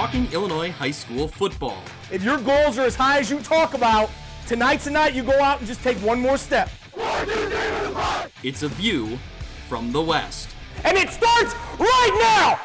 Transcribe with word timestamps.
talking 0.00 0.26
Illinois 0.32 0.70
high 0.70 0.90
school 0.90 1.28
football. 1.28 1.76
If 2.10 2.24
your 2.24 2.38
goals 2.38 2.78
are 2.78 2.86
as 2.86 2.96
high 2.96 3.18
as 3.18 3.28
you 3.28 3.38
talk 3.40 3.74
about, 3.74 4.08
tonight's 4.46 4.86
the 4.86 4.90
night 4.92 5.12
you 5.12 5.22
go 5.22 5.38
out 5.42 5.58
and 5.58 5.66
just 5.66 5.82
take 5.82 5.98
one 5.98 6.18
more 6.18 6.38
step. 6.38 6.70
It's 8.42 8.62
a 8.62 8.68
view 8.68 9.18
from 9.68 9.92
the 9.92 10.00
West. 10.00 10.48
And 10.84 10.96
it 10.96 11.10
starts 11.10 11.54
right 11.78 12.16
now! 12.18 12.58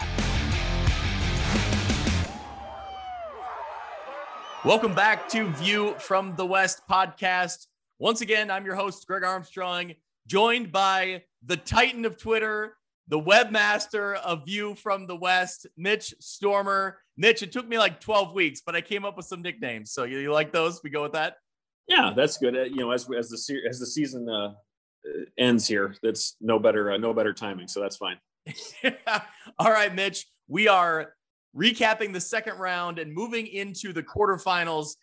Welcome 4.63 4.95
back 4.95 5.27
to 5.31 5.49
View 5.55 5.95
from 5.99 6.37
the 6.37 6.45
West 6.45 6.83
podcast. 6.89 7.67
Once 7.99 8.21
again, 8.21 8.49
I'm 8.49 8.65
your 8.65 8.75
host, 8.75 9.05
Greg 9.07 9.25
Armstrong, 9.25 9.91
joined 10.25 10.71
by 10.71 11.23
the 11.45 11.57
Titan 11.57 12.05
of 12.05 12.17
Twitter, 12.17 12.77
the 13.09 13.19
webmaster 13.19 14.15
of 14.15 14.45
View 14.45 14.73
from 14.73 15.07
the 15.07 15.17
West, 15.17 15.67
Mitch 15.75 16.15
Stormer. 16.21 16.99
Mitch, 17.17 17.41
it 17.41 17.51
took 17.51 17.67
me 17.67 17.77
like 17.77 17.99
12 17.99 18.33
weeks, 18.33 18.61
but 18.65 18.75
I 18.75 18.81
came 18.81 19.05
up 19.05 19.15
with 19.17 19.25
some 19.25 19.41
nicknames. 19.41 19.91
So 19.91 20.03
you, 20.03 20.19
you 20.19 20.31
like 20.31 20.51
those? 20.51 20.81
We 20.83 20.89
go 20.89 21.03
with 21.03 21.13
that? 21.13 21.35
Yeah, 21.87 22.13
that's 22.15 22.37
good. 22.37 22.55
Uh, 22.55 22.63
you 22.63 22.77
know, 22.77 22.91
as 22.91 23.07
as 23.17 23.29
the 23.29 23.61
as 23.69 23.79
the 23.79 23.85
season 23.85 24.27
uh, 24.27 24.53
ends 25.37 25.67
here, 25.67 25.95
that's 26.01 26.35
no 26.41 26.57
better 26.57 26.91
uh, 26.91 26.97
no 26.97 27.13
better 27.13 27.33
timing. 27.33 27.67
So 27.67 27.79
that's 27.79 27.97
fine. 27.97 28.17
All 29.59 29.71
right, 29.71 29.93
Mitch. 29.93 30.25
We 30.47 30.67
are 30.67 31.13
recapping 31.55 32.11
the 32.11 32.21
second 32.21 32.57
round 32.57 32.99
and 32.99 33.13
moving 33.13 33.47
into 33.47 33.93
the 33.93 34.03
quarterfinals. 34.03 34.95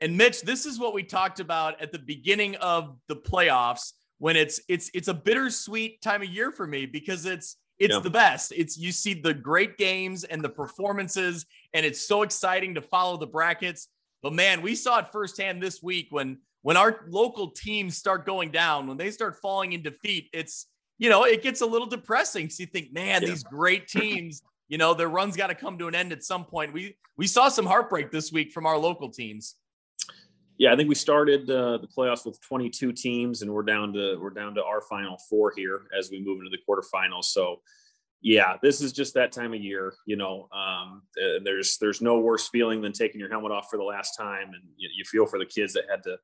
And 0.00 0.16
Mitch, 0.16 0.42
this 0.42 0.66
is 0.66 0.78
what 0.78 0.94
we 0.94 1.02
talked 1.02 1.40
about 1.40 1.80
at 1.80 1.90
the 1.90 1.98
beginning 1.98 2.56
of 2.56 2.96
the 3.08 3.16
playoffs 3.16 3.92
when 4.18 4.36
it's 4.36 4.60
it's 4.68 4.90
it's 4.94 5.08
a 5.08 5.14
bittersweet 5.14 6.00
time 6.02 6.22
of 6.22 6.28
year 6.28 6.52
for 6.52 6.66
me 6.66 6.86
because 6.86 7.26
it's 7.26 7.56
it's 7.78 7.94
yeah. 7.94 8.00
the 8.00 8.10
best. 8.10 8.52
It's 8.56 8.78
you 8.78 8.92
see 8.92 9.14
the 9.14 9.34
great 9.34 9.76
games 9.76 10.24
and 10.24 10.42
the 10.42 10.48
performances, 10.48 11.46
and 11.74 11.84
it's 11.84 12.06
so 12.06 12.22
exciting 12.22 12.74
to 12.74 12.82
follow 12.82 13.16
the 13.16 13.26
brackets. 13.26 13.88
But 14.22 14.32
man, 14.32 14.62
we 14.62 14.74
saw 14.74 14.98
it 15.00 15.12
firsthand 15.12 15.62
this 15.62 15.82
week 15.82 16.08
when 16.10 16.38
when 16.62 16.76
our 16.76 17.04
local 17.08 17.50
teams 17.50 17.96
start 17.96 18.26
going 18.26 18.50
down, 18.50 18.86
when 18.86 18.96
they 18.96 19.10
start 19.10 19.36
falling 19.40 19.72
in 19.72 19.82
defeat, 19.82 20.28
it's 20.32 20.66
you 20.98 21.10
know, 21.10 21.24
it 21.24 21.42
gets 21.42 21.60
a 21.60 21.66
little 21.66 21.86
depressing. 21.86 22.48
So 22.48 22.62
you 22.62 22.66
think, 22.66 22.92
man, 22.92 23.22
yeah. 23.22 23.28
these 23.28 23.42
great 23.42 23.86
teams 23.86 24.42
you 24.68 24.78
know, 24.78 24.94
their 24.94 25.08
run's 25.08 25.36
got 25.36 25.48
to 25.48 25.54
come 25.54 25.78
to 25.78 25.88
an 25.88 25.94
end 25.94 26.12
at 26.12 26.24
some 26.24 26.44
point. 26.44 26.72
We 26.72 26.96
we 27.16 27.26
saw 27.26 27.48
some 27.48 27.66
heartbreak 27.66 28.10
this 28.10 28.32
week 28.32 28.52
from 28.52 28.66
our 28.66 28.78
local 28.78 29.10
teams. 29.10 29.54
Yeah, 30.58 30.72
I 30.72 30.76
think 30.76 30.88
we 30.88 30.94
started 30.94 31.50
uh, 31.50 31.78
the 31.78 31.88
playoffs 31.88 32.24
with 32.24 32.40
22 32.40 32.92
teams, 32.92 33.42
and 33.42 33.52
we're 33.52 33.62
down 33.62 33.92
to 33.92 34.16
we're 34.16 34.30
down 34.30 34.54
to 34.54 34.64
our 34.64 34.80
final 34.82 35.18
four 35.28 35.52
here 35.54 35.82
as 35.96 36.10
we 36.10 36.24
move 36.24 36.38
into 36.38 36.50
the 36.50 36.58
quarterfinals. 36.66 37.24
So, 37.24 37.60
yeah, 38.22 38.56
this 38.62 38.80
is 38.80 38.92
just 38.92 39.14
that 39.14 39.32
time 39.32 39.52
of 39.52 39.60
year. 39.60 39.94
You 40.06 40.16
know, 40.16 40.48
um, 40.52 41.02
there's 41.44 41.76
there's 41.78 42.00
no 42.00 42.20
worse 42.20 42.48
feeling 42.48 42.80
than 42.80 42.92
taking 42.92 43.20
your 43.20 43.28
helmet 43.28 43.52
off 43.52 43.68
for 43.70 43.76
the 43.76 43.84
last 43.84 44.16
time, 44.16 44.48
and 44.48 44.62
you, 44.76 44.88
you 44.96 45.04
feel 45.04 45.26
for 45.26 45.38
the 45.38 45.44
kids 45.44 45.74
that 45.74 45.84
had 45.90 46.02
to 46.04 46.16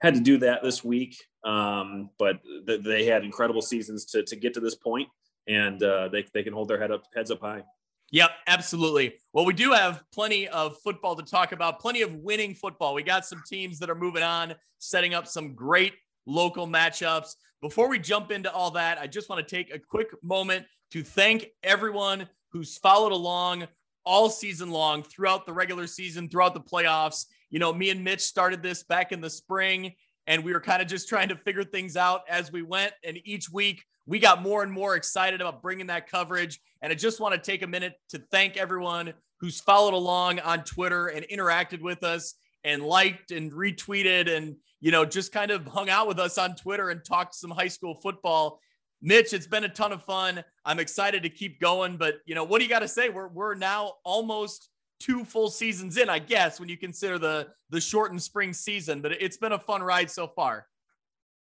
had 0.00 0.14
to 0.14 0.20
do 0.20 0.38
that 0.38 0.62
this 0.62 0.84
week. 0.84 1.16
Um, 1.44 2.10
but 2.18 2.40
th- 2.66 2.82
they 2.82 3.06
had 3.06 3.24
incredible 3.24 3.62
seasons 3.62 4.04
to 4.06 4.22
to 4.22 4.36
get 4.36 4.54
to 4.54 4.60
this 4.60 4.76
point, 4.76 5.08
and 5.48 5.82
uh, 5.82 6.08
they 6.08 6.24
they 6.32 6.44
can 6.44 6.52
hold 6.52 6.68
their 6.68 6.80
head 6.80 6.92
up 6.92 7.04
heads 7.14 7.32
up 7.32 7.40
high. 7.40 7.64
Yep, 8.12 8.30
absolutely. 8.48 9.14
Well, 9.32 9.44
we 9.44 9.52
do 9.52 9.72
have 9.72 10.02
plenty 10.12 10.48
of 10.48 10.76
football 10.82 11.14
to 11.14 11.22
talk 11.22 11.52
about, 11.52 11.78
plenty 11.78 12.02
of 12.02 12.14
winning 12.16 12.54
football. 12.54 12.92
We 12.92 13.04
got 13.04 13.24
some 13.24 13.42
teams 13.46 13.78
that 13.78 13.88
are 13.88 13.94
moving 13.94 14.24
on, 14.24 14.54
setting 14.78 15.14
up 15.14 15.28
some 15.28 15.54
great 15.54 15.94
local 16.26 16.66
matchups. 16.66 17.34
Before 17.60 17.88
we 17.88 18.00
jump 18.00 18.32
into 18.32 18.52
all 18.52 18.72
that, 18.72 18.98
I 18.98 19.06
just 19.06 19.28
want 19.28 19.46
to 19.46 19.56
take 19.56 19.72
a 19.72 19.78
quick 19.78 20.08
moment 20.24 20.66
to 20.90 21.04
thank 21.04 21.46
everyone 21.62 22.28
who's 22.50 22.78
followed 22.78 23.12
along 23.12 23.68
all 24.04 24.28
season 24.28 24.70
long 24.70 25.04
throughout 25.04 25.46
the 25.46 25.52
regular 25.52 25.86
season, 25.86 26.28
throughout 26.28 26.54
the 26.54 26.60
playoffs. 26.60 27.26
You 27.50 27.60
know, 27.60 27.72
me 27.72 27.90
and 27.90 28.02
Mitch 28.02 28.22
started 28.22 28.60
this 28.60 28.82
back 28.82 29.12
in 29.12 29.20
the 29.20 29.30
spring, 29.30 29.94
and 30.26 30.42
we 30.42 30.52
were 30.52 30.60
kind 30.60 30.82
of 30.82 30.88
just 30.88 31.08
trying 31.08 31.28
to 31.28 31.36
figure 31.36 31.64
things 31.64 31.96
out 31.96 32.22
as 32.28 32.50
we 32.50 32.62
went. 32.62 32.92
And 33.04 33.18
each 33.24 33.50
week, 33.50 33.84
we 34.10 34.18
got 34.18 34.42
more 34.42 34.64
and 34.64 34.72
more 34.72 34.96
excited 34.96 35.40
about 35.40 35.62
bringing 35.62 35.86
that 35.86 36.10
coverage. 36.10 36.60
And 36.82 36.90
I 36.92 36.96
just 36.96 37.20
want 37.20 37.32
to 37.32 37.40
take 37.40 37.62
a 37.62 37.66
minute 37.68 37.94
to 38.08 38.18
thank 38.32 38.56
everyone 38.56 39.14
who's 39.38 39.60
followed 39.60 39.94
along 39.94 40.40
on 40.40 40.64
Twitter 40.64 41.06
and 41.06 41.24
interacted 41.32 41.80
with 41.80 42.02
us 42.02 42.34
and 42.64 42.82
liked 42.82 43.30
and 43.30 43.52
retweeted 43.52 44.28
and, 44.28 44.56
you 44.80 44.90
know, 44.90 45.04
just 45.04 45.30
kind 45.30 45.52
of 45.52 45.64
hung 45.64 45.88
out 45.88 46.08
with 46.08 46.18
us 46.18 46.38
on 46.38 46.56
Twitter 46.56 46.90
and 46.90 47.04
talked 47.04 47.36
some 47.36 47.52
high 47.52 47.68
school 47.68 47.94
football. 47.94 48.58
Mitch, 49.00 49.32
it's 49.32 49.46
been 49.46 49.62
a 49.62 49.68
ton 49.68 49.92
of 49.92 50.02
fun. 50.02 50.42
I'm 50.64 50.80
excited 50.80 51.22
to 51.22 51.30
keep 51.30 51.60
going, 51.60 51.96
but 51.96 52.16
you 52.26 52.34
know, 52.34 52.42
what 52.42 52.58
do 52.58 52.64
you 52.64 52.70
got 52.70 52.80
to 52.80 52.88
say? 52.88 53.10
We're 53.10 53.28
we're 53.28 53.54
now 53.54 53.92
almost 54.04 54.70
two 54.98 55.24
full 55.24 55.50
seasons 55.50 55.96
in, 55.96 56.08
I 56.08 56.18
guess, 56.18 56.58
when 56.58 56.68
you 56.68 56.76
consider 56.76 57.16
the 57.16 57.46
the 57.70 57.80
shortened 57.80 58.22
spring 58.22 58.52
season, 58.52 59.02
but 59.02 59.12
it's 59.12 59.36
been 59.36 59.52
a 59.52 59.58
fun 59.58 59.84
ride 59.84 60.10
so 60.10 60.26
far 60.26 60.66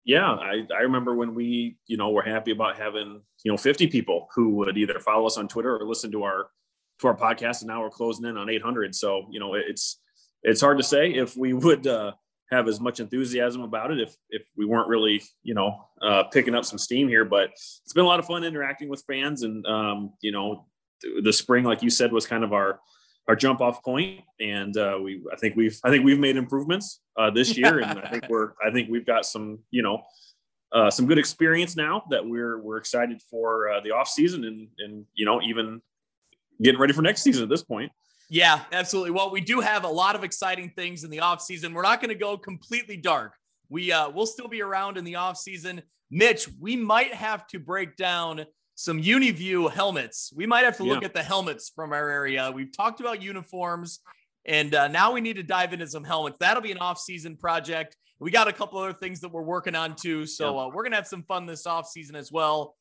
yeah, 0.05 0.31
I, 0.31 0.67
I 0.75 0.83
remember 0.83 1.15
when 1.15 1.35
we, 1.35 1.77
you 1.87 1.97
know, 1.97 2.11
were 2.11 2.23
happy 2.23 2.51
about 2.51 2.77
having, 2.77 3.21
you 3.45 3.53
know, 3.53 3.59
50 3.59 3.89
people 3.89 4.29
who 4.35 4.51
would 4.57 4.77
either 4.77 4.99
follow 5.01 5.27
us 5.27 5.37
on 5.37 5.49
Twitter 5.49 5.77
or 5.77 5.87
listen 5.87 6.11
to 6.13 6.23
our 6.23 6.49
to 7.01 7.07
our 7.09 7.17
podcast. 7.17 7.61
And 7.61 7.69
now 7.69 7.83
we're 7.83 7.91
closing 7.91 8.27
in 8.27 8.37
on 8.37 8.49
800. 8.49 8.95
So, 8.95 9.27
you 9.31 9.41
know, 9.41 9.55
it's 9.55 10.01
it's 10.43 10.61
hard 10.61 10.79
to 10.79 10.85
say 10.85 11.13
if 11.13 11.37
we 11.37 11.53
would 11.53 11.87
uh, 11.87 12.13
have 12.51 12.69
as 12.69 12.81
much 12.81 13.01
enthusiasm 13.01 13.63
about 13.63 13.91
it 13.91 14.01
if 14.01 14.17
if 14.31 14.43
we 14.57 14.65
weren't 14.65 14.89
really, 14.89 15.23
you 15.43 15.55
know, 15.55 15.85
uh, 16.01 16.25
picking 16.25 16.55
up 16.55 16.65
some 16.65 16.79
steam 16.79 17.09
here. 17.09 17.25
But 17.25 17.51
it's 17.51 17.93
been 17.95 18.05
a 18.05 18.09
lot 18.09 18.21
of 18.21 18.27
fun 18.27 18.45
interacting 18.45 18.89
with 18.89 19.05
fans, 19.07 19.43
and 19.43 19.67
um, 19.67 20.15
you 20.23 20.33
know, 20.33 20.67
the 21.23 21.33
spring, 21.33 21.65
like 21.65 21.83
you 21.83 21.91
said, 21.91 22.13
was 22.13 22.27
kind 22.27 22.45
of 22.45 22.53
our 22.53 22.81
our 23.29 23.37
jump 23.37 23.61
off 23.61 23.85
point, 23.85 24.23
and 24.41 24.77
uh, 24.77 24.99
we 25.01 25.23
I 25.33 25.37
think 25.37 25.55
we've 25.55 25.79
I 25.85 25.91
think 25.91 26.05
we've 26.05 26.19
made 26.19 26.37
improvements 26.37 27.01
uh, 27.17 27.31
this 27.31 27.57
year, 27.57 27.79
and 27.81 28.01
I 28.01 28.09
think 28.09 28.29
we're 28.29 28.53
I 28.65 28.71
think 28.73 28.89
we've 28.91 29.07
got 29.07 29.27
some 29.27 29.61
you 29.71 29.83
know 29.83 30.03
uh, 30.73 30.91
some 30.91 31.07
good 31.07 31.19
experience 31.19 31.77
now 31.77 32.05
that 32.11 32.27
we're 32.27 32.59
we're 32.59 32.79
excited 32.79 33.21
for 33.31 33.71
uh, 33.71 33.81
the 33.81 33.91
off 33.91 34.09
season 34.09 34.45
and 34.45 34.69
and 34.79 35.05
you 35.15 35.27
know 35.27 35.43
even 35.43 35.83
getting 36.63 36.81
ready 36.81 36.93
for 36.93 37.03
next 37.03 37.23
season 37.23 37.43
at 37.43 37.51
this 37.51 37.63
point. 37.63 37.93
Yeah, 38.31 38.61
absolutely. 38.73 39.13
Well, 39.13 39.31
we 39.31 39.41
do 39.41 39.61
have 39.61 39.85
a 39.85 39.89
lot 39.89 40.15
of 40.15 40.25
exciting 40.25 40.73
things 40.77 41.05
in 41.05 41.11
the 41.11 41.21
off 41.21 41.41
season. 41.41 41.73
We're 41.73 41.83
not 41.83 42.01
going 42.01 42.11
to 42.11 42.19
go 42.19 42.37
completely 42.37 42.97
dark. 42.97 43.35
We 43.69 43.93
uh, 43.93 44.11
we'll 44.11 44.27
still 44.27 44.49
be 44.49 44.63
around 44.63 44.97
in 44.97 45.05
the 45.05 45.17
off 45.17 45.37
season. 45.37 45.83
Mitch, 46.11 46.49
we 46.59 46.77
might 46.77 47.13
have 47.13 47.47
to 47.49 47.59
break 47.59 47.97
down 47.97 48.47
some 48.79 49.03
UniView 49.03 49.73
helmets. 49.73 50.33
We 50.33 50.47
might 50.47 50.65
have 50.65 50.77
to 50.77 50.85
look 50.85 51.01
yeah. 51.01 51.07
at 51.07 51.13
the 51.13 51.23
helmets 51.23 51.69
from 51.75 51.93
our 51.93 52.09
area. 52.09 52.53
We've 52.55 52.71
talked 52.71 53.01
about 53.01 53.21
uniforms, 53.21 53.99
and 54.45 54.73
uh, 54.73 54.87
now 54.87 55.11
we 55.11 55.21
need 55.21 55.35
to 55.35 55.43
dive 55.43 55.73
into 55.73 55.89
some 55.89 56.05
helmets. 56.05 56.39
That'll 56.39 56.63
be 56.63 56.71
an 56.71 56.79
off-season 56.79 57.39
project. 57.39 57.97
We 58.21 58.31
got 58.31 58.47
a 58.47 58.53
couple 58.53 58.79
other 58.79 58.93
things 58.93 59.19
that 59.23 59.33
we're 59.33 59.43
working 59.43 59.75
on 59.75 59.97
too. 59.97 60.27
So 60.27 60.55
yeah. 60.55 60.61
uh, 60.61 60.71
we're 60.73 60.85
gonna 60.85 60.95
have 60.95 61.09
some 61.09 61.25
fun 61.25 61.45
this 61.45 61.67
off-season 61.67 62.15
as 62.15 62.31
well. 62.31 62.77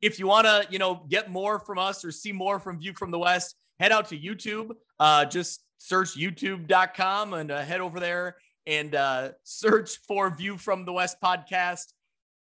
If 0.00 0.18
you 0.18 0.26
want 0.26 0.46
to, 0.46 0.66
you 0.70 0.78
know, 0.78 1.04
get 1.10 1.30
more 1.30 1.60
from 1.60 1.76
us 1.76 2.02
or 2.02 2.12
see 2.12 2.32
more 2.32 2.58
from 2.58 2.80
View 2.80 2.94
from 2.94 3.10
the 3.10 3.18
West, 3.18 3.54
head 3.78 3.92
out 3.92 4.08
to 4.08 4.18
YouTube. 4.18 4.70
Uh, 4.98 5.26
just 5.26 5.62
search 5.76 6.16
YouTube.com 6.16 7.34
and 7.34 7.50
uh, 7.50 7.60
head 7.60 7.82
over 7.82 8.00
there 8.00 8.36
and 8.66 8.94
uh, 8.94 9.32
search 9.42 9.98
for 10.08 10.34
View 10.34 10.56
from 10.56 10.86
the 10.86 10.94
West 10.94 11.18
podcast. 11.22 11.92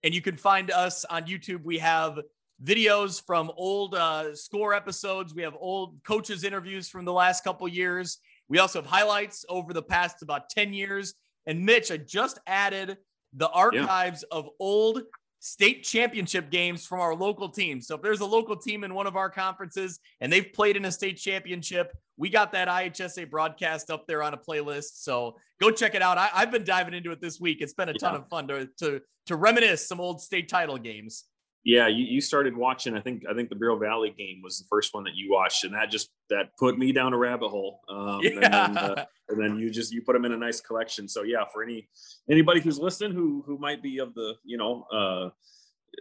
And 0.03 0.15
you 0.15 0.21
can 0.21 0.37
find 0.37 0.71
us 0.71 1.07
on 1.07 1.23
YouTube. 1.23 1.65
We 1.65 1.79
have 1.79 2.19
videos 2.63 3.23
from 3.25 3.51
old 3.57 3.95
uh, 3.95 4.35
score 4.35 4.75
episodes. 4.75 5.35
We 5.35 5.43
have 5.43 5.55
old 5.59 6.03
coaches 6.05 6.45
interviews 6.45 6.89
from 6.89 7.05
the 7.05 7.13
last 7.13 7.45
couple 7.45 7.67
years. 7.69 8.19
We 8.49 8.59
also 8.59 8.81
have 8.81 8.91
highlights 8.91 9.45
over 9.49 9.73
the 9.73 9.83
past 9.83 10.23
about 10.23 10.51
10 10.51 10.73
years. 10.73 11.15
And 11.47 11.65
Mitch, 11.65 11.91
I 11.91 11.97
just 11.97 12.39
added 12.47 12.99
the 13.33 13.49
archives 13.49 14.25
yeah. 14.31 14.39
of 14.39 14.49
old 14.59 15.03
state 15.39 15.85
championship 15.85 16.51
games 16.51 16.85
from 16.85 17.01
our 17.01 17.15
local 17.15 17.49
team. 17.49 17.81
So 17.81 17.95
if 17.95 18.03
there's 18.03 18.21
a 18.21 18.27
local 18.27 18.57
team 18.57 18.85
in 18.85 18.93
one 18.93 19.07
of 19.07 19.17
our 19.17 19.31
conferences 19.31 19.99
and 20.21 20.31
they've 20.31 20.53
played 20.53 20.77
in 20.77 20.85
a 20.85 20.93
state 20.93 21.17
championship, 21.17 21.97
we 22.19 22.29
got 22.29 22.53
that 22.53 22.69
IHSA 22.69 23.31
broadcast 23.31 23.91
up 23.91 24.07
there 24.07 24.23
on 24.23 24.35
a 24.35 24.37
playlist. 24.37 25.03
So 25.03 25.37
go 25.61 25.71
check 25.71 25.95
it 25.95 26.03
out. 26.03 26.19
I, 26.19 26.27
have 26.35 26.51
been 26.51 26.65
diving 26.65 26.93
into 26.93 27.11
it 27.13 27.23
this 27.23 27.41
week. 27.41 27.63
It's 27.63 27.73
been 27.73 27.89
a 27.89 27.95
ton 27.95 28.13
yeah. 28.13 28.19
of 28.19 28.29
fun 28.29 28.49
to, 28.49 28.69
to 28.81 29.01
to 29.27 29.37
reminisce 29.37 29.87
some 29.87 30.01
old 30.01 30.21
state 30.21 30.49
title 30.49 30.77
games 30.77 31.25
yeah, 31.65 31.89
you, 31.89 32.05
you 32.05 32.21
started 32.21 32.57
watching. 32.57 32.97
I 32.97 33.01
think 33.01 33.25
I 33.29 33.35
think 33.35 33.51
the 33.51 33.55
Bureau 33.55 33.79
Valley 33.79 34.15
game 34.17 34.41
was 34.43 34.59
the 34.59 34.65
first 34.71 34.95
one 34.95 35.05
that 35.05 35.15
you 35.15 35.31
watched, 35.31 35.65
and 35.65 35.75
that 35.75 35.91
just 35.91 36.11
that 36.31 36.57
put 36.59 36.79
me 36.79 36.93
down 36.93 37.13
a 37.13 37.19
rabbit 37.19 37.49
hole. 37.49 37.81
Um, 37.89 38.21
yeah. 38.23 38.31
and, 38.31 38.43
then, 38.43 38.79
uh, 38.79 39.05
and 39.29 39.41
then 39.41 39.57
you 39.59 39.71
just 39.71 39.93
you 39.93 40.03
put 40.03 40.15
them 40.15 40.25
in 40.25 40.33
a 40.33 40.39
nice 40.39 40.61
collection. 40.61 41.07
So 41.07 41.23
yeah, 41.23 41.45
for 41.53 41.63
any 41.63 41.89
anybody 42.31 42.61
who's 42.61 42.79
listening 42.79 43.13
who 43.13 43.43
who 43.47 43.59
might 43.59 43.83
be 43.83 43.99
of 43.99 44.15
the 44.15 44.35
you 44.43 44.57
know 44.57 44.85
uh, 44.93 45.29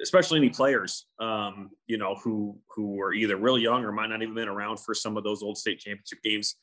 especially 0.02 0.40
any 0.40 0.50
players 0.50 1.08
um, 1.20 1.72
you 1.88 1.98
know 1.98 2.16
who 2.16 2.58
who 2.76 2.96
were 2.96 3.14
either 3.14 3.36
really 3.36 3.62
young 3.62 3.84
or 3.84 3.92
might 3.92 4.10
not 4.10 4.22
even 4.22 4.36
been 4.36 4.48
around 4.48 4.80
for 4.80 4.94
some 4.94 5.18
of 5.18 5.24
those 5.24 5.44
old 5.44 5.58
state 5.58 5.80
championship 5.80 6.20
games 6.24 6.56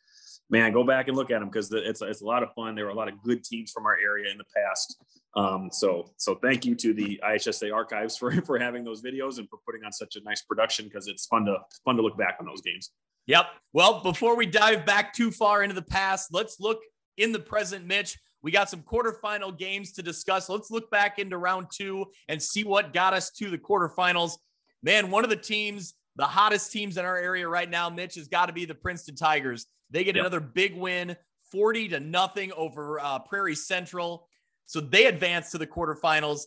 man, 0.51 0.73
go 0.73 0.85
back 0.85 1.09
and 1.09 1.17
look 1.17 1.31
at 1.31 1.41
them 1.41 1.49
because 1.49 1.73
it's 1.73 2.03
it's 2.03 2.23
a 2.23 2.25
lot 2.25 2.43
of 2.43 2.53
fun. 2.55 2.75
There 2.75 2.85
were 2.85 2.91
a 2.91 2.95
lot 2.95 3.09
of 3.09 3.23
good 3.23 3.45
teams 3.45 3.73
from 3.73 3.87
our 3.87 3.97
area 3.97 4.31
in 4.31 4.39
the 4.39 4.45
past. 4.57 4.97
Um, 5.37 5.69
so 5.71 6.11
so 6.17 6.35
thank 6.37 6.65
you 6.65 6.75
to 6.77 6.95
the 6.95 7.21
IHSA 7.23 7.73
archives 7.73 8.17
for 8.17 8.33
for 8.47 8.59
having 8.59 8.85
those 8.85 9.03
videos 9.03 9.39
and 9.39 9.49
for 9.49 9.59
putting 9.67 9.85
on 9.85 9.93
such 9.93 10.17
a 10.17 10.21
nice 10.23 10.43
production 10.43 10.87
because 10.87 11.09
it's 11.09 11.27
fun 11.27 11.45
to 11.45 11.59
fun 11.85 11.97
to 11.97 12.03
look 12.03 12.17
back 12.17 12.39
on 12.41 12.47
those 12.47 12.63
games. 12.63 12.91
Yep. 13.27 13.47
Well, 13.73 14.03
before 14.03 14.37
we 14.37 14.47
dive 14.47 14.87
back 14.87 15.13
too 15.13 15.31
far 15.31 15.63
into 15.63 15.75
the 15.75 15.83
past, 15.83 16.33
let's 16.33 16.61
look 16.61 16.81
in 17.17 17.33
the 17.33 17.41
present, 17.41 17.85
Mitch. 17.85 18.17
We 18.43 18.53
got 18.53 18.71
some 18.71 18.83
quarterfinal 18.83 19.59
games 19.59 19.93
to 19.93 20.03
discuss. 20.03 20.49
Let's 20.49 20.71
look 20.71 20.91
back 20.91 21.19
into 21.19 21.37
round 21.37 21.67
two 21.73 22.07
and 22.29 22.41
see 22.41 22.63
what 22.63 22.93
got 22.93 23.13
us 23.13 23.31
to 23.33 23.51
the 23.51 23.59
quarterfinals. 23.59 24.35
Man, 24.83 25.11
one 25.11 25.25
of 25.25 25.31
the 25.31 25.37
teams, 25.37 25.95
the 26.15 26.27
hottest 26.27 26.71
teams 26.71 26.97
in 26.97 27.05
our 27.05 27.17
area 27.17 27.49
right 27.49 27.69
now, 27.69 27.91
Mitch, 27.91 28.15
has 28.15 28.29
got 28.29 28.47
to 28.47 28.53
be 28.53 28.65
the 28.65 28.75
Princeton 28.75 29.17
Tigers. 29.17 29.67
They 29.91 30.05
get 30.05 30.15
yep. 30.15 30.23
another 30.23 30.41
big 30.41 30.77
win, 30.77 31.17
40 31.51 31.89
to 31.89 32.01
nothing 32.01 32.53
over 32.53 33.01
uh, 33.01 33.19
Prairie 33.21 33.57
Central. 33.57 34.29
So 34.67 34.81
they 34.81 35.07
advanced 35.07 35.53
to 35.53 35.59
the 35.59 35.67
quarterfinals. 35.67 36.43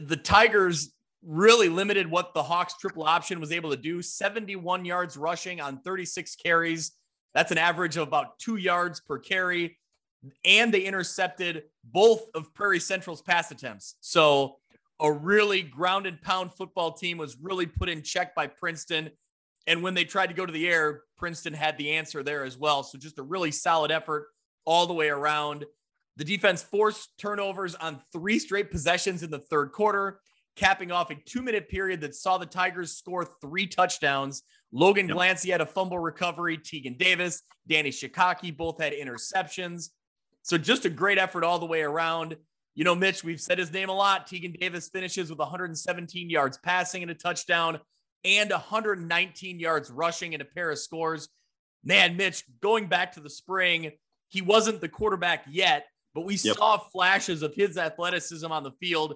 The 0.00 0.16
Tigers 0.16 0.92
really 1.22 1.68
limited 1.68 2.08
what 2.08 2.34
the 2.34 2.42
Hawks 2.42 2.74
triple 2.78 3.02
option 3.02 3.40
was 3.40 3.50
able 3.50 3.70
to 3.70 3.76
do 3.76 4.00
71 4.00 4.84
yards 4.84 5.16
rushing 5.16 5.60
on 5.60 5.80
36 5.80 6.36
carries. 6.36 6.92
That's 7.34 7.50
an 7.50 7.58
average 7.58 7.96
of 7.96 8.06
about 8.06 8.38
two 8.38 8.56
yards 8.56 9.00
per 9.00 9.18
carry. 9.18 9.78
And 10.44 10.72
they 10.72 10.80
intercepted 10.80 11.64
both 11.84 12.26
of 12.34 12.54
Prairie 12.54 12.80
Central's 12.80 13.22
pass 13.22 13.50
attempts. 13.50 13.96
So 14.00 14.56
a 15.00 15.12
really 15.12 15.62
grounded 15.62 16.22
pound 16.22 16.52
football 16.54 16.92
team 16.92 17.18
was 17.18 17.36
really 17.40 17.66
put 17.66 17.88
in 17.88 18.02
check 18.02 18.34
by 18.34 18.46
Princeton. 18.46 19.10
And 19.66 19.82
when 19.82 19.94
they 19.94 20.04
tried 20.04 20.28
to 20.28 20.34
go 20.34 20.46
to 20.46 20.52
the 20.52 20.68
air, 20.68 21.02
Princeton 21.16 21.52
had 21.52 21.76
the 21.76 21.92
answer 21.92 22.22
there 22.22 22.44
as 22.44 22.56
well. 22.56 22.82
So 22.82 22.98
just 22.98 23.18
a 23.18 23.22
really 23.22 23.50
solid 23.50 23.90
effort 23.90 24.28
all 24.64 24.86
the 24.86 24.94
way 24.94 25.08
around. 25.08 25.64
The 26.16 26.24
defense 26.24 26.62
forced 26.62 27.10
turnovers 27.18 27.74
on 27.74 28.00
three 28.12 28.38
straight 28.38 28.70
possessions 28.70 29.22
in 29.22 29.30
the 29.30 29.38
third 29.38 29.72
quarter 29.72 30.20
capping 30.56 30.90
off 30.90 31.10
a 31.10 31.14
two 31.14 31.42
minute 31.42 31.68
period 31.68 32.00
that 32.00 32.14
saw 32.14 32.38
the 32.38 32.46
Tigers 32.46 32.96
score 32.96 33.24
three 33.40 33.66
touchdowns. 33.66 34.42
Logan 34.72 35.08
yep. 35.08 35.16
Glancy 35.16 35.50
had 35.50 35.60
a 35.60 35.66
fumble 35.66 35.98
recovery. 35.98 36.58
Tegan 36.58 36.96
Davis, 36.96 37.42
Danny 37.68 37.90
Shikaki 37.90 38.56
both 38.56 38.80
had 38.80 38.92
interceptions. 38.92 39.90
So 40.42 40.58
just 40.58 40.84
a 40.84 40.90
great 40.90 41.18
effort 41.18 41.44
all 41.44 41.58
the 41.58 41.66
way 41.66 41.82
around. 41.82 42.36
You 42.74 42.84
know, 42.84 42.94
Mitch, 42.94 43.22
we've 43.22 43.40
said 43.40 43.58
his 43.58 43.72
name 43.72 43.88
a 43.88 43.94
lot. 43.94 44.26
Tegan 44.26 44.52
Davis 44.52 44.88
finishes 44.88 45.30
with 45.30 45.38
117 45.38 46.30
yards 46.30 46.58
passing 46.58 47.02
and 47.02 47.10
a 47.10 47.14
touchdown 47.14 47.80
and 48.24 48.50
119 48.50 49.60
yards 49.60 49.90
rushing 49.90 50.34
and 50.34 50.42
a 50.42 50.46
pair 50.46 50.70
of 50.70 50.78
scores. 50.78 51.28
Man, 51.84 52.16
Mitch, 52.16 52.42
going 52.60 52.88
back 52.88 53.12
to 53.12 53.20
the 53.20 53.30
spring, 53.30 53.92
he 54.28 54.42
wasn't 54.42 54.80
the 54.80 54.88
quarterback 54.88 55.44
yet, 55.48 55.86
but 56.16 56.24
we 56.24 56.34
yep. 56.34 56.56
saw 56.56 56.78
flashes 56.78 57.42
of 57.42 57.54
his 57.54 57.78
athleticism 57.78 58.50
on 58.50 58.64
the 58.64 58.72
field 58.80 59.14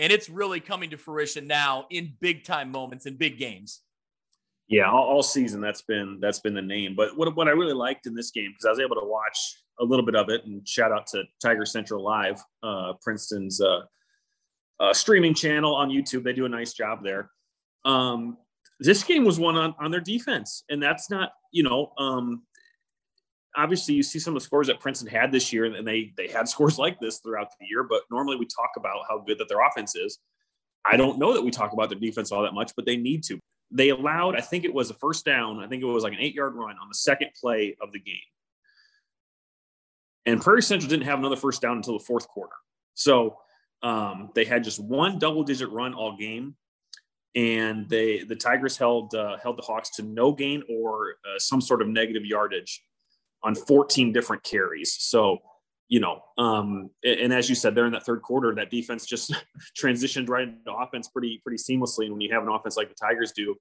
and 0.00 0.10
it's 0.10 0.30
really 0.30 0.60
coming 0.60 0.88
to 0.90 0.96
fruition 0.96 1.46
now 1.46 1.86
in 1.90 2.14
big 2.20 2.42
time 2.42 2.72
moments 2.72 3.04
in 3.04 3.16
big 3.16 3.38
games. 3.38 3.82
Yeah, 4.66 4.90
all, 4.90 5.02
all, 5.02 5.22
season 5.22 5.60
that's 5.60 5.82
been 5.82 6.18
that's 6.20 6.40
been 6.40 6.54
the 6.54 6.62
name. 6.62 6.94
But 6.96 7.18
what 7.18 7.36
what 7.36 7.48
I 7.48 7.50
really 7.50 7.74
liked 7.74 8.06
in 8.06 8.14
this 8.14 8.30
game 8.30 8.50
because 8.52 8.64
I 8.64 8.70
was 8.70 8.80
able 8.80 8.96
to 8.96 9.04
watch 9.06 9.56
a 9.78 9.84
little 9.84 10.04
bit 10.04 10.14
of 10.14 10.30
it, 10.30 10.46
and 10.46 10.66
shout 10.66 10.90
out 10.90 11.06
to 11.08 11.24
Tiger 11.42 11.66
Central 11.66 12.02
Live, 12.02 12.40
uh, 12.62 12.94
Princeton's 13.02 13.60
uh, 13.60 13.80
uh, 14.78 14.94
streaming 14.94 15.34
channel 15.34 15.74
on 15.74 15.90
YouTube. 15.90 16.22
They 16.22 16.32
do 16.32 16.46
a 16.46 16.48
nice 16.48 16.72
job 16.72 17.04
there. 17.04 17.30
Um, 17.84 18.38
this 18.78 19.02
game 19.02 19.24
was 19.24 19.38
one 19.38 19.56
on 19.56 19.74
on 19.78 19.90
their 19.90 20.00
defense, 20.00 20.64
and 20.70 20.82
that's 20.82 21.10
not 21.10 21.32
you 21.52 21.64
know 21.64 21.92
um, 21.98 22.42
obviously 23.56 23.94
you 23.94 24.02
see 24.02 24.18
some 24.18 24.36
of 24.36 24.40
the 24.40 24.44
scores 24.44 24.66
that 24.68 24.80
Princeton 24.80 25.08
had 25.08 25.32
this 25.32 25.52
year, 25.52 25.64
and 25.64 25.86
they 25.86 26.12
they 26.16 26.28
had 26.28 26.48
scores 26.54 26.78
like 26.78 26.98
this 27.00 27.18
throughout 27.18 27.48
the 27.58 27.66
year. 27.66 27.82
But 27.82 28.02
normally 28.10 28.36
we 28.36 28.46
talk 28.46 28.70
about 28.76 29.00
how 29.08 29.18
good 29.18 29.38
that 29.38 29.48
their 29.48 29.66
offense 29.66 29.94
is. 29.94 30.18
I 30.84 30.96
don't 30.96 31.18
know 31.18 31.34
that 31.34 31.42
we 31.42 31.50
talk 31.50 31.72
about 31.72 31.90
their 31.90 31.98
defense 31.98 32.32
all 32.32 32.42
that 32.42 32.54
much, 32.54 32.72
but 32.74 32.86
they 32.86 32.96
need 32.96 33.22
to. 33.24 33.38
They 33.70 33.90
allowed, 33.90 34.34
I 34.34 34.40
think 34.40 34.64
it 34.64 34.74
was 34.74 34.90
a 34.90 34.94
first 34.94 35.24
down. 35.24 35.60
I 35.60 35.68
think 35.68 35.82
it 35.82 35.86
was 35.86 36.02
like 36.02 36.12
an 36.12 36.20
eight 36.20 36.34
yard 36.34 36.54
run 36.54 36.76
on 36.80 36.88
the 36.88 36.94
second 36.94 37.30
play 37.40 37.76
of 37.80 37.92
the 37.92 38.00
game. 38.00 38.16
And 40.26 40.40
Prairie 40.40 40.62
Central 40.62 40.88
didn't 40.88 41.06
have 41.06 41.18
another 41.18 41.36
first 41.36 41.62
down 41.62 41.76
until 41.76 41.98
the 41.98 42.04
fourth 42.04 42.26
quarter. 42.28 42.56
So 42.94 43.38
um, 43.82 44.30
they 44.34 44.44
had 44.44 44.64
just 44.64 44.82
one 44.82 45.18
double 45.18 45.44
digit 45.44 45.70
run 45.70 45.94
all 45.94 46.16
game. 46.16 46.56
And 47.36 47.88
they 47.88 48.24
the 48.24 48.34
Tigers 48.34 48.76
held 48.76 49.14
uh, 49.14 49.36
held 49.40 49.56
the 49.56 49.62
Hawks 49.62 49.90
to 49.96 50.02
no 50.02 50.32
gain 50.32 50.64
or 50.68 51.14
uh, 51.24 51.38
some 51.38 51.60
sort 51.60 51.80
of 51.80 51.86
negative 51.86 52.24
yardage 52.24 52.82
on 53.42 53.54
14 53.54 54.12
different 54.12 54.42
carries. 54.42 54.96
So, 54.98 55.38
you 55.88 56.00
know, 56.00 56.22
um, 56.38 56.90
and 57.04 57.32
as 57.32 57.48
you 57.48 57.54
said, 57.54 57.74
there 57.74 57.86
in 57.86 57.92
that 57.92 58.04
third 58.04 58.22
quarter, 58.22 58.54
that 58.54 58.70
defense 58.70 59.06
just 59.06 59.34
transitioned 59.78 60.28
right 60.28 60.48
into 60.48 60.72
offense 60.72 61.08
pretty 61.08 61.40
pretty 61.44 61.62
seamlessly. 61.62 62.04
And 62.04 62.12
when 62.12 62.20
you 62.20 62.32
have 62.32 62.42
an 62.42 62.48
offense 62.48 62.76
like 62.76 62.88
the 62.88 62.94
Tigers 62.94 63.32
do, 63.32 63.56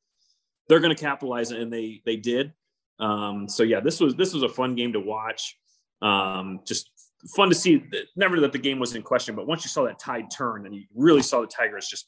they're 0.67 0.79
going 0.79 0.95
to 0.95 1.01
capitalize, 1.01 1.51
and 1.51 1.73
they 1.73 2.01
they 2.05 2.15
did. 2.15 2.53
Um, 2.99 3.47
so 3.47 3.63
yeah, 3.63 3.79
this 3.79 3.99
was 3.99 4.15
this 4.15 4.33
was 4.33 4.43
a 4.43 4.49
fun 4.49 4.75
game 4.75 4.93
to 4.93 4.99
watch. 4.99 5.57
Um, 6.01 6.59
just 6.65 6.91
fun 7.35 7.49
to 7.49 7.55
see. 7.55 7.83
Never 8.15 8.39
that 8.41 8.51
the 8.51 8.59
game 8.59 8.79
was 8.79 8.95
in 8.95 9.01
question, 9.01 9.35
but 9.35 9.47
once 9.47 9.65
you 9.65 9.69
saw 9.69 9.85
that 9.85 9.99
tide 9.99 10.29
turn, 10.29 10.65
and 10.65 10.75
you 10.75 10.83
really 10.95 11.23
saw 11.23 11.41
the 11.41 11.47
Tigers 11.47 11.87
just 11.87 12.07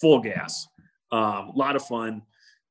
full 0.00 0.20
gas. 0.20 0.66
A 1.12 1.16
um, 1.16 1.52
lot 1.54 1.76
of 1.76 1.84
fun 1.84 2.22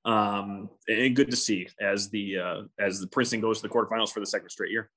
um, 0.06 0.70
and 0.88 1.16
good 1.16 1.32
to 1.32 1.38
see 1.38 1.68
as 1.80 2.10
the 2.10 2.40
uh, 2.40 2.62
as 2.80 3.00
the 3.00 3.08
Princeton 3.08 3.42
goes 3.42 3.62
to 3.62 3.68
the 3.68 3.74
quarterfinals 3.74 4.12
for 4.12 4.20
the 4.20 4.26
second 4.26 4.50
straight 4.50 4.72
year. 4.72 4.90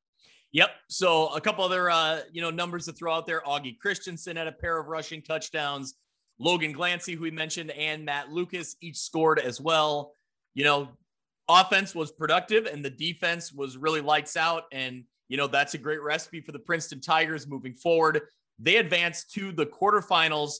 Yep. 0.52 0.70
So 0.88 1.28
a 1.28 1.40
couple 1.40 1.64
other 1.64 1.90
uh, 1.90 2.20
you 2.32 2.42
know 2.42 2.50
numbers 2.50 2.86
to 2.86 2.92
throw 2.92 3.12
out 3.12 3.26
there. 3.26 3.42
Augie 3.46 3.78
Christensen 3.78 4.36
had 4.36 4.46
a 4.46 4.52
pair 4.52 4.78
of 4.78 4.86
rushing 4.86 5.22
touchdowns. 5.22 5.94
Logan 6.38 6.74
Glancy, 6.74 7.14
who 7.14 7.22
we 7.22 7.30
mentioned, 7.30 7.70
and 7.70 8.04
Matt 8.04 8.30
Lucas 8.30 8.76
each 8.80 8.96
scored 8.96 9.38
as 9.38 9.60
well. 9.60 10.14
You 10.54 10.64
know, 10.64 10.88
offense 11.48 11.94
was 11.94 12.12
productive 12.12 12.66
and 12.66 12.84
the 12.84 12.90
defense 12.90 13.52
was 13.52 13.76
really 13.76 14.00
lights 14.00 14.36
out. 14.36 14.64
And 14.72 15.04
you 15.28 15.36
know 15.36 15.46
that's 15.46 15.74
a 15.74 15.78
great 15.78 16.02
recipe 16.02 16.40
for 16.40 16.52
the 16.52 16.58
Princeton 16.58 17.00
Tigers 17.00 17.46
moving 17.46 17.74
forward. 17.74 18.22
They 18.58 18.76
advanced 18.76 19.32
to 19.34 19.52
the 19.52 19.66
quarterfinals 19.66 20.54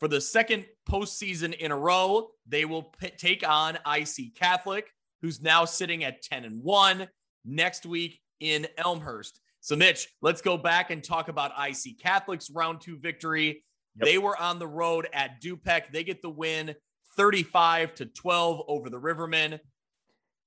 for 0.00 0.08
the 0.08 0.20
second 0.20 0.66
postseason 0.88 1.54
in 1.54 1.70
a 1.70 1.76
row, 1.76 2.28
they 2.46 2.64
will 2.64 2.82
p- 2.82 3.10
take 3.10 3.46
on 3.46 3.78
IC 3.86 4.34
Catholic, 4.34 4.90
who's 5.22 5.40
now 5.40 5.64
sitting 5.64 6.04
at 6.04 6.22
10 6.22 6.44
and 6.44 6.62
1 6.62 7.08
next 7.44 7.86
week 7.86 8.20
in 8.40 8.66
Elmhurst. 8.76 9.40
So, 9.60 9.76
Mitch, 9.76 10.08
let's 10.20 10.42
go 10.42 10.58
back 10.58 10.90
and 10.90 11.02
talk 11.02 11.28
about 11.28 11.52
IC 11.58 11.98
Catholic's 11.98 12.50
round 12.50 12.80
two 12.82 12.98
victory. 12.98 13.64
Yep. 13.96 14.06
They 14.06 14.18
were 14.18 14.36
on 14.36 14.58
the 14.58 14.66
road 14.66 15.08
at 15.12 15.40
Dupec. 15.42 15.92
They 15.92 16.04
get 16.04 16.20
the 16.20 16.28
win 16.28 16.74
35 17.16 17.94
to 17.94 18.06
12 18.06 18.62
over 18.68 18.90
the 18.90 19.00
Rivermen. 19.00 19.58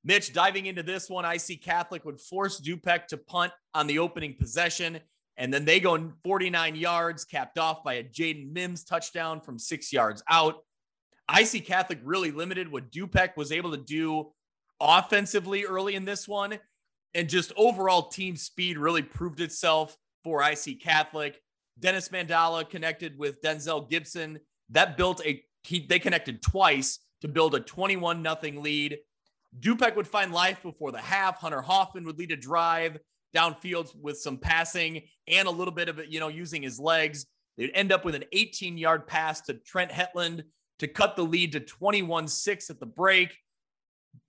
Mitch, 0.03 0.33
diving 0.33 0.67
into 0.67 0.83
this 0.83 1.09
one, 1.09 1.25
IC 1.25 1.63
Catholic 1.63 2.05
would 2.05 2.19
force 2.19 2.62
Dupec 2.62 3.07
to 3.07 3.17
punt 3.17 3.51
on 3.74 3.88
the 3.88 4.00
opening 4.00 4.36
possession. 4.36 5.00
And 5.38 5.53
then 5.53 5.65
they 5.65 5.79
go 5.79 6.12
49 6.24 6.75
yards, 6.75 7.24
capped 7.24 7.60
off 7.60 7.84
by 7.84 7.96
a 7.96 8.03
Jaden 8.03 8.51
Mims 8.51 8.84
touchdown 8.84 9.39
from 9.39 9.60
six 9.60 9.94
yards 9.94 10.24
out. 10.29 10.63
IC 11.36 11.65
Catholic 11.65 12.00
really 12.03 12.32
limited 12.32 12.72
what 12.72 12.91
Dupec 12.91 13.38
was 13.38 13.51
able 13.51 13.72
to 13.72 13.77
do 13.77 14.32
offensively 14.79 15.65
early 15.65 15.96
in 15.96 16.06
this 16.06 16.27
one. 16.27 16.58
And 17.13 17.29
just 17.29 17.51
overall 17.56 18.08
team 18.08 18.36
speed 18.36 18.77
really 18.77 19.01
proved 19.01 19.39
itself 19.39 19.96
for 20.24 20.41
IC 20.41 20.82
Catholic. 20.82 21.41
Dennis 21.79 22.10
Mandala 22.10 22.67
connected 22.67 23.17
with 23.17 23.41
Denzel 23.41 23.88
Gibson. 23.89 24.39
That 24.70 24.98
built 24.98 25.24
a, 25.25 25.44
he, 25.63 25.86
they 25.86 26.00
connected 26.00 26.41
twice 26.41 27.00
to 27.22 27.27
build 27.27 27.53
a 27.56 27.60
21 27.60 28.22
nothing 28.22 28.63
lead. 28.63 28.98
Dupec 29.60 29.96
would 29.96 30.08
find 30.08 30.34
life 30.34 30.62
before 30.63 30.91
the 30.91 31.01
half. 31.01 31.39
Hunter 31.39 31.62
Hoffman 31.62 32.06
would 32.06 32.17
lead 32.17 32.32
a 32.32 32.36
drive 32.36 32.98
downfield 33.36 33.96
with 34.00 34.17
some 34.17 34.38
passing 34.38 35.03
and 35.27 35.48
a 35.48 35.51
little 35.51 35.74
bit 35.74 35.89
of 35.89 36.00
it, 36.00 36.10
you 36.10 36.19
know, 36.19 36.27
using 36.27 36.62
his 36.62 36.79
legs. 36.79 37.25
They'd 37.57 37.72
end 37.74 37.91
up 37.91 38.05
with 38.05 38.15
an 38.15 38.25
18 38.31 38.77
yard 38.77 39.07
pass 39.07 39.41
to 39.41 39.53
Trent 39.53 39.91
Hetland 39.91 40.43
to 40.79 40.88
cut 40.88 41.15
the 41.15 41.24
lead 41.24 41.53
to 41.53 41.60
21 41.60 42.27
6 42.27 42.69
at 42.69 42.79
the 42.79 42.86
break. 42.86 43.36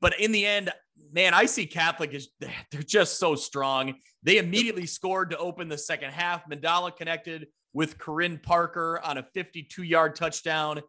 But 0.01 0.19
in 0.21 0.33
the 0.33 0.47
end, 0.47 0.71
man, 1.13 1.35
IC 1.35 1.71
Catholic 1.71 2.13
is 2.15 2.29
they're 2.41 2.83
just 2.83 3.19
so 3.19 3.35
strong. 3.35 3.95
They 4.23 4.39
immediately 4.39 4.87
scored 4.87 5.31
to 5.31 5.39
open 5.39 5.69
the 5.69 5.79
second 5.79 6.13
half. 6.13 6.49
Mandala 6.49 6.97
connected 6.97 7.49
with 7.73 7.99
Corinne 7.99 8.41
Parker 8.43 9.01
on 9.05 9.19
a 9.19 9.23
52 9.23 9.83
yard 9.83 10.17
touchdown. 10.17 10.81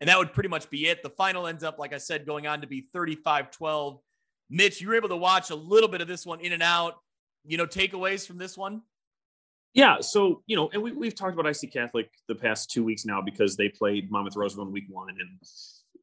And 0.00 0.08
that 0.08 0.18
would 0.18 0.32
pretty 0.32 0.48
much 0.48 0.70
be 0.70 0.86
it. 0.86 1.02
The 1.02 1.10
final 1.10 1.48
ends 1.48 1.64
up, 1.64 1.78
like 1.78 1.92
I 1.92 1.98
said, 1.98 2.24
going 2.24 2.46
on 2.46 2.60
to 2.60 2.68
be 2.68 2.80
35 2.80 3.50
12. 3.50 3.98
Mitch, 4.50 4.80
you 4.80 4.88
were 4.88 4.94
able 4.94 5.08
to 5.08 5.16
watch 5.16 5.50
a 5.50 5.54
little 5.54 5.88
bit 5.88 6.00
of 6.00 6.08
this 6.08 6.24
one 6.24 6.40
in 6.40 6.52
and 6.52 6.62
out 6.62 6.94
you 7.44 7.56
know, 7.56 7.66
takeaways 7.66 8.26
from 8.26 8.38
this 8.38 8.56
one? 8.56 8.82
Yeah. 9.74 10.00
So, 10.00 10.42
you 10.46 10.56
know, 10.56 10.70
and 10.72 10.82
we, 10.82 10.92
we've 10.92 11.14
talked 11.14 11.38
about 11.38 11.46
IC 11.46 11.72
Catholic 11.72 12.10
the 12.26 12.34
past 12.34 12.70
two 12.70 12.84
weeks 12.84 13.04
now 13.04 13.20
because 13.20 13.56
they 13.56 13.68
played 13.68 14.10
Monmouth 14.10 14.36
Roseville 14.36 14.64
in 14.64 14.72
week 14.72 14.86
one. 14.88 15.10
And 15.10 15.38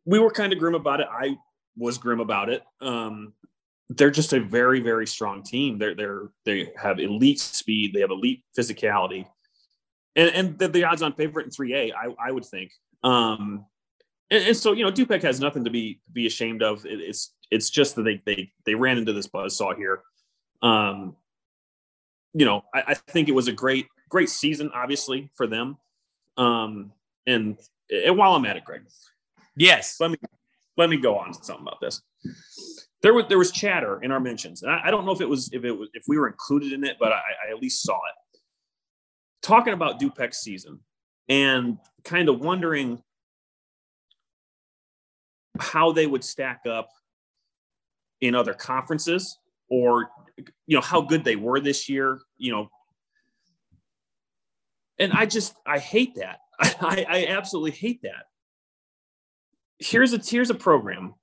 we 0.06 0.20
were 0.20 0.32
kind 0.32 0.54
of 0.54 0.60
grim 0.60 0.76
about 0.76 1.02
it. 1.02 1.08
I 1.12 1.38
was 1.76 1.98
grim 1.98 2.20
about 2.20 2.50
it. 2.50 2.64
Um, 2.82 3.34
they're 3.90 4.12
just 4.12 4.34
a 4.34 4.40
very, 4.40 4.80
very 4.80 5.06
strong 5.06 5.44
team. 5.44 5.78
They're, 5.78 5.96
they're, 5.96 6.30
they 6.46 6.72
have 6.78 7.00
elite 7.00 7.40
speed. 7.40 7.94
They 7.94 8.02
have 8.02 8.12
elite 8.12 8.44
physicality. 8.58 9.26
And, 10.16 10.30
and 10.30 10.60
the, 10.60 10.68
the 10.68 10.84
odds 10.86 11.02
on 11.02 11.14
favorite 11.14 11.46
in 11.46 11.52
3A, 11.52 11.92
I, 11.94 12.30
I 12.30 12.32
would 12.32 12.46
think. 12.46 12.72
Um, 13.04 13.66
and, 14.32 14.44
and, 14.46 14.58
so, 14.58 14.72
you 14.72 14.84
know, 14.84 14.92
Dupec 14.92 15.22
has 15.22 15.40
nothing 15.40 15.66
to 15.66 15.70
be 15.70 16.00
be 16.12 16.26
ashamed 16.26 16.64
of. 16.64 16.86
It, 16.86 17.00
it's 17.00 17.34
it's 17.52 17.70
just 17.70 17.96
that 17.96 18.04
they 18.04 18.22
they 18.26 18.52
they 18.66 18.74
ran 18.74 18.98
into 18.98 19.14
this 19.14 19.28
buzz 19.28 19.56
saw 19.56 19.76
here. 19.76 20.02
Um, 20.64 21.16
you 22.36 22.46
know, 22.46 22.66
I, 22.74 22.84
I 22.88 22.94
think 22.94 23.30
it 23.30 23.32
was 23.32 23.48
a 23.48 23.54
great 23.54 23.88
great 24.10 24.30
season, 24.30 24.70
obviously 24.74 25.32
for 25.36 25.48
them. 25.48 25.78
Um, 26.38 26.92
and, 27.26 27.58
and 27.90 28.18
while 28.18 28.36
I'm 28.36 28.46
at 28.46 28.58
it, 28.58 28.66
Greg, 28.66 28.82
yes, 29.56 29.96
let 30.00 30.12
me 30.12 30.18
let 30.78 30.90
me 30.90 30.98
go 30.98 31.18
on 31.18 31.32
to 31.32 31.44
something 31.44 31.66
about 31.66 31.80
this. 31.80 32.02
There 33.02 33.14
was 33.14 33.26
there 33.30 33.38
was 33.38 33.52
chatter 33.52 34.02
in 34.04 34.12
our 34.12 34.20
mentions, 34.20 34.64
and 34.64 34.72
I, 34.72 34.82
I 34.86 34.92
don't 34.92 35.06
know 35.06 35.14
if 35.14 35.22
it 35.22 35.30
was 35.30 35.50
if 35.54 35.64
it 35.64 35.72
was 35.72 35.90
if 35.94 36.04
we 36.08 36.18
were 36.18 36.28
included 36.28 36.74
in 36.74 36.84
it, 36.84 36.98
but 37.00 37.14
I, 37.14 37.22
I 37.48 37.52
at 37.52 37.62
least 37.62 37.82
saw 37.82 37.96
it. 37.96 38.40
Talking 39.42 39.74
about 39.74 40.00
Dupec's 40.00 40.40
season 40.40 40.80
and 41.30 41.78
kind 42.04 42.28
of 42.28 42.42
wondering 42.42 43.02
how 45.58 45.94
they 45.94 46.06
would 46.06 46.24
stack 46.24 46.64
up 46.70 46.90
in 48.20 48.36
other 48.36 48.54
conferences 48.54 49.38
or 49.70 50.10
you 50.38 50.76
know 50.76 50.82
how 50.82 51.02
good 51.02 51.24
they 51.24 51.36
were 51.36 51.60
this 51.60 51.90
year 51.90 52.20
you 52.38 52.52
know. 52.52 52.70
And 55.00 55.14
i 55.14 55.26
just 55.26 55.56
i 55.66 55.80
hate 55.80 56.16
that. 56.16 56.40
I, 56.60 57.06
I 57.08 57.26
absolutely 57.30 57.72
hate 57.72 58.02
that. 58.04 58.26
Here's 59.80 60.14
a 60.14 60.18
here's 60.18 60.50
a 60.50 60.56
program 60.56 61.16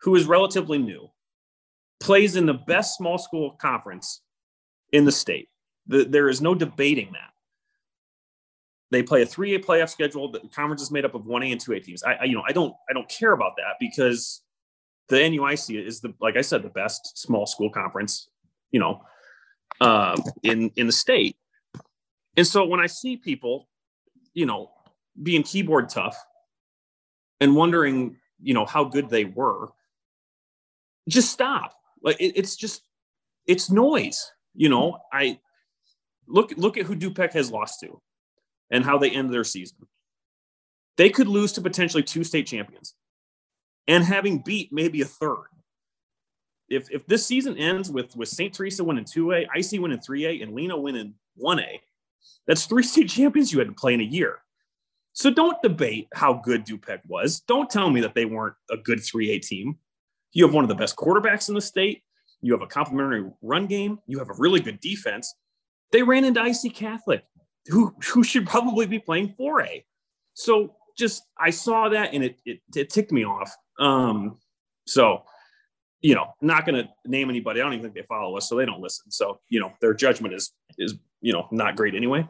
who 0.00 0.14
is 0.14 0.26
relatively 0.26 0.78
new 0.78 1.10
plays 2.00 2.36
in 2.36 2.46
the 2.46 2.54
best 2.54 2.96
small 2.96 3.18
school 3.18 3.52
conference 3.60 4.22
in 4.92 5.04
the 5.04 5.12
state. 5.12 5.48
The, 5.86 6.04
there 6.04 6.28
is 6.28 6.40
no 6.40 6.54
debating 6.54 7.12
that. 7.12 7.30
They 8.90 9.02
play 9.02 9.22
a 9.22 9.26
3A 9.26 9.64
playoff 9.64 9.90
schedule. 9.90 10.30
The 10.30 10.40
conference 10.54 10.80
is 10.80 10.90
made 10.90 11.04
up 11.04 11.14
of 11.14 11.22
1A 11.22 11.52
and 11.52 11.60
2A 11.60 11.84
teams. 11.84 12.02
I, 12.02 12.14
I, 12.14 12.24
you 12.24 12.34
know, 12.34 12.44
I 12.46 12.52
don't 12.52 12.74
I 12.88 12.92
don't 12.92 13.08
care 13.08 13.32
about 13.32 13.56
that 13.56 13.76
because 13.80 14.42
the 15.08 15.16
NUIC 15.16 15.86
is 15.86 16.00
the 16.00 16.14
like 16.20 16.36
I 16.36 16.40
said 16.40 16.62
the 16.62 16.70
best 16.70 17.18
small 17.18 17.46
school 17.46 17.70
conference, 17.70 18.28
you 18.70 18.80
know, 18.80 19.02
uh, 19.80 20.16
in 20.42 20.70
in 20.76 20.86
the 20.86 20.92
state. 20.92 21.36
And 22.36 22.46
so 22.46 22.64
when 22.64 22.80
I 22.80 22.86
see 22.86 23.16
people, 23.16 23.68
you 24.34 24.46
know, 24.46 24.70
being 25.22 25.42
keyboard 25.42 25.88
tough 25.88 26.16
and 27.40 27.56
wondering, 27.56 28.16
you 28.40 28.54
know, 28.54 28.64
how 28.64 28.84
good 28.84 29.10
they 29.10 29.24
were, 29.24 29.68
just 31.08 31.32
stop. 31.32 31.74
Like 32.02 32.20
it, 32.20 32.34
it's 32.36 32.56
just 32.56 32.82
it's 33.46 33.70
noise. 33.70 34.32
You 34.54 34.68
know, 34.68 34.98
I 35.12 35.40
look 36.26 36.52
look 36.56 36.76
at 36.76 36.86
who 36.86 36.96
Dupec 36.96 37.32
has 37.32 37.50
lost 37.50 37.80
to 37.80 38.00
and 38.70 38.84
how 38.84 38.98
they 38.98 39.10
end 39.10 39.32
their 39.32 39.44
season. 39.44 39.78
They 40.96 41.10
could 41.10 41.28
lose 41.28 41.52
to 41.52 41.60
potentially 41.60 42.02
two 42.02 42.24
state 42.24 42.46
champions 42.46 42.94
and 43.86 44.04
having 44.04 44.38
beat 44.38 44.72
maybe 44.72 45.00
a 45.00 45.06
third. 45.06 45.46
If, 46.68 46.90
if 46.90 47.06
this 47.06 47.26
season 47.26 47.56
ends 47.56 47.90
with, 47.90 48.14
with 48.16 48.28
St. 48.28 48.52
Teresa 48.52 48.84
winning 48.84 49.04
2A, 49.04 49.46
IC 49.54 49.80
winning 49.80 49.98
3A, 49.98 50.42
and 50.42 50.52
Lena 50.54 50.78
winning 50.78 51.14
1A, 51.42 51.80
that's 52.46 52.66
three 52.66 52.82
state 52.84 53.08
champions 53.08 53.52
you 53.52 53.58
had 53.58 53.68
to 53.68 53.74
play 53.74 53.94
in 53.94 54.00
a 54.00 54.04
year. 54.04 54.38
So 55.12 55.30
don't 55.30 55.60
debate 55.62 56.08
how 56.14 56.34
good 56.34 56.64
Dupec 56.64 57.00
was. 57.08 57.40
Don't 57.40 57.68
tell 57.68 57.90
me 57.90 58.00
that 58.02 58.14
they 58.14 58.24
weren't 58.24 58.54
a 58.70 58.76
good 58.76 58.98
3A 58.98 59.42
team. 59.42 59.76
You 60.32 60.44
have 60.44 60.54
one 60.54 60.64
of 60.64 60.68
the 60.68 60.74
best 60.74 60.96
quarterbacks 60.96 61.48
in 61.48 61.54
the 61.54 61.60
state. 61.60 62.02
You 62.40 62.52
have 62.52 62.62
a 62.62 62.66
complementary 62.66 63.28
run 63.42 63.66
game. 63.66 63.98
You 64.06 64.18
have 64.18 64.30
a 64.30 64.34
really 64.38 64.60
good 64.60 64.78
defense. 64.78 65.34
They 65.90 66.02
ran 66.02 66.24
into 66.24 66.44
IC 66.44 66.74
Catholic 66.74 67.24
who 67.68 67.94
who 68.12 68.24
should 68.24 68.46
probably 68.46 68.86
be 68.86 68.98
playing 68.98 69.34
4A. 69.38 69.84
So 70.34 70.74
just 70.96 71.24
I 71.38 71.50
saw 71.50 71.88
that 71.90 72.14
and 72.14 72.24
it 72.24 72.38
it, 72.44 72.60
it 72.74 72.90
ticked 72.90 73.12
me 73.12 73.24
off. 73.24 73.54
Um, 73.78 74.38
so 74.86 75.22
you 76.00 76.14
know, 76.14 76.32
not 76.40 76.64
going 76.64 76.82
to 76.82 76.88
name 77.06 77.28
anybody. 77.28 77.60
I 77.60 77.64
don't 77.64 77.72
even 77.72 77.84
think 77.84 77.94
they 77.94 78.02
follow 78.02 78.36
us, 78.36 78.48
so 78.48 78.56
they 78.56 78.66
don't 78.66 78.80
listen. 78.80 79.10
So 79.10 79.40
you 79.48 79.60
know, 79.60 79.72
their 79.80 79.94
judgment 79.94 80.34
is 80.34 80.52
is 80.78 80.94
you 81.20 81.32
know 81.32 81.48
not 81.50 81.76
great 81.76 81.94
anyway. 81.94 82.28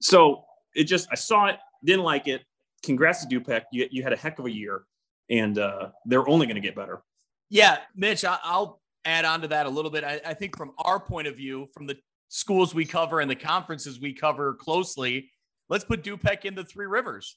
So 0.00 0.44
it 0.74 0.84
just 0.84 1.08
I 1.10 1.14
saw 1.14 1.46
it, 1.46 1.58
didn't 1.84 2.04
like 2.04 2.26
it. 2.26 2.42
Congrats 2.82 3.24
to 3.24 3.40
Dupec. 3.40 3.62
You 3.72 3.86
you 3.90 4.02
had 4.02 4.12
a 4.12 4.16
heck 4.16 4.38
of 4.38 4.46
a 4.46 4.50
year, 4.50 4.84
and 5.28 5.58
uh, 5.58 5.88
they're 6.06 6.28
only 6.28 6.46
going 6.46 6.56
to 6.56 6.62
get 6.62 6.74
better. 6.74 7.02
Yeah, 7.50 7.78
Mitch, 7.96 8.24
I'll 8.24 8.80
add 9.04 9.24
on 9.24 9.42
to 9.42 9.48
that 9.48 9.66
a 9.66 9.70
little 9.70 9.90
bit. 9.90 10.04
I, 10.04 10.20
I 10.24 10.34
think 10.34 10.56
from 10.56 10.72
our 10.78 11.00
point 11.00 11.26
of 11.26 11.36
view, 11.36 11.68
from 11.74 11.86
the 11.86 11.96
schools 12.28 12.74
we 12.74 12.84
cover 12.84 13.20
and 13.20 13.30
the 13.30 13.36
conferences 13.36 14.00
we 14.00 14.12
cover 14.12 14.54
closely, 14.54 15.30
let's 15.68 15.84
put 15.84 16.06
in 16.06 16.54
the 16.54 16.64
Three 16.64 16.86
Rivers. 16.86 17.36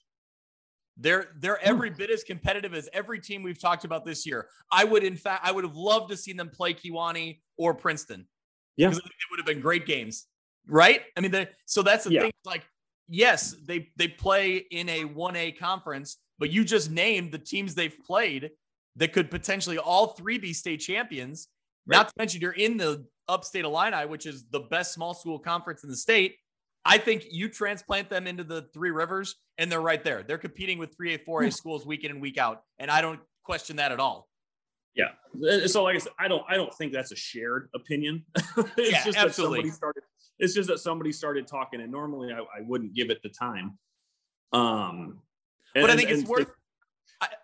They're 0.98 1.30
they're 1.40 1.60
hmm. 1.62 1.70
every 1.70 1.90
bit 1.90 2.10
as 2.10 2.24
competitive 2.24 2.74
as 2.74 2.90
every 2.94 3.20
team 3.20 3.44
we've 3.44 3.60
talked 3.60 3.86
about 3.86 4.06
this 4.06 4.26
year. 4.26 4.48
I 4.72 4.84
would, 4.84 5.04
in 5.04 5.16
fact, 5.16 5.46
I 5.46 5.52
would 5.52 5.64
have 5.64 5.76
loved 5.76 6.12
to 6.12 6.18
see 6.18 6.34
them 6.34 6.50
play 6.50 6.74
Kewanee 6.74 7.40
or 7.58 7.74
Princeton. 7.74 8.28
Yeah, 8.76 8.90
it 8.90 9.00
would 9.32 9.40
have 9.40 9.46
been 9.46 9.62
great 9.62 9.86
games, 9.86 10.28
right? 10.68 11.02
I 11.16 11.22
mean, 11.22 11.32
the, 11.32 11.50
so 11.66 11.84
that's 11.84 12.06
the 12.06 12.12
yeah. 12.12 12.22
thing. 12.22 12.32
Like, 12.46 12.64
yes, 13.08 13.56
they 13.66 13.90
they 13.96 14.08
play 14.08 14.58
in 14.58 14.90
a 14.90 15.06
one 15.06 15.36
A 15.36 15.52
conference, 15.52 16.18
but 16.40 16.50
you 16.50 16.64
just 16.64 16.90
named 16.90 17.32
the 17.32 17.40
teams 17.40 17.76
they've 17.76 17.98
played 18.06 18.52
that 18.96 19.14
could 19.14 19.32
potentially 19.32 19.78
all 19.78 20.08
three 20.08 20.38
be 20.38 20.54
state 20.54 20.78
champions. 20.78 21.48
Right. 21.86 21.98
Not 21.98 22.08
to 22.08 22.14
mention 22.18 22.42
you're 22.42 22.52
in 22.52 22.78
the 22.78 23.06
upstate 23.28 23.66
Illini, 23.66 24.06
which 24.06 24.26
is 24.26 24.46
the 24.50 24.62
best 24.62 24.94
small 24.94 25.14
school 25.14 25.40
conference 25.40 25.84
in 25.84 25.90
the 25.90 25.96
state. 25.96 26.38
I 26.86 26.98
think 26.98 27.26
you 27.32 27.50
transplant 27.50 28.10
them 28.10 28.28
into 28.28 28.44
the 28.44 28.64
Three 28.74 28.92
Rivers, 28.92 29.36
and 29.58 29.72
they're 29.72 29.82
right 29.82 30.04
there. 30.04 30.24
They're 30.24 30.38
competing 30.38 30.78
with 30.78 30.98
3A, 30.98 31.26
4A 31.26 31.44
hmm. 31.46 31.50
schools 31.50 31.86
week 31.86 32.04
in 32.04 32.12
and 32.12 32.22
week 32.22 32.38
out, 32.38 32.64
and 32.78 32.92
I 32.92 33.02
don't 33.02 33.20
question 33.44 33.78
that 33.78 33.92
at 33.92 34.00
all. 34.00 34.28
Yeah. 34.96 35.10
So, 35.68 35.84
like 35.84 35.96
I 35.96 36.00
said, 36.00 36.12
I 36.20 36.28
don't, 36.28 36.44
I 36.48 36.56
don't 36.56 36.74
think 36.74 36.94
that's 36.94 37.12
a 37.12 37.16
shared 37.16 37.70
opinion. 37.74 38.26
it's 38.78 38.92
yeah, 38.92 39.04
just 39.04 39.18
absolutely. 39.18 39.70
That 39.70 39.76
started, 39.76 40.04
it's 40.40 40.54
just 40.54 40.70
that 40.70 40.80
somebody 40.80 41.12
started 41.12 41.48
talking, 41.48 41.82
and 41.82 41.92
normally 41.92 42.32
I, 42.32 42.40
I 42.40 42.62
wouldn't 42.62 42.94
give 42.94 43.10
it 43.10 43.24
the 43.24 43.30
time. 43.30 43.78
Um, 44.52 45.20
and, 45.74 45.84
but 45.84 45.90
I 45.90 45.96
think 45.96 46.12
it's 46.12 46.30
worth. 46.30 46.52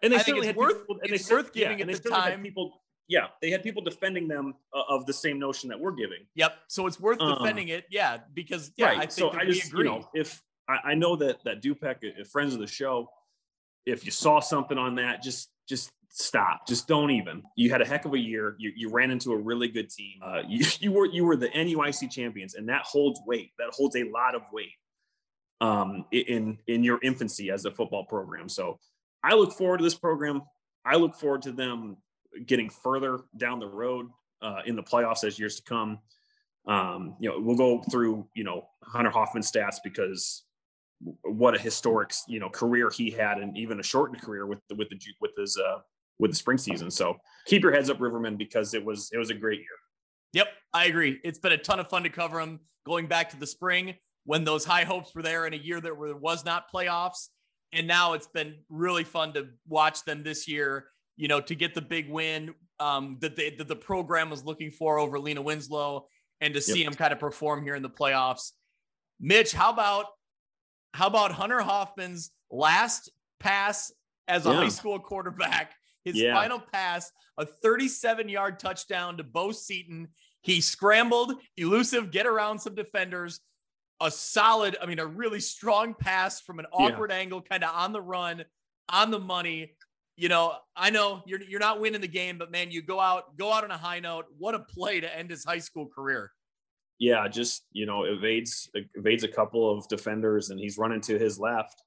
and 0.03 0.13
they 0.13 0.17
I 0.17 0.23
think 0.23 0.43
it's 0.43 0.55
worth. 0.55 0.81
People, 0.81 0.99
and 1.01 1.11
it's 1.11 1.29
worth 1.31 1.51
giving 1.53 1.79
yeah, 1.79 1.87
it 1.87 2.03
the 2.03 2.09
time. 2.09 2.43
People 2.43 2.81
yeah, 3.09 3.27
they 3.41 3.49
had 3.49 3.63
people 3.63 3.81
defending 3.81 4.27
them 4.27 4.53
uh, 4.71 4.83
of 4.87 5.07
the 5.07 5.13
same 5.13 5.39
notion 5.39 5.67
that 5.69 5.79
we're 5.79 5.91
giving. 5.91 6.19
Yep. 6.35 6.53
So 6.67 6.85
it's 6.85 6.99
worth 6.99 7.19
um, 7.19 7.39
defending 7.39 7.69
it. 7.69 7.85
Yeah, 7.89 8.19
because 8.35 8.71
yeah, 8.77 8.85
right. 8.85 8.97
I 8.97 8.99
think 9.01 9.11
so 9.11 9.31
I 9.31 9.45
just, 9.45 9.67
agree. 9.67 9.85
You 9.85 9.91
know, 9.91 10.09
if 10.13 10.41
I, 10.69 10.91
I, 10.91 10.93
know 10.93 11.15
that 11.15 11.43
that 11.43 11.63
Dupec, 11.63 11.97
if 12.01 12.27
friends 12.27 12.53
of 12.53 12.59
the 12.59 12.67
show, 12.67 13.09
if 13.87 14.05
you 14.05 14.11
saw 14.11 14.39
something 14.39 14.77
on 14.77 14.95
that, 14.95 15.23
just 15.23 15.49
just 15.67 15.91
stop. 16.09 16.67
Just 16.67 16.87
don't 16.87 17.09
even. 17.09 17.41
You 17.55 17.71
had 17.71 17.81
a 17.81 17.85
heck 17.85 18.05
of 18.05 18.13
a 18.13 18.19
year. 18.19 18.55
You, 18.59 18.71
you 18.75 18.91
ran 18.91 19.09
into 19.09 19.31
a 19.31 19.37
really 19.37 19.69
good 19.69 19.89
team. 19.89 20.19
Uh, 20.23 20.43
you, 20.47 20.63
you 20.79 20.91
were 20.91 21.07
you 21.07 21.25
were 21.25 21.35
the 21.35 21.49
NUIC 21.49 22.11
champions, 22.11 22.53
and 22.53 22.69
that 22.69 22.83
holds 22.83 23.19
weight. 23.25 23.51
That 23.57 23.69
holds 23.71 23.95
a 23.95 24.03
lot 24.03 24.35
of 24.35 24.43
weight 24.53 24.73
um, 25.61 26.05
in 26.11 26.59
in 26.67 26.83
your 26.83 26.99
infancy 27.01 27.49
as 27.49 27.65
a 27.65 27.71
football 27.71 28.05
program. 28.05 28.49
So 28.49 28.79
I 29.23 29.33
look 29.33 29.53
forward 29.53 29.79
to 29.79 29.83
this 29.83 29.95
program. 29.95 30.43
I 30.85 30.95
look 30.95 31.15
forward 31.15 31.41
to 31.43 31.51
them 31.51 31.97
getting 32.45 32.69
further 32.69 33.19
down 33.37 33.59
the 33.59 33.67
road 33.67 34.07
uh, 34.41 34.61
in 34.65 34.75
the 34.75 34.83
playoffs 34.83 35.23
as 35.23 35.39
years 35.39 35.55
to 35.57 35.63
come. 35.63 35.99
Um, 36.67 37.15
you 37.19 37.29
know, 37.29 37.39
we'll 37.39 37.57
go 37.57 37.81
through, 37.89 38.27
you 38.35 38.43
know, 38.43 38.67
Hunter 38.83 39.09
Hoffman 39.09 39.43
stats 39.43 39.77
because 39.83 40.43
what 41.23 41.55
a 41.55 41.59
historic, 41.59 42.13
you 42.27 42.39
know, 42.39 42.49
career 42.49 42.89
he 42.89 43.09
had 43.09 43.37
and 43.39 43.57
even 43.57 43.79
a 43.79 43.83
shortened 43.83 44.21
career 44.21 44.45
with 44.45 44.59
the, 44.69 44.75
with 44.75 44.89
the, 44.89 44.99
with 45.21 45.31
his, 45.37 45.57
uh, 45.57 45.79
with 46.19 46.31
the 46.31 46.35
spring 46.35 46.57
season. 46.57 46.91
So 46.91 47.15
keep 47.45 47.63
your 47.63 47.71
heads 47.71 47.89
up, 47.89 47.99
Riverman, 47.99 48.37
because 48.37 48.73
it 48.73 48.83
was, 48.83 49.09
it 49.13 49.17
was 49.17 49.29
a 49.29 49.33
great 49.33 49.59
year. 49.59 49.67
Yep. 50.33 50.47
I 50.73 50.85
agree. 50.85 51.19
It's 51.23 51.39
been 51.39 51.53
a 51.53 51.57
ton 51.57 51.79
of 51.79 51.89
fun 51.89 52.03
to 52.03 52.09
cover 52.09 52.39
them 52.39 52.59
going 52.85 53.07
back 53.07 53.29
to 53.31 53.39
the 53.39 53.47
spring 53.47 53.95
when 54.25 54.43
those 54.43 54.65
high 54.65 54.83
hopes 54.83 55.15
were 55.15 55.23
there 55.23 55.47
in 55.47 55.53
a 55.53 55.57
year 55.57 55.81
that 55.81 55.97
was 55.97 56.45
not 56.45 56.65
playoffs. 56.71 57.29
And 57.71 57.87
now 57.87 58.13
it's 58.13 58.27
been 58.27 58.57
really 58.69 59.03
fun 59.03 59.33
to 59.33 59.47
watch 59.67 60.03
them 60.03 60.23
this 60.23 60.47
year 60.47 60.87
you 61.19 61.27
know, 61.27 61.41
to 61.41 61.53
get 61.53 61.75
the 61.75 61.81
big 61.81 62.09
win 62.09 62.55
um, 62.79 63.17
that, 63.19 63.35
they, 63.35 63.49
that 63.49 63.67
the 63.67 63.75
program 63.75 64.29
was 64.29 64.45
looking 64.45 64.71
for 64.71 64.97
over 64.97 65.19
Lena 65.19 65.41
Winslow 65.41 66.07
and 66.39 66.53
to 66.53 66.61
see 66.61 66.79
yep. 66.79 66.87
him 66.87 66.93
kind 66.93 67.11
of 67.11 67.19
perform 67.19 67.61
here 67.61 67.75
in 67.75 67.83
the 67.83 67.89
playoffs. 67.89 68.53
Mitch, 69.19 69.51
how 69.51 69.69
about 69.71 70.05
how 70.93 71.07
about 71.07 71.33
Hunter 71.33 71.59
Hoffman's 71.59 72.31
last 72.49 73.11
pass 73.39 73.91
as 74.29 74.45
a 74.45 74.49
yeah. 74.49 74.55
high 74.55 74.69
school 74.69 74.97
quarterback? 74.97 75.73
His 76.05 76.15
yeah. 76.15 76.33
final 76.33 76.57
pass, 76.57 77.11
a 77.37 77.45
37 77.45 78.29
yard 78.29 78.57
touchdown 78.57 79.17
to 79.17 79.23
Bo 79.25 79.51
Seaton. 79.51 80.07
He 80.39 80.61
scrambled, 80.61 81.33
elusive, 81.57 82.11
get 82.11 82.27
around 82.27 82.59
some 82.59 82.75
defenders. 82.75 83.41
A 83.99 84.09
solid, 84.09 84.77
I 84.81 84.85
mean, 84.85 84.99
a 84.99 85.05
really 85.05 85.41
strong 85.41 85.93
pass 85.93 86.39
from 86.39 86.59
an 86.59 86.65
awkward 86.71 87.11
yeah. 87.11 87.17
angle, 87.17 87.41
kind 87.41 87.65
of 87.65 87.75
on 87.75 87.91
the 87.91 88.01
run, 88.01 88.45
on 88.87 89.11
the 89.11 89.19
money 89.19 89.73
you 90.19 90.27
know, 90.27 90.53
I 90.75 90.89
know 90.89 91.23
you're 91.25 91.41
you're 91.41 91.59
not 91.59 91.79
winning 91.79 92.01
the 92.01 92.07
game, 92.07 92.37
but 92.37 92.51
man, 92.51 92.71
you 92.71 92.81
go 92.81 92.99
out 92.99 93.37
go 93.37 93.53
out 93.53 93.63
on 93.63 93.71
a 93.71 93.77
high 93.77 94.01
note. 94.01 94.25
What 94.37 94.53
a 94.53 94.59
play 94.59 94.99
to 94.99 95.17
end 95.17 95.29
his 95.29 95.45
high 95.45 95.59
school 95.59 95.87
career. 95.87 96.31
Yeah, 96.99 97.25
just 97.29 97.65
you 97.71 97.85
know, 97.85 98.03
evades 98.03 98.69
evades 98.95 99.23
a 99.23 99.29
couple 99.29 99.71
of 99.71 99.87
defenders, 99.87 100.49
and 100.49 100.59
he's 100.59 100.77
running 100.77 100.99
to 101.01 101.17
his 101.17 101.39
left, 101.39 101.81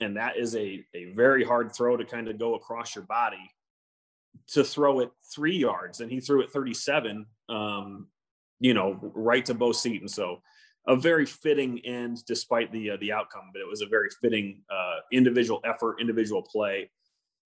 and 0.00 0.16
that 0.18 0.36
is 0.36 0.54
a 0.54 0.84
a 0.94 1.12
very 1.14 1.44
hard 1.44 1.74
throw 1.74 1.96
to 1.96 2.04
kind 2.04 2.28
of 2.28 2.38
go 2.38 2.54
across 2.54 2.94
your 2.94 3.04
body. 3.04 3.50
to 4.48 4.62
throw 4.62 5.00
it 5.00 5.10
three 5.34 5.56
yards, 5.56 6.00
and 6.00 6.10
he 6.10 6.20
threw 6.20 6.42
it 6.42 6.52
37. 6.52 7.26
Um, 7.48 8.08
you 8.60 8.74
know, 8.74 8.98
right 9.14 9.44
to 9.46 9.54
Bo 9.54 9.72
Seaton. 9.72 10.08
So 10.08 10.42
a 10.86 10.96
very 10.96 11.26
fitting 11.26 11.80
end, 11.84 12.24
despite 12.26 12.70
the 12.72 12.90
uh, 12.92 12.96
the 13.00 13.12
outcome. 13.12 13.50
But 13.52 13.62
it 13.62 13.68
was 13.68 13.82
a 13.82 13.86
very 13.86 14.08
fitting 14.20 14.62
uh, 14.70 14.96
individual 15.12 15.60
effort, 15.64 16.00
individual 16.00 16.42
play, 16.42 16.90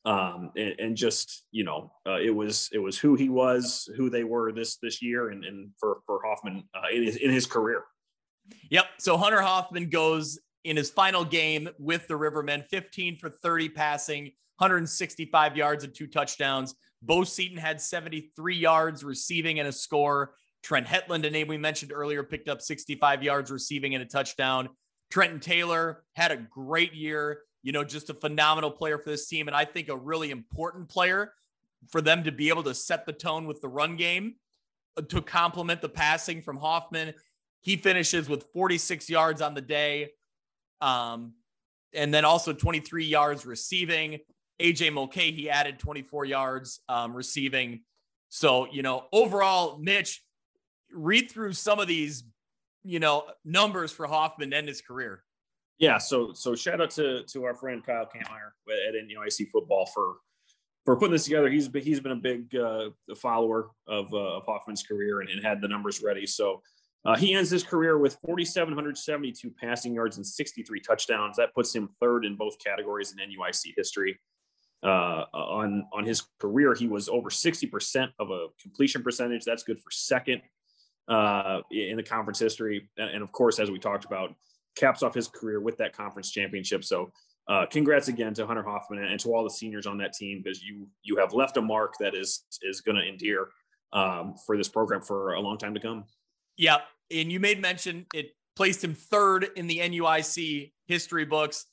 um, 0.04 0.50
and, 0.56 0.74
and, 0.78 0.96
just 0.96 1.44
you 1.50 1.64
know, 1.64 1.92
uh, 2.06 2.18
it 2.18 2.34
was 2.34 2.70
it 2.72 2.78
was 2.78 2.98
who 2.98 3.14
he 3.16 3.28
was, 3.28 3.88
who 3.96 4.08
they 4.08 4.24
were 4.24 4.50
this 4.52 4.78
this 4.78 5.02
year, 5.02 5.30
and, 5.30 5.44
and 5.44 5.70
for 5.78 5.98
for 6.06 6.20
Hoffman 6.24 6.64
uh, 6.74 6.88
in 6.92 7.02
his 7.02 7.16
in 7.16 7.30
his 7.30 7.46
career. 7.46 7.84
Yep. 8.70 8.86
So 8.98 9.16
Hunter 9.16 9.42
Hoffman 9.42 9.90
goes 9.90 10.38
in 10.64 10.76
his 10.76 10.90
final 10.90 11.24
game 11.24 11.68
with 11.78 12.06
the 12.08 12.14
Rivermen, 12.14 12.66
15 12.66 13.18
for 13.18 13.30
30 13.30 13.68
passing, 13.70 14.24
165 14.58 15.56
yards 15.56 15.84
and 15.84 15.94
two 15.94 16.06
touchdowns. 16.06 16.74
Bo 17.02 17.24
Seaton 17.24 17.56
had 17.56 17.80
73 17.80 18.56
yards 18.56 19.02
receiving 19.04 19.58
and 19.58 19.68
a 19.68 19.72
score. 19.72 20.34
Trent 20.62 20.86
Hetland, 20.86 21.24
a 21.24 21.30
name 21.30 21.48
we 21.48 21.56
mentioned 21.56 21.92
earlier, 21.92 22.22
picked 22.22 22.48
up 22.48 22.60
65 22.60 23.22
yards 23.22 23.50
receiving 23.50 23.94
and 23.94 24.02
a 24.02 24.06
touchdown. 24.06 24.68
Trenton 25.10 25.40
Taylor 25.40 26.04
had 26.14 26.30
a 26.30 26.36
great 26.36 26.94
year, 26.94 27.40
you 27.62 27.72
know, 27.72 27.84
just 27.84 28.10
a 28.10 28.14
phenomenal 28.14 28.70
player 28.70 28.98
for 28.98 29.10
this 29.10 29.26
team. 29.26 29.48
And 29.48 29.56
I 29.56 29.64
think 29.64 29.88
a 29.88 29.96
really 29.96 30.30
important 30.30 30.88
player 30.88 31.32
for 31.88 32.00
them 32.00 32.24
to 32.24 32.32
be 32.32 32.48
able 32.48 32.62
to 32.64 32.74
set 32.74 33.06
the 33.06 33.12
tone 33.12 33.46
with 33.46 33.60
the 33.60 33.68
run 33.68 33.96
game 33.96 34.36
uh, 34.96 35.02
to 35.02 35.22
complement 35.22 35.80
the 35.80 35.88
passing 35.88 36.42
from 36.42 36.56
Hoffman. 36.56 37.14
He 37.60 37.76
finishes 37.76 38.28
with 38.28 38.46
46 38.52 39.08
yards 39.10 39.42
on 39.42 39.54
the 39.54 39.60
day. 39.60 40.10
Um, 40.80 41.34
and 41.92 42.14
then 42.14 42.24
also 42.24 42.52
23 42.52 43.04
yards 43.04 43.44
receiving. 43.44 44.20
AJ 44.60 44.92
Mulcahy 44.92 45.32
he 45.32 45.50
added 45.50 45.78
24 45.78 46.24
yards 46.26 46.80
um, 46.88 47.14
receiving. 47.14 47.80
So, 48.28 48.68
you 48.70 48.82
know, 48.82 49.06
overall, 49.12 49.78
Mitch, 49.78 50.22
read 50.92 51.30
through 51.30 51.54
some 51.54 51.80
of 51.80 51.88
these, 51.88 52.24
you 52.84 53.00
know, 53.00 53.24
numbers 53.44 53.90
for 53.90 54.06
Hoffman 54.06 54.52
and 54.52 54.68
his 54.68 54.80
career. 54.80 55.24
Yeah, 55.80 55.96
so 55.96 56.32
so 56.34 56.54
shout 56.54 56.80
out 56.80 56.90
to 56.92 57.24
to 57.24 57.44
our 57.44 57.54
friend 57.54 57.84
Kyle 57.84 58.04
Kampmeyer 58.04 58.52
at 58.86 58.94
NUIC 58.94 59.48
football 59.48 59.86
for 59.86 60.16
for 60.84 60.96
putting 60.96 61.12
this 61.12 61.24
together. 61.24 61.48
He's 61.48 61.68
been, 61.68 61.82
he's 61.82 62.00
been 62.00 62.12
a 62.12 62.16
big 62.16 62.54
uh, 62.54 62.90
follower 63.16 63.70
of, 63.86 64.12
uh, 64.12 64.36
of 64.36 64.44
Hoffman's 64.46 64.82
career 64.82 65.20
and, 65.20 65.28
and, 65.28 65.44
had 65.44 65.60
the 65.60 65.68
numbers 65.68 66.02
ready. 66.02 66.26
So 66.26 66.62
uh, 67.04 67.16
he 67.16 67.34
ends 67.34 67.50
his 67.50 67.62
career 67.62 67.98
with 67.98 68.16
4,772 68.24 69.50
passing 69.60 69.94
yards 69.94 70.16
and 70.16 70.26
63 70.26 70.80
touchdowns. 70.80 71.36
That 71.36 71.54
puts 71.54 71.74
him 71.74 71.90
third 72.00 72.24
in 72.24 72.34
both 72.36 72.56
categories 72.64 73.12
in 73.12 73.18
NUIC 73.18 73.74
history. 73.76 74.18
Uh, 74.82 75.26
on 75.34 75.84
on 75.92 76.04
his 76.04 76.22
career, 76.38 76.74
he 76.74 76.88
was 76.88 77.08
over 77.08 77.28
60% 77.28 78.08
of 78.18 78.30
a 78.30 78.46
completion 78.60 79.02
percentage. 79.02 79.44
That's 79.44 79.62
good 79.62 79.78
for 79.78 79.90
second 79.90 80.40
uh, 81.06 81.60
in 81.70 81.98
the 81.98 82.02
conference 82.02 82.38
history. 82.38 82.88
And 82.96 83.22
of 83.22 83.30
course, 83.30 83.58
as 83.58 83.70
we 83.70 83.78
talked 83.78 84.06
about, 84.06 84.34
caps 84.76 85.02
off 85.02 85.14
his 85.14 85.28
career 85.28 85.60
with 85.60 85.76
that 85.78 85.92
conference 85.92 86.30
championship. 86.30 86.84
So 86.84 87.10
uh, 87.48 87.66
congrats 87.66 88.08
again 88.08 88.32
to 88.34 88.46
Hunter 88.46 88.62
Hoffman 88.62 89.02
and 89.02 89.18
to 89.20 89.34
all 89.34 89.42
the 89.42 89.50
seniors 89.50 89.86
on 89.86 89.98
that 89.98 90.12
team 90.12 90.40
because 90.42 90.62
you 90.62 90.86
you 91.02 91.16
have 91.16 91.32
left 91.32 91.56
a 91.56 91.62
mark 91.62 91.94
that 92.00 92.14
is 92.14 92.44
is 92.62 92.80
going 92.80 92.96
to 92.96 93.02
endear 93.02 93.48
um, 93.92 94.34
for 94.46 94.56
this 94.56 94.68
program 94.68 95.00
for 95.00 95.32
a 95.34 95.40
long 95.40 95.58
time 95.58 95.74
to 95.74 95.80
come. 95.80 96.04
Yeah, 96.56 96.78
and 97.10 97.32
you 97.32 97.40
made 97.40 97.60
mention 97.60 98.06
it 98.14 98.36
placed 98.54 98.84
him 98.84 98.94
third 98.94 99.48
in 99.56 99.66
the 99.66 99.78
NUIC 99.78 100.72
history 100.86 101.24
books, 101.24 101.66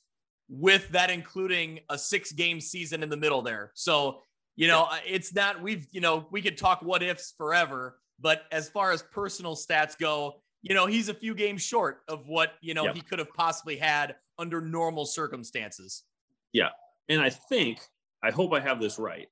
with 0.48 0.88
that 0.88 1.10
including 1.10 1.80
a 1.90 1.98
six 1.98 2.32
game 2.32 2.60
season 2.60 3.02
in 3.02 3.08
the 3.08 3.16
middle 3.16 3.42
there. 3.42 3.70
So 3.74 4.22
you 4.56 4.66
know, 4.66 4.88
it's 5.06 5.32
not 5.32 5.62
we've 5.62 5.86
you 5.92 6.00
know 6.00 6.26
we 6.32 6.42
could 6.42 6.58
talk 6.58 6.82
what 6.82 7.04
ifs 7.04 7.34
forever, 7.38 7.98
but 8.18 8.42
as 8.50 8.68
far 8.68 8.90
as 8.90 9.02
personal 9.02 9.54
stats 9.54 9.96
go, 9.96 10.40
you 10.62 10.74
know, 10.74 10.86
he's 10.86 11.08
a 11.08 11.14
few 11.14 11.34
games 11.34 11.62
short 11.62 12.00
of 12.08 12.26
what, 12.26 12.52
you 12.60 12.74
know, 12.74 12.84
yep. 12.84 12.94
he 12.94 13.00
could 13.00 13.18
have 13.18 13.32
possibly 13.34 13.76
had 13.76 14.16
under 14.38 14.60
normal 14.60 15.04
circumstances. 15.06 16.04
Yeah. 16.52 16.70
And 17.08 17.20
I 17.20 17.30
think, 17.30 17.80
I 18.22 18.30
hope 18.30 18.52
I 18.52 18.60
have 18.60 18.80
this 18.80 18.98
right. 18.98 19.28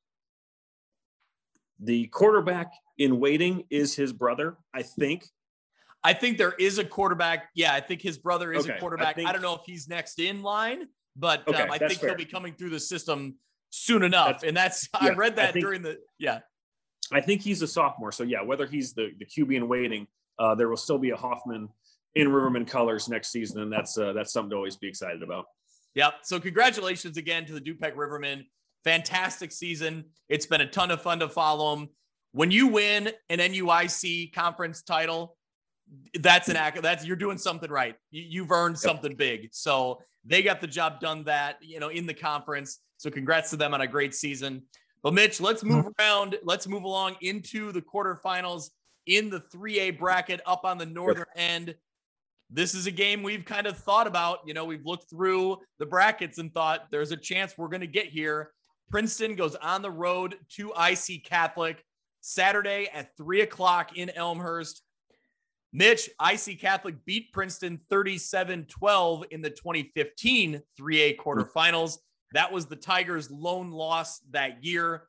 The 1.81 2.07
quarterback 2.07 2.73
in 2.97 3.21
waiting 3.21 3.65
is 3.71 3.95
his 3.95 4.13
brother, 4.13 4.57
I 4.73 4.83
think. 4.83 5.27
I 6.03 6.13
think 6.13 6.39
there 6.39 6.53
is 6.53 6.79
a 6.79 6.85
quarterback. 6.85 7.49
Yeah, 7.55 7.75
I 7.75 7.81
think 7.81 8.01
his 8.01 8.17
brother 8.17 8.53
is 8.53 8.65
okay. 8.65 8.77
a 8.77 8.81
quarterback. 8.81 9.09
I, 9.09 9.13
think, 9.13 9.29
I, 9.29 9.33
don't 9.33 9.43
know 9.43 9.57
if 9.57 9.63
he's 9.67 9.89
next 9.89 10.21
in 10.21 10.43
line, 10.43 10.87
but 11.17 11.47
okay, 11.49 11.63
um, 11.63 11.71
I 11.71 11.79
think 11.79 12.01
fair. 12.01 12.11
he'll 12.11 12.19
be 12.19 12.25
coming 12.25 12.55
through 12.55 12.71
the 12.71 12.81
system 12.81 13.35
soon 13.71 14.05
enough. 14.05 14.29
That's, 14.29 14.45
and 14.45 14.57
that's 14.57 14.89
yeah, 15.03 15.09
I 15.09 15.15
read 15.15 15.37
that 15.37 15.49
I 15.49 15.53
think, 15.53 15.65
during 15.65 15.83
the 15.83 15.99
yeah. 16.19 16.41
I 17.13 17.21
think 17.21 17.43
he's 17.43 17.61
a 17.63 17.67
sophomore. 17.67 18.13
So 18.13 18.23
yeah, 18.23 18.43
whether 18.43 18.67
he's 18.67 18.93
the 18.95 19.11
the 19.19 19.27
QB 19.27 19.57
in 19.57 19.69
waiting, 19.69 20.07
uh, 20.39 20.55
there 20.55 20.69
will 20.69 20.77
still 20.77 20.99
be 20.99 21.11
a 21.11 21.17
Hoffman 21.17 21.69
in 22.15 22.33
Riverman 22.33 22.65
colors 22.65 23.09
next 23.09 23.29
season, 23.29 23.63
and 23.63 23.73
that's 23.73 23.97
uh, 23.99 24.13
that's 24.13 24.33
something 24.33 24.51
to 24.51 24.57
always 24.57 24.77
be 24.77 24.89
excited 24.89 25.23
about. 25.23 25.47
Yep. 25.95 26.15
So 26.23 26.41
congratulations 26.41 27.17
again 27.17 27.47
to 27.47 27.53
the 27.53 27.61
DuPec 27.61 27.95
Rivermen. 27.95 28.45
Fantastic 28.85 29.51
season. 29.51 30.05
It's 30.29 30.47
been 30.47 30.61
a 30.61 30.67
ton 30.67 30.91
of 30.91 31.03
fun 31.03 31.21
to 31.21 31.29
follow 31.29 31.75
them. 31.75 31.89
When 32.33 32.51
you 32.51 32.69
win 32.69 33.11
an 33.31 33.39
NUIC 33.39 34.33
conference 34.35 34.83
title, 34.83 35.37
that's 36.21 36.49
an 36.49 36.57
act. 36.57 36.83
That's 36.83 37.05
you're 37.07 37.17
doing 37.17 37.39
something 37.39 37.71
right. 37.71 37.97
You, 38.11 38.43
have 38.43 38.51
earned 38.51 38.79
something 38.79 39.13
yep. 39.13 39.19
big. 39.19 39.49
So 39.53 40.01
they 40.25 40.43
got 40.43 40.61
the 40.61 40.67
job 40.67 41.01
done. 41.01 41.25
That 41.25 41.57
you 41.63 41.81
know 41.81 41.89
in 41.89 42.07
the 42.07 42.15
conference. 42.15 42.79
So 42.99 43.11
congrats 43.11 43.51
to 43.51 43.57
them 43.57 43.75
on 43.75 43.81
a 43.81 43.87
great 43.87 44.15
season. 44.15 44.63
But 45.03 45.15
Mitch, 45.15 45.41
let's 45.41 45.63
move 45.63 45.85
mm-hmm. 45.85 46.03
around. 46.03 46.37
Let's 46.43 46.67
move 46.67 46.83
along 46.83 47.17
into 47.21 47.73
the 47.73 47.81
quarterfinals 47.81 48.71
in 49.07 49.31
the 49.31 49.41
3A 49.41 49.99
bracket 49.99 50.41
up 50.47 50.65
on 50.65 50.79
the 50.79 50.87
northern 50.87 51.27
end. 51.37 51.75
This 52.51 52.75
is 52.75 52.87
a 52.87 52.93
game 52.93 53.23
we've 53.23 53.45
kind 53.45 53.67
of 53.67 53.77
thought 53.77 54.07
about. 54.07 54.41
You 54.47 54.55
know, 54.55 54.65
we've 54.65 54.85
looked 54.85 55.11
through 55.11 55.59
the 55.79 55.87
brackets 55.87 56.39
and 56.39 56.53
thought 56.53 56.87
there's 56.91 57.13
a 57.13 57.17
chance 57.17 57.55
we're 57.57 57.69
going 57.69 57.81
to 57.81 57.87
get 57.87 58.07
here. 58.07 58.53
Princeton 58.89 59.35
goes 59.35 59.57
on 59.57 59.83
the 59.83 59.91
road 59.91 60.37
to 60.51 60.73
IC 60.79 61.25
Catholic 61.25 61.85
Saturday 62.21 62.89
at 62.93 63.17
three 63.17 63.41
o'clock 63.41 63.97
in 63.97 64.11
Elmhurst. 64.11 64.83
Mitch, 65.73 66.09
IC 66.21 66.61
Catholic 66.61 67.05
beat 67.05 67.33
Princeton 67.33 67.81
37 67.91 68.67
12 68.67 69.25
in 69.31 69.43
the 69.43 69.51
2015 69.51 70.63
3A 70.81 71.17
quarterfinals. 71.17 71.99
That 72.33 72.53
was 72.53 72.67
the 72.67 72.77
Tigers' 72.77 73.31
lone 73.31 73.71
loss 73.71 74.21
that 74.31 74.65
year. 74.65 75.09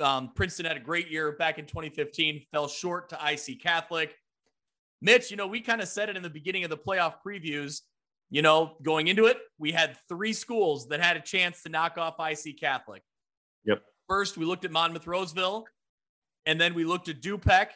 Um, 0.00 0.32
Princeton 0.34 0.66
had 0.66 0.76
a 0.76 0.80
great 0.80 1.10
year 1.10 1.32
back 1.32 1.58
in 1.58 1.66
2015, 1.66 2.46
fell 2.52 2.68
short 2.68 3.10
to 3.10 3.18
IC 3.24 3.62
Catholic. 3.62 4.14
Mitch, 5.00 5.30
you 5.30 5.36
know, 5.36 5.46
we 5.46 5.60
kind 5.60 5.80
of 5.80 5.88
said 5.88 6.08
it 6.08 6.16
in 6.16 6.22
the 6.22 6.30
beginning 6.30 6.64
of 6.64 6.70
the 6.70 6.76
playoff 6.76 7.14
previews. 7.24 7.82
You 8.30 8.42
know, 8.42 8.76
going 8.82 9.06
into 9.08 9.26
it, 9.26 9.36
we 9.58 9.70
had 9.70 9.96
three 10.08 10.32
schools 10.32 10.88
that 10.88 11.00
had 11.00 11.16
a 11.16 11.20
chance 11.20 11.62
to 11.62 11.68
knock 11.68 11.98
off 11.98 12.14
IC 12.18 12.58
Catholic. 12.58 13.02
Yep. 13.64 13.82
First, 14.08 14.36
we 14.36 14.44
looked 14.44 14.64
at 14.64 14.72
Monmouth 14.72 15.06
Roseville, 15.06 15.66
and 16.46 16.60
then 16.60 16.74
we 16.74 16.84
looked 16.84 17.08
at 17.08 17.20
DuPec, 17.20 17.68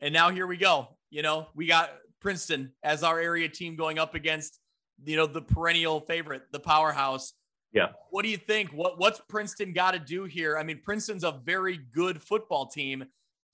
and 0.00 0.12
now 0.12 0.30
here 0.30 0.46
we 0.46 0.56
go. 0.56 0.96
You 1.10 1.22
know, 1.22 1.48
we 1.54 1.66
got 1.66 1.90
Princeton 2.20 2.72
as 2.82 3.02
our 3.02 3.20
area 3.20 3.48
team 3.48 3.76
going 3.76 3.98
up 3.98 4.14
against, 4.14 4.58
you 5.04 5.16
know, 5.16 5.26
the 5.26 5.42
perennial 5.42 6.00
favorite, 6.00 6.42
the 6.50 6.60
powerhouse. 6.60 7.32
Yeah. 7.72 7.88
What 8.10 8.22
do 8.22 8.28
you 8.28 8.36
think? 8.36 8.70
What 8.70 8.98
what's 8.98 9.20
Princeton 9.28 9.72
got 9.72 9.92
to 9.92 9.98
do 9.98 10.24
here? 10.24 10.58
I 10.58 10.62
mean, 10.62 10.80
Princeton's 10.82 11.24
a 11.24 11.40
very 11.44 11.78
good 11.94 12.20
football 12.22 12.66
team, 12.66 13.04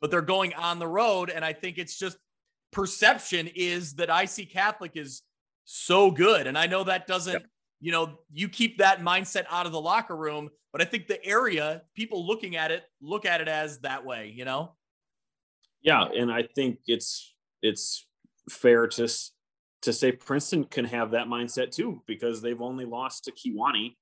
but 0.01 0.11
they're 0.11 0.23
going 0.23 0.55
on 0.55 0.79
the 0.79 0.87
road, 0.89 1.31
and 1.31 1.45
I 1.45 1.53
think 1.53 1.79
it's 1.79 1.99
just 1.99 2.17
perception 2.73 3.49
is 3.55 3.95
that 3.95 4.09
IC 4.09 4.51
Catholic 4.51 4.93
is 4.95 5.23
so 5.65 6.11
good, 6.11 6.47
and 6.47 6.57
I 6.57 6.67
know 6.67 6.85
that 6.85 7.07
doesn't. 7.07 7.33
Yep. 7.35 7.47
You 7.79 7.93
know, 7.93 8.19
you 8.33 8.49
keep 8.49 8.79
that 8.79 9.01
mindset 9.01 9.45
out 9.51 9.67
of 9.67 9.73
the 9.73 9.81
locker 9.81 10.17
room, 10.17 10.49
but 10.73 10.81
I 10.81 10.87
think 10.87 11.09
the 11.09 11.23
area, 11.23 11.83
people 11.95 12.27
looking 12.27 12.57
at 12.57 12.71
it, 12.71 12.85
look 13.03 13.27
at 13.27 13.43
it 13.43 13.49
as 13.49 13.81
that 13.81 14.07
way. 14.07 14.33
You 14.35 14.47
know. 14.47 14.73
Yeah, 15.83 16.05
and 16.05 16.33
I 16.33 16.45
think 16.55 16.79
it's 16.87 17.35
it's 17.61 18.07
fair 18.49 18.87
to 18.87 19.09
to 19.83 19.93
say 19.93 20.11
Princeton 20.11 20.65
can 20.65 20.87
have 20.87 21.11
that 21.11 21.27
mindset 21.27 21.71
too 21.71 22.03
because 22.07 22.41
they've 22.41 22.63
only 22.63 22.87
lost 22.87 23.25
to 23.25 23.33
Kewanee 23.33 23.95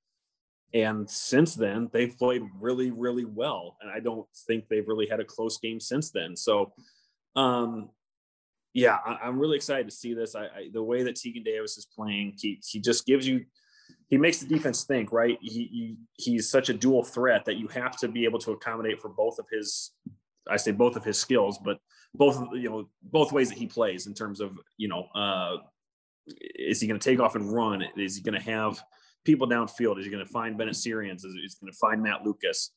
and 0.75 1.09
since 1.09 1.55
then, 1.55 1.89
they've 1.93 2.19
played 2.19 2.43
really, 2.61 2.91
really 2.91 3.25
well. 3.25 3.77
And 3.81 3.89
I 3.91 4.01
don't 4.01 4.27
think 4.49 4.69
they've 4.69 4.87
really 4.87 5.07
had 5.07 5.21
a 5.21 5.25
close 5.25 5.57
game 5.59 5.79
since 5.79 6.11
then. 6.11 6.37
So, 6.37 6.73
um, 7.37 7.91
yeah, 8.73 8.99
I, 9.07 9.29
am 9.29 9.39
really 9.39 9.55
excited 9.55 9.89
to 9.89 9.95
see 9.95 10.15
this. 10.15 10.35
I, 10.35 10.47
I, 10.47 10.69
the 10.73 10.83
way 10.83 11.05
that 11.05 11.15
Tegan 11.15 11.45
Davis 11.45 11.79
is 11.79 11.87
playing, 11.87 12.35
he 12.41 12.61
he 12.69 12.81
just 12.81 13.07
gives 13.07 13.25
you, 13.25 13.45
he 14.09 14.19
makes 14.19 14.41
the 14.41 14.49
defense 14.49 14.83
think. 14.83 15.13
Right, 15.13 15.39
he, 15.41 15.69
he 15.71 15.97
he's 16.15 16.51
such 16.51 16.71
a 16.71 16.75
dual 16.75 17.05
threat 17.05 17.45
that 17.45 17.57
you 17.57 17.69
have 17.69 17.97
to 17.99 18.09
be 18.09 18.25
able 18.25 18.41
to 18.41 18.51
accommodate 18.51 19.01
for 19.01 19.11
both 19.11 19.39
of 19.39 19.47
his, 19.49 19.93
I 20.51 20.57
say 20.57 20.73
both 20.73 20.97
of 20.97 21.05
his 21.05 21.21
skills, 21.21 21.57
but 21.65 21.79
both 22.15 22.37
you 22.53 22.69
know 22.69 22.89
both 23.01 23.31
ways 23.31 23.49
that 23.49 23.59
he 23.59 23.69
plays 23.69 24.09
in 24.09 24.15
terms 24.15 24.41
of 24.41 24.59
you 24.77 24.89
know, 24.89 25.07
uh, 25.15 25.59
is 26.57 26.81
he 26.81 26.89
going 26.89 26.99
to 26.99 27.11
take 27.11 27.21
off 27.21 27.37
and 27.37 27.53
run? 27.53 27.85
Is 27.97 28.17
he 28.17 28.23
going 28.23 28.41
to 28.41 28.51
have 28.51 28.83
people 29.25 29.49
downfield? 29.49 29.99
Is 29.99 30.05
he 30.05 30.11
going 30.11 30.25
to 30.25 30.31
find 30.31 30.57
Bennett 30.57 30.77
Syrians? 30.77 31.25
Is 31.25 31.35
he 31.35 31.49
going 31.61 31.73
to 31.73 31.79
find 31.79 32.03
Matt 32.03 32.25
Lucas? 32.25 32.71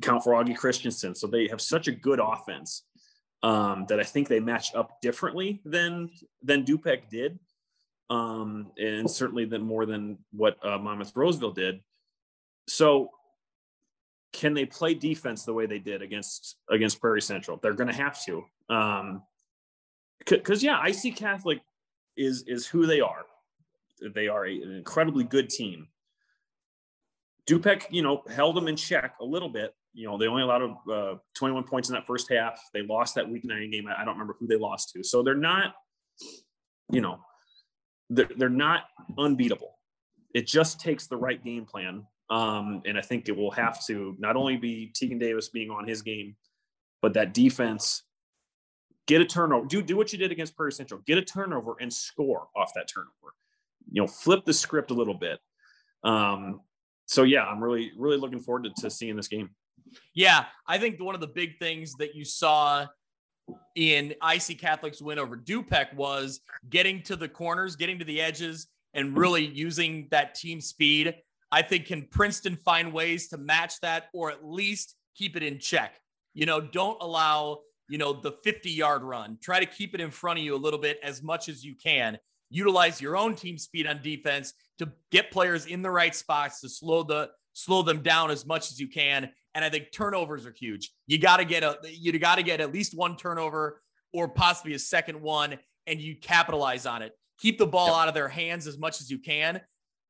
count 0.00 0.24
for 0.24 0.32
Augie 0.32 0.56
Christensen. 0.56 1.14
So 1.14 1.26
they 1.26 1.48
have 1.48 1.60
such 1.60 1.88
a 1.88 1.92
good 1.92 2.20
offense 2.20 2.84
um, 3.42 3.84
that 3.88 4.00
I 4.00 4.04
think 4.04 4.28
they 4.28 4.40
match 4.40 4.74
up 4.74 5.00
differently 5.02 5.60
than 5.64 6.10
than 6.42 6.64
Dupec 6.64 7.10
did, 7.10 7.38
um, 8.08 8.70
and 8.78 9.10
certainly 9.10 9.44
than 9.44 9.62
more 9.62 9.84
than 9.84 10.18
what 10.32 10.64
uh, 10.64 10.78
Monmouth 10.78 11.12
Roseville 11.14 11.52
did. 11.52 11.80
So 12.68 13.10
can 14.32 14.54
they 14.54 14.64
play 14.64 14.94
defense 14.94 15.44
the 15.44 15.52
way 15.52 15.66
they 15.66 15.80
did 15.80 16.02
against 16.02 16.56
against 16.70 17.00
Prairie 17.00 17.22
Central? 17.22 17.58
They're 17.60 17.74
going 17.74 17.90
to 17.90 17.94
have 17.94 18.22
to. 18.24 18.44
Um, 18.70 19.22
because 20.24 20.62
yeah, 20.62 20.82
IC 20.86 21.16
Catholic 21.16 21.60
is 22.16 22.44
is 22.46 22.66
who 22.66 22.86
they 22.86 23.00
are. 23.00 23.24
They 24.14 24.28
are 24.28 24.46
a, 24.46 24.62
an 24.62 24.74
incredibly 24.76 25.24
good 25.24 25.50
team. 25.50 25.88
Dupec, 27.48 27.84
you 27.90 28.02
know, 28.02 28.22
held 28.30 28.56
them 28.56 28.68
in 28.68 28.76
check 28.76 29.14
a 29.20 29.24
little 29.24 29.48
bit. 29.48 29.74
You 29.94 30.06
know, 30.06 30.16
they 30.16 30.26
only 30.26 30.42
allowed 30.42 30.76
uh, 30.90 31.16
21 31.34 31.64
points 31.64 31.88
in 31.88 31.94
that 31.94 32.06
first 32.06 32.30
half. 32.30 32.60
They 32.72 32.82
lost 32.82 33.14
that 33.16 33.28
week 33.28 33.44
nine 33.44 33.70
game. 33.70 33.86
I 33.88 34.04
don't 34.04 34.14
remember 34.14 34.36
who 34.38 34.46
they 34.46 34.56
lost 34.56 34.90
to. 34.94 35.02
So 35.02 35.22
they're 35.22 35.34
not, 35.34 35.74
you 36.90 37.00
know, 37.00 37.18
they're, 38.08 38.30
they're 38.36 38.48
not 38.48 38.84
unbeatable. 39.18 39.78
It 40.34 40.46
just 40.46 40.80
takes 40.80 41.08
the 41.08 41.16
right 41.16 41.42
game 41.42 41.66
plan. 41.66 42.06
Um, 42.30 42.82
and 42.86 42.96
I 42.96 43.02
think 43.02 43.28
it 43.28 43.36
will 43.36 43.50
have 43.50 43.84
to 43.86 44.16
not 44.18 44.36
only 44.36 44.56
be 44.56 44.90
Tegan 44.94 45.18
Davis 45.18 45.50
being 45.50 45.70
on 45.70 45.86
his 45.86 46.00
game, 46.00 46.36
but 47.02 47.12
that 47.14 47.34
defense 47.34 48.04
get 49.06 49.20
a 49.20 49.24
turnover. 49.24 49.66
Do 49.66 49.82
do 49.82 49.96
what 49.96 50.12
you 50.12 50.18
did 50.18 50.32
against 50.32 50.56
Prairie 50.56 50.72
Central. 50.72 51.02
Get 51.06 51.18
a 51.18 51.22
turnover 51.22 51.76
and 51.80 51.92
score 51.92 52.48
off 52.56 52.72
that 52.74 52.88
turnover. 52.88 53.34
You 53.92 54.02
know, 54.02 54.08
flip 54.08 54.44
the 54.44 54.52
script 54.52 54.90
a 54.90 54.94
little 54.94 55.14
bit. 55.14 55.38
Um, 56.04 56.60
so 57.06 57.22
yeah, 57.22 57.44
I'm 57.44 57.62
really 57.62 57.92
really 57.96 58.16
looking 58.16 58.40
forward 58.40 58.64
to, 58.64 58.82
to 58.82 58.90
seeing 58.90 59.16
this 59.16 59.28
game. 59.28 59.50
Yeah, 60.14 60.46
I 60.66 60.78
think 60.78 61.00
one 61.00 61.14
of 61.14 61.20
the 61.20 61.26
big 61.26 61.58
things 61.58 61.94
that 61.98 62.14
you 62.14 62.24
saw 62.24 62.86
in 63.74 64.12
IC 64.12 64.58
Catholic's 64.60 65.02
win 65.02 65.18
over 65.18 65.36
Dupec 65.36 65.94
was 65.94 66.40
getting 66.70 67.02
to 67.02 67.16
the 67.16 67.28
corners, 67.28 67.76
getting 67.76 67.98
to 67.98 68.04
the 68.04 68.20
edges, 68.20 68.68
and 68.94 69.16
really 69.16 69.44
using 69.44 70.08
that 70.10 70.34
team 70.34 70.60
speed. 70.60 71.14
I 71.50 71.60
think 71.60 71.86
can 71.86 72.06
Princeton 72.10 72.56
find 72.56 72.92
ways 72.92 73.28
to 73.28 73.36
match 73.36 73.78
that 73.80 74.04
or 74.14 74.30
at 74.30 74.44
least 74.44 74.96
keep 75.14 75.36
it 75.36 75.42
in 75.42 75.58
check? 75.58 75.96
You 76.32 76.46
know, 76.46 76.62
don't 76.62 76.96
allow 77.02 77.58
you 77.92 77.98
know, 77.98 78.14
the 78.14 78.32
50 78.42 78.70
yard 78.70 79.02
run. 79.02 79.36
Try 79.42 79.60
to 79.60 79.66
keep 79.66 79.94
it 79.94 80.00
in 80.00 80.10
front 80.10 80.38
of 80.38 80.44
you 80.46 80.54
a 80.54 80.56
little 80.56 80.78
bit 80.78 80.98
as 81.02 81.22
much 81.22 81.50
as 81.50 81.62
you 81.62 81.74
can. 81.74 82.16
Utilize 82.52 83.00
your 83.00 83.16
own 83.16 83.34
team 83.34 83.56
speed 83.56 83.86
on 83.86 84.00
defense 84.02 84.52
to 84.78 84.92
get 85.10 85.30
players 85.30 85.66
in 85.66 85.80
the 85.80 85.90
right 85.90 86.14
spots 86.14 86.60
to 86.60 86.68
slow 86.68 87.02
the 87.02 87.30
slow 87.54 87.82
them 87.82 88.02
down 88.02 88.30
as 88.30 88.46
much 88.46 88.70
as 88.70 88.78
you 88.78 88.88
can. 88.88 89.30
And 89.54 89.64
I 89.64 89.70
think 89.70 89.92
turnovers 89.92 90.46
are 90.46 90.52
huge. 90.52 90.90
You 91.06 91.18
got 91.18 91.38
to 91.38 91.44
get 91.44 91.62
a 91.62 91.78
you 91.84 92.16
got 92.18 92.36
to 92.36 92.42
get 92.42 92.60
at 92.60 92.72
least 92.72 92.96
one 92.96 93.16
turnover 93.16 93.80
or 94.12 94.28
possibly 94.28 94.74
a 94.74 94.78
second 94.78 95.20
one, 95.20 95.58
and 95.86 96.00
you 96.00 96.14
capitalize 96.16 96.84
on 96.84 97.00
it. 97.00 97.12
Keep 97.38 97.58
the 97.58 97.66
ball 97.66 97.88
yep. 97.88 97.96
out 97.96 98.08
of 98.08 98.14
their 98.14 98.28
hands 98.28 98.66
as 98.66 98.78
much 98.78 99.00
as 99.00 99.10
you 99.10 99.18
can. 99.18 99.60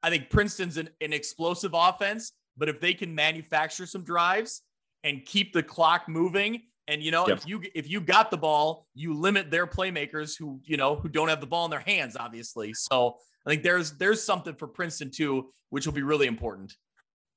I 0.02 0.10
think 0.10 0.28
Princeton's 0.28 0.76
an, 0.76 0.88
an 1.00 1.12
explosive 1.12 1.70
offense, 1.74 2.32
but 2.56 2.68
if 2.68 2.80
they 2.80 2.92
can 2.92 3.14
manufacture 3.14 3.86
some 3.86 4.02
drives 4.02 4.62
and 5.04 5.24
keep 5.24 5.52
the 5.52 5.62
clock 5.62 6.08
moving 6.08 6.62
and 6.88 7.02
you 7.02 7.10
know, 7.10 7.28
yep. 7.28 7.38
if 7.38 7.46
you 7.46 7.62
if 7.74 7.88
you 7.88 8.00
got 8.00 8.30
the 8.30 8.36
ball, 8.36 8.86
you 8.94 9.14
limit 9.14 9.50
their 9.50 9.66
playmakers 9.66 10.36
who 10.36 10.60
you 10.64 10.76
know 10.76 10.96
who 10.96 11.08
don't 11.08 11.28
have 11.28 11.40
the 11.40 11.46
ball 11.46 11.64
in 11.64 11.70
their 11.70 11.80
hands, 11.80 12.16
obviously. 12.16 12.74
So 12.74 13.16
I 13.46 13.50
think 13.50 13.62
there's 13.62 13.92
there's 13.92 14.22
something 14.22 14.54
for 14.54 14.66
Princeton 14.66 15.10
too, 15.10 15.52
which 15.70 15.86
will 15.86 15.92
be 15.92 16.02
really 16.02 16.26
important. 16.26 16.74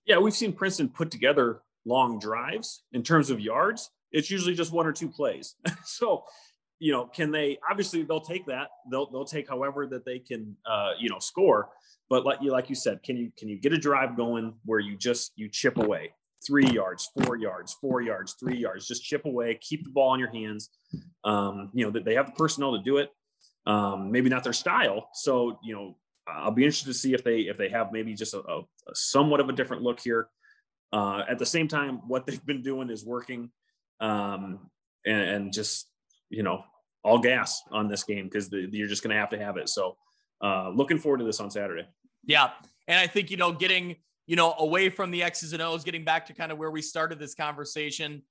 Yeah, 0.05 0.17
we've 0.17 0.34
seen 0.34 0.53
Princeton 0.53 0.89
put 0.89 1.12
together 1.12 1.62
long 1.86 2.19
drives 2.19 2.84
in 2.93 3.03
terms 3.03 3.29
of 3.29 3.39
yards. 3.39 3.89
It's 4.12 4.29
usually 4.29 4.55
just 4.55 4.71
one 4.71 4.88
or 4.88 4.91
two 4.91 5.10
plays. 5.10 5.55
so, 5.86 6.23
you 6.79 6.91
know, 6.91 7.05
can 7.05 7.31
they? 7.31 7.58
Obviously, 7.69 8.03
they'll 8.03 8.21
take 8.21 8.45
that. 8.47 8.69
They'll 8.89 9.10
they'll 9.12 9.25
take 9.25 9.47
however 9.47 9.88
that 9.88 10.05
they 10.05 10.19
can, 10.19 10.55
uh, 10.65 10.91
you 10.99 11.10
know, 11.10 11.19
score. 11.19 11.69
But 12.10 12.25
like 12.25 12.41
you 12.41 12.51
like 12.51 12.69
you 12.69 12.75
said, 12.75 13.03
can 13.03 13.17
you 13.17 13.31
can 13.38 13.47
you 13.47 13.60
get 13.60 13.73
a 13.73 13.77
drive 13.77 14.15
going 14.17 14.53
where 14.65 14.79
you 14.79 14.95
just 14.97 15.31
you 15.36 15.49
chip 15.49 15.77
away? 15.77 16.13
Three 16.45 16.67
yards, 16.67 17.10
four 17.19 17.36
yards, 17.36 17.76
four 17.82 18.02
yards, 18.02 18.36
three 18.39 18.58
yards. 18.58 18.88
Just 18.88 19.04
chip 19.04 19.26
away, 19.26 19.58
keep 19.62 19.84
the 19.84 19.89
ball 19.89 20.13
in 20.13 20.19
your 20.19 20.32
hands. 20.32 20.69
Um, 21.24 21.71
you 21.74 21.86
know, 21.86 21.91
that 21.91 22.06
they 22.06 22.15
have 22.15 22.28
the 22.28 22.32
personnel 22.34 22.78
to 22.78 22.84
do 22.84 22.98
it. 22.98 23.10
Um, 23.67 24.12
maybe 24.12 24.30
not 24.30 24.43
their 24.43 24.54
style. 24.54 25.10
So, 25.13 25.60
you 25.63 25.74
know, 25.74 25.98
I'll 26.28 26.52
be 26.52 26.63
interested 26.63 26.88
to 26.88 26.93
see 26.93 27.13
if 27.13 27.24
they 27.24 27.41
if 27.41 27.58
they 27.58 27.69
have 27.69 27.91
maybe 27.91 28.13
just 28.13 28.34
a, 28.34 28.39
a, 28.39 28.60
a 28.62 28.95
somewhat 28.95 29.39
of 29.39 29.50
a 29.50 29.54
different 29.54 29.84
look 29.84 30.00
here. 30.00 30.28
Uh, 30.91 31.24
at 31.28 31.39
the 31.39 31.45
same 31.45 31.67
time, 31.67 32.02
what 32.08 32.26
they've 32.26 32.45
been 32.45 32.62
doing 32.62 32.89
is 32.89 33.06
working, 33.06 33.52
um, 34.00 34.69
and, 35.06 35.21
and 35.21 35.54
just 35.54 35.88
you 36.30 36.43
know 36.43 36.63
all 37.04 37.19
gas 37.19 37.62
on 37.71 37.88
this 37.88 38.04
game 38.04 38.26
because 38.26 38.50
you're 38.52 38.88
just 38.88 39.04
going 39.04 39.13
to 39.13 39.19
have 39.19 39.30
to 39.32 39.39
have 39.39 39.58
it. 39.58 39.69
So, 39.69 39.98
uh, 40.41 40.69
looking 40.69 40.98
forward 40.98 41.19
to 41.19 41.26
this 41.26 41.39
on 41.39 41.52
Saturday. 41.52 41.88
Yeah, 42.26 42.50
and 42.88 43.00
I 43.00 43.08
think 43.08 43.30
you 43.30 43.38
know 43.38 43.52
getting 43.52 43.98
you 44.27 44.35
know, 44.35 44.55
away 44.57 44.89
from 44.89 45.11
the 45.11 45.23
X's 45.23 45.53
and 45.53 45.61
O's, 45.61 45.83
getting 45.83 46.03
back 46.03 46.25
to 46.27 46.33
kind 46.33 46.51
of 46.51 46.57
where 46.57 46.71
we 46.71 46.81
started 46.81 47.19
this 47.19 47.35
conversation. 47.35 48.23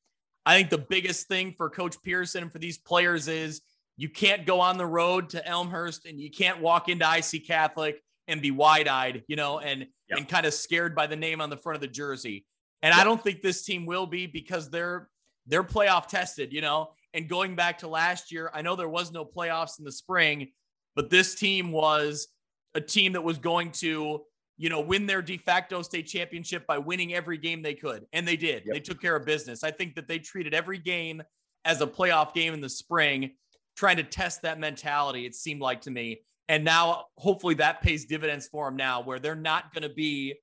I 0.46 0.56
think 0.56 0.70
the 0.70 0.78
biggest 0.78 1.28
thing 1.28 1.54
for 1.56 1.70
Coach 1.70 1.96
Pearson 2.02 2.42
and 2.42 2.52
for 2.52 2.58
these 2.58 2.78
players 2.78 3.28
is 3.28 3.62
you 3.96 4.08
can't 4.08 4.44
go 4.44 4.60
on 4.60 4.76
the 4.76 4.86
road 4.86 5.30
to 5.30 5.46
Elmhurst 5.46 6.04
and 6.04 6.20
you 6.20 6.30
can't 6.30 6.60
walk 6.60 6.88
into 6.88 7.06
IC 7.06 7.46
Catholic 7.46 8.02
and 8.26 8.42
be 8.42 8.50
wide-eyed, 8.50 9.22
you 9.28 9.36
know, 9.36 9.60
and 9.60 9.86
and 10.10 10.28
kind 10.28 10.46
of 10.46 10.54
scared 10.54 10.94
by 10.94 11.06
the 11.06 11.16
name 11.16 11.40
on 11.40 11.50
the 11.50 11.56
front 11.56 11.76
of 11.76 11.80
the 11.80 11.88
jersey. 11.88 12.44
And. 12.82 12.92
I 12.92 13.02
don't 13.02 13.22
think 13.22 13.40
this 13.40 13.64
team 13.64 13.86
will 13.86 14.06
be 14.06 14.26
because 14.26 14.70
they're 14.70 15.08
they're 15.46 15.64
playoff 15.64 16.06
tested, 16.06 16.52
you 16.52 16.60
know. 16.60 16.90
And 17.14 17.28
going 17.28 17.54
back 17.54 17.78
to 17.78 17.88
last 17.88 18.32
year, 18.32 18.50
I 18.52 18.62
know 18.62 18.76
there 18.76 18.88
was 18.88 19.12
no 19.12 19.24
playoffs 19.24 19.78
in 19.78 19.84
the 19.84 19.92
spring, 19.92 20.50
but 20.96 21.10
this 21.10 21.34
team 21.34 21.70
was 21.70 22.28
a 22.74 22.80
team 22.80 23.12
that 23.12 23.22
was 23.22 23.38
going 23.38 23.70
to 23.72 24.22
you 24.56 24.68
know, 24.68 24.80
win 24.80 25.06
their 25.06 25.22
de 25.22 25.36
facto 25.36 25.82
state 25.82 26.06
championship 26.06 26.66
by 26.66 26.78
winning 26.78 27.14
every 27.14 27.38
game 27.38 27.62
they 27.62 27.74
could. 27.74 28.06
And 28.12 28.26
they 28.26 28.36
did. 28.36 28.64
Yep. 28.66 28.74
They 28.74 28.80
took 28.80 29.00
care 29.00 29.16
of 29.16 29.26
business. 29.26 29.64
I 29.64 29.70
think 29.70 29.94
that 29.96 30.06
they 30.06 30.18
treated 30.18 30.54
every 30.54 30.78
game 30.78 31.22
as 31.64 31.80
a 31.80 31.86
playoff 31.86 32.34
game 32.34 32.54
in 32.54 32.60
the 32.60 32.68
spring, 32.68 33.32
trying 33.76 33.96
to 33.96 34.02
test 34.02 34.42
that 34.42 34.60
mentality, 34.60 35.26
it 35.26 35.34
seemed 35.34 35.60
like 35.60 35.80
to 35.82 35.90
me. 35.90 36.20
And 36.48 36.62
now 36.62 37.06
hopefully 37.16 37.54
that 37.54 37.80
pays 37.80 38.04
dividends 38.04 38.46
for 38.48 38.66
them 38.66 38.76
now 38.76 39.02
where 39.02 39.18
they're 39.18 39.34
not 39.34 39.72
going 39.72 39.82
to 39.82 39.94
be 39.94 40.34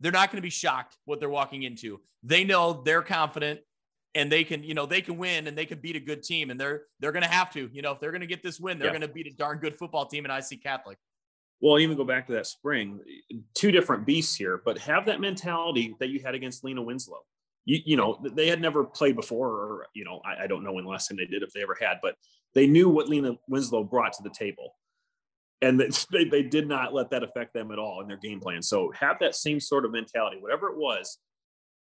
they're 0.00 0.12
not 0.12 0.30
going 0.30 0.36
to 0.36 0.42
be 0.42 0.50
shocked 0.50 0.98
what 1.06 1.20
they're 1.20 1.30
walking 1.30 1.62
into. 1.62 2.00
They 2.22 2.44
know 2.44 2.82
they're 2.84 3.00
confident 3.00 3.60
and 4.14 4.30
they 4.30 4.44
can, 4.44 4.62
you 4.62 4.74
know, 4.74 4.84
they 4.84 5.00
can 5.00 5.16
win 5.16 5.46
and 5.46 5.56
they 5.56 5.64
can 5.64 5.78
beat 5.78 5.96
a 5.96 6.00
good 6.00 6.22
team 6.22 6.50
and 6.50 6.60
they're 6.60 6.82
they're 7.00 7.12
going 7.12 7.22
to 7.22 7.30
have 7.30 7.50
to, 7.52 7.70
you 7.72 7.80
know, 7.80 7.92
if 7.92 8.00
they're 8.00 8.10
going 8.10 8.20
to 8.20 8.26
get 8.26 8.42
this 8.42 8.60
win, 8.60 8.78
they're 8.78 8.90
going 8.90 9.00
to 9.00 9.08
beat 9.08 9.26
a 9.26 9.34
darn 9.36 9.58
good 9.58 9.78
football 9.78 10.04
team 10.04 10.24
in 10.26 10.30
IC 10.30 10.62
Catholic 10.62 10.98
well, 11.60 11.78
even 11.78 11.96
go 11.96 12.04
back 12.04 12.26
to 12.26 12.34
that 12.34 12.46
spring, 12.46 13.00
two 13.54 13.70
different 13.70 14.04
beasts 14.06 14.34
here, 14.34 14.60
but 14.64 14.78
have 14.78 15.06
that 15.06 15.20
mentality 15.20 15.96
that 16.00 16.10
you 16.10 16.20
had 16.20 16.34
against 16.34 16.64
Lena 16.64 16.82
Winslow. 16.82 17.20
You, 17.64 17.80
you 17.84 17.96
know, 17.96 18.20
they 18.22 18.46
had 18.48 18.60
never 18.60 18.84
played 18.84 19.16
before, 19.16 19.48
or, 19.48 19.86
you 19.94 20.04
know, 20.04 20.20
I, 20.24 20.44
I 20.44 20.46
don't 20.46 20.62
know 20.62 20.72
when 20.72 20.84
the 20.84 20.90
last 20.90 21.08
time 21.08 21.16
they 21.16 21.24
did, 21.24 21.42
if 21.42 21.52
they 21.52 21.62
ever 21.62 21.76
had, 21.80 21.98
but 22.02 22.16
they 22.54 22.66
knew 22.66 22.88
what 22.88 23.08
Lena 23.08 23.36
Winslow 23.48 23.84
brought 23.84 24.12
to 24.14 24.22
the 24.22 24.30
table. 24.30 24.74
And 25.62 25.80
they, 26.12 26.24
they 26.24 26.42
did 26.42 26.68
not 26.68 26.92
let 26.92 27.10
that 27.10 27.22
affect 27.22 27.54
them 27.54 27.72
at 27.72 27.78
all 27.78 28.02
in 28.02 28.08
their 28.08 28.18
game 28.18 28.40
plan. 28.40 28.62
So 28.62 28.92
have 28.92 29.18
that 29.20 29.34
same 29.34 29.58
sort 29.58 29.84
of 29.84 29.92
mentality, 29.92 30.36
whatever 30.38 30.68
it 30.68 30.76
was. 30.76 31.18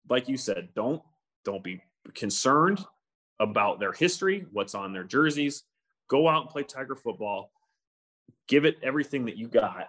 Like 0.09 0.29
you 0.29 0.37
said, 0.37 0.69
don't 0.77 1.03
don't 1.45 1.65
be 1.65 1.81
concerned 2.15 2.85
about 3.41 3.81
their 3.81 3.93
history, 3.93 4.47
what's 4.53 4.75
on 4.77 4.93
their 4.93 5.05
jerseys. 5.05 5.65
Go 6.09 6.29
out 6.29 6.43
and 6.43 6.51
play 6.51 6.63
Tiger 6.63 6.95
football 6.95 7.51
give 8.49 8.65
it 8.65 8.77
everything 8.83 9.25
that 9.27 9.37
you 9.37 9.49
got 9.49 9.89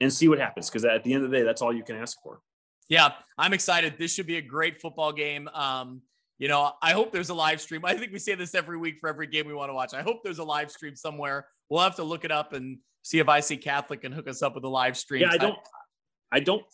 and 0.00 0.12
see 0.12 0.28
what 0.28 0.38
happens. 0.38 0.68
Because 0.68 0.84
at 0.84 1.04
the 1.04 1.12
end 1.12 1.24
of 1.24 1.30
the 1.30 1.36
day, 1.36 1.42
that's 1.42 1.62
all 1.62 1.72
you 1.72 1.84
can 1.84 1.96
ask 1.96 2.16
for. 2.22 2.40
Yeah, 2.88 3.12
I'm 3.38 3.52
excited. 3.52 3.94
This 3.98 4.12
should 4.12 4.26
be 4.26 4.36
a 4.36 4.42
great 4.42 4.80
football 4.80 5.12
game. 5.12 5.48
Um, 5.48 6.02
you 6.38 6.48
know, 6.48 6.72
I 6.82 6.92
hope 6.92 7.12
there's 7.12 7.28
a 7.28 7.34
live 7.34 7.60
stream. 7.60 7.84
I 7.84 7.94
think 7.94 8.12
we 8.12 8.18
say 8.18 8.34
this 8.34 8.54
every 8.54 8.78
week 8.78 8.96
for 9.00 9.08
every 9.08 9.26
game 9.26 9.46
we 9.46 9.54
want 9.54 9.68
to 9.68 9.74
watch. 9.74 9.94
I 9.94 10.02
hope 10.02 10.22
there's 10.24 10.38
a 10.38 10.44
live 10.44 10.70
stream 10.70 10.96
somewhere. 10.96 11.46
We'll 11.68 11.82
have 11.82 11.96
to 11.96 12.02
look 12.02 12.24
it 12.24 12.32
up 12.32 12.52
and 12.52 12.78
see 13.02 13.18
if 13.18 13.28
IC 13.28 13.62
Catholic 13.62 14.00
can 14.00 14.10
hook 14.10 14.26
us 14.26 14.42
up 14.42 14.54
with 14.54 14.64
a 14.64 14.68
live 14.68 14.96
stream. 14.96 15.22
Yeah, 15.22 15.30
I 15.32 15.36
don't. 15.36 15.58
I 16.32 16.40
don't. 16.40 16.64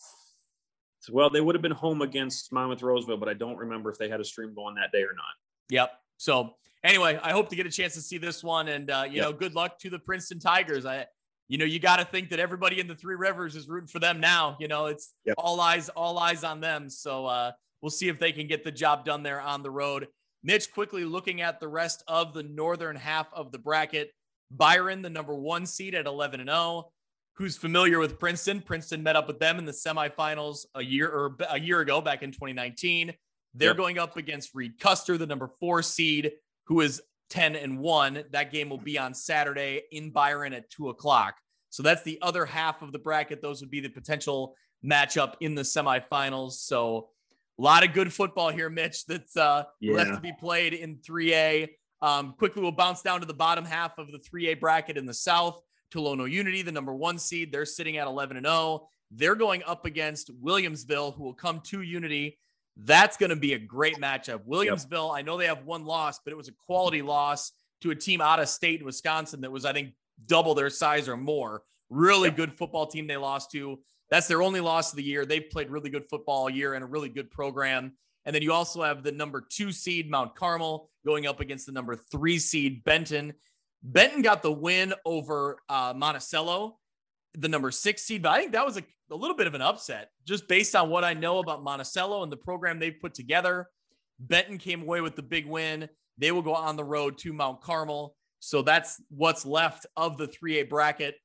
Well, 1.11 1.29
they 1.29 1.41
would 1.41 1.55
have 1.55 1.61
been 1.61 1.71
home 1.71 2.01
against 2.01 2.51
Monmouth 2.51 2.81
Roseville, 2.81 3.17
but 3.17 3.29
I 3.29 3.33
don't 3.33 3.57
remember 3.57 3.91
if 3.91 3.97
they 3.97 4.09
had 4.09 4.19
a 4.19 4.25
stream 4.25 4.53
going 4.53 4.75
that 4.75 4.91
day 4.91 5.03
or 5.03 5.13
not. 5.15 5.25
Yep. 5.69 5.91
So 6.17 6.55
anyway, 6.87 7.19
I 7.21 7.31
hope 7.31 7.49
to 7.49 7.55
get 7.55 7.65
a 7.65 7.71
chance 7.71 7.93
to 7.93 8.01
see 8.01 8.17
this 8.17 8.43
one, 8.43 8.67
and 8.67 8.89
uh, 8.89 9.05
you 9.07 9.17
yep. 9.17 9.25
know, 9.25 9.33
good 9.33 9.53
luck 9.53 9.77
to 9.79 9.89
the 9.89 9.99
Princeton 9.99 10.39
Tigers. 10.39 10.85
I, 10.85 11.05
you 11.47 11.57
know, 11.57 11.65
you 11.65 11.79
got 11.79 11.97
to 11.97 12.05
think 12.05 12.29
that 12.29 12.39
everybody 12.39 12.79
in 12.79 12.87
the 12.87 12.95
Three 12.95 13.15
Rivers 13.15 13.55
is 13.55 13.67
rooting 13.67 13.87
for 13.87 13.99
them 13.99 14.19
now. 14.19 14.57
You 14.59 14.67
know, 14.67 14.87
it's 14.87 15.13
yep. 15.25 15.35
all 15.37 15.59
eyes, 15.61 15.89
all 15.89 16.17
eyes 16.17 16.43
on 16.43 16.59
them. 16.59 16.89
So 16.89 17.25
uh, 17.25 17.51
we'll 17.81 17.89
see 17.89 18.09
if 18.09 18.19
they 18.19 18.31
can 18.31 18.47
get 18.47 18.63
the 18.63 18.71
job 18.71 19.05
done 19.05 19.23
there 19.23 19.41
on 19.41 19.63
the 19.63 19.71
road. 19.71 20.07
Mitch, 20.43 20.71
quickly 20.71 21.03
looking 21.03 21.41
at 21.41 21.59
the 21.59 21.67
rest 21.67 22.03
of 22.07 22.33
the 22.33 22.43
northern 22.43 22.95
half 22.95 23.27
of 23.33 23.51
the 23.51 23.59
bracket. 23.59 24.11
Byron, 24.51 25.01
the 25.01 25.09
number 25.09 25.35
one 25.35 25.65
seed 25.65 25.93
at 25.93 26.05
11 26.05 26.39
and 26.39 26.49
0, 26.49 26.89
who's 27.35 27.57
familiar 27.57 27.99
with 27.99 28.19
Princeton. 28.19 28.61
Princeton 28.61 29.03
met 29.03 29.15
up 29.15 29.27
with 29.27 29.39
them 29.39 29.57
in 29.57 29.65
the 29.65 29.71
semifinals 29.71 30.65
a 30.75 30.83
year 30.83 31.09
or 31.09 31.35
a 31.49 31.59
year 31.59 31.81
ago, 31.81 31.99
back 32.01 32.23
in 32.23 32.31
2019. 32.31 33.13
They're 33.53 33.69
Yep. 33.69 33.77
going 33.77 33.99
up 33.99 34.17
against 34.17 34.53
Reed 34.53 34.79
Custer, 34.79 35.17
the 35.17 35.25
number 35.25 35.49
four 35.59 35.81
seed, 35.81 36.31
who 36.67 36.81
is 36.81 37.01
10 37.29 37.55
and 37.55 37.79
one. 37.79 38.23
That 38.31 38.51
game 38.51 38.69
will 38.69 38.77
be 38.77 38.97
on 38.97 39.13
Saturday 39.13 39.83
in 39.91 40.11
Byron 40.11 40.53
at 40.53 40.69
two 40.69 40.89
o'clock. 40.89 41.35
So 41.69 41.83
that's 41.83 42.03
the 42.03 42.19
other 42.21 42.45
half 42.45 42.81
of 42.81 42.91
the 42.91 42.99
bracket. 42.99 43.41
Those 43.41 43.61
would 43.61 43.71
be 43.71 43.81
the 43.81 43.89
potential 43.89 44.55
matchup 44.85 45.33
in 45.41 45.55
the 45.55 45.63
semifinals. 45.63 46.53
So 46.53 47.09
a 47.59 47.61
lot 47.61 47.85
of 47.85 47.93
good 47.93 48.13
football 48.13 48.49
here, 48.49 48.69
Mitch, 48.69 49.05
that's 49.05 49.35
uh, 49.35 49.63
left 49.81 50.13
to 50.13 50.21
be 50.21 50.33
played 50.39 50.73
in 50.73 50.97
3A. 50.97 51.69
Um, 52.01 52.35
quickly, 52.37 52.61
we'll 52.61 52.71
bounce 52.71 53.01
down 53.01 53.19
to 53.21 53.25
the 53.25 53.33
bottom 53.33 53.65
half 53.65 53.97
of 53.97 54.11
the 54.11 54.19
3A 54.19 54.59
bracket 54.59 54.97
in 54.97 55.05
the 55.05 55.13
South. 55.13 55.59
Tolono 55.93 56.29
Unity, 56.29 56.61
the 56.61 56.71
number 56.71 56.93
one 56.93 57.17
seed, 57.17 57.51
they're 57.51 57.65
sitting 57.65 57.97
at 57.97 58.07
11 58.07 58.37
and 58.37 58.45
0. 58.45 58.87
They're 59.09 59.35
going 59.35 59.63
up 59.65 59.85
against 59.85 60.31
Williamsville, 60.41 61.15
who 61.15 61.23
will 61.23 61.33
come 61.33 61.61
to 61.67 61.81
Unity. 61.81 62.37
That's 62.83 63.17
going 63.17 63.31
to 63.31 63.35
be 63.35 63.53
a 63.53 63.59
great 63.59 63.97
matchup. 63.97 64.45
Williamsville, 64.47 65.15
I 65.15 65.21
know 65.21 65.37
they 65.37 65.47
have 65.47 65.65
one 65.65 65.85
loss, 65.85 66.19
but 66.23 66.31
it 66.31 66.37
was 66.37 66.47
a 66.47 66.53
quality 66.65 67.01
loss 67.01 67.51
to 67.81 67.91
a 67.91 67.95
team 67.95 68.21
out 68.21 68.39
of 68.39 68.49
state 68.49 68.79
in 68.79 68.85
Wisconsin 68.85 69.41
that 69.41 69.51
was, 69.51 69.65
I 69.65 69.73
think, 69.73 69.93
double 70.25 70.53
their 70.53 70.69
size 70.69 71.07
or 71.07 71.17
more. 71.17 71.63
Really 71.89 72.31
good 72.31 72.53
football 72.53 72.85
team 72.85 73.07
they 73.07 73.17
lost 73.17 73.51
to. 73.51 73.79
That's 74.09 74.27
their 74.27 74.41
only 74.41 74.59
loss 74.61 74.91
of 74.91 74.97
the 74.97 75.03
year. 75.03 75.25
They've 75.25 75.49
played 75.49 75.69
really 75.69 75.89
good 75.89 76.07
football 76.09 76.43
all 76.43 76.49
year 76.49 76.73
and 76.73 76.83
a 76.83 76.87
really 76.87 77.09
good 77.09 77.31
program. 77.31 77.93
And 78.25 78.35
then 78.35 78.41
you 78.41 78.51
also 78.51 78.83
have 78.83 79.03
the 79.03 79.11
number 79.11 79.41
two 79.41 79.71
seed, 79.71 80.09
Mount 80.09 80.35
Carmel, 80.35 80.89
going 81.05 81.27
up 81.27 81.39
against 81.39 81.65
the 81.65 81.71
number 81.71 81.95
three 81.95 82.39
seed, 82.39 82.83
Benton. 82.83 83.33
Benton 83.83 84.21
got 84.21 84.41
the 84.41 84.51
win 84.51 84.93
over 85.05 85.59
uh, 85.69 85.93
Monticello, 85.95 86.77
the 87.33 87.47
number 87.47 87.71
six 87.71 88.03
seed, 88.03 88.23
but 88.23 88.29
I 88.29 88.39
think 88.39 88.53
that 88.53 88.65
was 88.65 88.77
a, 88.77 88.83
a 89.11 89.15
little 89.15 89.35
bit 89.35 89.47
of 89.47 89.53
an 89.53 89.61
upset 89.61 90.09
just 90.25 90.47
based 90.47 90.75
on 90.75 90.89
what 90.89 91.03
I 91.03 91.13
know 91.13 91.39
about 91.39 91.63
Monticello 91.63 92.23
and 92.23 92.31
the 92.31 92.37
program 92.37 92.79
they've 92.79 92.99
put 92.99 93.13
together. 93.13 93.69
Benton 94.19 94.57
came 94.57 94.81
away 94.81 95.01
with 95.01 95.15
the 95.15 95.21
big 95.21 95.45
win. 95.45 95.89
They 96.17 96.31
will 96.31 96.41
go 96.41 96.55
on 96.55 96.75
the 96.75 96.83
road 96.83 97.17
to 97.19 97.33
Mount 97.33 97.61
Carmel. 97.61 98.15
So 98.39 98.61
that's 98.61 99.01
what's 99.09 99.45
left 99.45 99.85
of 99.95 100.17
the 100.17 100.27
3A 100.27 100.69
bracket. 100.69 101.15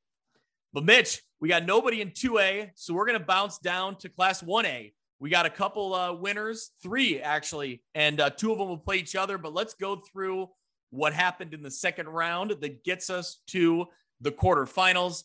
But 0.72 0.84
Mitch, 0.84 1.22
we 1.40 1.48
got 1.48 1.66
nobody 1.66 2.00
in 2.00 2.10
2A, 2.10 2.70
so 2.74 2.94
we're 2.94 3.06
going 3.06 3.18
to 3.18 3.24
bounce 3.24 3.58
down 3.58 3.96
to 3.96 4.08
Class 4.08 4.42
1A. 4.42 4.92
We 5.20 5.30
got 5.30 5.46
a 5.46 5.50
couple 5.50 5.94
uh, 5.94 6.12
winners, 6.14 6.70
three 6.82 7.20
actually, 7.20 7.82
and 7.94 8.20
uh, 8.20 8.30
two 8.30 8.52
of 8.52 8.58
them 8.58 8.68
will 8.68 8.78
play 8.78 8.96
each 8.96 9.14
other. 9.14 9.38
But 9.38 9.54
let's 9.54 9.74
go 9.74 9.96
through 9.96 10.48
what 10.90 11.12
happened 11.12 11.54
in 11.54 11.62
the 11.62 11.70
second 11.70 12.08
round 12.08 12.56
that 12.60 12.84
gets 12.84 13.08
us 13.08 13.38
to 13.48 13.86
the 14.20 14.32
quarterfinals. 14.32 15.24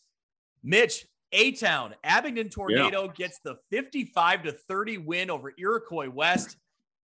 Mitch, 0.62 1.06
A 1.32 1.52
Town, 1.52 1.94
Abingdon 2.04 2.48
Tornado 2.48 3.08
gets 3.08 3.38
the 3.40 3.56
55 3.70 4.44
to 4.44 4.52
30 4.52 4.98
win 4.98 5.30
over 5.30 5.52
Iroquois 5.58 6.08
West. 6.10 6.56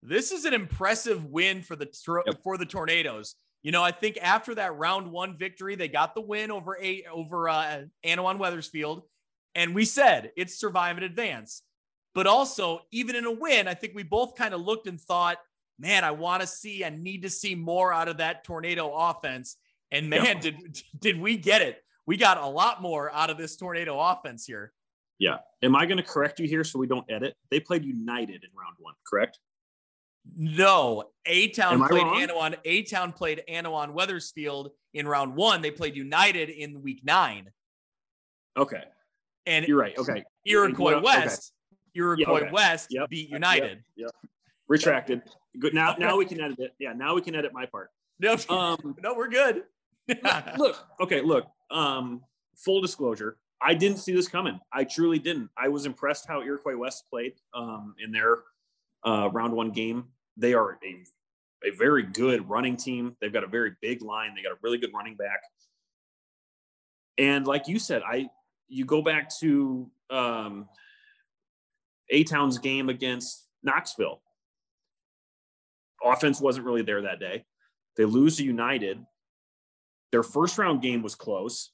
This 0.03 0.31
is 0.31 0.45
an 0.45 0.53
impressive 0.53 1.25
win 1.25 1.61
for 1.61 1.75
the 1.75 1.85
Yep. 2.25 2.41
for 2.43 2.57
the 2.57 2.65
Tornadoes. 2.65 3.35
You 3.63 3.71
know, 3.71 3.83
I 3.83 3.91
think 3.91 4.17
after 4.21 4.55
that 4.55 4.75
round 4.75 5.11
one 5.11 5.37
victory, 5.37 5.75
they 5.75 5.87
got 5.87 6.15
the 6.15 6.21
win 6.21 6.49
over 6.49 6.77
a 6.81 7.03
over 7.11 7.47
uh, 7.47 7.83
Annawan 8.03 8.39
Wethersfield, 8.39 9.03
and 9.53 9.75
we 9.75 9.85
said 9.85 10.31
it's 10.35 10.59
survive 10.59 10.97
and 10.97 11.05
advance. 11.05 11.61
But 12.15 12.25
also, 12.27 12.81
even 12.91 13.15
in 13.15 13.25
a 13.25 13.31
win, 13.31 13.67
I 13.67 13.73
think 13.75 13.93
we 13.95 14.03
both 14.03 14.35
kind 14.35 14.53
of 14.53 14.61
looked 14.61 14.87
and 14.87 14.99
thought, 14.99 15.37
man, 15.79 16.03
I 16.03 16.11
want 16.11 16.41
to 16.41 16.47
see, 16.47 16.83
I 16.83 16.89
need 16.89 17.21
to 17.21 17.29
see 17.29 17.55
more 17.55 17.93
out 17.93 18.07
of 18.09 18.17
that 18.17 18.43
tornado 18.43 18.91
offense. 18.93 19.55
And 19.91 20.09
man, 20.09 20.25
Yeah. 20.25 20.39
did 20.39 20.81
did 20.99 21.19
we 21.21 21.37
get 21.37 21.61
it? 21.61 21.83
We 22.05 22.17
got 22.17 22.37
a 22.37 22.45
lot 22.47 22.81
more 22.81 23.11
out 23.11 23.29
of 23.29 23.37
this 23.37 23.55
tornado 23.55 23.99
offense 23.99 24.45
here. 24.45 24.73
Yeah. 25.19 25.37
Am 25.61 25.75
I 25.75 25.85
going 25.85 25.97
to 25.97 26.03
correct 26.03 26.39
you 26.39 26.47
here 26.47 26.63
so 26.63 26.79
we 26.79 26.87
don't 26.87 27.05
edit? 27.09 27.35
They 27.51 27.59
played 27.59 27.85
United 27.85 28.43
in 28.43 28.49
round 28.57 28.75
one, 28.79 28.95
correct? 29.07 29.39
No, 30.35 31.11
A 31.25 31.49
Town 31.49 31.83
played? 31.87 32.03
Annawan. 32.03 32.55
A 32.65 32.83
Town 32.83 33.11
played 33.11 33.43
Annawan 33.49 33.93
Wethersfield 33.93 34.71
in 34.93 35.07
round 35.07 35.35
one. 35.35 35.61
They 35.61 35.71
played 35.71 35.95
United 35.95 36.49
in 36.49 36.81
week 36.83 37.01
nine, 37.03 37.49
Okay. 38.55 38.83
and 39.47 39.67
You're 39.67 39.79
right. 39.79 39.97
Okay. 39.97 40.23
Iroquois 40.45 40.93
Okay. 40.95 41.03
West. 41.05 41.53
Iroquois 41.95 42.41
okay. 42.41 42.51
West 42.51 42.87
Yep. 42.91 43.09
beat 43.09 43.29
Yep. 43.29 43.33
United. 43.33 43.83
Yep. 43.95 44.11
Retracted. 44.67 45.21
Good. 45.59 45.73
Now, 45.73 45.95
now 45.97 46.17
we 46.17 46.25
can 46.25 46.39
edit 46.39 46.59
it. 46.59 46.73
Yeah. 46.77 46.93
Now 46.93 47.15
we 47.15 47.21
can 47.21 47.33
edit 47.35 47.51
my 47.53 47.65
part. 47.65 47.89
No, 48.19 48.35
Um, 48.49 48.95
no, 49.01 49.15
we're 49.15 49.27
good. 49.29 49.63
look. 50.57 50.85
Okay. 50.99 51.21
Look. 51.21 51.47
Um, 51.71 52.21
full 52.55 52.81
disclosure. 52.81 53.37
I 53.61 53.73
didn't 53.73 53.97
see 53.97 54.13
this 54.13 54.27
coming. 54.27 54.59
I 54.73 54.83
truly 54.83 55.19
didn't. 55.19 55.49
I 55.57 55.67
was 55.67 55.85
impressed 55.85 56.27
how 56.27 56.41
Iroquois 56.41 56.77
West 56.77 57.05
played 57.09 57.33
um, 57.53 57.95
in 58.03 58.11
their 58.11 58.39
uh, 59.05 59.29
round 59.31 59.53
one 59.53 59.71
game. 59.71 60.05
They 60.35 60.53
are 60.53 60.79
a, 60.83 61.67
a 61.67 61.71
very 61.77 62.03
good 62.03 62.49
running 62.49 62.75
team. 62.75 63.15
They've 63.21 63.31
got 63.31 63.43
a 63.43 63.47
very 63.47 63.73
big 63.81 64.01
line. 64.01 64.33
They 64.35 64.41
got 64.41 64.53
a 64.53 64.59
really 64.63 64.79
good 64.79 64.91
running 64.93 65.15
back. 65.15 65.41
And 67.17 67.45
like 67.45 67.67
you 67.67 67.77
said, 67.77 68.01
I 68.05 68.29
you 68.67 68.85
go 68.85 69.01
back 69.01 69.29
to 69.39 69.91
um, 70.09 70.67
A 72.09 72.23
Town's 72.23 72.57
game 72.57 72.89
against 72.89 73.47
Knoxville. 73.63 74.21
Offense 76.03 76.41
wasn't 76.41 76.65
really 76.65 76.81
there 76.81 77.01
that 77.01 77.19
day. 77.19 77.45
They 77.97 78.05
lose 78.05 78.37
to 78.37 78.43
United. 78.43 79.05
Their 80.11 80.23
first 80.23 80.57
round 80.57 80.81
game 80.81 81.01
was 81.01 81.15
close. 81.15 81.71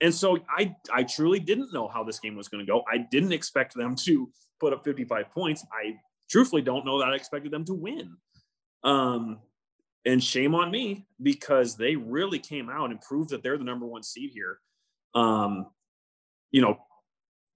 And 0.00 0.14
so 0.14 0.38
I 0.48 0.74
I 0.92 1.04
truly 1.04 1.38
didn't 1.38 1.72
know 1.72 1.88
how 1.88 2.02
this 2.02 2.18
game 2.18 2.36
was 2.36 2.48
going 2.48 2.64
to 2.64 2.70
go. 2.70 2.82
I 2.92 2.98
didn't 2.98 3.32
expect 3.32 3.74
them 3.74 3.94
to 4.04 4.30
put 4.60 4.72
up 4.72 4.84
55 4.84 5.30
points. 5.30 5.64
I 5.72 5.96
truthfully 6.30 6.62
don't 6.62 6.84
know 6.84 6.98
that 6.98 7.08
I 7.08 7.14
expected 7.14 7.52
them 7.52 7.64
to 7.66 7.74
win. 7.74 8.16
Um, 8.82 9.38
and 10.04 10.22
shame 10.22 10.54
on 10.54 10.70
me 10.70 11.06
because 11.22 11.76
they 11.76 11.94
really 11.94 12.38
came 12.38 12.68
out 12.68 12.90
and 12.90 13.00
proved 13.00 13.30
that 13.30 13.42
they're 13.42 13.58
the 13.58 13.64
number 13.64 13.86
one 13.86 14.02
seed 14.02 14.30
here. 14.32 14.58
Um, 15.14 15.66
you 16.50 16.60
know, 16.60 16.78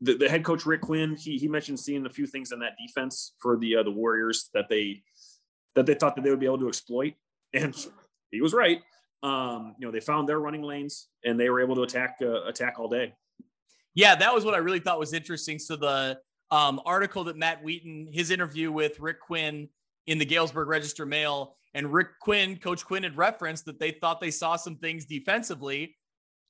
the, 0.01 0.16
the 0.16 0.29
head 0.29 0.45
coach 0.45 0.66
Rick 0.66 0.83
Quinn, 0.83 1.16
he 1.16 1.38
he 1.38 1.49
mentioned 1.49 1.81
seeing 1.81 2.07
a 2.07 2.11
few 2.11 2.27
things 2.27 2.53
in 2.53 2.61
that 2.61 2.77
defense 2.85 3.33
for 3.40 3.57
the 3.57 3.77
uh, 3.77 3.83
the 3.83 3.90
Warriors 3.90 4.51
that 4.55 4.69
they 4.69 5.03
that 5.75 5.87
they 5.87 5.95
thought 5.95 6.14
that 6.16 6.23
they 6.23 6.31
would 6.31 6.40
be 6.40 6.47
able 6.47 6.59
to 6.59 6.69
exploit, 6.69 7.14
and 7.55 7.75
he 8.31 8.40
was 8.40 8.53
right. 8.53 8.83
Um, 9.22 9.74
you 9.79 9.87
know, 9.87 9.92
they 9.92 10.00
found 10.00 10.29
their 10.29 10.38
running 10.38 10.62
lanes 10.62 11.09
and 11.24 11.38
they 11.40 11.48
were 11.50 11.61
able 11.61 11.74
to 11.76 11.83
attack 11.83 12.18
uh, 12.22 12.44
attack 12.44 12.79
all 12.79 12.88
day. 12.88 13.14
Yeah, 13.94 14.14
that 14.14 14.35
was 14.35 14.44
what 14.44 14.55
I 14.55 14.59
really 14.59 14.81
thought 14.81 14.98
was 14.98 15.14
interesting. 15.14 15.59
So 15.59 15.74
the 15.74 16.18
um, 16.50 16.81
article 16.85 17.24
that 17.24 17.37
Matt 17.37 17.64
Wheaton, 17.64 18.09
his 18.12 18.31
interview 18.31 18.70
with 18.70 19.00
Rick 19.00 19.20
Quinn 19.20 19.68
in 20.07 20.18
the 20.18 20.24
Galesburg 20.24 20.68
Register 20.68 21.07
Mail, 21.07 21.57
and 21.74 21.92
Rick 21.92 22.18
Quinn, 22.20 22.57
Coach 22.57 22.85
Quinn 22.85 23.02
had 23.02 23.16
referenced 23.16 23.66
that 23.66 23.79
they 23.79 23.90
thought 23.90 24.20
they 24.20 24.31
saw 24.31 24.57
some 24.57 24.76
things 24.76 25.05
defensively, 25.05 25.96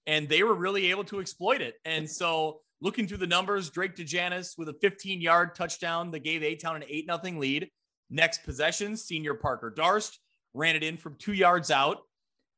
and 0.07 0.29
they 0.29 0.43
were 0.43 0.55
really 0.55 0.91
able 0.91 1.05
to 1.05 1.21
exploit 1.21 1.61
it. 1.61 1.75
And 1.85 2.09
so 2.09 2.61
looking 2.81 3.09
through 3.09 3.19
the 3.19 3.27
numbers, 3.27 3.71
Drake 3.71 3.97
DeJanis 3.97 4.59
with 4.59 4.69
a 4.69 4.75
15-yard 4.75 5.55
touchdown 5.55 6.11
that 6.13 6.21
gave 6.21 6.43
A-Town 6.43 6.77
an 6.77 6.85
8 6.89 7.07
nothing 7.07 7.41
lead. 7.41 7.69
Next 8.09 8.45
possession, 8.45 8.97
senior 8.97 9.35
Parker 9.35 9.71
Darst 9.71 10.21
ran 10.55 10.77
it 10.77 10.85
in 10.85 10.97
from 10.97 11.17
two 11.19 11.33
yards 11.33 11.71
out. 11.71 11.99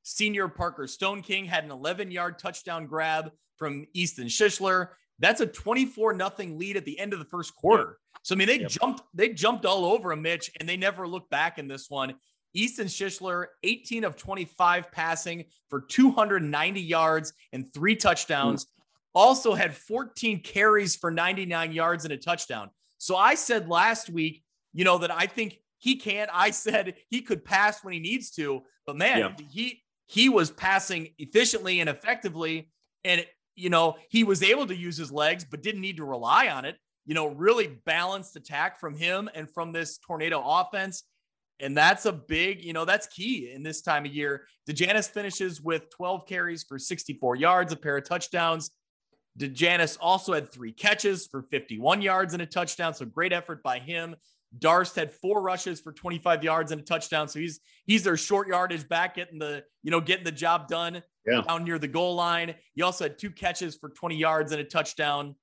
Senior 0.08 0.48
Parker 0.48 0.86
Stone 0.86 1.20
King 1.20 1.44
had 1.44 1.64
an 1.64 1.70
11 1.70 2.10
yard 2.10 2.38
touchdown 2.38 2.86
grab 2.86 3.30
from 3.56 3.86
Easton 3.92 4.26
Schischler. 4.26 4.88
That's 5.18 5.40
a 5.42 5.46
24 5.46 6.14
nothing 6.14 6.58
lead 6.58 6.76
at 6.78 6.84
the 6.86 6.98
end 6.98 7.12
of 7.12 7.18
the 7.18 7.24
first 7.26 7.54
quarter. 7.54 7.98
So 8.22 8.34
I 8.34 8.38
mean, 8.38 8.46
they 8.48 8.60
Yep. 8.60 8.70
jumped, 8.70 9.02
they 9.12 9.28
jumped 9.30 9.66
all 9.66 9.84
over 9.84 10.12
him, 10.12 10.22
Mitch, 10.22 10.50
and 10.58 10.68
they 10.68 10.76
never 10.78 11.06
looked 11.06 11.28
back 11.30 11.58
in 11.58 11.68
this 11.68 11.90
one. 11.90 12.14
Easton 12.54 12.86
Schischler, 12.86 13.46
18 13.62 14.04
of 14.04 14.16
25 14.16 14.90
passing 14.90 15.44
for 15.68 15.82
290 15.82 16.80
yards 16.80 17.34
and 17.52 17.70
three 17.74 17.94
touchdowns. 17.94 18.64
Mm. 18.64 18.68
Also 19.14 19.54
had 19.54 19.76
14 19.76 20.40
carries 20.40 20.96
for 20.96 21.10
99 21.10 21.72
yards 21.72 22.04
and 22.04 22.12
a 22.14 22.16
touchdown. 22.16 22.70
So 22.96 23.16
I 23.16 23.34
said 23.34 23.68
last 23.68 24.08
week, 24.08 24.42
you 24.72 24.84
know, 24.84 24.98
that 24.98 25.10
I 25.10 25.26
think 25.26 25.58
he 25.76 25.96
can't. 25.96 26.30
I 26.32 26.50
said 26.50 26.94
he 27.10 27.20
could 27.20 27.44
pass 27.44 27.84
when 27.84 27.92
he 27.92 28.00
needs 28.00 28.30
to, 28.32 28.62
but 28.86 28.96
man, 28.96 29.18
Yeah. 29.18 29.46
he 29.50 29.82
he 30.08 30.28
was 30.28 30.50
passing 30.50 31.10
efficiently 31.18 31.80
and 31.80 31.88
effectively, 31.88 32.70
and 33.04 33.24
you 33.54 33.70
know 33.70 33.96
he 34.08 34.24
was 34.24 34.42
able 34.42 34.66
to 34.66 34.74
use 34.74 34.96
his 34.96 35.12
legs, 35.12 35.44
but 35.48 35.62
didn't 35.62 35.82
need 35.82 35.98
to 35.98 36.04
rely 36.04 36.48
on 36.48 36.64
it. 36.64 36.76
You 37.06 37.14
know, 37.14 37.28
really 37.28 37.78
balanced 37.86 38.34
attack 38.34 38.80
from 38.80 38.96
him 38.96 39.30
and 39.34 39.48
from 39.50 39.72
this 39.72 39.98
tornado 39.98 40.42
offense. 40.44 41.04
And 41.60 41.76
that's 41.76 42.06
a 42.06 42.12
big, 42.12 42.62
you 42.62 42.72
know, 42.72 42.84
that's 42.84 43.06
key 43.08 43.50
in 43.52 43.62
this 43.62 43.82
time 43.82 44.04
of 44.04 44.12
year. 44.12 44.46
DeJanis 44.68 45.10
finishes 45.10 45.60
with 45.60 45.90
12 45.90 46.26
carries 46.26 46.62
for 46.62 46.78
64 46.78 47.36
yards, 47.36 47.72
a 47.72 47.76
pair 47.76 47.96
of 47.96 48.04
touchdowns. 48.04 48.70
DeJanis 49.38 49.96
also 50.00 50.34
had 50.34 50.52
three 50.52 50.72
catches 50.72 51.26
for 51.26 51.42
51 51.42 52.02
yards 52.02 52.32
and 52.32 52.42
a 52.42 52.46
touchdown. 52.46 52.94
So 52.94 53.06
great 53.06 53.32
effort 53.32 53.62
by 53.62 53.78
him. 53.78 54.14
Darst 54.58 54.96
had 54.96 55.12
four 55.12 55.42
rushes 55.42 55.80
for 55.80 55.92
25 55.92 56.42
yards 56.42 56.72
and 56.72 56.80
a 56.80 56.84
touchdown. 56.84 57.28
So 57.28 57.38
he's 57.38 57.60
he's 57.84 58.02
their 58.02 58.16
short 58.16 58.48
yardage 58.48 58.88
back, 58.88 59.16
getting 59.16 59.38
the 59.38 59.64
you 59.82 59.90
know 59.90 60.00
getting 60.00 60.24
the 60.24 60.32
job 60.32 60.68
done 60.68 61.02
Yeah. 61.26 61.42
down 61.42 61.64
near 61.64 61.78
the 61.78 61.88
goal 61.88 62.14
line. 62.14 62.54
He 62.74 62.82
also 62.82 63.04
had 63.04 63.18
two 63.18 63.30
catches 63.30 63.76
for 63.76 63.90
20 63.90 64.16
yards 64.16 64.52
and 64.52 64.60
a 64.60 64.64
touchdown. 64.64 65.34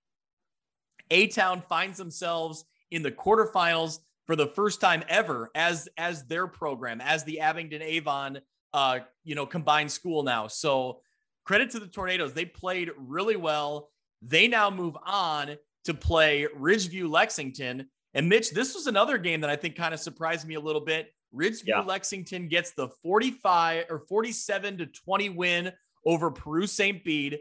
A 1.12 1.28
Town 1.28 1.62
finds 1.70 1.98
themselves 1.98 2.65
in 2.91 3.04
the 3.04 3.12
quarterfinals. 3.12 4.00
for 4.26 4.36
the 4.36 4.48
first 4.48 4.82
time 4.82 5.04
ever 5.08 5.52
as 5.54 5.88
as 6.00 6.26
their 6.26 6.48
program, 6.48 7.00
as 7.00 7.24
the 7.26 7.41
Abingdon 7.41 7.84
Avon 7.84 8.39
uh, 8.74 9.00
you 9.24 9.36
know, 9.36 9.46
combined 9.46 9.91
school 9.91 10.24
now. 10.24 10.48
So 10.48 11.00
credit 11.46 11.70
to 11.72 11.80
the 11.80 11.88
Tornadoes. 11.88 12.34
They 12.34 12.44
played 12.46 12.89
really 12.98 13.36
well. 13.38 13.91
They 14.24 14.48
now 14.48 14.70
move 14.72 14.98
on 15.06 15.58
to 15.86 15.94
play 15.94 16.48
Ridgeview 16.58 17.08
Lexington. 17.10 17.88
And 18.15 18.30
Mitch, 18.30 18.51
this 18.51 18.73
was 18.73 18.88
another 18.88 19.17
game 19.17 19.41
that 19.41 19.49
I 19.49 19.58
think 19.58 19.75
kind 19.75 19.93
of 19.93 19.99
surprised 19.99 20.47
me 20.47 20.56
a 20.56 20.60
little 20.60 20.82
bit. 20.82 21.13
Ridgeview 21.36 21.67
yeah. 21.67 21.82
Lexington 21.82 22.47
gets 22.47 22.71
the 22.71 22.88
45 23.04 23.86
or 23.89 23.99
47 23.99 24.78
to 24.78 24.86
20 24.86 25.30
win 25.30 25.71
over 26.06 26.32
Peru 26.32 26.65
St. 26.65 27.04
Bede. 27.04 27.39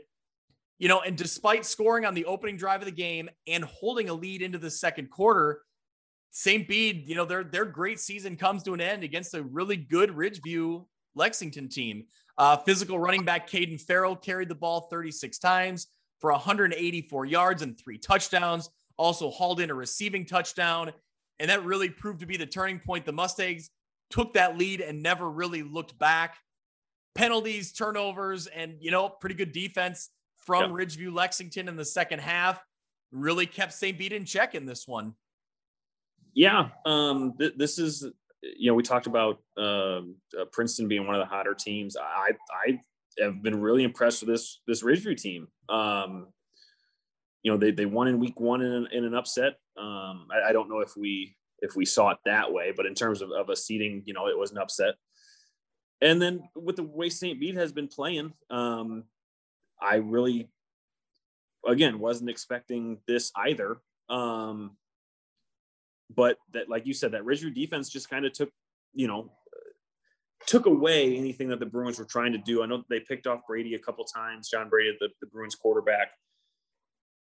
You 0.79 0.89
know, 0.89 1.01
and 1.01 1.17
despite 1.17 1.65
scoring 1.65 2.05
on 2.05 2.15
the 2.15 2.25
opening 2.25 2.57
drive 2.57 2.81
of 2.81 2.87
the 2.87 2.93
game 2.93 3.31
and 3.47 3.63
holding 3.65 4.09
a 4.09 4.15
lead 4.15 4.43
into 4.43 4.59
the 4.59 4.71
second 4.71 5.11
quarter, 5.11 5.63
St. 6.33 6.67
Bede, 6.67 7.09
you 7.09 7.15
know, 7.15 7.25
their 7.25 7.45
their 7.45 7.65
great 7.65 8.01
season 8.01 8.37
comes 8.37 8.65
to 8.65 8.75
an 8.75 8.81
end 8.81 9.05
against 9.05 9.35
a 9.35 9.43
really 9.43 9.77
good 9.77 10.11
Ridgeview 10.11 10.85
Lexington 11.15 11.69
team. 11.69 12.07
Uh, 12.37 12.57
physical 12.57 12.99
running 12.99 13.25
back 13.25 13.49
Caden 13.49 13.81
Farrell 13.81 14.17
carried 14.17 14.49
the 14.49 14.57
ball 14.57 14.89
36 14.91 15.39
times 15.39 15.87
for 16.21 16.33
184 16.33 17.27
yards 17.27 17.63
and 17.63 17.79
three 17.79 17.99
touchdowns. 17.99 18.69
Also 18.97 19.31
hauled 19.31 19.61
in 19.61 19.71
a 19.71 19.75
receiving 19.75 20.27
touchdown. 20.27 20.93
And 21.39 21.51
that 21.51 21.65
really 21.65 21.91
proved 21.91 22.21
to 22.21 22.27
be 22.27 22.37
the 22.37 22.47
turning 22.47 22.79
point. 22.79 23.05
The 23.05 23.13
Mustangs 23.13 23.71
took 24.11 24.35
that 24.35 24.57
lead 24.57 24.81
and 24.81 25.03
never 25.03 25.29
really 25.29 25.63
looked 25.63 25.99
back. 25.99 26.37
Penalties, 27.15 27.73
turnovers, 27.73 28.47
and, 28.47 28.77
you 28.81 28.91
know, 28.91 29.09
pretty 29.09 29.35
good 29.35 29.53
defense 29.53 30.11
from 30.37 30.77
yep. 30.77 30.89
Ridgeview 30.89 31.13
Lexington 31.13 31.69
in 31.69 31.77
the 31.77 31.85
second 31.85 32.21
half 32.21 32.63
really 33.13 33.47
kept 33.47 33.73
St. 33.73 33.97
Bede 33.97 34.13
in 34.13 34.25
check 34.25 34.55
in 34.55 34.67
this 34.67 34.87
one. 34.87 35.15
Yeah. 36.35 36.69
Um, 36.85 37.35
th- 37.39 37.55
this 37.57 37.79
is 37.79 38.05
you 38.57 38.71
know, 38.71 38.75
we 38.75 38.83
talked 38.83 39.07
about 39.07 39.39
um, 39.57 40.17
uh, 40.39 40.45
Princeton 40.53 40.89
being 40.89 41.07
one 41.07 41.17
of 41.17 41.21
the 41.21 41.27
hotter 41.27 41.55
teams. 41.55 41.97
I 41.97 42.33
I 42.51 42.81
have 43.23 43.43
been 43.43 43.61
really 43.61 43.85
impressed 43.85 44.23
with 44.23 44.29
this 44.29 44.61
this 44.67 44.83
Ridgeview 44.83 45.17
team. 45.17 45.49
Um, 45.69 46.29
you 47.45 47.53
know, 47.53 47.59
they 47.59 47.71
they 47.71 47.87
won 47.87 48.09
in 48.09 48.19
week 48.19 48.41
one 48.41 48.63
in 48.63 48.73
an, 48.73 48.89
in 48.91 49.05
an 49.05 49.15
upset. 49.15 49.59
Um, 49.79 50.27
I, 50.33 50.49
I, 50.49 50.53
don't 50.53 50.69
know 50.69 50.81
if 50.81 50.97
we 50.97 51.37
if 51.61 51.77
we 51.77 51.85
saw 51.85 52.11
it 52.11 52.19
that 52.25 52.53
way, 52.53 52.73
but 52.75 52.87
in 52.87 52.95
terms 52.95 53.23
of, 53.23 53.31
of 53.31 53.51
a 53.51 53.57
seating, 53.57 54.03
you 54.07 54.15
know, 54.15 54.27
it 54.29 54.37
was 54.37 54.51
an 54.51 54.59
upset. 54.59 54.95
And 56.01 56.21
then 56.21 56.49
with 56.57 56.77
the 56.77 56.83
way 56.83 57.11
St. 57.11 57.39
Bede 57.39 57.57
has 57.57 57.71
been 57.71 57.89
playing, 57.89 58.33
um, 58.51 59.05
I 59.81 59.97
really, 59.97 60.49
again, 61.67 61.99
wasn't 61.99 62.31
expecting 62.31 62.99
this 63.07 63.31
either. 63.37 63.79
Um, 64.09 64.77
but 66.15 66.39
that, 66.53 66.69
like 66.69 66.87
you 66.87 66.95
said, 66.95 67.13
that 67.13 67.25
Ridgeview 67.25 67.55
defense 67.55 67.89
just 67.89 68.11
kind 68.11 68.25
of 68.27 68.33
took, 68.33 68.51
you 68.95 69.07
know, 69.07 69.31
took 70.47 70.67
away 70.67 71.17
anything 71.17 71.49
that 71.49 71.61
the 71.61 71.67
Bruins 71.67 71.99
were 71.99 72.05
trying 72.05 72.33
to 72.33 72.39
do. 72.39 72.63
I 72.63 72.67
know 72.67 72.85
they 72.89 73.01
picked 73.01 73.27
off 73.27 73.47
Brady 73.47 73.75
a 73.75 73.79
couple 73.79 74.05
times, 74.05 74.51
John 74.51 74.69
Brady, 74.69 74.97
the, 75.01 75.09
the 75.21 75.27
Bruins 75.27 75.55
quarterback, 75.55 76.09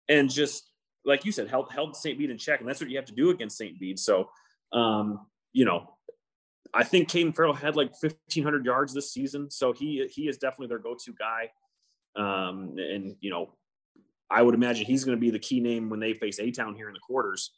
and 0.09 0.31
just 0.31 0.65
like 1.05 1.25
you 1.25 1.33
said, 1.33 1.49
held 1.49 1.73
held 1.73 1.97
St. 1.97 2.19
Bede 2.19 2.31
in 2.31 2.39
check, 2.39 2.61
and 2.61 2.69
that's 2.69 2.81
what 2.81 2.91
you 2.91 2.97
have 2.97 3.07
to 3.07 3.15
do 3.15 3.31
against 3.31 3.57
St. 3.57 3.79
Bede. 3.79 3.99
So, 3.99 4.29
um, 4.73 5.27
you 5.53 5.65
know, 5.65 5.95
I 6.75 6.85
think 6.85 7.09
Caden 7.09 7.35
Farrell 7.35 7.55
had 7.55 7.77
like 7.77 7.91
1,500 8.01 8.65
yards 8.65 8.93
this 8.93 9.13
season, 9.13 9.51
so 9.51 9.73
he 9.73 10.07
he 10.13 10.29
is 10.29 10.39
definitely 10.39 10.69
their 10.69 10.79
go-to 10.79 11.15
guy. 11.19 11.51
Um, 12.17 12.75
and 12.79 13.17
you 13.21 13.31
know, 13.31 13.55
I 14.31 14.43
would 14.43 14.55
imagine 14.55 14.87
he's 14.87 15.05
going 15.05 15.17
to 15.17 15.21
be 15.21 15.31
the 15.31 15.39
key 15.39 15.61
name 15.61 15.89
when 15.89 16.01
they 16.01 16.15
face 16.15 16.39
A 16.39 16.51
Town 16.51 16.75
here 16.75 16.89
in 16.89 16.95
the 16.95 17.01
quarters. 17.01 17.53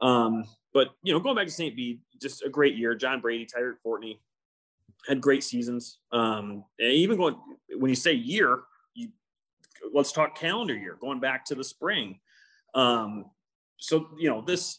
Um, 0.00 0.44
but 0.74 0.88
you 1.02 1.12
know, 1.12 1.20
going 1.20 1.36
back 1.36 1.46
to 1.46 1.52
St. 1.52 1.76
Bede, 1.76 2.00
just 2.20 2.42
a 2.42 2.48
great 2.48 2.76
year. 2.76 2.94
John 2.94 3.20
Brady, 3.20 3.46
Tyreek 3.46 3.76
Fortney 3.86 4.18
had 5.06 5.20
great 5.20 5.44
seasons. 5.44 5.98
Um, 6.12 6.64
and 6.78 6.92
even 6.92 7.16
going 7.16 7.36
when 7.76 7.88
you 7.88 7.94
say 7.94 8.12
year, 8.12 8.62
let's 9.92 10.12
talk 10.12 10.38
calendar 10.38 10.76
year, 10.76 10.96
going 11.00 11.20
back 11.20 11.44
to 11.46 11.54
the 11.54 11.64
spring. 11.64 12.18
Um, 12.74 13.26
so 13.78 14.08
you 14.18 14.28
know, 14.28 14.42
this 14.42 14.78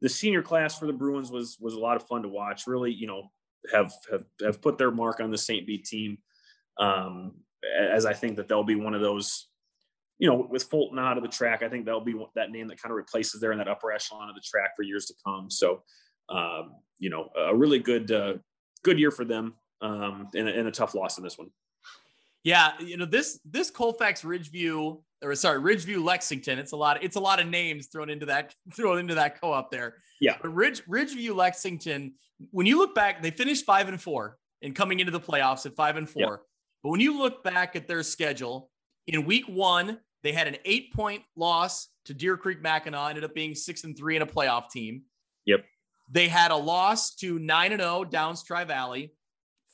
the 0.00 0.08
senior 0.08 0.42
class 0.42 0.78
for 0.78 0.86
the 0.86 0.92
Bruins 0.92 1.30
was 1.30 1.56
was 1.60 1.74
a 1.74 1.80
lot 1.80 1.96
of 1.96 2.06
fun 2.06 2.22
to 2.22 2.28
watch. 2.28 2.66
Really, 2.66 2.92
you 2.92 3.06
know, 3.06 3.30
have 3.72 3.92
have, 4.10 4.24
have 4.42 4.62
put 4.62 4.78
their 4.78 4.90
mark 4.90 5.20
on 5.20 5.30
the 5.30 5.38
St. 5.38 5.66
Bede 5.66 5.84
team. 5.84 6.18
Um, 6.78 7.32
as 7.76 8.06
I 8.06 8.12
think 8.12 8.36
that 8.36 8.46
they'll 8.46 8.62
be 8.62 8.76
one 8.76 8.94
of 8.94 9.00
those 9.00 9.48
you 10.18 10.28
know, 10.28 10.46
with 10.50 10.64
Fulton 10.64 10.98
out 10.98 11.16
of 11.16 11.22
the 11.22 11.28
track, 11.28 11.62
I 11.62 11.68
think 11.68 11.84
that'll 11.84 12.00
be 12.00 12.14
that 12.34 12.50
name 12.50 12.66
that 12.68 12.82
kind 12.82 12.90
of 12.90 12.96
replaces 12.96 13.40
there 13.40 13.52
in 13.52 13.58
that 13.58 13.68
upper 13.68 13.92
echelon 13.92 14.28
of 14.28 14.34
the 14.34 14.42
track 14.44 14.70
for 14.76 14.82
years 14.82 15.06
to 15.06 15.14
come. 15.24 15.48
So, 15.50 15.82
um, 16.28 16.74
you 16.98 17.08
know, 17.08 17.28
a 17.36 17.54
really 17.54 17.78
good, 17.78 18.10
uh, 18.10 18.34
good 18.82 18.98
year 18.98 19.12
for 19.12 19.24
them, 19.24 19.54
um, 19.80 20.28
and, 20.34 20.48
and 20.48 20.66
a 20.66 20.72
tough 20.72 20.94
loss 20.94 21.18
in 21.18 21.24
this 21.24 21.38
one. 21.38 21.50
Yeah, 22.48 22.72
you 22.80 22.96
know 22.96 23.04
this 23.04 23.40
this 23.44 23.70
Colfax 23.70 24.22
Ridgeview 24.22 25.02
or 25.22 25.34
sorry 25.34 25.60
Ridgeview 25.60 26.02
Lexington. 26.02 26.58
It's 26.58 26.72
a 26.72 26.76
lot. 26.76 26.96
Of, 26.96 27.02
it's 27.02 27.16
a 27.16 27.20
lot 27.20 27.40
of 27.40 27.46
names 27.46 27.88
thrown 27.88 28.08
into 28.08 28.24
that 28.24 28.54
thrown 28.74 28.98
into 28.98 29.14
that 29.16 29.38
co-op 29.38 29.70
there. 29.70 29.96
Yeah, 30.18 30.36
but 30.40 30.54
Ridge 30.54 30.82
Ridgeview 30.86 31.34
Lexington. 31.34 32.14
When 32.50 32.64
you 32.64 32.78
look 32.78 32.94
back, 32.94 33.20
they 33.20 33.30
finished 33.30 33.66
five 33.66 33.88
and 33.88 34.00
four 34.00 34.38
and 34.62 34.74
coming 34.74 35.00
into 35.00 35.12
the 35.12 35.20
playoffs 35.20 35.66
at 35.66 35.76
five 35.76 35.98
and 35.98 36.08
four. 36.08 36.22
Yep. 36.22 36.40
But 36.82 36.88
when 36.88 37.00
you 37.00 37.18
look 37.18 37.44
back 37.44 37.76
at 37.76 37.86
their 37.86 38.02
schedule 38.02 38.70
in 39.06 39.26
week 39.26 39.44
one, 39.46 39.98
they 40.22 40.32
had 40.32 40.46
an 40.46 40.56
eight 40.64 40.94
point 40.94 41.24
loss 41.36 41.88
to 42.06 42.14
Deer 42.14 42.38
Creek 42.38 42.62
Mackinaw, 42.62 43.10
ended 43.10 43.24
up 43.24 43.34
being 43.34 43.54
six 43.54 43.84
and 43.84 43.94
three 43.94 44.16
in 44.16 44.22
a 44.22 44.26
playoff 44.26 44.70
team. 44.70 45.02
Yep. 45.44 45.66
They 46.10 46.28
had 46.28 46.50
a 46.50 46.56
loss 46.56 47.14
to 47.16 47.38
9 47.38 47.72
and 47.72 47.82
0 47.82 48.04
Downs 48.04 48.42
Tri 48.42 48.64
Valley. 48.64 49.12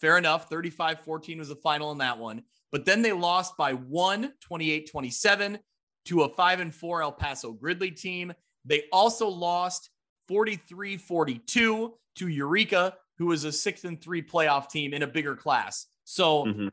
Fair 0.01 0.19
enough. 0.19 0.49
35 0.49 1.01
14 1.01 1.39
was 1.39 1.49
the 1.49 1.57
final 1.57 1.93
in 1.93 1.99
that 1.99 2.19
one. 2.19 2.43
But 2.75 2.85
then 2.85 3.03
they 3.03 3.13
lost 3.13 3.57
by 3.57 3.75
one, 3.75 4.33
28 4.41 4.91
27 4.91 5.61
to 6.07 6.23
a 6.23 6.29
5 6.29 6.59
and 6.59 6.75
4 6.75 7.03
El 7.03 7.13
Paso 7.13 7.53
Gridley 7.53 7.93
team. 7.93 8.33
They 8.65 8.87
also 8.93 9.29
lost 9.29 9.91
43 10.27 10.97
42 10.97 11.95
to 12.17 12.29
Eureka, 12.29 12.97
who 13.17 13.27
was 13.27 13.45
a 13.45 13.53
6 13.53 13.85
and 13.85 14.03
3 14.03 14.23
playoff 14.23 14.69
team 14.69 14.93
in 14.93 15.05
a 15.05 15.07
bigger 15.07 15.37
class. 15.37 15.87
So, 16.03 16.47
mm-hmm. 16.47 16.67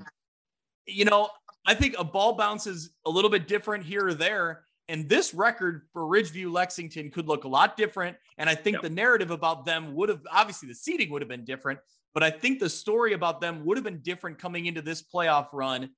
you 0.88 1.06
know, 1.06 1.30
I 1.68 1.76
think 1.76 1.94
a 2.00 2.04
ball 2.04 2.34
bounces 2.34 2.90
a 3.06 3.12
little 3.12 3.30
bit 3.30 3.48
different 3.48 3.86
here 3.86 4.08
or 4.08 4.16
there. 4.16 4.64
And 4.88 5.08
this 5.08 5.36
record 5.36 5.84
for 5.94 6.02
Ridgeview 6.02 6.52
Lexington 6.52 7.12
could 7.12 7.28
look 7.28 7.44
a 7.44 7.48
lot 7.48 7.78
different. 7.78 8.18
And 8.40 8.50
I 8.50 8.56
think 8.56 8.78
yep. 8.78 8.82
the 8.82 8.90
narrative 8.90 9.30
about 9.30 9.66
them 9.66 9.94
would 9.94 10.10
have 10.10 10.22
obviously 10.32 10.68
the 10.68 10.74
seating 10.74 11.12
would 11.12 11.22
have 11.22 11.30
been 11.30 11.46
different, 11.46 11.80
but 12.14 12.24
I 12.24 12.30
think 12.30 12.60
the 12.60 12.70
story 12.70 13.14
about 13.14 13.42
them 13.42 13.66
would 13.66 13.78
have 13.78 13.84
been 13.84 14.02
different 14.02 14.40
coming 14.40 14.66
into 14.66 14.82
this 14.82 15.02
playoff 15.02 15.48
run 15.54 15.92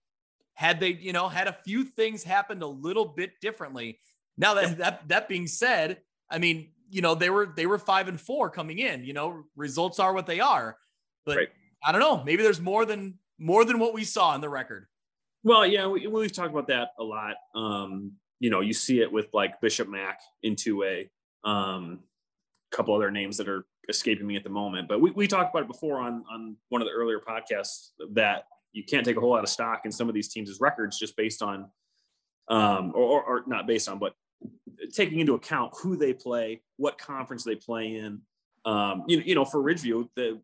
had 0.53 0.79
they, 0.79 0.89
you 0.89 1.13
know, 1.13 1.27
had 1.27 1.47
a 1.47 1.57
few 1.65 1.83
things 1.83 2.23
happened 2.23 2.61
a 2.61 2.67
little 2.67 3.05
bit 3.05 3.39
differently. 3.41 3.99
Now 4.37 4.53
that 4.53 4.77
that 4.77 5.07
that 5.09 5.27
being 5.27 5.47
said, 5.47 6.01
I 6.29 6.37
mean, 6.37 6.69
you 6.89 7.01
know, 7.01 7.15
they 7.15 7.29
were 7.29 7.51
they 7.55 7.65
were 7.65 7.79
five 7.79 8.07
and 8.07 8.19
four 8.19 8.49
coming 8.49 8.79
in. 8.79 9.03
You 9.03 9.13
know, 9.13 9.43
results 9.55 9.99
are 9.99 10.13
what 10.13 10.27
they 10.27 10.39
are. 10.39 10.77
But 11.25 11.37
right. 11.37 11.47
I 11.85 11.91
don't 11.91 12.01
know. 12.01 12.23
Maybe 12.23 12.43
there's 12.43 12.61
more 12.61 12.85
than 12.85 13.17
more 13.39 13.65
than 13.65 13.79
what 13.79 13.93
we 13.93 14.03
saw 14.03 14.35
in 14.35 14.41
the 14.41 14.49
record. 14.49 14.87
Well, 15.43 15.65
yeah, 15.65 15.87
we, 15.87 16.07
we've 16.07 16.31
talked 16.31 16.51
about 16.51 16.67
that 16.67 16.89
a 16.97 17.03
lot. 17.03 17.35
Um, 17.53 18.13
you 18.39 18.49
know, 18.49 18.61
you 18.61 18.73
see 18.73 19.01
it 19.01 19.11
with 19.11 19.27
like 19.33 19.59
Bishop 19.59 19.89
Mack 19.89 20.21
in 20.41 20.55
2A, 20.55 21.09
um, 21.43 21.99
a 22.71 22.75
couple 22.75 22.95
other 22.95 23.11
names 23.11 23.37
that 23.37 23.49
are 23.49 23.65
escaping 23.89 24.25
me 24.25 24.35
at 24.35 24.43
the 24.43 24.49
moment. 24.49 24.87
But 24.87 25.01
we, 25.01 25.11
we 25.11 25.27
talked 25.27 25.53
about 25.53 25.63
it 25.63 25.67
before 25.67 25.99
on, 25.99 26.23
on 26.31 26.55
one 26.69 26.81
of 26.81 26.87
the 26.87 26.93
earlier 26.93 27.19
podcasts 27.19 27.89
that 28.13 28.45
you 28.71 28.83
can't 28.83 29.05
take 29.05 29.17
a 29.17 29.19
whole 29.19 29.29
lot 29.29 29.43
of 29.43 29.49
stock 29.49 29.81
in 29.85 29.91
some 29.91 30.07
of 30.07 30.15
these 30.15 30.29
teams' 30.29 30.57
records 30.59 30.97
just 30.97 31.15
based 31.15 31.41
on, 31.41 31.69
um, 32.49 32.91
or, 32.95 33.23
or, 33.23 33.43
not 33.47 33.67
based 33.67 33.87
on, 33.87 33.99
but 33.99 34.13
taking 34.93 35.19
into 35.19 35.33
account 35.33 35.73
who 35.81 35.95
they 35.95 36.13
play, 36.13 36.61
what 36.77 36.97
conference 36.97 37.43
they 37.43 37.55
play 37.55 37.95
in. 37.95 38.21
Um, 38.65 39.03
you, 39.07 39.19
you 39.19 39.35
know, 39.35 39.45
for 39.45 39.61
Ridgeview, 39.61 40.09
the, 40.15 40.41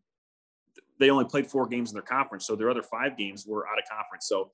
they 0.98 1.10
only 1.10 1.24
played 1.24 1.46
four 1.46 1.66
games 1.66 1.90
in 1.90 1.94
their 1.94 2.02
conference, 2.02 2.46
so 2.46 2.54
their 2.54 2.70
other 2.70 2.82
five 2.82 3.16
games 3.16 3.46
were 3.46 3.66
out 3.66 3.78
of 3.78 3.84
conference. 3.90 4.26
So 4.28 4.50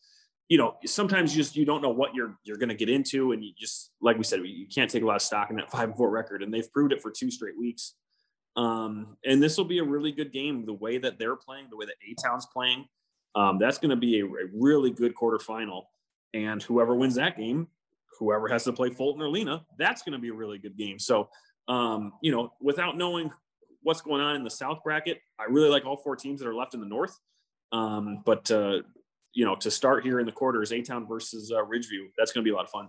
you 0.49 0.59
know, 0.59 0.77
sometimes 0.85 1.35
you 1.35 1.43
just 1.43 1.57
you 1.57 1.65
don't 1.65 1.83
know 1.83 1.91
what 1.91 2.15
you're 2.15 2.39
you're 2.45 2.57
going 2.57 2.69
to 2.69 2.75
get 2.75 2.89
into, 2.89 3.33
and 3.33 3.45
you 3.45 3.53
just 3.59 3.91
like 4.01 4.17
we 4.17 4.25
said, 4.25 4.41
you 4.45 4.67
can't 4.73 4.91
take 4.91 5.03
a 5.03 5.07
lot 5.07 5.17
of 5.17 5.23
stock 5.23 5.51
in 5.51 5.57
that 5.57 5.71
five 5.73 5.89
and 5.89 5.97
four 5.97 6.11
record, 6.11 6.43
and 6.43 6.53
they've 6.53 6.71
proved 6.73 6.93
it 6.93 7.03
for 7.03 7.11
two 7.11 7.31
straight 7.31 7.59
weeks. 7.59 7.95
Um, 8.57 9.17
and 9.25 9.43
this 9.43 9.59
will 9.59 9.65
be 9.65 9.79
a 9.79 9.85
really 9.85 10.13
good 10.13 10.33
game. 10.33 10.65
The 10.65 10.73
way 10.73 10.99
that 10.99 11.19
they're 11.19 11.37
playing, 11.37 11.67
the 11.71 11.77
way 11.77 11.87
that 11.87 11.95
A 12.09 12.15
Town's 12.21 12.47
playing, 12.47 12.87
um, 13.35 13.59
that's 13.59 13.79
going 13.79 13.91
to 13.91 13.97
be 13.97 14.21
a, 14.21 14.25
a, 14.25 14.47
really 14.55 14.91
good 14.91 15.15
quarterfinal. 15.15 15.83
And 16.33 16.63
whoever 16.63 16.95
wins 16.95 17.17
that 17.17 17.37
game, 17.37 17.69
whoever 18.19 18.49
has 18.49 18.65
to 18.65 18.73
play 18.73 18.89
Fulton 18.91 19.21
or 19.23 19.29
Lena, 19.29 19.67
that's 19.79 20.03
going 20.03 20.15
to 20.15 20.19
be 20.19 20.31
a 20.31 20.35
really 20.35 20.59
good 20.59 20.77
game. 20.77 20.99
So, 20.99 21.29
um, 21.69 22.13
you 22.23 22.33
know, 22.33 22.53
without 22.61 22.97
knowing 22.97 23.31
what's 23.83 24.01
going 24.01 24.23
on 24.23 24.37
in 24.37 24.43
the 24.43 24.51
South 24.51 24.83
bracket, 24.83 25.21
I 25.39 25.45
really 25.45 25.69
like 25.69 25.85
all 25.85 25.99
four 25.99 26.17
teams 26.17 26.41
that 26.41 26.49
are 26.49 26.55
left 26.55 26.73
in 26.73 26.81
the 26.81 26.87
North. 26.87 27.19
Um, 27.73 28.23
but 28.25 28.51
uh, 28.51 28.79
you 29.35 29.45
know, 29.45 29.55
to 29.57 29.71
start 29.71 30.03
here 30.03 30.19
in 30.19 30.25
the 30.25 30.33
quarters, 30.33 30.73
A 30.73 30.81
Town 30.81 31.07
versus 31.07 31.53
uh, 31.53 31.63
Ridgeview. 31.63 32.09
That's 32.17 32.33
going 32.33 32.43
to 32.43 32.49
be 32.49 32.53
a 32.53 32.57
lot 32.57 32.65
of 32.65 32.71
fun. 32.71 32.89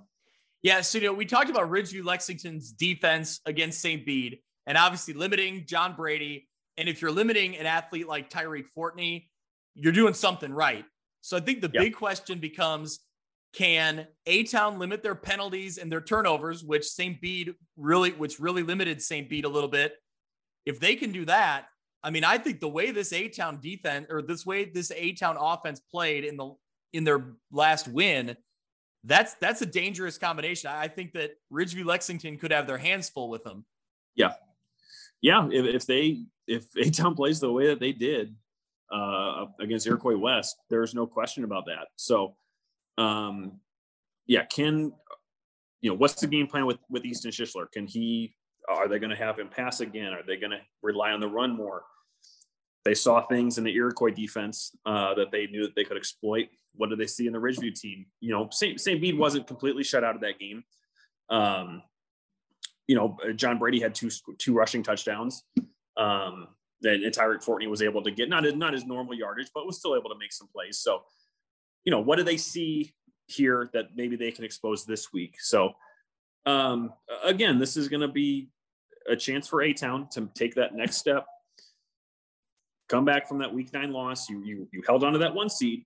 Yeah. 0.64 0.82
So, 0.82 0.98
you 0.98 1.06
know, 1.06 1.14
we 1.14 1.26
talked 1.26 1.50
about 1.50 1.70
Ridgeview 1.70 2.06
Lexington's 2.06 2.72
defense 2.72 3.42
against 3.46 3.82
St. 3.82 4.06
Bede. 4.06 4.40
And 4.68 4.78
obviously 4.78 5.16
limiting 5.16 5.66
John 5.66 5.96
Brady. 5.96 6.48
And 6.78 6.88
if 6.88 7.02
you're 7.02 7.12
limiting 7.12 7.58
an 7.58 7.66
athlete 7.66 8.08
like 8.08 8.30
Tyreek 8.30 8.66
Fortney, 8.78 9.30
you're 9.74 9.94
doing 9.94 10.14
something 10.14 10.52
right. 10.52 10.86
So 11.22 11.36
I 11.36 11.40
think 11.40 11.62
the 11.62 11.70
big 11.70 11.96
question 11.96 12.38
becomes 12.38 13.00
can 13.54 14.08
A 14.28 14.44
Town 14.44 14.78
limit 14.78 15.02
their 15.02 15.16
penalties 15.16 15.78
and 15.80 15.92
their 15.92 16.02
turnovers, 16.02 16.64
which 16.64 16.86
St. 16.86 17.20
Bede 17.20 17.54
really, 17.76 18.12
which 18.12 18.40
really 18.40 18.62
limited 18.62 19.02
St. 19.02 19.28
Bede 19.28 19.46
a 19.46 19.50
little 19.50 19.70
bit. 19.70 19.96
If 20.66 20.80
they 20.80 20.96
can 20.96 21.12
do 21.12 21.26
that, 21.26 21.66
I 22.04 22.12
mean, 22.12 22.24
I 22.24 22.38
think 22.38 22.60
the 22.60 22.68
way 22.68 22.92
this 22.92 23.12
A 23.14 23.28
Town 23.30 23.60
defense 23.62 24.08
or 24.10 24.22
this 24.22 24.46
way 24.46 24.66
this 24.66 24.92
A 24.96 25.14
Town 25.14 25.38
offense 25.40 25.80
played 25.80 26.24
in 26.24 26.38
the 26.38 26.54
in 26.94 27.04
their 27.04 27.34
last 27.52 27.88
win, 27.88 28.38
that's 29.04 29.34
that's 29.36 29.62
a 29.62 29.66
dangerous 29.66 30.18
combination. 30.18 30.70
I 30.70 30.88
think 30.88 31.14
that 31.14 31.32
Ridgeview 31.52 31.86
Lexington 31.86 32.38
could 32.38 32.52
have 32.52 32.68
their 32.68 32.78
hands 32.78 33.10
full 33.10 33.30
with 33.30 33.44
them. 33.44 33.66
Yeah, 34.16 34.34
yeah. 35.22 35.48
If, 35.52 35.66
if 35.66 35.86
they 35.86 36.24
if 36.48 36.66
A 36.78 36.90
Town 36.90 37.16
plays 37.16 37.40
the 37.40 37.52
way 37.52 37.68
that 37.68 37.80
they 37.80 37.92
did 37.92 38.36
uh, 38.92 39.46
against 39.60 39.88
Iroquois 39.88 40.18
West, 40.18 40.58
there's 40.70 40.94
no 40.94 41.06
question 41.06 41.44
about 41.44 41.66
that. 41.66 41.88
So 41.96 42.36
um, 42.98 43.60
yeah, 44.26 44.46
can 44.46 44.94
you 45.82 45.92
know 45.92 45.96
what's 45.96 46.16
the 46.16 46.28
game 46.28 46.48
plan 46.48 46.66
with 46.66 46.78
with 46.90 47.06
Easton 47.06 47.32
Schishler? 47.32 47.72
Can 47.72 47.88
he? 47.88 48.36
Are 48.70 48.90
they 48.90 49.00
going 49.00 49.12
to 49.12 49.16
have 49.16 49.40
him 49.40 49.48
pass 49.48 49.80
again? 49.80 50.12
Are 50.12 50.24
they 50.28 50.36
going 50.36 50.52
to 50.52 50.60
rely 50.82 51.12
on 51.12 51.22
the 51.22 51.28
run 51.28 51.56
more? 51.56 51.84
They 52.84 52.96
saw 52.96 53.22
things 53.22 53.58
in 53.58 53.64
the 53.64 53.74
Iroquois 53.74 54.12
defense 54.12 54.76
uh, 54.86 55.14
that 55.16 55.32
they 55.32 55.48
knew 55.48 55.64
that 55.64 55.76
they 55.76 55.86
could 55.86 55.96
exploit. 55.96 56.48
What 56.76 56.90
did 56.90 57.00
they 57.00 57.08
see 57.08 57.28
in 57.28 57.34
the 57.34 57.40
Ridgeview 57.40 57.74
team? 57.80 58.06
You 58.20 58.34
know, 58.34 58.50
St. 58.52 58.80
St. 58.80 59.00
Bede 59.00 59.18
wasn't 59.18 59.48
completely 59.48 59.84
shut 59.84 60.04
out 60.04 60.16
of 60.16 60.22
that 60.22 60.38
game. 60.40 60.64
Um, 61.30 61.82
you 62.88 62.96
know, 62.96 63.18
John 63.36 63.60
Brady 63.60 63.80
had 63.80 63.94
two 63.94 64.10
two 64.38 64.54
rushing 64.54 64.84
touchdowns. 64.84 65.44
Um, 65.98 66.48
and 66.84 67.04
Tyreek 67.12 67.44
Fortney 67.44 67.68
was 67.68 67.82
able 67.82 68.04
to 68.04 68.12
get 68.12 68.30
not 68.30 68.44
not 68.56 68.74
his 68.74 68.86
normal 68.86 69.14
yardage, 69.14 69.50
but 69.54 69.66
was 69.66 69.78
still 69.78 69.96
able 69.96 70.10
to 70.10 70.18
make 70.18 70.32
some 70.32 70.48
plays. 70.48 70.80
So 70.80 71.02
you 71.88 71.92
know, 71.92 72.02
what 72.02 72.18
do 72.18 72.24
they 72.24 72.36
see 72.36 72.94
here 73.28 73.70
that 73.72 73.96
maybe 73.96 74.18
they 74.18 74.30
can 74.30 74.44
expose 74.44 74.84
this 74.86 75.14
week? 75.14 75.38
So, 75.40 75.72
um, 76.46 76.92
again, 77.24 77.60
this 77.60 77.78
is 77.78 77.88
going 77.88 78.02
to 78.02 78.10
be 78.10 78.50
a 79.10 79.16
chance 79.16 79.48
for 79.48 79.62
A 79.62 79.72
Town 79.72 80.10
to 80.12 80.30
take 80.34 80.56
that 80.56 80.76
next 80.76 80.98
step. 80.98 81.26
Come 82.90 83.06
back 83.06 83.26
from 83.26 83.38
that 83.40 83.54
week 83.54 83.72
nine 83.72 83.94
loss. 83.94 84.30
You 84.30 84.44
you 84.44 84.68
you 84.74 84.84
held 84.86 85.06
on 85.06 85.14
to 85.14 85.20
that 85.20 85.34
one 85.34 85.50
seed. 85.50 85.86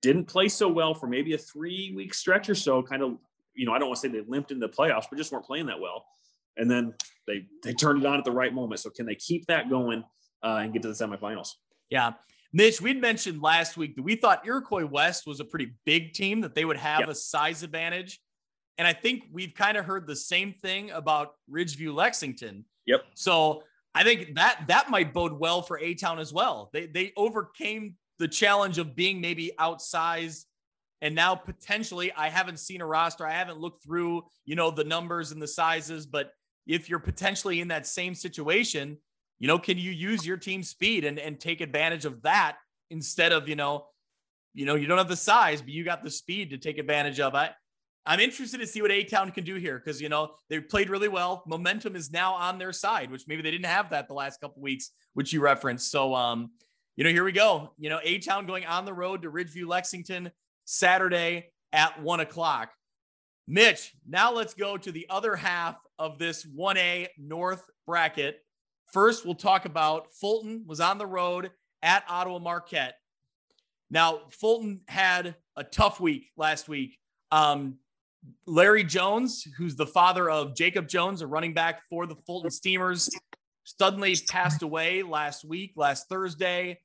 Didn't 0.00 0.24
play 0.24 0.48
so 0.48 0.68
well 0.68 0.94
for 0.94 1.06
maybe 1.06 1.34
a 1.34 1.38
three 1.38 1.92
week 1.94 2.14
stretch 2.14 2.48
or 2.48 2.54
so. 2.54 2.82
Kind 2.82 3.02
of, 3.02 3.18
you 3.54 3.66
know, 3.66 3.72
I 3.72 3.78
don't 3.78 3.88
want 3.88 4.00
to 4.00 4.08
say 4.08 4.12
they 4.12 4.24
limped 4.26 4.52
in 4.52 4.58
the 4.58 4.70
playoffs, 4.70 5.04
but 5.10 5.18
just 5.18 5.32
weren't 5.32 5.44
playing 5.44 5.66
that 5.66 5.80
well. 5.80 6.06
And 6.56 6.70
then 6.70 6.94
they 7.26 7.46
they 7.62 7.72
turned 7.72 8.02
it 8.02 8.06
on 8.06 8.18
at 8.18 8.24
the 8.24 8.32
right 8.32 8.52
moment. 8.52 8.80
So 8.80 8.90
can 8.90 9.06
they 9.06 9.14
keep 9.14 9.46
that 9.46 9.68
going 9.68 10.04
uh, 10.42 10.60
and 10.62 10.72
get 10.72 10.82
to 10.82 10.88
the 10.88 10.94
semifinals? 10.94 11.50
Yeah. 11.90 12.12
Mitch, 12.52 12.80
we'd 12.80 13.00
mentioned 13.00 13.42
last 13.42 13.76
week 13.76 13.96
that 13.96 14.02
we 14.02 14.16
thought 14.16 14.46
Iroquois 14.46 14.86
West 14.86 15.26
was 15.26 15.40
a 15.40 15.44
pretty 15.44 15.72
big 15.84 16.14
team, 16.14 16.40
that 16.40 16.54
they 16.54 16.64
would 16.64 16.78
have 16.78 17.00
yep. 17.00 17.08
a 17.08 17.14
size 17.14 17.62
advantage. 17.62 18.20
And 18.78 18.86
I 18.86 18.92
think 18.92 19.24
we've 19.32 19.54
kind 19.54 19.76
of 19.76 19.84
heard 19.84 20.06
the 20.06 20.16
same 20.16 20.52
thing 20.52 20.90
about 20.90 21.34
Ridgeview 21.50 21.94
Lexington. 21.94 22.64
Yep. 22.86 23.04
So 23.14 23.62
I 23.94 24.04
think 24.04 24.36
that 24.36 24.64
that 24.68 24.90
might 24.90 25.12
bode 25.12 25.32
well 25.32 25.62
for 25.62 25.78
A 25.78 25.94
Town 25.94 26.18
as 26.18 26.32
well. 26.32 26.70
They 26.72 26.86
they 26.86 27.12
overcame 27.16 27.96
the 28.18 28.28
challenge 28.28 28.78
of 28.78 28.94
being 28.94 29.20
maybe 29.20 29.52
outsized. 29.58 30.44
And 31.02 31.14
now 31.14 31.34
potentially, 31.34 32.12
I 32.12 32.30
haven't 32.30 32.58
seen 32.58 32.80
a 32.80 32.86
roster. 32.86 33.26
I 33.26 33.32
haven't 33.32 33.58
looked 33.58 33.84
through, 33.84 34.22
you 34.46 34.54
know, 34.54 34.70
the 34.70 34.84
numbers 34.84 35.32
and 35.32 35.42
the 35.42 35.48
sizes, 35.48 36.06
but 36.06 36.32
if 36.66 36.88
you're 36.88 36.98
potentially 36.98 37.60
in 37.60 37.68
that 37.68 37.86
same 37.86 38.14
situation, 38.14 38.98
you 39.38 39.48
know, 39.48 39.58
can 39.58 39.78
you 39.78 39.90
use 39.90 40.26
your 40.26 40.36
team 40.36 40.62
speed 40.62 41.04
and, 41.04 41.18
and 41.18 41.38
take 41.38 41.60
advantage 41.60 42.04
of 42.04 42.22
that 42.22 42.56
instead 42.90 43.32
of, 43.32 43.48
you 43.48 43.56
know, 43.56 43.86
you 44.54 44.64
know, 44.64 44.74
you 44.74 44.86
don't 44.86 44.98
have 44.98 45.08
the 45.08 45.16
size, 45.16 45.60
but 45.60 45.70
you 45.70 45.84
got 45.84 46.02
the 46.02 46.10
speed 46.10 46.50
to 46.50 46.58
take 46.58 46.78
advantage 46.78 47.20
of 47.20 47.34
it. 47.34 47.50
I'm 48.06 48.20
interested 48.20 48.58
to 48.58 48.66
see 48.66 48.80
what 48.80 48.92
A 48.92 49.02
Town 49.02 49.32
can 49.32 49.44
do 49.44 49.56
here 49.56 49.78
because 49.78 50.00
you 50.00 50.08
know 50.08 50.34
they 50.48 50.60
played 50.60 50.88
really 50.88 51.08
well. 51.08 51.42
Momentum 51.46 51.96
is 51.96 52.12
now 52.12 52.34
on 52.34 52.56
their 52.56 52.72
side, 52.72 53.10
which 53.10 53.24
maybe 53.26 53.42
they 53.42 53.50
didn't 53.50 53.66
have 53.66 53.90
that 53.90 54.06
the 54.06 54.14
last 54.14 54.40
couple 54.40 54.62
weeks, 54.62 54.90
which 55.14 55.32
you 55.32 55.40
referenced. 55.40 55.90
So, 55.90 56.14
um, 56.14 56.52
you 56.94 57.02
know, 57.02 57.10
here 57.10 57.24
we 57.24 57.32
go. 57.32 57.72
You 57.78 57.90
know, 57.90 57.98
A 58.02 58.18
Town 58.18 58.46
going 58.46 58.64
on 58.64 58.84
the 58.84 58.94
road 58.94 59.22
to 59.22 59.30
Ridgeview, 59.30 59.66
Lexington, 59.66 60.30
Saturday 60.64 61.50
at 61.72 62.00
one 62.00 62.20
o'clock. 62.20 62.70
Mitch, 63.48 63.92
now 64.08 64.32
let's 64.32 64.54
go 64.54 64.76
to 64.76 64.92
the 64.92 65.06
other 65.10 65.34
half 65.34 65.76
of 65.98 66.18
this 66.18 66.46
1A 66.46 67.08
North 67.18 67.62
bracket. 67.86 68.38
First, 68.92 69.24
we'll 69.24 69.34
talk 69.34 69.64
about 69.64 70.12
Fulton 70.20 70.64
was 70.66 70.80
on 70.80 70.98
the 70.98 71.06
road 71.06 71.50
at 71.82 72.04
Ottawa 72.08 72.38
Marquette. 72.38 72.94
Now, 73.90 74.20
Fulton 74.30 74.80
had 74.88 75.36
a 75.56 75.64
tough 75.64 76.00
week 76.00 76.30
last 76.36 76.68
week. 76.68 76.98
Um, 77.30 77.78
Larry 78.46 78.84
Jones, 78.84 79.46
who's 79.56 79.76
the 79.76 79.86
father 79.86 80.28
of 80.28 80.56
Jacob 80.56 80.88
Jones, 80.88 81.22
a 81.22 81.26
running 81.26 81.54
back 81.54 81.82
for 81.88 82.06
the 82.06 82.16
Fulton 82.26 82.50
Steamers, 82.50 83.08
suddenly 83.64 84.16
passed 84.28 84.62
away 84.62 85.02
last 85.02 85.44
week, 85.44 85.72
last 85.76 86.08
Thursday. 86.08 86.80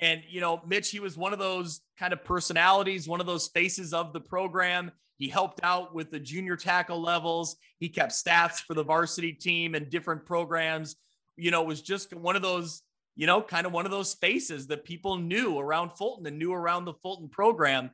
And, 0.00 0.22
you 0.28 0.40
know, 0.40 0.60
Mitch, 0.66 0.90
he 0.90 1.00
was 1.00 1.16
one 1.16 1.32
of 1.32 1.38
those 1.38 1.80
kind 1.98 2.12
of 2.12 2.24
personalities, 2.24 3.08
one 3.08 3.20
of 3.20 3.26
those 3.26 3.48
faces 3.48 3.94
of 3.94 4.12
the 4.12 4.20
program. 4.20 4.90
He 5.16 5.28
helped 5.28 5.60
out 5.62 5.94
with 5.94 6.10
the 6.10 6.20
junior 6.20 6.56
tackle 6.56 7.00
levels. 7.00 7.56
He 7.78 7.88
kept 7.88 8.12
stats 8.12 8.58
for 8.58 8.74
the 8.74 8.84
varsity 8.84 9.32
team 9.32 9.74
and 9.74 9.88
different 9.88 10.26
programs 10.26 10.96
you 11.36 11.50
know, 11.50 11.62
was 11.62 11.82
just 11.82 12.12
one 12.14 12.36
of 12.36 12.42
those, 12.42 12.82
you 13.16 13.26
know, 13.26 13.42
kind 13.42 13.66
of 13.66 13.72
one 13.72 13.84
of 13.84 13.90
those 13.90 14.14
faces 14.14 14.66
that 14.68 14.84
people 14.84 15.16
knew 15.16 15.58
around 15.58 15.90
Fulton 15.90 16.26
and 16.26 16.38
knew 16.38 16.52
around 16.52 16.84
the 16.84 16.94
Fulton 16.94 17.28
program. 17.28 17.90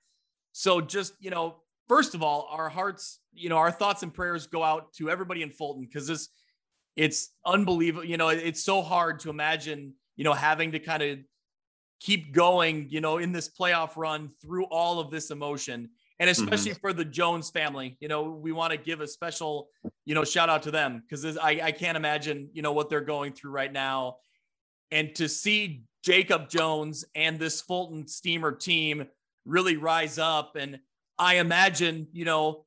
So 0.53 0.81
just, 0.81 1.15
you 1.21 1.31
know, 1.31 1.57
first 1.89 2.15
of 2.15 2.23
all, 2.23 2.49
our 2.51 2.69
hearts, 2.69 3.21
you 3.33 3.49
know, 3.49 3.57
our 3.57 3.71
thoughts 3.71 4.03
and 4.03 4.13
prayers 4.13 4.47
go 4.47 4.63
out 4.63 4.93
to 4.95 5.11
everybody 5.11 5.43
in 5.43 5.51
Fulton 5.51 5.85
because 5.85 6.07
this, 6.07 6.29
it's 6.97 7.31
unbelievable. 7.47 8.05
You 8.05 8.17
know, 8.17 8.29
it's 8.29 8.63
so 8.63 8.83
hard 8.83 9.21
to 9.21 9.31
imagine, 9.31 9.95
you 10.17 10.25
know, 10.25 10.33
having 10.33 10.73
to 10.73 10.79
kind 10.79 11.03
of 11.03 11.19
keep 12.01 12.33
going, 12.33 12.89
you 12.91 13.01
know, 13.01 13.19
in 13.19 13.33
this 13.33 13.49
playoff 13.49 13.97
run 13.97 14.31
through 14.43 14.65
all 14.65 15.01
of 15.01 15.11
this 15.11 15.31
emotion 15.31 15.91
and 16.21 16.29
mm-hmm. 16.29 16.45
especially 16.45 16.73
mm-hmm. 16.73 16.81
for 16.81 16.93
the 16.93 17.05
Jones 17.05 17.51
family. 17.51 17.97
You 17.99 18.07
know, 18.07 18.23
we 18.23 18.53
want 18.53 18.73
to 18.73 18.79
give 18.79 19.01
a 19.01 19.09
special, 19.09 19.71
you 20.05 20.15
know, 20.15 20.23
shout 20.23 20.49
out 20.49 20.63
to 20.65 20.71
them 20.71 21.03
because 21.03 21.37
I, 21.37 21.61
I 21.63 21.73
can't 21.73 21.97
imagine, 21.97 22.51
you 22.53 22.63
know, 22.63 22.73
what 22.73 22.91
they're 22.91 23.01
going 23.01 23.33
through 23.33 23.51
right 23.51 23.73
now. 23.73 24.19
And 24.93 25.15
to 25.17 25.29
see 25.29 25.85
Jacob 26.05 26.49
Jones 26.49 27.05
and 27.15 27.39
this 27.39 27.61
Fulton 27.61 28.07
Steamer 28.07 28.53
team 28.53 29.07
really 29.47 29.77
rise 29.77 30.19
up 30.19 30.57
and 30.57 30.79
I 31.19 31.37
imagine, 31.37 32.07
you 32.13 32.25
know, 32.25 32.65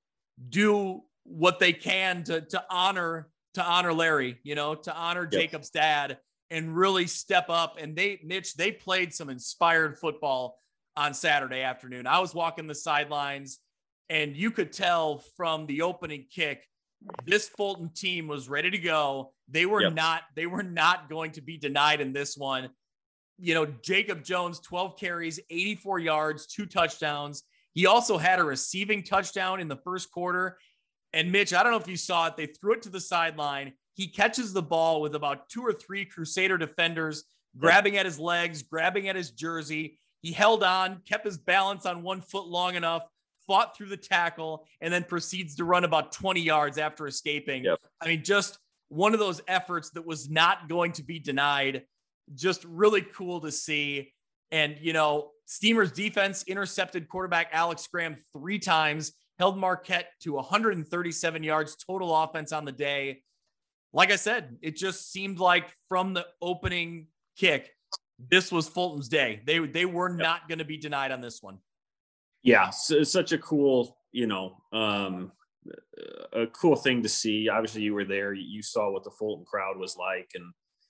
do 0.50 1.04
what 1.24 1.60
they 1.60 1.74
can 1.74 2.24
to 2.26 2.42
to 2.42 2.64
honor 2.70 3.30
to 3.54 3.64
honor 3.64 3.94
Larry, 3.94 4.40
you 4.44 4.56
know, 4.56 4.76
to 4.76 4.96
honor 4.96 5.24
yep. 5.24 5.32
Jacob's 5.32 5.70
dad 5.70 6.18
and 6.50 6.76
really 6.76 7.08
step 7.08 7.46
up. 7.50 7.78
And 7.80 7.96
they, 7.96 8.20
Mitch, 8.24 8.56
they 8.56 8.72
played 8.72 9.14
some 9.14 9.30
inspired 9.30 9.98
football 9.98 10.58
on 10.96 11.14
Saturday 11.14 11.62
afternoon. 11.62 12.08
I 12.08 12.20
was 12.20 12.34
walking 12.34 12.68
the 12.68 12.76
sidelines, 12.76 13.60
and 14.10 14.36
you 14.36 14.52
could 14.52 14.72
tell 14.72 15.24
from 15.38 15.66
the 15.66 15.82
opening 15.82 16.26
kick, 16.34 16.68
this 17.26 17.50
Fulton 17.50 17.90
team 17.94 18.28
was 18.28 18.48
ready 18.48 18.70
to 18.70 18.78
go. 18.78 19.34
They 19.50 19.66
were 19.66 19.82
yep. 19.82 19.94
not. 19.94 20.22
They 20.36 20.46
were 20.46 20.64
not 20.64 21.10
going 21.10 21.32
to 21.32 21.42
be 21.42 21.58
denied 21.58 22.02
in 22.02 22.14
this 22.14 22.38
one. 22.38 22.70
You 23.38 23.54
know, 23.56 23.66
Jacob 23.66 24.24
Jones, 24.24 24.60
12 24.60 24.98
carries, 24.98 25.40
84 25.50 26.00
yards, 26.00 26.48
two 26.48 26.66
touchdowns. 26.66 27.44
He 27.74 27.88
also 27.88 28.18
had 28.18 28.40
a 28.40 28.44
receiving 28.44 29.04
touchdown 29.04 29.60
in 29.60 29.68
the 29.68 29.76
first 29.78 30.12
quarter. 30.12 30.58
And 31.12 31.32
Mitch, 31.32 31.54
I 31.54 31.64
don't 31.64 31.72
know 31.72 31.80
if 31.80 31.88
you 31.88 31.98
saw 31.98 32.28
it. 32.28 32.38
They 32.38 32.46
threw 32.46 32.74
it 32.74 32.84
to 32.84 32.90
the 32.90 33.00
sideline. 33.00 33.74
He 33.96 34.08
catches 34.08 34.54
the 34.54 34.62
ball 34.62 35.02
with 35.02 35.16
about 35.16 35.50
two 35.50 35.62
or 35.62 35.74
three 35.74 36.06
Crusader 36.06 36.58
defenders 36.58 37.24
grabbing 37.58 37.98
at 37.98 38.06
his 38.06 38.20
legs, 38.20 38.64
grabbing 38.64 39.10
at 39.10 39.16
his 39.16 39.32
jersey. 39.32 40.00
He 40.24 40.32
held 40.32 40.64
on, 40.64 41.02
kept 41.06 41.26
his 41.26 41.38
balance 41.38 41.86
on 41.86 42.02
one 42.02 42.22
foot 42.22 42.48
long 42.48 42.76
enough, 42.76 43.04
fought 43.46 43.76
through 43.78 43.90
the 43.90 43.98
tackle, 43.98 44.66
and 44.82 44.92
then 44.92 45.04
proceeds 45.04 45.56
to 45.56 45.66
run 45.66 45.84
about 45.84 46.14
20 46.14 46.40
yards 46.42 46.78
after 46.78 47.06
escaping. 47.06 47.66
Yep. 47.66 47.80
I 48.02 48.08
mean, 48.08 48.24
just 48.24 48.58
one 48.88 49.14
of 49.14 49.20
those 49.20 49.42
efforts 49.48 49.90
that 49.92 50.06
was 50.06 50.30
not 50.30 50.70
going 50.70 50.94
to 50.94 51.04
be 51.04 51.20
denied. 51.20 51.84
Just 52.34 52.64
really 52.64 53.02
cool 53.02 53.42
to 53.42 53.52
see. 53.52 54.14
And, 54.52 54.78
you 54.80 54.94
know, 54.94 55.32
Steamer's 55.46 55.92
defense 55.92 56.44
intercepted 56.48 57.10
quarterback 57.10 57.50
Alex 57.52 57.86
Graham 57.88 58.16
three 58.32 58.60
times, 58.60 59.12
held 59.40 59.58
Marquette 59.58 60.08
to 60.22 60.34
137 60.34 61.44
yards 61.44 61.76
total 61.76 62.16
offense 62.16 62.54
on 62.54 62.64
the 62.64 62.72
day. 62.72 63.24
Like 63.92 64.12
I 64.12 64.16
said, 64.16 64.58
it 64.62 64.78
just 64.78 65.12
seemed 65.12 65.40
like 65.40 65.76
from 65.90 66.14
the 66.14 66.26
opening 66.42 67.08
kick, 67.38 67.72
this 68.20 68.52
was 68.52 68.68
Fulton's 68.68 69.10
day. 69.10 69.42
They 69.46 69.60
they 69.60 69.86
were 69.86 70.10
yep. 70.10 70.20
not 70.20 70.48
going 70.48 70.60
to 70.60 70.66
be 70.66 70.78
denied 70.78 71.12
on 71.12 71.22
this 71.22 71.42
one. 71.42 71.60
Yeah, 72.44 72.70
so 72.72 73.04
such 73.04 73.32
a 73.32 73.38
cool, 73.38 73.98
you 74.12 74.28
know, 74.28 74.58
um, 74.74 75.32
a 76.34 76.48
cool 76.48 76.76
thing 76.76 77.04
to 77.04 77.10
see. 77.10 77.48
Obviously, 77.48 77.82
you 77.82 77.94
were 77.94 78.04
there. 78.04 78.34
You 78.34 78.62
saw 78.62 78.92
what 78.92 79.04
the 79.04 79.12
Fulton 79.12 79.46
crowd 79.46 79.78
was 79.78 79.96
like, 79.98 80.30
and 80.36 80.46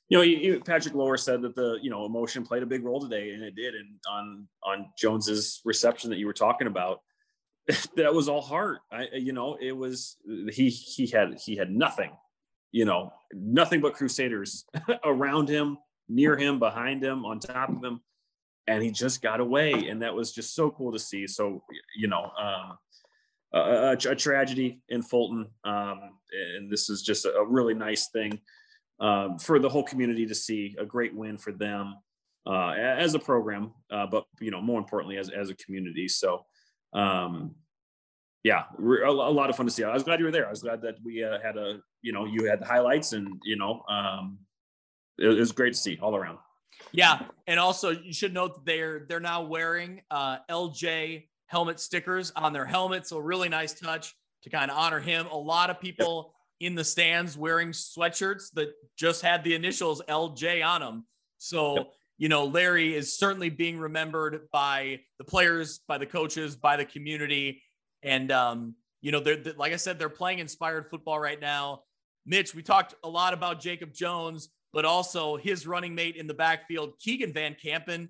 you 0.10 0.18
know, 0.18 0.24
you, 0.24 0.60
Patrick 0.60 0.96
Lower 0.96 1.18
said 1.18 1.42
that 1.42 1.56
the 1.56 1.78
you 1.82 1.90
know 1.90 2.06
emotion 2.06 2.46
played 2.46 2.64
a 2.64 2.68
big 2.68 2.84
role 2.84 3.02
today, 3.02 3.32
and 3.32 3.44
it 3.44 3.56
did. 3.56 3.76
And 3.76 3.88
on 4.10 4.48
on 4.64 4.86
Jones's 4.98 5.62
reception 5.64 6.10
that 6.10 6.18
you 6.18 6.26
were 6.26 6.34
talking 6.34 6.68
about, 6.68 7.02
that 7.96 8.14
was 8.14 8.28
all 8.28 8.42
heart. 8.42 8.80
I 8.92 9.08
you 9.14 9.34
know, 9.34 9.58
it 9.62 9.72
was 9.72 10.18
he 10.52 10.70
he 10.70 11.08
had 11.08 11.40
he 11.44 11.56
had 11.56 11.72
nothing, 11.72 12.12
you 12.72 12.86
know, 12.86 13.12
nothing 13.34 13.82
but 13.82 13.94
Crusaders 13.94 14.66
around 15.06 15.50
him, 15.50 15.78
near 16.10 16.38
him, 16.38 16.60
behind 16.60 17.04
him, 17.04 17.26
on 17.26 17.40
top 17.40 17.70
of 17.70 17.84
him, 17.84 18.02
and 18.68 18.84
he 18.84 18.92
just 18.92 19.22
got 19.22 19.40
away, 19.40 19.74
and 19.90 20.02
that 20.02 20.14
was 20.14 20.32
just 20.32 20.56
so 20.56 20.72
cool 20.72 20.92
to 20.92 21.00
see. 21.00 21.28
So 21.28 21.64
you 21.96 22.08
know. 22.08 22.32
Um, 22.38 22.78
a, 23.56 23.92
a, 23.92 24.16
tragedy 24.16 24.82
in 24.90 25.04
Fulton, 25.04 25.48
um, 25.64 26.18
and 26.58 26.72
this 26.72 26.90
is 26.90 27.04
just 27.04 27.26
a, 27.26 27.36
a 27.36 27.48
really 27.48 27.76
nice 27.76 28.08
thing 28.08 28.40
um, 29.00 29.38
for 29.38 29.60
the 29.60 29.70
whole 29.70 29.84
community 29.84 30.26
to 30.26 30.36
see 30.36 30.76
a 30.80 30.86
great 30.86 31.14
win 31.16 31.38
for 31.38 31.52
them 31.52 31.96
uh, 32.46 32.70
as 32.70 33.14
a 33.14 33.20
program, 33.20 33.74
uh, 33.92 34.06
but 34.06 34.26
you 34.40 34.52
know 34.52 34.62
more 34.62 34.80
importantly 34.80 35.18
as 35.18 35.30
as 35.30 35.50
a 35.50 35.56
community. 35.56 36.08
So 36.08 36.46
um, 36.94 37.56
yeah, 38.44 38.64
a, 38.78 38.82
lot 38.82 39.50
of 39.50 39.56
fun 39.56 39.66
to 39.66 39.72
see. 39.72 39.84
I 39.84 39.94
was 39.94 40.04
glad 40.04 40.20
you 40.20 40.26
were 40.26 40.32
there. 40.32 40.48
I 40.48 40.50
was 40.50 40.62
glad 40.62 40.82
that 40.82 40.96
we 41.04 41.24
uh, 41.24 41.40
had 41.42 41.58
a 41.58 41.80
you 42.02 42.12
know 42.12 42.26
you 42.26 42.46
had 42.46 42.60
the 42.60 42.66
highlights 42.66 43.14
and 43.14 43.42
you 43.44 43.56
know 43.56 43.84
um, 43.88 44.40
it, 45.18 45.28
it 45.28 45.40
was 45.40 45.52
great 45.52 45.74
to 45.74 45.80
see 45.80 46.00
all 46.02 46.16
around. 46.16 46.38
Yeah, 46.92 47.22
and 47.48 47.60
also 47.60 47.92
you 47.92 48.14
should 48.14 48.34
note 48.34 48.56
that 48.56 48.66
they're 48.66 49.06
they're 49.08 49.20
now 49.20 49.44
wearing 49.44 50.02
uh, 50.12 50.38
LJ 50.50 51.26
helmet 51.48 51.80
stickers 51.80 52.32
on 52.36 52.54
their 52.54 52.66
helmets. 52.66 53.10
So 53.10 53.20
really 53.20 53.50
nice 53.50 53.74
touch 53.74 54.16
to 54.44 54.50
kind 54.50 54.70
of 54.70 54.78
honor 54.78 55.00
him. 55.00 55.28
A 55.28 55.38
lot 55.38 55.70
of 55.70 55.80
people 55.80 56.34
in 56.60 56.76
the 56.76 56.84
stands 56.84 57.38
wearing 57.38 57.70
sweatshirts 57.70 58.52
that 58.54 58.74
just 58.98 59.22
had 59.22 59.44
the 59.44 59.54
initials 59.56 60.02
LJ 60.08 60.66
on 60.66 60.82
them. 60.82 61.06
So, 61.38 61.76
yep. 61.76 61.92
you 62.18 62.30
know, 62.30 62.46
Larry 62.46 62.96
is 62.96 63.18
certainly 63.18 63.50
being 63.50 63.78
remembered 63.78 64.48
by 64.52 65.02
the 65.18 65.26
players, 65.26 65.80
by 65.88 65.98
the 65.98 66.06
coaches, 66.06 66.56
by 66.56 66.78
the 66.78 66.86
community. 66.86 67.62
And, 68.02 68.32
um, 68.32 68.76
you 69.02 69.12
know, 69.12 69.20
they're, 69.20 69.36
they're 69.36 69.54
like 69.54 69.74
I 69.74 69.78
said, 69.78 70.00
they're 70.00 70.10
playing 70.10 70.40
inspired 70.40 70.90
football 70.90 71.20
right 71.20 71.40
now. 71.40 71.82
Mitch, 72.26 72.56
we 72.56 72.64
talked 72.64 72.96
a 73.04 73.10
lot 73.10 73.34
about 73.34 73.60
Jacob 73.60 73.94
Jones, 73.94 74.50
but 74.74 74.86
also 74.86 75.38
his 75.38 75.66
running 75.66 75.96
mate 75.96 76.16
in 76.16 76.28
the 76.28 76.34
backfield, 76.34 76.94
Keegan 77.00 77.32
Van 77.32 77.56
Campen. 77.62 78.10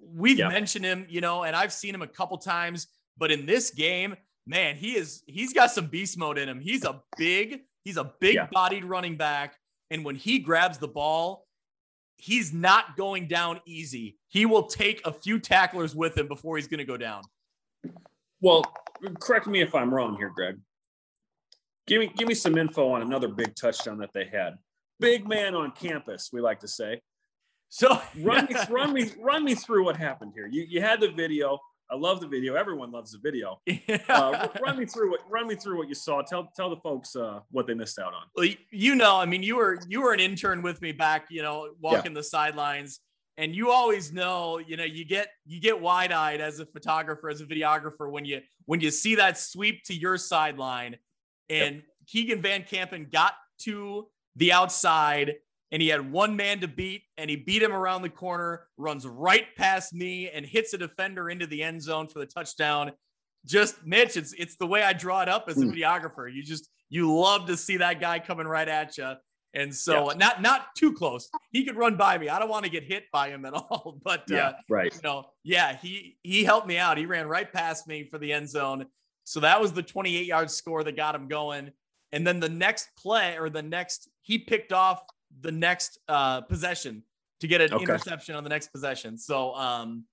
We've 0.00 0.38
yep. 0.38 0.52
mentioned 0.52 0.84
him, 0.84 1.06
you 1.08 1.20
know, 1.20 1.44
and 1.44 1.54
I've 1.54 1.72
seen 1.72 1.94
him 1.94 2.02
a 2.02 2.06
couple 2.06 2.38
times, 2.38 2.88
but 3.16 3.30
in 3.30 3.46
this 3.46 3.70
game, 3.70 4.16
man, 4.46 4.76
he 4.76 4.96
is 4.96 5.22
he's 5.26 5.52
got 5.52 5.70
some 5.70 5.86
beast 5.86 6.16
mode 6.16 6.38
in 6.38 6.48
him. 6.48 6.60
He's 6.60 6.84
a 6.84 7.02
big, 7.16 7.60
He's 7.88 7.96
a 7.96 8.12
big 8.20 8.34
yeah. 8.34 8.48
bodied 8.52 8.84
running 8.84 9.16
back. 9.16 9.56
And 9.90 10.04
when 10.04 10.14
he 10.14 10.40
grabs 10.40 10.76
the 10.76 10.88
ball, 10.88 11.46
he's 12.18 12.52
not 12.52 12.98
going 12.98 13.28
down 13.28 13.62
easy. 13.66 14.18
He 14.28 14.44
will 14.44 14.64
take 14.64 15.00
a 15.06 15.12
few 15.12 15.38
tacklers 15.38 15.94
with 15.94 16.14
him 16.14 16.28
before 16.28 16.58
he's 16.58 16.68
going 16.68 16.80
to 16.80 16.84
go 16.84 16.98
down. 16.98 17.22
Well, 18.42 18.62
correct 19.20 19.46
me 19.46 19.62
if 19.62 19.74
I'm 19.74 19.92
wrong 19.92 20.18
here, 20.18 20.28
Greg. 20.28 20.58
Give 21.86 22.00
me 22.00 22.12
give 22.14 22.28
me 22.28 22.34
some 22.34 22.58
info 22.58 22.92
on 22.92 23.00
another 23.00 23.28
big 23.28 23.56
touchdown 23.56 23.96
that 24.00 24.12
they 24.12 24.26
had. 24.26 24.58
Big 25.00 25.28
man 25.28 25.54
on 25.54 25.72
campus, 25.72 26.30
we 26.32 26.40
like 26.40 26.60
to 26.60 26.68
say. 26.68 27.00
So 27.68 28.00
run 28.20 28.46
me 28.46 28.56
run 28.70 28.92
me 28.92 29.10
run 29.18 29.44
me 29.44 29.54
through 29.54 29.84
what 29.84 29.96
happened 29.96 30.32
here. 30.34 30.48
You 30.50 30.64
you 30.68 30.80
had 30.80 31.00
the 31.00 31.10
video. 31.10 31.58
I 31.90 31.96
love 31.96 32.20
the 32.20 32.28
video. 32.28 32.54
Everyone 32.54 32.90
loves 32.92 33.12
the 33.12 33.18
video. 33.18 33.60
Yeah. 33.66 33.98
Uh, 34.10 34.48
run 34.62 34.78
me 34.78 34.84
through 34.84 35.10
what 35.10 35.20
run 35.30 35.48
me 35.48 35.54
through 35.54 35.78
what 35.78 35.88
you 35.88 35.94
saw. 35.94 36.22
Tell 36.22 36.50
tell 36.54 36.70
the 36.70 36.76
folks 36.76 37.16
uh, 37.16 37.40
what 37.50 37.66
they 37.66 37.74
missed 37.74 37.98
out 37.98 38.12
on. 38.12 38.22
Well, 38.36 38.48
you 38.70 38.94
know, 38.94 39.16
I 39.16 39.24
mean, 39.24 39.42
you 39.42 39.56
were 39.56 39.78
you 39.88 40.02
were 40.02 40.12
an 40.12 40.20
intern 40.20 40.62
with 40.62 40.82
me 40.82 40.92
back, 40.92 41.26
you 41.30 41.42
know, 41.42 41.70
walking 41.80 42.12
yeah. 42.12 42.18
the 42.18 42.22
sidelines, 42.22 43.00
and 43.38 43.54
you 43.54 43.70
always 43.70 44.12
know, 44.12 44.58
you 44.58 44.76
know, 44.76 44.84
you 44.84 45.04
get 45.04 45.28
you 45.46 45.60
get 45.60 45.80
wide 45.80 46.12
eyed 46.12 46.40
as 46.40 46.60
a 46.60 46.66
photographer, 46.66 47.30
as 47.30 47.40
a 47.40 47.46
videographer 47.46 48.10
when 48.10 48.24
you 48.26 48.42
when 48.66 48.80
you 48.80 48.90
see 48.90 49.14
that 49.14 49.38
sweep 49.38 49.84
to 49.84 49.94
your 49.94 50.18
sideline, 50.18 50.96
and 51.48 51.76
yep. 51.76 51.84
Keegan 52.06 52.42
Van 52.42 52.62
Campen 52.62 53.08
got 53.10 53.32
to 53.60 54.08
the 54.38 54.52
outside 54.52 55.36
and 55.70 55.82
he 55.82 55.88
had 55.88 56.10
one 56.10 56.36
man 56.36 56.60
to 56.60 56.68
beat 56.68 57.02
and 57.18 57.28
he 57.28 57.36
beat 57.36 57.62
him 57.62 57.72
around 57.72 58.02
the 58.02 58.08
corner, 58.08 58.66
runs 58.76 59.06
right 59.06 59.44
past 59.56 59.92
me 59.92 60.30
and 60.30 60.46
hits 60.46 60.72
a 60.72 60.78
defender 60.78 61.28
into 61.28 61.46
the 61.46 61.62
end 61.62 61.82
zone 61.82 62.08
for 62.08 62.20
the 62.20 62.26
touchdown. 62.26 62.92
Just 63.44 63.84
Mitch, 63.84 64.16
it's 64.16 64.32
it's 64.32 64.56
the 64.56 64.66
way 64.66 64.82
I 64.82 64.92
draw 64.92 65.22
it 65.22 65.28
up 65.28 65.44
as 65.48 65.58
a 65.58 65.64
mm. 65.64 65.74
videographer. 65.74 66.32
You 66.32 66.42
just 66.42 66.68
you 66.88 67.14
love 67.14 67.46
to 67.46 67.56
see 67.56 67.76
that 67.78 68.00
guy 68.00 68.18
coming 68.18 68.46
right 68.46 68.68
at 68.68 68.96
you. 68.96 69.12
And 69.54 69.74
so 69.74 70.10
yeah. 70.10 70.16
not 70.16 70.42
not 70.42 70.74
too 70.76 70.92
close. 70.92 71.30
He 71.52 71.64
could 71.64 71.76
run 71.76 71.96
by 71.96 72.18
me. 72.18 72.28
I 72.28 72.38
don't 72.38 72.48
want 72.48 72.64
to 72.64 72.70
get 72.70 72.84
hit 72.84 73.04
by 73.12 73.28
him 73.28 73.44
at 73.44 73.54
all. 73.54 74.00
But 74.02 74.24
yeah, 74.28 74.48
uh, 74.48 74.52
right. 74.68 74.94
You 74.94 75.00
know, 75.02 75.26
yeah, 75.44 75.76
he 75.76 76.16
he 76.22 76.44
helped 76.44 76.66
me 76.66 76.78
out. 76.78 76.98
He 76.98 77.06
ran 77.06 77.26
right 77.26 77.50
past 77.50 77.86
me 77.86 78.04
for 78.04 78.18
the 78.18 78.32
end 78.32 78.48
zone. 78.48 78.86
So 79.24 79.40
that 79.40 79.60
was 79.60 79.74
the 79.74 79.82
28 79.82 80.24
yard 80.24 80.50
score 80.50 80.82
that 80.82 80.96
got 80.96 81.14
him 81.14 81.28
going. 81.28 81.72
And 82.12 82.26
then 82.26 82.40
the 82.40 82.48
next 82.48 82.88
play 82.96 83.36
or 83.38 83.50
the 83.50 83.62
next, 83.62 84.08
he 84.22 84.38
picked 84.38 84.72
off 84.72 85.02
the 85.40 85.52
next 85.52 85.98
uh, 86.08 86.40
possession 86.42 87.02
to 87.40 87.46
get 87.46 87.60
an 87.60 87.72
okay. 87.72 87.82
interception 87.82 88.34
on 88.34 88.44
the 88.44 88.50
next 88.50 88.68
possession. 88.68 89.18
So, 89.18 89.54
um, 89.54 90.04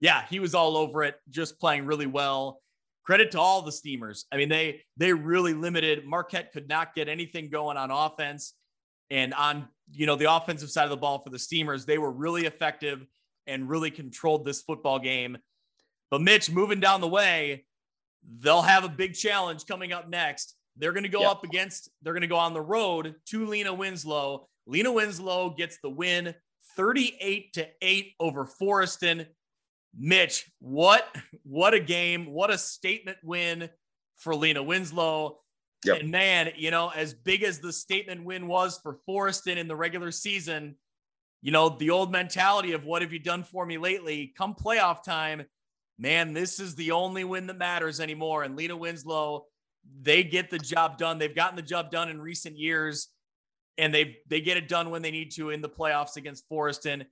yeah, 0.00 0.24
he 0.28 0.40
was 0.40 0.54
all 0.54 0.76
over 0.76 1.02
it, 1.04 1.16
just 1.30 1.58
playing 1.58 1.86
really 1.86 2.06
well. 2.06 2.60
Credit 3.04 3.30
to 3.32 3.40
all 3.40 3.62
the 3.62 3.72
Steamers. 3.72 4.26
I 4.32 4.36
mean, 4.36 4.48
they 4.48 4.82
they 4.96 5.12
really 5.12 5.52
limited. 5.54 6.06
Marquette 6.06 6.52
could 6.52 6.68
not 6.68 6.94
get 6.94 7.08
anything 7.08 7.50
going 7.50 7.76
on 7.76 7.90
offense, 7.90 8.54
and 9.10 9.34
on 9.34 9.68
you 9.92 10.06
know 10.06 10.16
the 10.16 10.32
offensive 10.32 10.70
side 10.70 10.84
of 10.84 10.90
the 10.90 10.96
ball 10.96 11.18
for 11.18 11.28
the 11.28 11.38
Steamers, 11.38 11.84
they 11.84 11.98
were 11.98 12.10
really 12.10 12.46
effective 12.46 13.06
and 13.46 13.68
really 13.68 13.90
controlled 13.90 14.44
this 14.44 14.62
football 14.62 14.98
game. 14.98 15.36
But 16.10 16.22
Mitch, 16.22 16.50
moving 16.50 16.80
down 16.80 17.02
the 17.02 17.08
way, 17.08 17.66
they'll 18.38 18.62
have 18.62 18.84
a 18.84 18.88
big 18.88 19.14
challenge 19.14 19.66
coming 19.66 19.92
up 19.92 20.08
next. 20.08 20.56
They're 20.76 20.92
going 20.92 21.04
to 21.04 21.08
go 21.08 21.24
up 21.24 21.44
against. 21.44 21.88
They're 22.02 22.12
going 22.12 22.22
to 22.22 22.26
go 22.26 22.36
on 22.36 22.52
the 22.52 22.60
road 22.60 23.14
to 23.26 23.46
Lena 23.46 23.72
Winslow 23.72 24.48
Lena 24.66 24.92
Winslow 24.92 25.50
gets 25.50 25.78
the 25.82 25.90
win 25.90 26.34
38 26.76 27.52
to 27.54 27.68
8 27.82 28.12
over 28.18 28.46
Forreston. 28.46 29.26
Mitch, 29.96 30.50
what 30.58 31.06
what 31.44 31.74
a 31.74 31.80
game, 31.80 32.26
what 32.26 32.50
a 32.50 32.58
statement 32.58 33.18
win 33.22 33.68
for 34.16 34.34
Lena 34.34 34.62
Winslow. 34.62 35.38
Yep. 35.84 36.00
And 36.00 36.10
man, 36.10 36.52
you 36.56 36.70
know, 36.70 36.88
as 36.88 37.12
big 37.12 37.42
as 37.42 37.60
the 37.60 37.72
statement 37.72 38.24
win 38.24 38.48
was 38.48 38.80
for 38.82 38.98
Forreston 39.08 39.56
in 39.56 39.68
the 39.68 39.76
regular 39.76 40.10
season, 40.10 40.76
you 41.42 41.52
know, 41.52 41.68
the 41.68 41.90
old 41.90 42.10
mentality 42.10 42.72
of 42.72 42.84
what 42.84 43.02
have 43.02 43.12
you 43.12 43.18
done 43.18 43.44
for 43.44 43.66
me 43.66 43.76
lately? 43.76 44.32
Come 44.36 44.54
playoff 44.54 45.04
time, 45.04 45.44
man, 45.98 46.32
this 46.32 46.58
is 46.58 46.74
the 46.74 46.92
only 46.92 47.22
win 47.22 47.46
that 47.48 47.58
matters 47.58 48.00
anymore. 48.00 48.42
And 48.42 48.56
Lena 48.56 48.76
Winslow, 48.76 49.44
they 50.02 50.22
get 50.24 50.50
the 50.50 50.58
job 50.58 50.98
done. 50.98 51.18
They've 51.18 51.34
gotten 51.34 51.56
the 51.56 51.62
job 51.62 51.90
done 51.90 52.08
in 52.08 52.20
recent 52.20 52.58
years 52.58 53.08
and 53.78 53.92
they 53.94 54.18
they 54.28 54.40
get 54.40 54.56
it 54.56 54.68
done 54.68 54.90
when 54.90 55.02
they 55.02 55.10
need 55.10 55.32
to 55.32 55.50
in 55.50 55.60
the 55.60 55.68
playoffs 55.68 56.16
against 56.16 56.48
Forreston. 56.48 57.04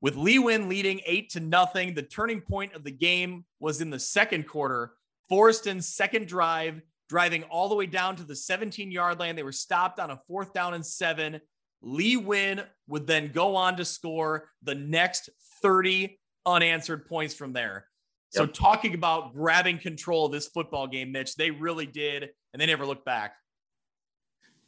With 0.00 0.16
Lee 0.16 0.38
Win 0.38 0.68
leading 0.68 1.00
eight 1.06 1.30
to 1.30 1.40
nothing, 1.40 1.94
the 1.94 2.02
turning 2.02 2.40
point 2.40 2.74
of 2.74 2.84
the 2.84 2.90
game 2.90 3.44
was 3.60 3.80
in 3.80 3.90
the 3.90 3.98
second 3.98 4.46
quarter. 4.46 4.92
Forreston's 5.30 5.88
second 5.88 6.28
drive, 6.28 6.80
driving 7.08 7.42
all 7.44 7.68
the 7.68 7.74
way 7.74 7.86
down 7.86 8.16
to 8.16 8.24
the 8.24 8.36
17 8.36 8.90
yard 8.90 9.18
line. 9.18 9.36
They 9.36 9.42
were 9.42 9.52
stopped 9.52 9.98
on 9.98 10.10
a 10.10 10.20
fourth 10.28 10.52
down 10.52 10.74
and 10.74 10.84
seven. 10.84 11.40
Lee 11.82 12.16
Win 12.16 12.62
would 12.88 13.06
then 13.06 13.32
go 13.32 13.56
on 13.56 13.76
to 13.76 13.84
score 13.84 14.50
the 14.62 14.74
next 14.74 15.30
30 15.62 16.18
unanswered 16.44 17.06
points 17.06 17.34
from 17.34 17.52
there. 17.52 17.86
Yep. 18.34 18.40
So, 18.40 18.46
talking 18.46 18.94
about 18.94 19.34
grabbing 19.34 19.78
control 19.78 20.26
of 20.26 20.32
this 20.32 20.48
football 20.48 20.86
game, 20.86 21.12
Mitch, 21.12 21.36
they 21.36 21.50
really 21.50 21.86
did, 21.86 22.30
and 22.52 22.60
they 22.60 22.66
never 22.66 22.84
looked 22.86 23.04
back 23.04 23.34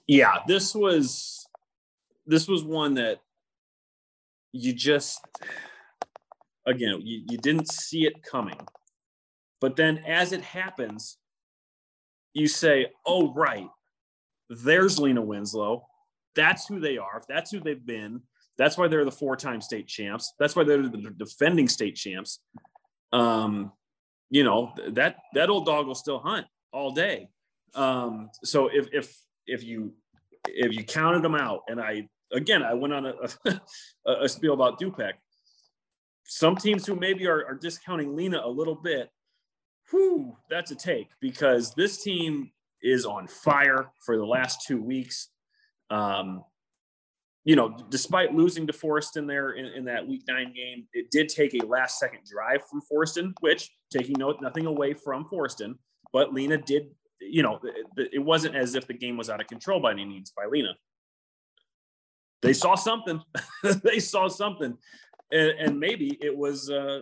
yeah, 0.08 0.38
this 0.46 0.74
was 0.74 1.46
this 2.26 2.48
was 2.48 2.64
one 2.64 2.94
that 2.94 3.20
you 4.52 4.72
just 4.72 5.20
again 6.66 7.00
you, 7.04 7.22
you 7.28 7.38
didn't 7.38 7.70
see 7.70 8.06
it 8.06 8.22
coming. 8.22 8.58
But 9.60 9.76
then 9.76 9.98
as 9.98 10.32
it 10.32 10.40
happens, 10.40 11.18
you 12.32 12.48
say, 12.48 12.86
oh 13.06 13.32
right, 13.34 13.68
there's 14.48 14.98
Lena 14.98 15.22
Winslow. 15.22 15.86
That's 16.34 16.66
who 16.66 16.80
they 16.80 16.96
are. 16.96 17.22
That's 17.28 17.50
who 17.50 17.60
they've 17.60 17.84
been. 17.84 18.22
That's 18.56 18.78
why 18.78 18.88
they're 18.88 19.04
the 19.04 19.12
four-time 19.12 19.60
state 19.60 19.86
champs. 19.86 20.32
That's 20.38 20.56
why 20.56 20.64
they're 20.64 20.82
the 20.82 21.14
defending 21.16 21.68
state 21.68 21.96
champs. 21.96 22.40
Um, 23.12 23.72
you 24.30 24.44
know 24.44 24.72
that 24.88 25.16
that 25.34 25.48
old 25.48 25.66
dog 25.66 25.86
will 25.86 25.94
still 25.94 26.18
hunt 26.18 26.46
all 26.72 26.90
day. 26.90 27.28
Um, 27.74 28.30
so 28.44 28.68
if 28.68 28.88
if 28.92 29.16
if 29.46 29.64
you 29.64 29.94
if 30.46 30.72
you 30.72 30.84
counted 30.84 31.22
them 31.22 31.34
out, 31.34 31.62
and 31.68 31.80
I 31.80 32.08
again 32.32 32.62
I 32.62 32.74
went 32.74 32.92
on 32.92 33.06
a, 33.06 33.14
a, 34.06 34.24
a 34.24 34.28
spiel 34.28 34.54
about 34.54 34.80
Dupec. 34.80 35.12
Some 36.24 36.56
teams 36.56 36.86
who 36.86 36.94
maybe 36.94 37.26
are, 37.26 37.46
are 37.46 37.54
discounting 37.54 38.14
Lena 38.14 38.42
a 38.44 38.50
little 38.50 38.74
bit, 38.74 39.08
whew, 39.90 40.36
that's 40.50 40.70
a 40.70 40.74
take 40.74 41.08
because 41.20 41.72
this 41.74 42.02
team 42.02 42.50
is 42.82 43.06
on 43.06 43.26
fire 43.26 43.90
for 44.04 44.18
the 44.18 44.26
last 44.26 44.66
two 44.66 44.80
weeks. 44.82 45.28
Um, 45.90 46.44
you 47.48 47.56
know, 47.56 47.74
despite 47.88 48.34
losing 48.34 48.66
to 48.66 48.74
Forreston 48.74 49.26
there 49.26 49.52
in, 49.52 49.64
in, 49.64 49.84
that 49.86 50.06
week 50.06 50.22
nine 50.28 50.52
game, 50.52 50.86
it 50.92 51.10
did 51.10 51.30
take 51.30 51.54
a 51.54 51.64
last 51.64 51.98
second 51.98 52.20
drive 52.30 52.60
from 52.68 52.82
Forreston, 52.82 53.32
which 53.40 53.70
taking 53.90 54.16
note, 54.18 54.36
nothing 54.42 54.66
away 54.66 54.92
from 54.92 55.24
Forreston, 55.32 55.76
but 56.12 56.34
Lena 56.34 56.58
did, 56.58 56.90
you 57.22 57.42
know, 57.42 57.58
it, 57.96 58.10
it, 58.12 58.18
wasn't 58.18 58.54
as 58.54 58.74
if 58.74 58.86
the 58.86 58.92
game 58.92 59.16
was 59.16 59.30
out 59.30 59.40
of 59.40 59.46
control 59.46 59.80
by 59.80 59.92
any 59.92 60.04
means 60.04 60.30
by 60.36 60.44
Lena. 60.44 60.76
They 62.42 62.52
saw 62.52 62.74
something. 62.74 63.22
they 63.82 63.98
saw 63.98 64.28
something. 64.28 64.76
And, 65.32 65.50
and, 65.58 65.80
maybe 65.80 66.18
it 66.20 66.36
was, 66.36 66.68
uh, 66.68 67.00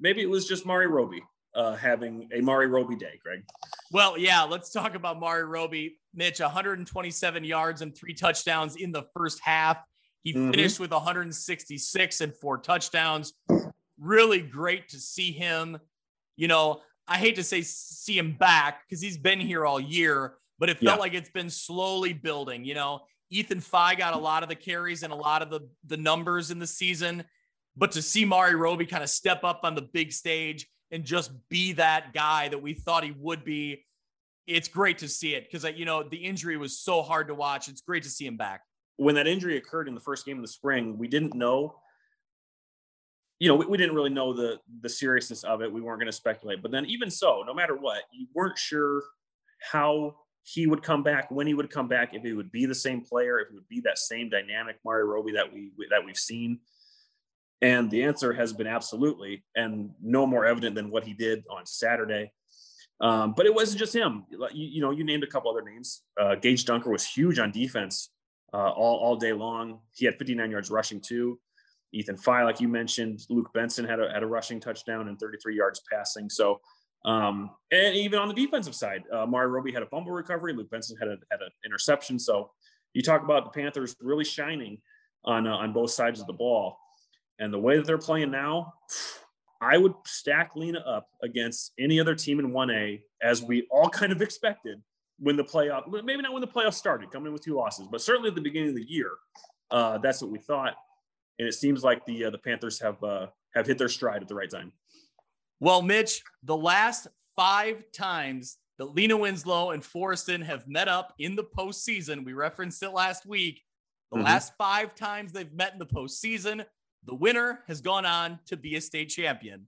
maybe 0.00 0.22
it 0.22 0.30
was 0.30 0.48
just 0.48 0.64
Mari 0.64 0.86
Roby 0.86 1.22
uh, 1.54 1.76
having 1.76 2.30
a 2.32 2.40
Mari 2.40 2.68
Roby 2.68 2.96
day, 2.96 3.20
Greg. 3.22 3.44
Well, 3.90 4.16
yeah, 4.16 4.44
let's 4.44 4.72
talk 4.72 4.94
about 4.94 5.20
Mari 5.20 5.44
Roby. 5.44 5.98
Mitch, 6.14 6.40
127 6.40 7.44
yards 7.44 7.82
and 7.82 7.94
three 7.94 8.14
touchdowns 8.14 8.76
in 8.76 8.92
the 8.92 9.04
first 9.16 9.40
half. 9.40 9.78
He 10.22 10.32
mm-hmm. 10.32 10.50
finished 10.50 10.78
with 10.78 10.90
166 10.90 12.20
and 12.20 12.34
four 12.34 12.58
touchdowns. 12.58 13.32
Really 13.98 14.40
great 14.40 14.88
to 14.90 14.98
see 14.98 15.32
him. 15.32 15.78
You 16.36 16.48
know, 16.48 16.80
I 17.08 17.18
hate 17.18 17.36
to 17.36 17.44
say 17.44 17.62
see 17.62 18.16
him 18.16 18.32
back 18.32 18.82
because 18.86 19.00
he's 19.00 19.18
been 19.18 19.40
here 19.40 19.66
all 19.66 19.80
year, 19.80 20.34
but 20.58 20.68
it 20.68 20.78
felt 20.78 20.98
yeah. 20.98 21.00
like 21.00 21.14
it's 21.14 21.30
been 21.30 21.50
slowly 21.50 22.12
building. 22.12 22.64
You 22.64 22.74
know, 22.74 23.02
Ethan 23.30 23.60
Fye 23.60 23.94
got 23.94 24.14
a 24.14 24.18
lot 24.18 24.42
of 24.42 24.48
the 24.48 24.54
carries 24.54 25.02
and 25.02 25.12
a 25.12 25.16
lot 25.16 25.42
of 25.42 25.50
the 25.50 25.68
the 25.86 25.96
numbers 25.96 26.50
in 26.50 26.58
the 26.58 26.66
season, 26.66 27.24
but 27.76 27.92
to 27.92 28.02
see 28.02 28.24
Mari 28.24 28.54
Roby 28.54 28.86
kind 28.86 29.02
of 29.02 29.10
step 29.10 29.42
up 29.44 29.60
on 29.64 29.74
the 29.74 29.82
big 29.82 30.12
stage 30.12 30.68
and 30.90 31.04
just 31.04 31.32
be 31.48 31.72
that 31.72 32.12
guy 32.12 32.48
that 32.48 32.62
we 32.62 32.74
thought 32.74 33.02
he 33.02 33.14
would 33.18 33.44
be. 33.44 33.84
It's 34.46 34.68
great 34.68 34.98
to 34.98 35.08
see 35.08 35.34
it 35.34 35.44
because 35.44 35.64
uh, 35.64 35.68
you 35.68 35.84
know 35.84 36.02
the 36.02 36.16
injury 36.16 36.56
was 36.56 36.78
so 36.78 37.02
hard 37.02 37.28
to 37.28 37.34
watch. 37.34 37.68
It's 37.68 37.80
great 37.80 38.02
to 38.04 38.10
see 38.10 38.26
him 38.26 38.36
back. 38.36 38.62
When 38.96 39.14
that 39.14 39.26
injury 39.26 39.56
occurred 39.56 39.88
in 39.88 39.94
the 39.94 40.00
first 40.00 40.26
game 40.26 40.36
of 40.36 40.42
the 40.42 40.48
spring, 40.48 40.98
we 40.98 41.08
didn't 41.08 41.34
know. 41.34 41.76
You 43.38 43.48
know, 43.48 43.56
we, 43.56 43.66
we 43.66 43.78
didn't 43.78 43.94
really 43.94 44.10
know 44.10 44.32
the 44.32 44.58
the 44.80 44.88
seriousness 44.88 45.44
of 45.44 45.62
it. 45.62 45.72
We 45.72 45.80
weren't 45.80 46.00
going 46.00 46.06
to 46.06 46.12
speculate. 46.12 46.62
But 46.62 46.72
then, 46.72 46.86
even 46.86 47.10
so, 47.10 47.44
no 47.46 47.54
matter 47.54 47.76
what, 47.76 48.02
you 48.12 48.26
weren't 48.34 48.58
sure 48.58 49.02
how 49.70 50.16
he 50.44 50.66
would 50.66 50.82
come 50.82 51.02
back, 51.02 51.30
when 51.30 51.46
he 51.46 51.54
would 51.54 51.70
come 51.70 51.86
back, 51.86 52.14
if 52.14 52.22
he 52.22 52.32
would 52.32 52.50
be 52.50 52.66
the 52.66 52.74
same 52.74 53.00
player, 53.00 53.38
if 53.38 53.48
it 53.48 53.54
would 53.54 53.68
be 53.68 53.80
that 53.80 53.98
same 53.98 54.28
dynamic 54.28 54.76
Mario 54.84 55.06
Roby 55.06 55.32
that 55.32 55.52
we 55.52 55.70
that 55.90 56.04
we've 56.04 56.16
seen. 56.16 56.58
And 57.60 57.88
the 57.92 58.02
answer 58.02 58.32
has 58.32 58.52
been 58.52 58.66
absolutely, 58.66 59.44
and 59.54 59.90
no 60.02 60.26
more 60.26 60.44
evident 60.44 60.74
than 60.74 60.90
what 60.90 61.04
he 61.04 61.12
did 61.12 61.44
on 61.48 61.64
Saturday. 61.64 62.32
Um, 63.00 63.34
but 63.36 63.46
it 63.46 63.54
wasn't 63.54 63.80
just 63.80 63.94
him. 63.94 64.24
You, 64.30 64.48
you, 64.52 64.80
know, 64.80 64.90
you 64.90 65.04
named 65.04 65.24
a 65.24 65.26
couple 65.26 65.50
other 65.50 65.62
names. 65.62 66.02
Uh, 66.20 66.36
Gage 66.36 66.64
Dunker 66.64 66.90
was 66.90 67.04
huge 67.04 67.38
on 67.38 67.50
defense 67.50 68.10
uh, 68.54 68.70
all, 68.70 68.98
all 68.98 69.16
day 69.16 69.32
long. 69.32 69.80
He 69.92 70.04
had 70.04 70.16
59 70.18 70.50
yards 70.50 70.70
rushing 70.70 71.00
too. 71.00 71.38
Ethan 71.92 72.16
Fye, 72.16 72.42
like 72.42 72.60
you 72.60 72.68
mentioned, 72.68 73.20
Luke 73.28 73.50
Benson 73.52 73.84
had 73.84 74.00
a, 74.00 74.10
had 74.10 74.22
a 74.22 74.26
rushing 74.26 74.60
touchdown 74.60 75.08
and 75.08 75.18
33 75.18 75.56
yards 75.56 75.82
passing. 75.92 76.30
So, 76.30 76.60
um, 77.04 77.50
and 77.70 77.94
even 77.96 78.18
on 78.18 78.28
the 78.28 78.34
defensive 78.34 78.74
side, 78.74 79.02
uh, 79.12 79.26
Mari 79.26 79.48
Roby 79.48 79.72
had 79.72 79.82
a 79.82 79.86
fumble 79.86 80.12
recovery. 80.12 80.54
Luke 80.54 80.70
Benson 80.70 80.96
had 80.96 81.08
a, 81.08 81.18
had 81.30 81.40
an 81.42 81.50
interception. 81.64 82.18
So 82.18 82.50
you 82.94 83.02
talk 83.02 83.22
about 83.24 83.44
the 83.44 83.50
Panthers 83.50 83.96
really 84.00 84.24
shining 84.24 84.78
on, 85.24 85.46
uh, 85.46 85.56
on 85.56 85.72
both 85.72 85.90
sides 85.90 86.20
of 86.20 86.26
the 86.26 86.32
ball. 86.32 86.78
And 87.38 87.52
the 87.52 87.58
way 87.58 87.76
that 87.76 87.86
they're 87.86 87.98
playing 87.98 88.30
now, 88.30 88.74
I 89.62 89.78
would 89.78 89.94
stack 90.04 90.50
Lena 90.56 90.80
up 90.80 91.08
against 91.22 91.72
any 91.78 92.00
other 92.00 92.16
team 92.16 92.40
in 92.40 92.50
1A 92.50 93.00
as 93.22 93.42
we 93.42 93.68
all 93.70 93.88
kind 93.88 94.10
of 94.10 94.20
expected 94.20 94.82
when 95.20 95.36
the 95.36 95.44
playoff, 95.44 95.84
maybe 96.04 96.20
not 96.20 96.32
when 96.32 96.40
the 96.40 96.48
playoffs 96.48 96.74
started, 96.74 97.12
coming 97.12 97.28
in 97.28 97.32
with 97.32 97.44
two 97.44 97.54
losses, 97.54 97.86
but 97.90 98.02
certainly 98.02 98.28
at 98.28 98.34
the 98.34 98.40
beginning 98.40 98.70
of 98.70 98.74
the 98.74 98.90
year, 98.90 99.12
uh, 99.70 99.98
that's 99.98 100.20
what 100.20 100.32
we 100.32 100.38
thought. 100.38 100.74
And 101.38 101.46
it 101.46 101.54
seems 101.54 101.84
like 101.84 102.04
the 102.06 102.26
uh, 102.26 102.30
the 102.30 102.38
Panthers 102.38 102.80
have 102.80 103.02
uh, 103.04 103.28
have 103.54 103.66
hit 103.66 103.78
their 103.78 103.88
stride 103.88 104.20
at 104.20 104.28
the 104.28 104.34
right 104.34 104.50
time. 104.50 104.72
Well, 105.60 105.80
Mitch, 105.80 106.22
the 106.42 106.56
last 106.56 107.06
five 107.36 107.84
times 107.92 108.58
that 108.78 108.94
Lena 108.96 109.16
Winslow 109.16 109.70
and 109.70 109.82
Forreston 109.82 110.42
have 110.42 110.66
met 110.66 110.88
up 110.88 111.14
in 111.18 111.36
the 111.36 111.44
postseason, 111.44 112.24
we 112.24 112.32
referenced 112.32 112.82
it 112.82 112.90
last 112.90 113.26
week. 113.26 113.62
The 114.10 114.18
mm-hmm. 114.18 114.26
last 114.26 114.54
five 114.58 114.94
times 114.94 115.32
they've 115.32 115.52
met 115.52 115.72
in 115.72 115.78
the 115.78 115.86
postseason, 115.86 116.66
the 117.04 117.14
winner 117.14 117.60
has 117.66 117.80
gone 117.80 118.06
on 118.06 118.38
to 118.46 118.56
be 118.56 118.76
a 118.76 118.80
state 118.80 119.08
champion. 119.08 119.66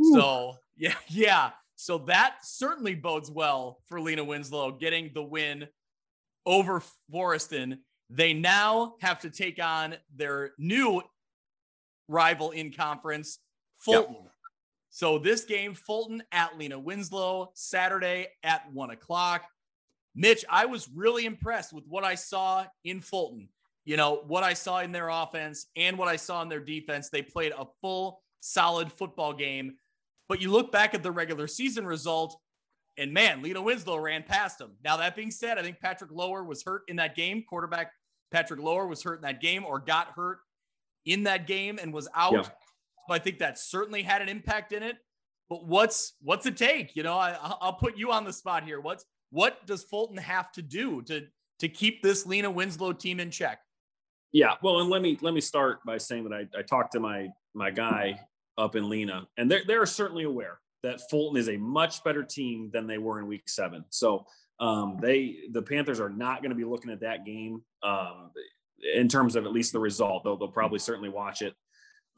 Ooh. 0.00 0.14
So, 0.14 0.56
yeah, 0.76 0.94
yeah. 1.08 1.50
So 1.76 1.98
that 1.98 2.36
certainly 2.42 2.94
bodes 2.94 3.30
well 3.30 3.80
for 3.86 4.00
Lena 4.00 4.24
Winslow 4.24 4.72
getting 4.72 5.10
the 5.12 5.22
win 5.22 5.68
over 6.46 6.82
Forreston. 7.12 7.78
They 8.08 8.32
now 8.32 8.94
have 9.00 9.20
to 9.20 9.30
take 9.30 9.62
on 9.62 9.96
their 10.14 10.52
new 10.58 11.02
rival 12.08 12.52
in 12.52 12.72
conference, 12.72 13.38
Fulton. 13.78 14.14
Yep. 14.14 14.32
So 14.90 15.18
this 15.18 15.44
game, 15.44 15.74
Fulton 15.74 16.22
at 16.32 16.56
Lena 16.56 16.78
Winslow, 16.78 17.50
Saturday 17.54 18.28
at 18.42 18.72
one 18.72 18.90
o'clock. 18.90 19.42
Mitch, 20.14 20.44
I 20.48 20.64
was 20.64 20.88
really 20.94 21.26
impressed 21.26 21.74
with 21.74 21.84
what 21.86 22.04
I 22.04 22.14
saw 22.14 22.64
in 22.84 23.02
Fulton 23.02 23.50
you 23.86 23.96
know, 23.96 24.22
what 24.26 24.42
I 24.44 24.52
saw 24.52 24.80
in 24.80 24.92
their 24.92 25.08
offense 25.08 25.66
and 25.76 25.96
what 25.96 26.08
I 26.08 26.16
saw 26.16 26.42
in 26.42 26.48
their 26.48 26.60
defense. 26.60 27.08
They 27.08 27.22
played 27.22 27.52
a 27.56 27.66
full, 27.80 28.20
solid 28.40 28.92
football 28.92 29.32
game. 29.32 29.76
But 30.28 30.42
you 30.42 30.50
look 30.50 30.72
back 30.72 30.92
at 30.92 31.04
the 31.04 31.12
regular 31.12 31.46
season 31.46 31.86
result, 31.86 32.36
and 32.98 33.12
man, 33.12 33.42
Lena 33.42 33.62
Winslow 33.62 33.98
ran 33.98 34.24
past 34.24 34.58
them. 34.58 34.72
Now, 34.84 34.96
that 34.96 35.14
being 35.14 35.30
said, 35.30 35.56
I 35.56 35.62
think 35.62 35.78
Patrick 35.78 36.10
Lower 36.10 36.42
was 36.42 36.64
hurt 36.64 36.82
in 36.88 36.96
that 36.96 37.14
game. 37.14 37.44
Quarterback 37.48 37.92
Patrick 38.32 38.60
Lower 38.60 38.88
was 38.88 39.04
hurt 39.04 39.16
in 39.16 39.22
that 39.22 39.40
game 39.40 39.64
or 39.64 39.78
got 39.78 40.08
hurt 40.16 40.38
in 41.04 41.22
that 41.22 41.46
game 41.46 41.78
and 41.80 41.94
was 41.94 42.08
out. 42.12 42.32
Yeah. 42.32 42.42
So 42.42 43.14
I 43.14 43.20
think 43.20 43.38
that 43.38 43.56
certainly 43.56 44.02
had 44.02 44.20
an 44.20 44.28
impact 44.28 44.72
in 44.72 44.82
it. 44.82 44.96
But 45.48 45.64
what's 45.64 46.14
what's 46.22 46.44
it 46.46 46.56
take? 46.56 46.96
You 46.96 47.04
know, 47.04 47.16
I, 47.16 47.36
I'll 47.60 47.74
put 47.74 47.96
you 47.96 48.10
on 48.10 48.24
the 48.24 48.32
spot 48.32 48.64
here. 48.64 48.80
What's 48.80 49.04
what 49.30 49.64
does 49.64 49.84
Fulton 49.84 50.16
have 50.16 50.50
to 50.52 50.62
do 50.62 51.02
to 51.02 51.22
to 51.60 51.68
keep 51.68 52.02
this 52.02 52.26
Lena 52.26 52.50
Winslow 52.50 52.92
team 52.92 53.20
in 53.20 53.30
check? 53.30 53.60
Yeah, 54.32 54.54
well, 54.62 54.80
and 54.80 54.90
let 54.90 55.02
me 55.02 55.18
let 55.22 55.34
me 55.34 55.40
start 55.40 55.84
by 55.84 55.98
saying 55.98 56.28
that 56.28 56.34
I, 56.34 56.58
I 56.58 56.62
talked 56.62 56.92
to 56.92 57.00
my 57.00 57.28
my 57.54 57.70
guy 57.70 58.20
up 58.58 58.76
in 58.76 58.88
Lena, 58.88 59.26
and 59.36 59.50
they're 59.50 59.62
they're 59.66 59.86
certainly 59.86 60.24
aware 60.24 60.60
that 60.82 61.00
Fulton 61.10 61.38
is 61.38 61.48
a 61.48 61.56
much 61.56 62.04
better 62.04 62.22
team 62.22 62.70
than 62.72 62.86
they 62.86 62.98
were 62.98 63.18
in 63.18 63.26
Week 63.26 63.48
Seven. 63.48 63.84
So 63.90 64.26
um, 64.60 64.98
they 65.00 65.38
the 65.52 65.62
Panthers 65.62 66.00
are 66.00 66.08
not 66.08 66.42
going 66.42 66.50
to 66.50 66.56
be 66.56 66.64
looking 66.64 66.90
at 66.90 67.00
that 67.00 67.24
game 67.24 67.62
um, 67.82 68.30
in 68.94 69.08
terms 69.08 69.36
of 69.36 69.46
at 69.46 69.52
least 69.52 69.72
the 69.72 69.80
result. 69.80 70.24
Though 70.24 70.36
they'll 70.36 70.48
probably 70.48 70.78
certainly 70.78 71.08
watch 71.08 71.42
it. 71.42 71.54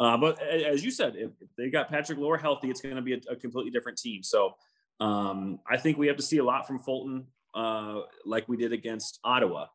Uh, 0.01 0.17
but 0.17 0.41
as 0.41 0.85
you 0.85 0.93
said, 0.93 1.15
if 1.17 1.31
they 1.57 1.71
got 1.71 1.89
Patrick 1.89 2.19
Lower 2.19 2.37
healthy, 2.37 2.71
it's 2.71 2.81
going 2.81 2.95
to 2.95 3.03
be 3.03 3.15
a, 3.15 3.21
a, 3.33 3.37
completely 3.37 3.73
different 3.73 3.99
team. 3.99 4.23
So 4.23 4.55
um, 5.01 5.59
I 5.69 5.77
think 5.77 5.99
we 5.99 6.07
have 6.07 6.17
to 6.19 6.23
see 6.23 6.39
a 6.39 6.45
lot 6.45 6.69
from 6.69 6.79
Fulton, 6.79 7.27
uh, 7.53 8.03
like 8.25 8.49
we 8.49 8.57
did 8.57 8.73
against 8.73 9.19
Ottawa. 9.25 9.67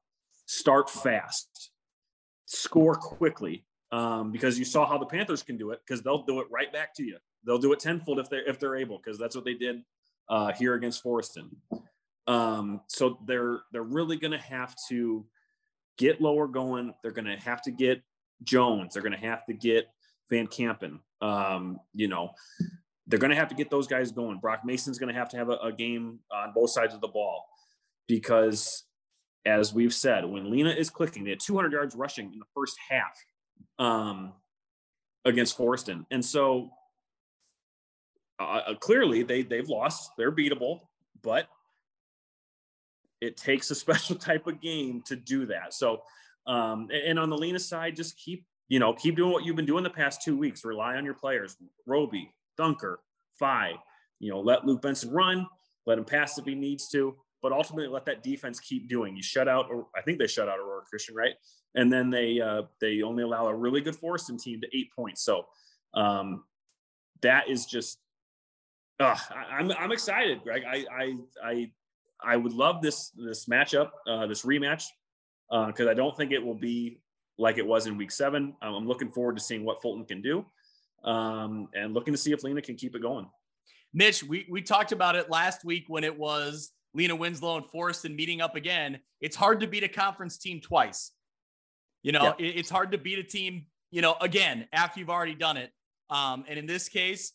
Start 0.46 0.90
fast 0.90 1.73
score 2.46 2.96
quickly 2.96 3.66
um, 3.92 4.32
because 4.32 4.58
you 4.58 4.66
saw 4.66 4.86
how 4.86 4.98
the 4.98 5.06
Panthers 5.06 5.44
can 5.44 5.58
do 5.58 5.72
it 5.72 5.80
because 5.86 6.02
they'll 6.02 6.24
do 6.24 6.40
it 6.40 6.48
right 6.52 6.72
back 6.74 6.96
to 6.96 7.04
you. 7.04 7.18
They'll 7.46 7.60
do 7.60 7.74
it 7.74 7.80
tenfold 7.80 8.20
if 8.20 8.30
they're 8.30 8.48
if 8.48 8.60
they're 8.60 8.76
able 8.76 8.98
because 8.98 9.20
that's 9.20 9.36
what 9.36 9.46
they 9.46 9.54
did 9.54 9.84
uh, 10.30 10.54
here 10.54 10.74
against 10.74 11.04
Forreston. 11.04 11.50
Um, 12.28 12.82
so 12.88 13.20
they're 13.28 13.62
they're 13.72 13.84
really 13.84 14.18
going 14.18 14.32
to 14.32 14.38
have 14.38 14.76
to 14.90 15.26
get 15.98 16.22
lower 16.22 16.48
going. 16.48 16.94
They're 17.02 17.12
going 17.12 17.26
to 17.26 17.38
have 17.38 17.62
to 17.64 17.72
get 17.72 18.02
Jones. 18.44 18.94
They're 18.94 19.04
going 19.04 19.20
to 19.20 19.28
have 19.28 19.46
to 19.46 19.54
get 19.54 19.88
Van 20.30 20.48
Campen. 20.48 21.00
Um, 21.22 21.80
you 21.94 22.08
know, 22.08 22.32
they're 23.08 23.20
going 23.20 23.32
to 23.32 23.38
have 23.38 23.50
to 23.50 23.56
get 23.56 23.70
those 23.70 23.88
guys 23.88 24.12
going. 24.12 24.40
Brock 24.40 24.62
Mason's 24.66 24.98
going 24.98 25.14
to 25.14 25.20
have 25.20 25.30
to 25.30 25.38
have 25.38 25.50
a, 25.50 25.58
a 25.58 25.72
game 25.72 26.20
on 26.32 26.54
both 26.54 26.72
sides 26.72 26.94
of 26.94 27.02
the 27.02 27.08
ball 27.08 27.46
because 28.08 28.84
as 29.46 29.74
we've 29.74 29.94
said, 29.94 30.26
when 30.26 30.50
Lena 30.50 30.70
is 30.70 30.90
clicking, 30.90 31.24
they 31.24 31.32
had 31.32 31.40
200 31.40 31.72
yards 31.72 31.96
rushing 31.96 32.32
in 32.32 32.40
the 32.40 32.46
first 32.56 32.78
half 32.90 33.18
um, 33.78 34.34
against 35.26 35.58
Forreston. 35.58 36.06
And 36.12 36.24
so 36.24 36.72
uh, 38.40 38.62
uh, 38.68 38.76
clearly 38.76 39.24
they, 39.24 39.44
they've 39.44 39.68
lost. 39.68 40.12
They're 40.18 40.32
beatable, 40.32 40.82
but 41.22 41.48
it 43.22 43.38
takes 43.38 43.70
a 43.72 43.76
special 43.76 44.16
type 44.16 44.48
of 44.48 44.62
game 44.62 45.02
to 45.08 45.16
do 45.16 45.46
that. 45.48 45.74
So, 45.74 46.02
um, 46.48 46.90
and 46.92 47.20
on 47.20 47.30
the 47.30 47.38
Lena 47.38 47.60
side, 47.60 47.96
just 47.96 48.18
keep, 48.18 48.46
you 48.70 48.80
know, 48.80 48.94
keep 48.94 49.16
doing 49.16 49.32
what 49.32 49.46
you've 49.46 49.56
been 49.56 49.66
doing 49.66 49.84
the 49.84 49.90
past 49.90 50.22
two 50.22 50.38
weeks. 50.38 50.66
Rely 50.66 50.96
on 50.96 51.06
your 51.06 51.14
players, 51.14 51.58
Roby, 51.86 52.34
Dunker, 52.58 53.00
Fye, 53.40 53.74
you 54.20 54.32
know, 54.32 54.40
let 54.40 54.66
Luke 54.66 54.82
Benson 54.82 55.12
run, 55.12 55.48
let 55.86 55.98
him 55.98 56.06
pass 56.06 56.38
if 56.38 56.46
he 56.46 56.56
needs 56.56 56.88
to 56.90 57.16
but 57.44 57.52
ultimately 57.52 57.90
let 57.90 58.06
that 58.06 58.24
defense 58.24 58.60
keep 58.60 58.88
doing. 58.88 59.16
You 59.16 59.22
shut 59.22 59.50
out, 59.50 59.68
or 59.70 59.88
I 59.96 60.02
think 60.02 60.18
they 60.18 60.28
shut 60.28 60.48
out 60.48 60.58
Aurora 60.58 60.84
Christian, 60.90 61.14
right? 61.14 61.34
And 61.76 61.92
then 61.92 62.10
they 62.10 62.40
uh, 62.40 62.64
they 62.80 63.02
only 63.02 63.22
allow 63.22 63.48
a 63.48 63.54
really 63.54 63.82
good 63.82 63.96
Forreston 63.96 64.42
team 64.42 64.62
to 64.62 64.68
eight 64.76 64.92
points. 64.96 65.22
So 65.22 65.46
um, 65.94 66.46
that 67.22 67.50
is 67.50 67.66
just, 67.66 68.00
uh, 69.00 69.16
I, 69.30 69.60
am 69.60 69.72
I'm, 69.72 69.78
I'm 69.78 69.92
excited, 69.92 70.42
Greg. 70.44 70.64
I 70.66 70.86
I 70.90 71.18
I 71.44 71.72
I 72.24 72.38
would 72.38 72.54
love 72.54 72.82
this 72.82 73.10
this 73.10 73.46
matchup, 73.46 73.92
uh, 74.08 74.26
this 74.26 74.44
rematch, 74.44 74.86
because 75.50 75.88
uh, 75.88 75.92
I 75.92 75.94
don't 75.94 76.16
think 76.16 76.32
it 76.32 76.44
will 76.44 76.56
be 76.56 77.02
like 77.38 77.58
it 77.58 77.68
was 77.68 77.88
in 77.88 77.98
Week 77.98 78.12
Seven. 78.12 78.56
Um, 78.62 78.74
I'm 78.74 78.88
looking 78.88 79.12
forward 79.12 79.36
to 79.36 79.44
seeing 79.44 79.66
what 79.66 79.82
Fulton 79.82 80.06
can 80.06 80.22
do, 80.22 80.46
um, 81.04 81.68
and 81.74 81.94
looking 81.94 82.14
to 82.14 82.18
see 82.18 82.32
if 82.32 82.42
Lena 82.44 82.62
can 82.62 82.76
keep 82.76 82.96
it 82.96 83.02
going. 83.02 83.28
Mitch, 83.94 84.24
we 84.24 84.48
we 84.50 84.62
talked 84.62 84.94
about 84.94 85.18
it 85.18 85.30
last 85.30 85.66
week 85.66 85.86
when 85.90 86.06
it 86.06 86.18
was 86.18 86.72
Lena 86.94 87.16
Winslow 87.16 87.58
and 87.58 87.66
Forreston 87.66 88.16
meeting 88.16 88.42
up 88.42 88.56
again. 88.56 89.00
It's 89.22 89.36
hard 89.36 89.60
to 89.62 89.68
beat 89.68 89.84
a 89.84 89.88
conference 89.88 90.38
team 90.38 90.62
twice. 90.62 91.12
You 92.04 92.12
know, 92.12 92.36
it's 92.38 92.70
hard 92.70 92.92
to 92.92 92.98
beat 92.98 93.20
a 93.20 93.24
team, 93.24 93.66
you 93.90 94.02
know, 94.02 94.16
again 94.20 94.68
after 94.74 95.00
you've 95.00 95.10
already 95.10 95.36
done 95.36 95.58
it. 95.58 95.72
Um, 96.10 96.44
and 96.48 96.60
in 96.60 96.66
this 96.66 96.90
case, 96.90 97.34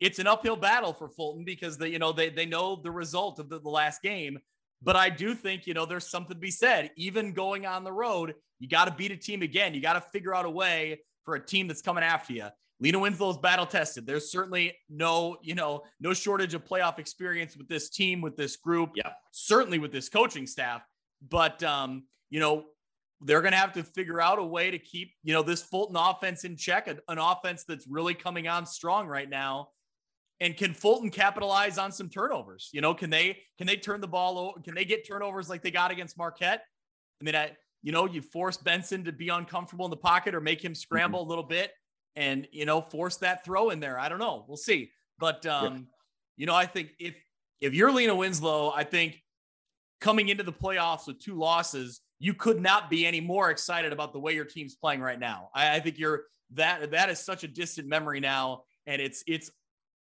it's 0.00 0.18
an 0.18 0.26
uphill 0.26 0.56
battle 0.56 0.92
for 0.92 1.08
Fulton 1.08 1.44
because 1.44 1.78
they, 1.78 1.88
you 1.88 1.98
know, 1.98 2.12
they 2.12 2.28
they 2.28 2.46
know 2.46 2.76
the 2.76 2.90
result 2.90 3.38
of 3.38 3.48
the, 3.48 3.58
the 3.58 3.68
last 3.68 4.02
game. 4.02 4.38
But 4.82 4.96
I 4.96 5.08
do 5.08 5.34
think, 5.34 5.66
you 5.66 5.74
know, 5.74 5.86
there's 5.86 6.06
something 6.06 6.34
to 6.34 6.40
be 6.40 6.50
said. 6.50 6.90
Even 6.96 7.32
going 7.32 7.64
on 7.64 7.84
the 7.84 7.92
road, 7.92 8.34
you 8.58 8.68
got 8.68 8.84
to 8.84 8.90
beat 8.92 9.12
a 9.12 9.16
team 9.16 9.42
again. 9.42 9.74
You 9.74 9.80
got 9.80 9.94
to 9.94 10.00
figure 10.00 10.34
out 10.34 10.44
a 10.44 10.50
way 10.50 11.00
for 11.24 11.34
a 11.34 11.44
team 11.44 11.68
that's 11.68 11.82
coming 11.82 12.04
after 12.04 12.34
you. 12.34 12.48
Lena 12.80 12.98
Winslow 12.98 13.30
is 13.30 13.38
battle 13.38 13.66
tested. 13.66 14.06
There's 14.06 14.30
certainly 14.30 14.76
no, 14.88 15.36
you 15.42 15.54
know, 15.54 15.82
no 16.00 16.12
shortage 16.12 16.54
of 16.54 16.64
playoff 16.64 16.98
experience 16.98 17.56
with 17.56 17.68
this 17.68 17.88
team, 17.88 18.20
with 18.20 18.36
this 18.36 18.56
group. 18.56 18.90
Yeah. 18.94 19.12
Certainly 19.32 19.78
with 19.78 19.92
this 19.92 20.08
coaching 20.08 20.46
staff. 20.46 20.82
But 21.28 21.62
um, 21.62 22.04
you 22.30 22.40
know, 22.40 22.64
they're 23.20 23.40
going 23.40 23.52
to 23.52 23.58
have 23.58 23.72
to 23.74 23.82
figure 23.82 24.20
out 24.20 24.38
a 24.38 24.44
way 24.44 24.70
to 24.70 24.78
keep, 24.78 25.12
you 25.22 25.32
know, 25.32 25.42
this 25.42 25.62
Fulton 25.62 25.96
offense 25.96 26.44
in 26.44 26.56
check, 26.56 26.88
an 26.88 27.18
offense 27.18 27.64
that's 27.64 27.86
really 27.86 28.12
coming 28.12 28.48
on 28.48 28.66
strong 28.66 29.06
right 29.06 29.30
now 29.30 29.68
and 30.40 30.56
can 30.56 30.74
Fulton 30.74 31.10
capitalize 31.10 31.78
on 31.78 31.92
some 31.92 32.08
turnovers? 32.08 32.70
You 32.72 32.80
know, 32.80 32.94
can 32.94 33.10
they 33.10 33.38
can 33.58 33.66
they 33.66 33.76
turn 33.76 34.00
the 34.00 34.08
ball 34.08 34.38
over? 34.38 34.60
Can 34.60 34.74
they 34.74 34.84
get 34.84 35.06
turnovers 35.06 35.48
like 35.48 35.62
they 35.62 35.70
got 35.70 35.90
against 35.90 36.18
Marquette? 36.18 36.62
I 37.20 37.24
mean, 37.24 37.34
I 37.34 37.52
you 37.82 37.92
know, 37.92 38.06
you 38.06 38.22
force 38.22 38.56
Benson 38.56 39.04
to 39.04 39.12
be 39.12 39.28
uncomfortable 39.28 39.84
in 39.84 39.90
the 39.90 39.96
pocket 39.96 40.34
or 40.34 40.40
make 40.40 40.64
him 40.64 40.74
scramble 40.74 41.20
mm-hmm. 41.20 41.26
a 41.26 41.28
little 41.28 41.44
bit 41.44 41.70
and 42.16 42.46
you 42.52 42.64
know, 42.64 42.80
force 42.80 43.16
that 43.18 43.44
throw 43.44 43.70
in 43.70 43.80
there. 43.80 43.98
I 43.98 44.08
don't 44.08 44.18
know. 44.18 44.44
We'll 44.46 44.56
see. 44.56 44.90
But 45.18 45.44
um, 45.46 45.74
yeah. 45.74 45.80
you 46.36 46.46
know, 46.46 46.54
I 46.54 46.66
think 46.66 46.90
if 46.98 47.14
if 47.60 47.74
you're 47.74 47.92
Lena 47.92 48.14
Winslow, 48.14 48.72
I 48.74 48.84
think 48.84 49.22
coming 50.00 50.28
into 50.28 50.42
the 50.42 50.52
playoffs 50.52 51.06
with 51.06 51.18
two 51.18 51.34
losses, 51.34 52.00
you 52.18 52.34
could 52.34 52.60
not 52.60 52.90
be 52.90 53.06
any 53.06 53.20
more 53.20 53.50
excited 53.50 53.92
about 53.92 54.12
the 54.12 54.18
way 54.18 54.34
your 54.34 54.44
team's 54.44 54.74
playing 54.74 55.00
right 55.00 55.18
now. 55.18 55.50
I, 55.54 55.76
I 55.76 55.80
think 55.80 55.98
you're 55.98 56.24
that 56.52 56.90
that 56.92 57.10
is 57.10 57.18
such 57.18 57.44
a 57.44 57.48
distant 57.48 57.88
memory 57.88 58.20
now, 58.20 58.64
and 58.86 59.00
it's 59.00 59.24
it's 59.26 59.50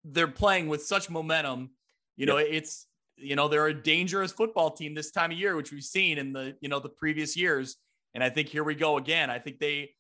they're 0.04 0.28
playing 0.28 0.68
with 0.68 0.82
such 0.82 1.10
momentum. 1.10 1.70
You 2.16 2.26
know, 2.26 2.36
it's 2.36 2.86
you 3.16 3.36
know 3.36 3.48
they're 3.48 3.66
a 3.66 3.74
dangerous 3.74 4.32
football 4.32 4.70
team 4.70 4.94
this 4.94 5.10
time 5.10 5.32
of 5.32 5.38
year, 5.38 5.56
which 5.56 5.72
we've 5.72 5.82
seen 5.82 6.18
in 6.18 6.32
the 6.32 6.56
you 6.60 6.68
know 6.68 6.80
the 6.80 6.88
previous 6.88 7.36
years. 7.36 7.76
And 8.14 8.24
I 8.24 8.30
think 8.30 8.48
here 8.48 8.64
we 8.64 8.74
go 8.74 8.96
again. 8.96 9.30
I 9.30 9.38
think 9.38 9.60
they 9.60 9.90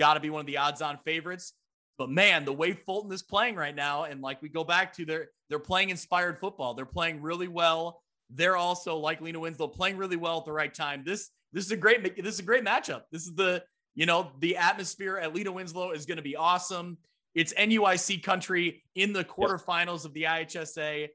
got 0.00 0.14
to 0.14 0.20
be 0.20 0.30
one 0.30 0.40
of 0.40 0.46
the 0.46 0.56
odds-on 0.56 0.98
favorites. 1.04 1.52
But 1.98 2.08
man, 2.08 2.46
the 2.46 2.52
way 2.52 2.72
Fulton 2.72 3.12
is 3.12 3.22
playing 3.22 3.56
right 3.56 3.76
now, 3.76 4.04
and 4.04 4.22
like 4.22 4.40
we 4.40 4.48
go 4.48 4.64
back 4.64 4.94
to 4.94 5.04
their 5.04 5.28
they're 5.50 5.58
playing 5.58 5.90
inspired 5.90 6.38
football. 6.38 6.72
They're 6.72 6.86
playing 6.86 7.20
really 7.20 7.46
well. 7.46 8.02
They're 8.30 8.56
also 8.56 8.96
like 8.96 9.20
Lena 9.20 9.38
Winslow 9.38 9.68
playing 9.68 9.98
really 9.98 10.16
well 10.16 10.38
at 10.38 10.46
the 10.46 10.52
right 10.52 10.72
time. 10.72 11.02
This 11.04 11.28
this 11.52 11.66
is 11.66 11.72
a 11.72 11.76
great 11.76 12.16
this 12.16 12.34
is 12.34 12.40
a 12.40 12.44
great 12.44 12.64
matchup. 12.64 13.02
This 13.12 13.26
is 13.26 13.34
the 13.34 13.62
you 13.94 14.06
know 14.06 14.32
the 14.38 14.56
atmosphere 14.56 15.18
at 15.18 15.34
Lena 15.34 15.52
Winslow 15.52 15.90
is 15.90 16.06
going 16.06 16.16
to 16.16 16.22
be 16.22 16.36
awesome. 16.36 16.96
It's 17.34 17.52
NUIC 17.52 18.22
country 18.22 18.82
in 18.94 19.12
the 19.12 19.22
quarterfinals 19.22 20.06
of 20.06 20.14
the 20.14 20.22
IHSA. 20.22 21.08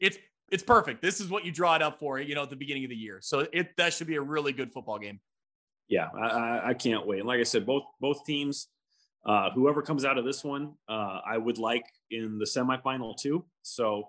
It's 0.00 0.18
it's 0.52 0.62
perfect. 0.62 1.00
This 1.00 1.20
is 1.20 1.28
what 1.28 1.46
you 1.46 1.52
draw 1.52 1.76
it 1.76 1.82
up 1.82 1.98
for, 1.98 2.20
you 2.20 2.34
know, 2.34 2.42
at 2.42 2.50
the 2.50 2.56
beginning 2.56 2.84
of 2.84 2.90
the 2.90 2.96
year. 2.96 3.20
So 3.22 3.46
it 3.52 3.74
that 3.78 3.94
should 3.94 4.06
be 4.06 4.16
a 4.16 4.22
really 4.22 4.52
good 4.52 4.70
football 4.72 4.98
game. 4.98 5.18
Yeah, 5.88 6.08
I, 6.18 6.70
I 6.70 6.74
can't 6.74 7.06
wait. 7.06 7.20
And 7.20 7.28
like 7.28 7.40
I 7.40 7.44
said, 7.44 7.64
both 7.64 7.84
both 8.00 8.24
teams, 8.24 8.68
uh, 9.24 9.50
whoever 9.50 9.82
comes 9.82 10.04
out 10.04 10.18
of 10.18 10.24
this 10.24 10.42
one, 10.42 10.74
uh, 10.88 11.20
I 11.24 11.38
would 11.38 11.58
like 11.58 11.84
in 12.10 12.38
the 12.38 12.44
semifinal 12.44 13.16
too. 13.16 13.44
So, 13.62 14.08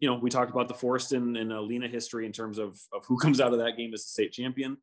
you 0.00 0.08
know, 0.08 0.16
we 0.16 0.30
talked 0.30 0.50
about 0.50 0.68
the 0.68 0.74
Forreston 0.74 1.40
and 1.40 1.50
Lena 1.66 1.88
history 1.88 2.26
in 2.26 2.32
terms 2.32 2.58
of 2.58 2.80
of 2.92 3.04
who 3.06 3.16
comes 3.24 3.40
out 3.40 3.52
of 3.52 3.60
that 3.60 3.76
game 3.76 3.94
as 3.94 4.02
the 4.04 4.08
state 4.08 4.32
champion. 4.32 4.78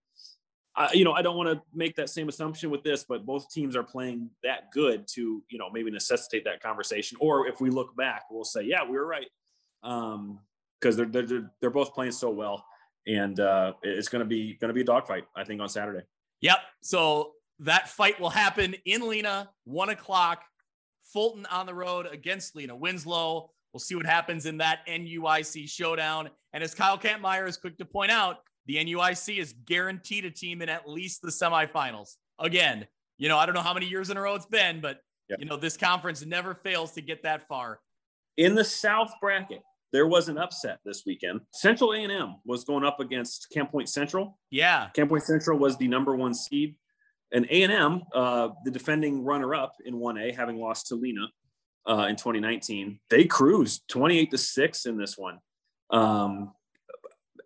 I, 0.75 0.93
you 0.93 1.03
know, 1.03 1.11
I 1.11 1.21
don't 1.21 1.35
want 1.35 1.49
to 1.49 1.61
make 1.73 1.95
that 1.97 2.09
same 2.09 2.29
assumption 2.29 2.69
with 2.69 2.83
this, 2.83 3.03
but 3.03 3.25
both 3.25 3.49
teams 3.51 3.75
are 3.75 3.83
playing 3.83 4.29
that 4.43 4.71
good 4.71 5.07
to, 5.15 5.43
you 5.49 5.57
know, 5.57 5.69
maybe 5.69 5.91
necessitate 5.91 6.45
that 6.45 6.61
conversation. 6.61 7.17
Or 7.19 7.47
if 7.47 7.59
we 7.59 7.69
look 7.69 7.95
back, 7.97 8.23
we'll 8.31 8.45
say, 8.45 8.61
yeah, 8.61 8.83
we 8.85 8.91
were 8.91 9.05
right, 9.05 9.27
um, 9.83 10.39
because 10.79 10.95
they're, 10.95 11.05
they're 11.05 11.51
they're 11.59 11.69
both 11.69 11.93
playing 11.93 12.13
so 12.13 12.29
well, 12.29 12.63
and 13.05 13.39
uh, 13.39 13.73
it's 13.83 14.07
going 14.07 14.21
to 14.21 14.25
be 14.25 14.53
going 14.53 14.69
to 14.69 14.73
be 14.73 14.81
a 14.81 14.85
dogfight, 14.85 15.25
I 15.35 15.43
think, 15.43 15.59
on 15.59 15.67
Saturday. 15.67 16.05
Yep. 16.41 16.57
So 16.81 17.31
that 17.59 17.89
fight 17.89 18.19
will 18.19 18.29
happen 18.29 18.75
in 18.85 19.07
Lena, 19.07 19.49
one 19.65 19.89
o'clock. 19.89 20.43
Fulton 21.13 21.45
on 21.47 21.65
the 21.65 21.73
road 21.73 22.07
against 22.11 22.55
Lena 22.55 22.75
Winslow. 22.75 23.49
We'll 23.73 23.79
see 23.79 23.95
what 23.95 24.05
happens 24.05 24.45
in 24.45 24.57
that 24.57 24.85
NUIC 24.87 25.67
showdown. 25.69 26.29
And 26.53 26.63
as 26.63 26.73
Kyle 26.73 26.97
Kampmeyer 26.97 27.47
is 27.47 27.57
quick 27.57 27.77
to 27.79 27.85
point 27.85 28.11
out, 28.11 28.37
the 28.65 28.75
NUIC 28.75 29.39
is 29.39 29.53
guaranteed 29.65 30.25
a 30.25 30.31
team 30.31 30.61
in 30.61 30.69
at 30.69 30.87
least 30.87 31.21
the 31.21 31.29
semifinals. 31.29 32.15
Again, 32.39 32.87
you 33.17 33.27
know, 33.27 33.37
I 33.37 33.45
don't 33.45 33.55
know 33.55 33.61
how 33.61 33.73
many 33.73 33.87
years 33.87 34.09
in 34.09 34.17
a 34.17 34.21
row 34.21 34.35
it's 34.35 34.45
been, 34.45 34.81
but 34.81 35.01
yep. 35.29 35.39
you 35.39 35.45
know, 35.45 35.57
this 35.57 35.77
conference 35.77 36.25
never 36.25 36.53
fails 36.53 36.91
to 36.93 37.01
get 37.01 37.23
that 37.23 37.47
far. 37.47 37.79
In 38.37 38.55
the 38.55 38.63
South 38.63 39.11
bracket, 39.19 39.61
there 39.91 40.07
was 40.07 40.29
an 40.29 40.37
upset 40.37 40.79
this 40.85 41.03
weekend. 41.05 41.41
Central 41.51 41.93
A&M 41.93 42.35
was 42.45 42.63
going 42.63 42.83
up 42.85 42.99
against 42.99 43.47
Camp 43.51 43.71
Point 43.71 43.89
Central. 43.89 44.37
Yeah. 44.51 44.89
Camp 44.93 45.09
Point 45.09 45.23
Central 45.23 45.57
was 45.57 45.77
the 45.77 45.87
number 45.87 46.15
one 46.15 46.33
seed. 46.33 46.75
And 47.31 47.45
A&M, 47.49 48.03
uh, 48.13 48.49
the 48.65 48.71
defending 48.71 49.23
runner-up 49.23 49.75
in 49.85 49.95
1A, 49.95 50.35
having 50.35 50.57
lost 50.57 50.87
to 50.87 50.95
Lena 50.95 51.27
uh, 51.87 52.07
in 52.09 52.15
2019, 52.15 52.99
they 53.09 53.25
cruised 53.25 53.87
28 53.87 54.31
to 54.31 54.37
6 54.37 54.85
in 54.85 54.97
this 54.97 55.17
one. 55.17 55.39
Um, 55.91 56.53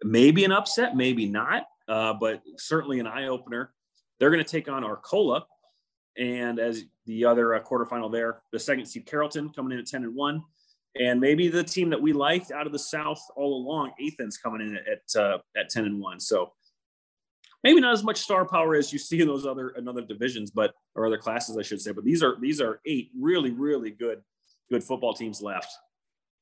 maybe 0.03 0.45
an 0.45 0.51
upset, 0.51 0.95
maybe 0.95 1.25
not, 1.27 1.63
uh, 1.87 2.13
but 2.13 2.41
certainly 2.57 2.99
an 2.99 3.07
eye 3.07 3.27
opener. 3.27 3.73
They're 4.19 4.29
going 4.29 4.43
to 4.43 4.49
take 4.49 4.69
on 4.69 4.83
Arcola, 4.83 5.45
and 6.17 6.59
as 6.59 6.83
the 7.05 7.25
other 7.25 7.55
uh, 7.55 7.61
quarterfinal 7.61 8.11
there, 8.11 8.41
the 8.51 8.59
second 8.59 8.85
seed 8.85 9.05
Carrollton 9.05 9.49
coming 9.49 9.73
in 9.73 9.79
at 9.79 9.87
ten 9.87 10.03
and 10.03 10.15
one, 10.15 10.43
and 10.99 11.19
maybe 11.19 11.47
the 11.47 11.63
team 11.63 11.89
that 11.89 12.01
we 12.01 12.13
liked 12.13 12.51
out 12.51 12.65
of 12.65 12.71
the 12.71 12.79
South 12.79 13.21
all 13.35 13.57
along, 13.57 13.91
Athens 14.05 14.37
coming 14.37 14.61
in 14.61 14.77
at 14.77 15.21
uh, 15.21 15.37
at 15.57 15.69
ten 15.69 15.85
and 15.85 15.99
one. 15.99 16.19
So 16.19 16.53
maybe 17.63 17.79
not 17.79 17.93
as 17.93 18.03
much 18.03 18.17
star 18.17 18.45
power 18.45 18.75
as 18.75 18.93
you 18.93 18.99
see 18.99 19.21
in 19.21 19.27
those 19.27 19.45
other 19.45 19.69
another 19.69 20.01
divisions, 20.01 20.51
but 20.51 20.73
or 20.95 21.05
other 21.05 21.17
classes, 21.17 21.57
I 21.57 21.63
should 21.63 21.81
say. 21.81 21.91
But 21.91 22.03
these 22.03 22.21
are 22.21 22.37
these 22.39 22.61
are 22.61 22.79
eight 22.85 23.11
really 23.19 23.51
really 23.51 23.91
good 23.91 24.21
good 24.69 24.83
football 24.83 25.13
teams 25.13 25.41
left. 25.41 25.71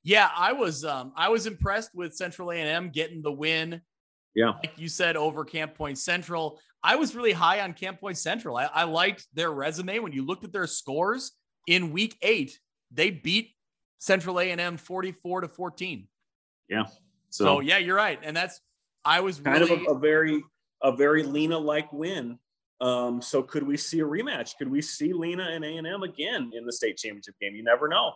Yeah, 0.03 0.29
I 0.35 0.53
was 0.53 0.83
um 0.83 1.13
I 1.15 1.29
was 1.29 1.45
impressed 1.45 1.91
with 1.93 2.15
Central 2.15 2.51
A&M 2.51 2.89
getting 2.89 3.21
the 3.21 3.31
win. 3.31 3.81
Yeah. 4.33 4.53
Like 4.63 4.73
you 4.77 4.87
said 4.87 5.15
over 5.15 5.45
Camp 5.45 5.75
Point 5.75 5.97
Central. 5.97 6.59
I 6.83 6.95
was 6.95 7.15
really 7.15 7.33
high 7.33 7.61
on 7.61 7.73
Camp 7.73 7.99
Point 7.99 8.17
Central. 8.17 8.57
I, 8.57 8.65
I 8.65 8.83
liked 8.83 9.27
their 9.33 9.51
resume. 9.51 9.99
When 9.99 10.13
you 10.13 10.25
looked 10.25 10.43
at 10.43 10.51
their 10.51 10.65
scores 10.67 11.33
in 11.67 11.91
week 11.91 12.17
eight, 12.23 12.57
they 12.91 13.11
beat 13.11 13.51
Central 14.01 14.39
A&M 14.39 14.77
44 14.77 15.41
to 15.41 15.47
14. 15.47 16.07
Yeah. 16.67 16.85
So, 17.29 17.45
so 17.45 17.59
yeah, 17.59 17.77
you're 17.77 17.95
right. 17.95 18.17
And 18.23 18.35
that's 18.35 18.59
I 19.05 19.19
was 19.19 19.39
kind 19.39 19.61
really... 19.61 19.73
of 19.73 19.81
a, 19.81 19.91
a 19.91 19.99
very 19.99 20.43
a 20.81 20.91
very 20.91 21.21
Lena 21.21 21.59
like 21.59 21.93
win. 21.93 22.39
Um, 22.81 23.21
so 23.21 23.43
could 23.43 23.61
we 23.61 23.77
see 23.77 23.99
a 23.99 24.03
rematch? 24.03 24.57
Could 24.57 24.71
we 24.71 24.81
see 24.81 25.13
Lena 25.13 25.43
and 25.51 25.63
A&M 25.63 26.01
again 26.01 26.51
in 26.55 26.65
the 26.65 26.73
state 26.73 26.97
championship 26.97 27.35
game? 27.39 27.53
You 27.53 27.63
never 27.63 27.87
know. 27.87 28.13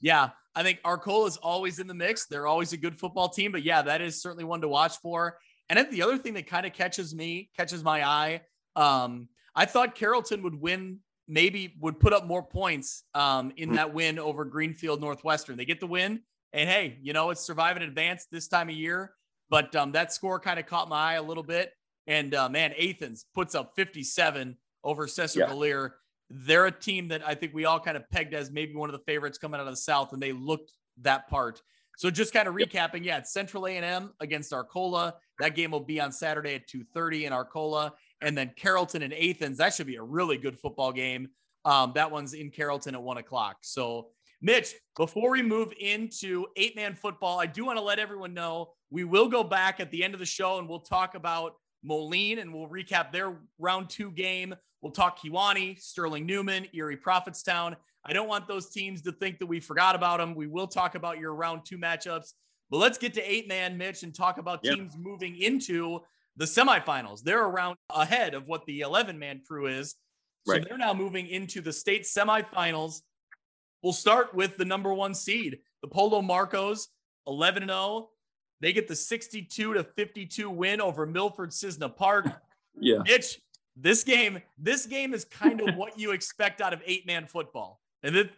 Yeah, 0.00 0.30
I 0.54 0.62
think 0.62 0.78
Arcola 0.84 1.26
is 1.26 1.38
always 1.38 1.80
in 1.80 1.88
the 1.88 1.94
mix. 1.94 2.26
They're 2.26 2.46
always 2.46 2.72
a 2.72 2.76
good 2.76 2.96
football 2.96 3.28
team, 3.28 3.50
but 3.50 3.64
yeah, 3.64 3.82
that 3.82 4.00
is 4.00 4.22
certainly 4.22 4.44
one 4.44 4.60
to 4.60 4.68
watch 4.68 4.98
for. 4.98 5.38
And 5.68 5.76
then 5.76 5.90
the 5.90 6.02
other 6.02 6.18
thing 6.18 6.34
that 6.34 6.46
kind 6.46 6.66
of 6.66 6.72
catches 6.72 7.12
me, 7.12 7.50
catches 7.56 7.82
my 7.82 8.06
eye, 8.06 8.42
um, 8.76 9.28
I 9.56 9.64
thought 9.64 9.96
Carrollton 9.96 10.44
would 10.44 10.54
win, 10.54 11.00
maybe 11.28 11.74
would 11.80 11.98
put 11.98 12.12
up 12.12 12.26
more 12.26 12.42
points 12.42 13.04
um, 13.14 13.52
in 13.56 13.74
that 13.74 13.92
win 13.92 14.18
over 14.18 14.44
Greenfield 14.44 15.00
Northwestern. 15.00 15.56
They 15.56 15.64
get 15.64 15.80
the 15.80 15.86
win, 15.86 16.20
and 16.52 16.68
hey, 16.68 16.98
you 17.02 17.12
know 17.12 17.30
it's 17.30 17.40
survive 17.40 17.76
and 17.76 17.84
advance 17.84 18.26
this 18.30 18.48
time 18.48 18.68
of 18.68 18.74
year. 18.74 19.12
But 19.48 19.74
um, 19.76 19.92
that 19.92 20.12
score 20.12 20.40
kind 20.40 20.58
of 20.58 20.66
caught 20.66 20.88
my 20.88 21.12
eye 21.12 21.14
a 21.14 21.22
little 21.22 21.44
bit. 21.44 21.72
And 22.08 22.34
uh, 22.34 22.48
man, 22.48 22.72
Athens 22.78 23.26
puts 23.34 23.54
up 23.54 23.72
57 23.76 24.56
over 24.84 25.06
Cesar 25.06 25.40
yeah 25.40 25.88
they're 26.30 26.66
a 26.66 26.72
team 26.72 27.08
that 27.08 27.26
I 27.26 27.34
think 27.34 27.54
we 27.54 27.64
all 27.64 27.80
kind 27.80 27.96
of 27.96 28.08
pegged 28.10 28.34
as 28.34 28.50
maybe 28.50 28.74
one 28.74 28.88
of 28.88 28.92
the 28.92 29.04
favorites 29.04 29.38
coming 29.38 29.60
out 29.60 29.66
of 29.66 29.72
the 29.72 29.76
South, 29.76 30.12
and 30.12 30.20
they 30.20 30.32
looked 30.32 30.72
that 31.02 31.28
part. 31.28 31.62
So 31.98 32.10
just 32.10 32.32
kind 32.32 32.46
of 32.46 32.54
recapping, 32.54 33.04
yeah, 33.04 33.18
it's 33.18 33.32
Central 33.32 33.66
A&M 33.66 34.12
against 34.20 34.52
Arcola. 34.52 35.14
That 35.38 35.54
game 35.54 35.70
will 35.70 35.80
be 35.80 36.00
on 36.00 36.12
Saturday 36.12 36.54
at 36.54 36.68
2:30 36.68 37.24
in 37.26 37.32
Arcola, 37.32 37.94
and 38.20 38.36
then 38.36 38.52
Carrollton 38.56 39.02
and 39.02 39.12
Athens. 39.12 39.58
That 39.58 39.74
should 39.74 39.86
be 39.86 39.96
a 39.96 40.02
really 40.02 40.38
good 40.38 40.58
football 40.58 40.92
game. 40.92 41.28
Um, 41.64 41.92
that 41.94 42.10
one's 42.10 42.32
in 42.32 42.50
Carrollton 42.50 42.94
at 42.94 43.02
one 43.02 43.18
o'clock. 43.18 43.58
So 43.62 44.08
Mitch, 44.42 44.74
before 44.96 45.30
we 45.30 45.42
move 45.42 45.72
into 45.80 46.46
eight 46.56 46.76
man 46.76 46.94
football, 46.94 47.40
I 47.40 47.46
do 47.46 47.64
want 47.64 47.78
to 47.78 47.84
let 47.84 47.98
everyone 47.98 48.34
know 48.34 48.72
we 48.90 49.04
will 49.04 49.28
go 49.28 49.42
back 49.42 49.80
at 49.80 49.90
the 49.90 50.04
end 50.04 50.14
of 50.14 50.20
the 50.20 50.26
show 50.26 50.58
and 50.58 50.68
we'll 50.68 50.80
talk 50.80 51.14
about 51.14 51.54
Moline 51.82 52.38
and 52.38 52.52
we'll 52.52 52.68
recap 52.68 53.12
their 53.12 53.36
round 53.58 53.88
two 53.88 54.10
game. 54.10 54.54
We'll 54.82 54.92
talk 54.92 55.18
Kewanee, 55.20 55.80
Sterling 55.80 56.26
Newman, 56.26 56.66
Erie 56.72 56.96
Prophetstown. 56.96 57.76
I 58.04 58.12
don't 58.12 58.28
want 58.28 58.46
those 58.46 58.70
teams 58.70 59.02
to 59.02 59.12
think 59.12 59.38
that 59.40 59.46
we 59.46 59.58
forgot 59.58 59.96
about 59.96 60.18
them. 60.18 60.34
We 60.34 60.46
will 60.46 60.68
talk 60.68 60.94
about 60.94 61.18
your 61.18 61.34
round 61.34 61.62
two 61.64 61.78
matchups, 61.78 62.34
but 62.70 62.76
let's 62.76 62.98
get 62.98 63.14
to 63.14 63.22
eight 63.22 63.48
man, 63.48 63.76
Mitch, 63.76 64.02
and 64.02 64.14
talk 64.14 64.38
about 64.38 64.62
teams 64.62 64.96
moving 64.96 65.36
into 65.40 66.00
the 66.36 66.44
semifinals. 66.44 67.22
They're 67.22 67.44
around 67.44 67.76
ahead 67.90 68.34
of 68.34 68.46
what 68.46 68.66
the 68.66 68.80
11 68.80 69.18
man 69.18 69.40
crew 69.46 69.66
is. 69.66 69.94
So 70.46 70.52
right. 70.52 70.64
they're 70.68 70.78
now 70.78 70.94
moving 70.94 71.26
into 71.26 71.60
the 71.60 71.72
state 71.72 72.04
semifinals. 72.04 73.00
We'll 73.82 73.92
start 73.92 74.34
with 74.34 74.56
the 74.56 74.64
number 74.64 74.92
one 74.94 75.14
seed, 75.14 75.58
the 75.82 75.88
Polo 75.88 76.22
Marcos, 76.22 76.88
11 77.26 77.66
0. 77.66 78.10
They 78.60 78.72
get 78.72 78.88
the 78.88 78.96
62 78.96 79.74
to 79.74 79.84
52 79.84 80.48
win 80.50 80.80
over 80.80 81.06
Milford 81.06 81.50
Cisna 81.50 81.94
Park. 81.94 82.26
Yeah. 82.78 82.98
Mitch, 83.04 83.40
this 83.76 84.04
game, 84.04 84.40
this 84.58 84.86
game 84.86 85.14
is 85.14 85.24
kind 85.24 85.60
of 85.60 85.74
what 85.76 85.98
you 85.98 86.12
expect 86.12 86.60
out 86.60 86.72
of 86.72 86.82
eight 86.86 87.06
man 87.06 87.26
football. 87.26 87.80
And 88.02 88.16
it, 88.16 88.30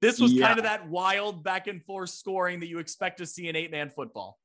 this 0.00 0.20
was 0.20 0.32
yeah. 0.32 0.46
kind 0.46 0.58
of 0.58 0.64
that 0.64 0.88
wild 0.88 1.44
back 1.44 1.66
and 1.66 1.84
forth 1.84 2.10
scoring 2.10 2.60
that 2.60 2.68
you 2.68 2.78
expect 2.78 3.18
to 3.18 3.26
see 3.26 3.48
in 3.48 3.56
eight 3.56 3.70
man 3.70 3.90
football. 3.90 4.38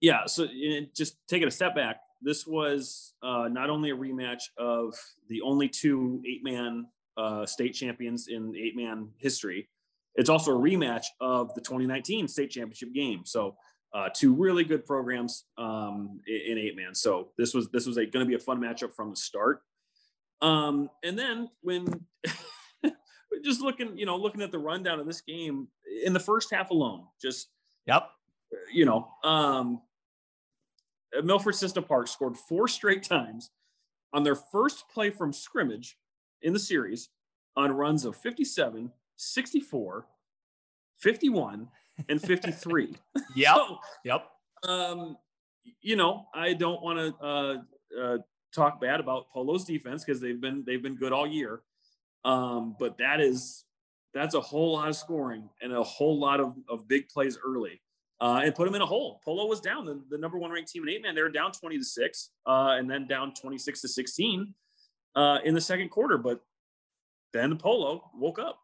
Yeah. 0.00 0.26
So 0.26 0.48
just 0.94 1.16
taking 1.28 1.48
a 1.48 1.50
step 1.50 1.74
back, 1.74 2.00
this 2.22 2.46
was 2.46 3.14
uh, 3.22 3.48
not 3.50 3.70
only 3.70 3.90
a 3.90 3.96
rematch 3.96 4.42
of 4.58 4.94
the 5.28 5.40
only 5.42 5.68
two 5.68 6.22
eight 6.26 6.42
man 6.42 6.86
uh, 7.16 7.46
state 7.46 7.74
champions 7.74 8.28
in 8.28 8.54
eight 8.56 8.76
man 8.76 9.08
history, 9.18 9.68
it's 10.14 10.30
also 10.30 10.52
a 10.52 10.58
rematch 10.58 11.04
of 11.20 11.54
the 11.54 11.60
2019 11.60 12.28
state 12.28 12.50
championship 12.50 12.92
game. 12.92 13.22
So, 13.24 13.56
uh, 13.94 14.08
two 14.14 14.34
really 14.34 14.64
good 14.64 14.86
programs 14.86 15.44
um, 15.58 16.20
in, 16.26 16.52
in, 16.52 16.58
eight 16.58 16.76
man. 16.76 16.94
So 16.94 17.28
this 17.36 17.52
was 17.52 17.70
this 17.70 17.86
was 17.86 17.96
going 17.96 18.10
to 18.10 18.24
be 18.24 18.34
a 18.34 18.38
fun 18.38 18.58
matchup 18.58 18.94
from 18.94 19.10
the 19.10 19.16
start. 19.16 19.60
Um, 20.40 20.88
and 21.04 21.18
then 21.18 21.48
when 21.60 21.86
just 23.44 23.60
looking, 23.60 23.96
you 23.96 24.06
know, 24.06 24.16
looking 24.16 24.42
at 24.42 24.50
the 24.50 24.58
rundown 24.58 24.98
of 24.98 25.06
this 25.06 25.20
game 25.20 25.68
in 26.04 26.12
the 26.12 26.20
first 26.20 26.52
half 26.52 26.70
alone, 26.70 27.04
just 27.20 27.48
yep, 27.86 28.08
you 28.72 28.84
know, 28.84 29.08
um, 29.24 29.82
Milford 31.22 31.54
Cisna 31.54 31.86
Park 31.86 32.08
scored 32.08 32.36
four 32.36 32.68
straight 32.68 33.02
times 33.02 33.50
on 34.12 34.22
their 34.22 34.34
first 34.34 34.88
play 34.88 35.10
from 35.10 35.32
scrimmage 35.32 35.96
in 36.42 36.52
the 36.52 36.58
series 36.58 37.10
on 37.56 37.72
runs 37.72 38.04
of 38.04 38.16
57, 38.16 38.90
64, 39.16 40.06
51, 40.98 41.68
and 42.08 42.20
53. 42.20 42.96
yep. 43.36 43.54
so, 43.54 43.78
yep. 44.04 44.28
Um, 44.66 45.16
you 45.80 45.96
know, 45.96 46.26
I 46.34 46.54
don't 46.54 46.82
want 46.82 46.98
to 46.98 47.24
uh, 47.24 47.56
uh, 48.00 48.18
talk 48.54 48.80
bad 48.80 49.00
about 49.00 49.30
Polo's 49.30 49.64
defense 49.64 50.04
because 50.04 50.20
they've 50.20 50.40
been 50.40 50.64
they've 50.66 50.82
been 50.82 50.96
good 50.96 51.12
all 51.12 51.26
year. 51.26 51.62
Um, 52.24 52.76
but 52.78 52.98
that 52.98 53.20
is 53.20 53.64
that's 54.14 54.34
a 54.34 54.40
whole 54.40 54.74
lot 54.74 54.88
of 54.88 54.96
scoring 54.96 55.48
and 55.60 55.72
a 55.72 55.82
whole 55.82 56.18
lot 56.18 56.40
of, 56.40 56.54
of 56.68 56.86
big 56.86 57.08
plays 57.08 57.38
early 57.44 57.80
uh, 58.22 58.40
and 58.44 58.54
put 58.54 58.66
them 58.66 58.76
in 58.76 58.80
a 58.80 58.86
hole. 58.86 59.20
Polo 59.24 59.46
was 59.46 59.60
down 59.60 59.84
the, 59.84 60.00
the 60.08 60.16
number 60.16 60.38
one 60.38 60.52
ranked 60.52 60.70
team 60.70 60.84
in 60.84 60.88
eight 60.88 61.02
man. 61.02 61.16
They 61.16 61.22
were 61.22 61.28
down 61.28 61.50
20 61.50 61.76
to 61.76 61.84
six 61.84 62.30
uh, 62.46 62.76
and 62.78 62.88
then 62.88 63.08
down 63.08 63.34
26 63.34 63.80
to 63.80 63.88
16 63.88 64.54
uh, 65.16 65.38
in 65.44 65.54
the 65.54 65.60
second 65.60 65.88
quarter. 65.88 66.16
But 66.16 66.40
then 67.32 67.58
Polo 67.58 68.10
woke 68.14 68.38
up. 68.38 68.60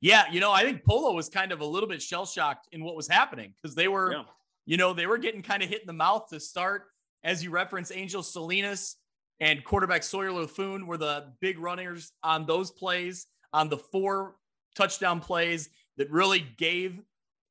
Yeah. 0.00 0.24
You 0.30 0.40
know, 0.40 0.50
I 0.50 0.64
think 0.64 0.84
Polo 0.84 1.14
was 1.14 1.28
kind 1.28 1.52
of 1.52 1.60
a 1.60 1.64
little 1.64 1.88
bit 1.88 2.02
shell 2.02 2.26
shocked 2.26 2.68
in 2.72 2.82
what 2.82 2.96
was 2.96 3.06
happening 3.06 3.54
because 3.62 3.76
they 3.76 3.86
were, 3.86 4.12
yeah. 4.12 4.22
you 4.66 4.76
know, 4.76 4.92
they 4.92 5.06
were 5.06 5.18
getting 5.18 5.40
kind 5.40 5.62
of 5.62 5.68
hit 5.68 5.80
in 5.80 5.86
the 5.86 5.92
mouth 5.92 6.26
to 6.30 6.40
start. 6.40 6.86
As 7.22 7.44
you 7.44 7.50
reference, 7.50 7.92
Angel 7.92 8.24
Salinas 8.24 8.96
and 9.38 9.64
quarterback 9.64 10.02
Sawyer 10.02 10.30
Laffoon 10.30 10.84
were 10.84 10.98
the 10.98 11.32
big 11.40 11.60
runners 11.60 12.10
on 12.24 12.44
those 12.44 12.72
plays, 12.72 13.28
on 13.52 13.68
the 13.68 13.78
four 13.78 14.34
touchdown 14.74 15.20
plays 15.20 15.70
that 15.96 16.10
really 16.10 16.44
gave 16.58 17.00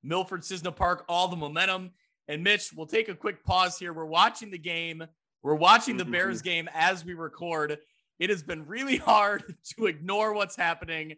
Milford 0.04 0.42
Cisna 0.42 0.76
Park, 0.76 1.06
all 1.08 1.28
the 1.28 1.36
momentum. 1.36 1.92
And 2.28 2.44
Mitch, 2.44 2.72
we'll 2.76 2.88
take 2.88 3.10
a 3.10 3.16
quick 3.16 3.44
pause 3.44 3.78
here. 3.78 3.94
We're 3.94 4.06
watching 4.06 4.52
the 4.52 4.58
game. 4.58 5.04
We're 5.42 5.56
watching 5.56 5.98
the 5.98 6.06
Bears 6.06 6.42
game 6.42 6.70
as 6.74 7.04
we 7.04 7.14
record. 7.14 7.78
It 8.20 8.30
has 8.30 8.44
been 8.44 8.66
really 8.66 8.98
hard 8.98 9.56
to 9.76 9.88
ignore 9.88 10.34
what's 10.34 10.56
happening. 10.56 11.16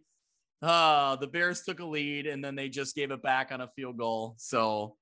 Uh, 0.61 1.15
the 1.17 1.27
Bears 1.27 1.61
took 1.61 1.79
a 1.79 1.85
lead 1.85 2.25
and 2.25 2.43
then 2.43 2.55
they 2.55 2.69
just 2.69 2.95
gave 2.95 3.11
it 3.11 3.21
back 3.21 3.51
on 3.51 3.61
a 3.61 3.67
field 3.75 3.97
goal. 3.97 4.35
So, 4.37 4.95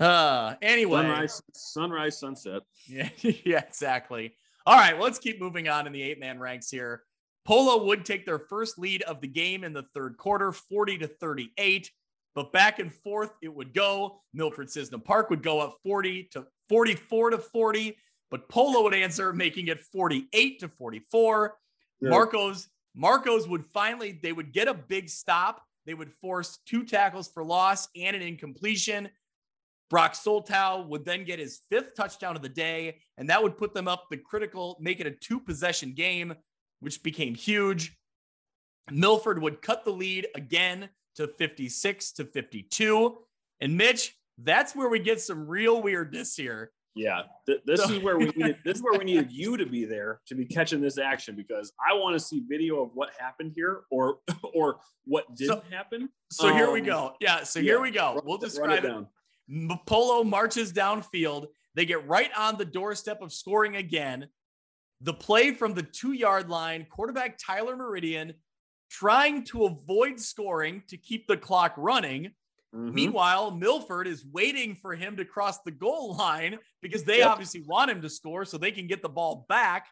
uh, 0.00 0.54
anyway, 0.60 1.02
sunrise, 1.02 1.42
sunrise, 1.54 2.18
sunset. 2.18 2.62
Yeah, 2.88 3.10
yeah, 3.18 3.60
exactly. 3.60 4.34
All 4.66 4.76
right, 4.76 4.94
well, 4.94 5.04
let's 5.04 5.18
keep 5.18 5.40
moving 5.40 5.68
on 5.68 5.86
in 5.86 5.92
the 5.92 6.02
eight 6.02 6.18
man 6.18 6.40
ranks 6.40 6.70
here. 6.70 7.02
Polo 7.44 7.84
would 7.84 8.04
take 8.04 8.24
their 8.24 8.38
first 8.38 8.78
lead 8.78 9.02
of 9.02 9.20
the 9.20 9.28
game 9.28 9.62
in 9.62 9.72
the 9.72 9.82
third 9.82 10.16
quarter, 10.16 10.50
40 10.50 10.98
to 10.98 11.06
38. 11.06 11.90
But 12.34 12.52
back 12.52 12.78
and 12.78 12.92
forth 12.92 13.30
it 13.42 13.54
would 13.54 13.72
go. 13.72 14.20
Milford 14.32 14.68
Cisna 14.68 15.02
Park 15.02 15.30
would 15.30 15.42
go 15.42 15.60
up 15.60 15.76
40 15.84 16.28
to 16.32 16.46
44 16.68 17.30
to 17.30 17.38
40, 17.38 17.96
but 18.30 18.48
Polo 18.48 18.82
would 18.82 18.94
answer, 18.94 19.32
making 19.32 19.68
it 19.68 19.80
48 19.80 20.60
to 20.60 20.68
44. 20.68 21.56
Yeah. 22.00 22.10
Marcos 22.10 22.68
Marcos 22.94 23.48
would 23.48 23.64
finally 23.66 24.18
they 24.22 24.32
would 24.32 24.52
get 24.52 24.68
a 24.68 24.74
big 24.74 25.08
stop. 25.08 25.62
They 25.86 25.94
would 25.94 26.12
force 26.12 26.58
two 26.66 26.84
tackles 26.84 27.28
for 27.28 27.44
loss 27.44 27.88
and 27.96 28.16
an 28.16 28.22
incompletion. 28.22 29.08
Brock 29.90 30.14
Soltow 30.14 30.86
would 30.88 31.04
then 31.04 31.24
get 31.24 31.38
his 31.38 31.60
fifth 31.70 31.94
touchdown 31.94 32.36
of 32.36 32.42
the 32.42 32.48
day, 32.48 33.00
and 33.18 33.28
that 33.28 33.42
would 33.42 33.58
put 33.58 33.74
them 33.74 33.86
up 33.86 34.06
the 34.10 34.16
critical, 34.16 34.76
make 34.80 34.98
it 34.98 35.06
a 35.06 35.10
two 35.10 35.38
possession 35.38 35.92
game, 35.92 36.34
which 36.80 37.02
became 37.02 37.34
huge. 37.34 37.96
Milford 38.90 39.40
would 39.40 39.62
cut 39.62 39.84
the 39.84 39.92
lead 39.92 40.26
again 40.34 40.88
to 41.16 41.28
56 41.28 42.12
to 42.12 42.24
52. 42.24 43.18
And 43.60 43.76
Mitch, 43.76 44.16
that's 44.38 44.74
where 44.74 44.88
we 44.88 44.98
get 44.98 45.20
some 45.20 45.46
real 45.46 45.82
weirdness 45.82 46.36
here. 46.36 46.72
Yeah, 46.96 47.22
th- 47.46 47.60
this 47.66 47.82
so, 47.82 47.92
is 47.92 48.02
where 48.02 48.18
we 48.18 48.26
needed, 48.26 48.58
this 48.64 48.76
is 48.76 48.82
where 48.82 48.96
we 48.96 49.04
needed 49.04 49.32
you 49.32 49.56
to 49.56 49.66
be 49.66 49.84
there 49.84 50.20
to 50.26 50.36
be 50.36 50.44
catching 50.44 50.80
this 50.80 50.96
action 50.96 51.34
because 51.34 51.72
I 51.84 51.92
want 51.94 52.14
to 52.14 52.20
see 52.20 52.42
video 52.48 52.82
of 52.82 52.90
what 52.94 53.10
happened 53.18 53.52
here 53.56 53.80
or 53.90 54.18
or 54.54 54.78
what 55.04 55.24
didn't 55.34 55.62
so, 55.68 55.76
happen. 55.76 56.08
So 56.30 56.48
um, 56.48 56.54
here 56.54 56.70
we 56.70 56.80
go. 56.80 57.14
Yeah, 57.20 57.42
so 57.42 57.58
yeah, 57.58 57.64
here 57.64 57.80
we 57.80 57.90
go. 57.90 58.22
We'll 58.24 58.38
describe 58.38 58.84
it. 58.84 58.92
it. 59.48 59.78
Polo 59.86 60.22
marches 60.22 60.72
downfield. 60.72 61.48
They 61.74 61.84
get 61.84 62.06
right 62.06 62.30
on 62.36 62.56
the 62.56 62.64
doorstep 62.64 63.20
of 63.22 63.32
scoring 63.32 63.74
again. 63.74 64.28
The 65.00 65.14
play 65.14 65.50
from 65.50 65.74
the 65.74 65.82
two 65.82 66.12
yard 66.12 66.48
line, 66.48 66.86
quarterback 66.88 67.38
Tyler 67.44 67.76
Meridian 67.76 68.34
trying 68.90 69.44
to 69.44 69.64
avoid 69.64 70.20
scoring 70.20 70.82
to 70.88 70.96
keep 70.96 71.26
the 71.26 71.36
clock 71.36 71.74
running. 71.76 72.32
Mm-hmm. 72.74 72.94
Meanwhile, 72.94 73.52
Milford 73.52 74.06
is 74.06 74.24
waiting 74.32 74.74
for 74.74 74.94
him 74.94 75.16
to 75.16 75.24
cross 75.24 75.60
the 75.62 75.70
goal 75.70 76.16
line 76.16 76.58
because 76.82 77.04
they 77.04 77.18
yep. 77.18 77.28
obviously 77.28 77.62
want 77.62 77.90
him 77.90 78.02
to 78.02 78.10
score 78.10 78.44
so 78.44 78.58
they 78.58 78.72
can 78.72 78.86
get 78.86 79.02
the 79.02 79.08
ball 79.08 79.46
back. 79.48 79.86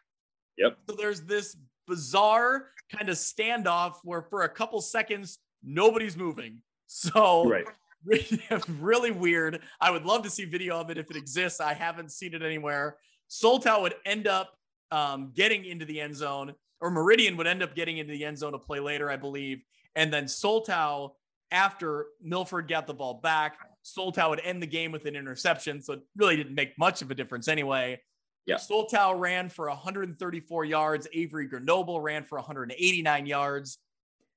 Yep. 0.57 0.77
So 0.89 0.95
there's 0.95 1.21
this 1.21 1.55
bizarre 1.87 2.69
kind 2.91 3.09
of 3.09 3.15
standoff 3.15 3.95
where 4.03 4.21
for 4.21 4.43
a 4.43 4.49
couple 4.49 4.81
seconds 4.81 5.39
nobody's 5.63 6.17
moving. 6.17 6.61
So 6.87 7.49
right. 7.49 7.65
really 8.67 9.11
weird. 9.11 9.61
I 9.79 9.91
would 9.91 10.05
love 10.05 10.23
to 10.23 10.29
see 10.29 10.45
video 10.45 10.79
of 10.79 10.89
it 10.89 10.97
if 10.97 11.09
it 11.09 11.15
exists. 11.15 11.59
I 11.59 11.73
haven't 11.73 12.11
seen 12.11 12.33
it 12.33 12.41
anywhere. 12.41 12.97
Soltow 13.29 13.81
would 13.81 13.95
end 14.05 14.27
up 14.27 14.53
um, 14.91 15.31
getting 15.33 15.65
into 15.65 15.85
the 15.85 16.01
end 16.01 16.15
zone 16.15 16.53
or 16.83 16.91
Meridian 16.91 17.37
would 17.37 17.47
end 17.47 17.63
up 17.63 17.73
getting 17.75 17.97
into 17.97 18.11
the 18.11 18.25
end 18.25 18.37
zone 18.37 18.51
to 18.51 18.59
play 18.59 18.81
later, 18.81 19.09
I 19.09 19.15
believe. 19.15 19.63
And 19.95 20.11
then 20.11 20.25
Soltow, 20.25 21.13
after 21.49 22.07
Milford 22.21 22.67
got 22.67 22.87
the 22.87 22.93
ball 22.93 23.21
back, 23.23 23.57
Soltow 23.83 24.29
would 24.31 24.41
end 24.41 24.61
the 24.61 24.67
game 24.67 24.91
with 24.91 25.05
an 25.05 25.15
interception. 25.15 25.81
So 25.81 25.93
it 25.93 26.01
really 26.17 26.35
didn't 26.35 26.55
make 26.55 26.77
much 26.77 27.01
of 27.01 27.09
a 27.09 27.15
difference 27.15 27.47
anyway. 27.47 28.01
Yeah. 28.45 28.57
Soltow 28.57 29.17
ran 29.17 29.47
for 29.47 29.69
134 29.69 30.65
yards. 30.65 31.07
Avery 31.13 31.47
Grenoble 31.47 32.01
ran 32.01 32.25
for 32.25 32.37
189 32.37 33.25
yards. 33.27 33.77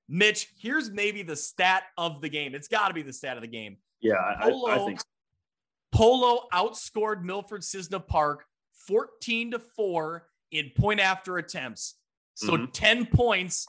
Mitch, 0.09 0.49
here's 0.57 0.89
maybe 0.89 1.25
the 1.25 1.35
stat 1.35 1.83
of 1.99 2.21
the 2.21 2.29
game. 2.29 2.55
It's 2.55 2.69
got 2.69 2.89
to 2.89 2.95
be 2.95 3.03
the 3.03 3.13
stat 3.13 3.37
of 3.37 3.43
the 3.43 3.49
game. 3.49 3.79
Yeah, 4.01 4.37
Polo, 4.41 4.69
I, 4.69 4.75
I 4.77 4.87
think 4.87 5.01
so. 5.01 5.07
Polo 5.91 6.45
outscored 6.53 7.25
Milford 7.25 7.63
Cisna 7.63 8.07
Park 8.07 8.45
14 8.87 9.51
to 9.51 9.59
4 9.59 10.29
in 10.53 10.71
point 10.77 11.01
after 11.01 11.39
attempts. 11.39 11.97
So 12.37 12.53
mm-hmm. 12.53 12.71
10 12.71 13.07
points 13.07 13.67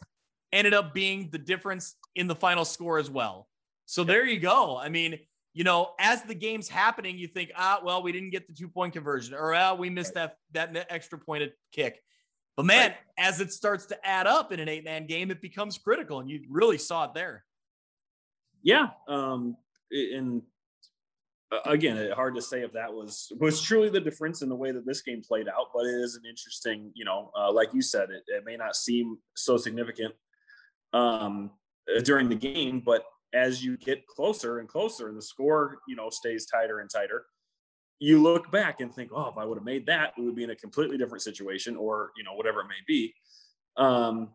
ended 0.51 0.73
up 0.73 0.93
being 0.93 1.29
the 1.31 1.37
difference 1.37 1.95
in 2.15 2.27
the 2.27 2.35
final 2.35 2.65
score 2.65 2.99
as 2.99 3.09
well. 3.09 3.47
So 3.85 4.03
there 4.03 4.25
you 4.25 4.39
go. 4.39 4.77
I 4.77 4.89
mean, 4.89 5.19
you 5.53 5.63
know, 5.63 5.93
as 5.99 6.21
the 6.23 6.35
game's 6.35 6.67
happening, 6.67 7.17
you 7.17 7.27
think, 7.27 7.51
ah, 7.55 7.79
well, 7.83 8.03
we 8.03 8.11
didn't 8.11 8.31
get 8.31 8.45
the 8.45 8.53
two 8.53 8.67
point 8.67 8.93
conversion, 8.93 9.33
or 9.33 9.55
ah, 9.55 9.73
we 9.73 9.89
missed 9.89 10.15
right. 10.15 10.29
that 10.53 10.73
that 10.73 10.87
extra 10.89 11.17
pointed 11.17 11.53
kick. 11.71 11.99
But 12.55 12.65
man, 12.65 12.89
right. 12.89 12.97
as 13.17 13.39
it 13.39 13.51
starts 13.53 13.85
to 13.87 14.07
add 14.07 14.27
up 14.27 14.51
in 14.51 14.59
an 14.59 14.67
eight 14.67 14.83
man 14.83 15.07
game, 15.07 15.31
it 15.31 15.41
becomes 15.41 15.77
critical, 15.77 16.19
and 16.19 16.29
you 16.29 16.41
really 16.49 16.77
saw 16.77 17.05
it 17.05 17.13
there. 17.13 17.43
Yeah, 18.61 18.89
um, 19.07 19.55
and 19.89 20.41
again, 21.65 21.97
it's 21.97 22.13
hard 22.13 22.35
to 22.35 22.41
say 22.41 22.61
if 22.61 22.73
that 22.73 22.93
was 22.93 23.31
was 23.39 23.61
truly 23.61 23.89
the 23.89 23.99
difference 23.99 24.41
in 24.41 24.49
the 24.49 24.55
way 24.55 24.71
that 24.71 24.85
this 24.85 25.01
game 25.01 25.21
played 25.21 25.47
out, 25.47 25.67
but 25.73 25.85
it 25.85 25.95
is 26.01 26.15
an 26.15 26.23
interesting, 26.27 26.91
you 26.93 27.05
know, 27.05 27.31
uh, 27.37 27.51
like 27.51 27.73
you 27.73 27.81
said, 27.81 28.09
it, 28.09 28.23
it, 28.27 28.43
may 28.45 28.57
not 28.57 28.75
seem 28.75 29.17
so 29.35 29.57
significant 29.57 30.13
um, 30.93 31.51
uh, 31.95 32.01
during 32.01 32.29
the 32.29 32.35
game, 32.35 32.81
but 32.85 33.05
as 33.33 33.63
you 33.63 33.77
get 33.77 34.05
closer 34.07 34.59
and 34.59 34.67
closer, 34.67 35.07
and 35.07 35.17
the 35.17 35.21
score, 35.21 35.79
you 35.87 35.95
know, 35.95 36.09
stays 36.09 36.45
tighter 36.45 36.79
and 36.79 36.89
tighter, 36.89 37.25
you 37.99 38.21
look 38.21 38.51
back 38.51 38.79
and 38.79 38.93
think, 38.93 39.11
oh, 39.13 39.29
if 39.29 39.37
I 39.37 39.45
would 39.45 39.57
have 39.57 39.65
made 39.65 39.85
that, 39.87 40.13
we 40.17 40.25
would 40.25 40.35
be 40.35 40.43
in 40.43 40.49
a 40.49 40.55
completely 40.55 40.97
different 40.97 41.21
situation, 41.21 41.75
or 41.75 42.11
you 42.17 42.23
know, 42.23 42.33
whatever 42.33 42.61
it 42.61 42.67
may 42.67 42.83
be. 42.85 43.13
Um, 43.77 44.29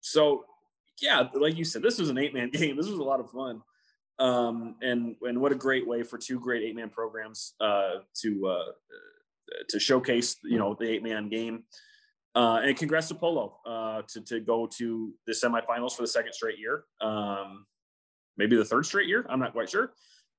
so, 0.00 0.44
yeah, 1.00 1.28
like 1.34 1.56
you 1.56 1.64
said, 1.64 1.82
this 1.82 1.98
was 1.98 2.08
an 2.08 2.18
eight 2.18 2.32
man 2.32 2.50
game. 2.52 2.76
This 2.76 2.88
was 2.88 2.98
a 2.98 3.02
lot 3.02 3.20
of 3.20 3.30
fun. 3.30 3.60
Um, 4.18 4.76
and 4.80 5.16
and 5.22 5.40
what 5.40 5.52
a 5.52 5.56
great 5.56 5.86
way 5.86 6.02
for 6.02 6.18
two 6.18 6.38
great 6.38 6.62
eight 6.62 6.76
man 6.76 6.90
programs 6.90 7.54
uh, 7.60 7.96
to 8.22 8.46
uh, 8.46 8.72
to 9.68 9.80
showcase 9.80 10.36
you 10.44 10.58
know 10.58 10.76
the 10.78 10.88
eight 10.88 11.02
man 11.02 11.28
game. 11.28 11.64
Uh, 12.36 12.60
and 12.64 12.76
congrats 12.76 13.08
to 13.08 13.14
Polo 13.14 13.58
uh, 13.66 14.02
to 14.08 14.20
to 14.22 14.40
go 14.40 14.66
to 14.78 15.12
the 15.26 15.32
semifinals 15.32 15.92
for 15.92 16.02
the 16.02 16.08
second 16.08 16.32
straight 16.32 16.58
year. 16.58 16.84
Um, 17.00 17.66
maybe 18.36 18.56
the 18.56 18.64
third 18.64 18.86
straight 18.86 19.08
year. 19.08 19.24
I'm 19.28 19.40
not 19.40 19.52
quite 19.52 19.70
sure. 19.70 19.92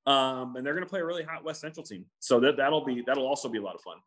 Um, 0.05 0.55
and 0.55 0.65
they're 0.65 0.73
going 0.73 0.85
to 0.85 0.89
play 0.89 0.99
a 0.99 1.05
really 1.05 1.23
hot 1.23 1.43
West 1.43 1.61
Central 1.61 1.83
team, 1.83 2.05
so 2.19 2.39
that 2.41 2.57
that'll 2.57 2.85
be 2.85 3.01
that'll 3.05 3.25
also 3.25 3.49
be 3.49 3.57
a 3.57 3.61
lot 3.61 3.75
of 3.75 3.81
fun. 3.81 3.97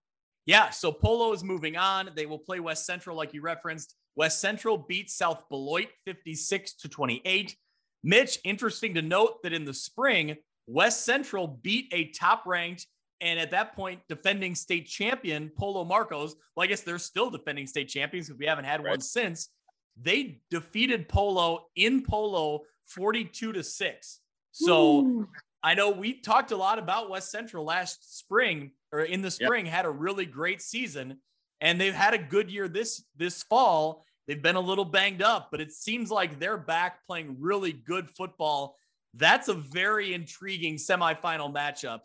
Yeah, 0.47 0.71
so 0.71 0.91
Polo 0.91 1.33
is 1.33 1.45
moving 1.45 1.77
on. 1.77 2.11
They 2.15 2.25
will 2.25 2.39
play 2.39 2.61
West 2.61 2.87
Central, 2.87 3.17
like 3.17 3.35
you 3.35 3.43
referenced. 3.43 3.97
West 4.17 4.41
Central 4.41 4.79
beat 4.79 5.11
South 5.11 5.47
Beloit 5.51 5.89
56 6.07 6.75
to 6.77 6.89
28. 6.89 7.55
Mitch, 8.03 8.39
interesting 8.45 8.95
to 8.95 9.03
note 9.03 9.43
that 9.43 9.53
in 9.53 9.65
the 9.65 9.75
spring, 9.75 10.37
West 10.67 11.05
Central 11.05 11.47
beat 11.47 11.89
a 11.93 12.11
top 12.11 12.47
ranked 12.47 12.87
and 13.21 13.41
at 13.41 13.51
that 13.51 13.75
point, 13.75 14.01
defending 14.09 14.55
state 14.55 14.87
champion 14.87 15.51
Polo 15.57 15.85
Marcos. 15.85 16.37
Well, 16.55 16.65
I 16.65 16.67
guess 16.69 16.83
they're 16.83 16.99
still 16.99 17.31
defending 17.31 17.67
state 17.67 17.89
champions 17.89 18.29
because 18.29 18.39
we 18.39 18.47
haven't 18.47 18.65
had 18.65 18.83
right. 18.83 18.91
one 18.91 19.01
since. 19.01 19.49
They 20.01 20.41
defeated 20.51 21.09
Polo 21.09 21.67
in 21.75 22.03
Polo 22.03 22.63
42 22.87 23.53
to 23.53 23.63
6. 23.63 24.21
So 24.53 25.01
Ooh. 25.01 25.29
I 25.63 25.75
know 25.75 25.91
we 25.91 26.21
talked 26.21 26.53
a 26.53 26.57
lot 26.57 26.79
about 26.79 27.11
West 27.11 27.31
Central 27.31 27.65
last 27.65 28.19
spring 28.19 28.71
or 28.93 29.01
in 29.01 29.21
the 29.23 29.31
spring, 29.31 29.67
yep. 29.67 29.75
had 29.75 29.85
a 29.85 29.91
really 29.91 30.25
great 30.25 30.63
season, 30.63 31.19
and 31.61 31.81
they've 31.81 31.95
had 31.95 32.15
a 32.15 32.19
good 32.19 32.51
year 32.51 32.69
this 32.69 33.05
this 33.17 33.43
fall. 33.43 34.05
They've 34.29 34.41
been 34.41 34.57
a 34.57 34.61
little 34.61 34.85
banged 34.85 35.23
up, 35.23 35.49
but 35.51 35.61
it 35.61 35.73
seems 35.73 36.11
like 36.11 36.39
they're 36.39 36.59
back 36.59 37.07
playing 37.07 37.37
really 37.41 37.73
good 37.73 38.11
football. 38.11 38.77
That's 39.15 39.49
a 39.49 39.55
very 39.55 40.13
intriguing 40.13 40.77
semifinal 40.77 41.53
matchup. 41.53 42.01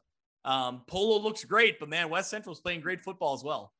Um, 0.45 0.83
Polo 0.87 1.21
looks 1.21 1.43
great, 1.43 1.79
but 1.79 1.89
man, 1.89 2.09
West 2.09 2.29
Central's 2.29 2.61
playing 2.61 2.79
great 2.79 3.01
football 3.01 3.33
as 3.33 3.43
well. 3.43 3.73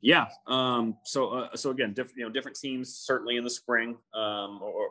Yeah. 0.00 0.26
Um, 0.46 0.96
so, 1.04 1.30
uh, 1.30 1.56
so 1.56 1.70
again, 1.70 1.94
different, 1.94 2.18
you 2.18 2.24
know, 2.24 2.30
different 2.30 2.56
teams 2.56 2.96
certainly 2.96 3.36
in 3.36 3.44
the 3.44 3.50
spring, 3.50 3.96
um, 4.14 4.60
or, 4.62 4.70
or 4.70 4.88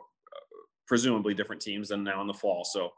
presumably 0.86 1.32
different 1.32 1.62
teams 1.62 1.88
than 1.88 2.04
now 2.04 2.20
in 2.20 2.26
the 2.26 2.34
fall. 2.34 2.64
So, 2.64 2.90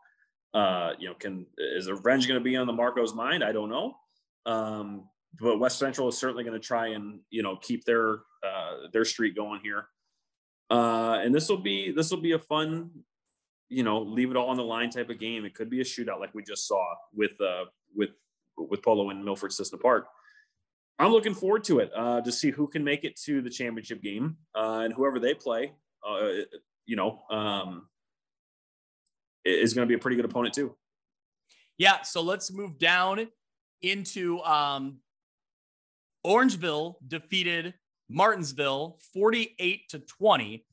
uh, 0.53 0.95
you 0.99 1.09
know, 1.09 1.15
can 1.15 1.47
is 1.59 1.89
revenge 1.89 2.27
going 2.27 2.41
to 2.41 2.45
be 2.45 2.57
on 2.57 2.67
the 2.67 2.73
Marcos' 2.73 3.15
mind? 3.15 3.45
I 3.45 3.53
don't 3.53 3.69
know. 3.69 3.97
Um, 4.47 5.09
but 5.41 5.59
West 5.59 5.79
Central 5.79 6.09
is 6.09 6.19
certainly 6.19 6.45
going 6.45 6.61
to 6.61 6.67
try 6.67 6.89
and 6.89 7.21
you 7.31 7.43
know 7.43 7.57
keep 7.57 7.85
their 7.85 8.21
uh, 8.45 8.89
their 8.93 9.05
streak 9.05 9.37
going 9.37 9.61
here. 9.63 9.89
Uh, 10.71 11.21
and 11.23 11.35
this 11.35 11.49
will 11.49 11.59
be 11.59 11.93
this 11.93 12.11
will 12.11 12.21
be 12.21 12.33
a 12.33 12.39
fun, 12.39 12.91
you 13.69 13.83
know, 13.83 14.01
leave 14.01 14.31
it 14.31 14.37
all 14.37 14.49
on 14.49 14.57
the 14.57 14.65
line 14.65 14.91
type 14.91 15.11
of 15.11 15.19
game. 15.19 15.45
It 15.45 15.55
could 15.55 15.71
be 15.71 15.81
a 15.81 15.85
shootout 15.85 16.21
like 16.21 16.35
we 16.35 16.43
just 16.43 16.67
saw 16.67 16.95
with 17.13 17.41
uh, 17.41 17.65
with 17.95 18.11
with 18.57 18.83
Polo 18.83 19.11
and 19.11 19.25
Milford 19.25 19.53
Cissna 19.53 19.79
Park. 19.79 20.07
I'm 20.99 21.11
looking 21.11 21.35
forward 21.35 21.65
to 21.65 21.81
it 21.81 21.91
uh, 21.95 22.21
to 22.21 22.31
see 22.31 22.51
who 22.51 22.69
can 22.69 22.85
make 22.85 23.05
it 23.05 23.17
to 23.23 23.43
the 23.43 23.51
championship 23.51 24.01
game 24.01 24.37
uh, 24.55 24.83
and 24.85 24.95
whoever 24.95 25.19
they 25.19 25.35
play. 25.35 25.73
Uh, 26.07 26.29
you 26.87 26.97
know, 26.97 27.23
um, 27.31 27.89
is 29.45 29.75
going 29.75 29.87
to 29.87 29.89
be 29.89 29.95
a 29.95 29.99
pretty 29.99 30.17
good 30.17 30.25
opponent 30.25 30.55
too. 30.55 30.75
Yeah. 31.79 32.03
So 32.03 32.23
let's 32.23 32.53
move 32.53 32.79
down 32.79 33.27
into 33.83 34.41
um, 34.43 34.99
Orangeville 36.25 36.95
defeated 37.07 37.75
Martinsville 38.09 38.99
48 39.13 39.89
to 39.91 39.99
20. 39.99 40.65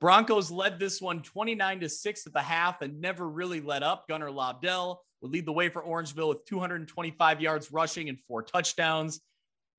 Broncos 0.00 0.50
led 0.50 0.78
this 0.78 1.00
one 1.00 1.22
29 1.22 1.80
to 1.80 1.88
6 1.88 2.26
at 2.26 2.32
the 2.32 2.40
half 2.40 2.80
and 2.82 3.00
never 3.00 3.28
really 3.28 3.60
let 3.60 3.82
up. 3.82 4.06
Gunnar 4.08 4.30
Lobdell 4.30 4.98
would 5.20 5.30
lead 5.30 5.46
the 5.46 5.52
way 5.52 5.68
for 5.68 5.82
Orangeville 5.82 6.28
with 6.28 6.44
225 6.46 7.40
yards 7.40 7.70
rushing 7.70 8.08
and 8.08 8.18
four 8.26 8.42
touchdowns. 8.42 9.20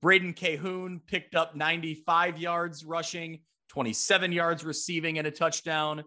Braden 0.01 0.33
Cahoon 0.33 0.99
picked 1.05 1.35
up 1.35 1.55
95 1.55 2.39
yards 2.39 2.83
rushing, 2.83 3.39
27 3.69 4.31
yards 4.31 4.63
receiving, 4.63 5.17
and 5.17 5.27
a 5.27 5.31
touchdown. 5.31 6.03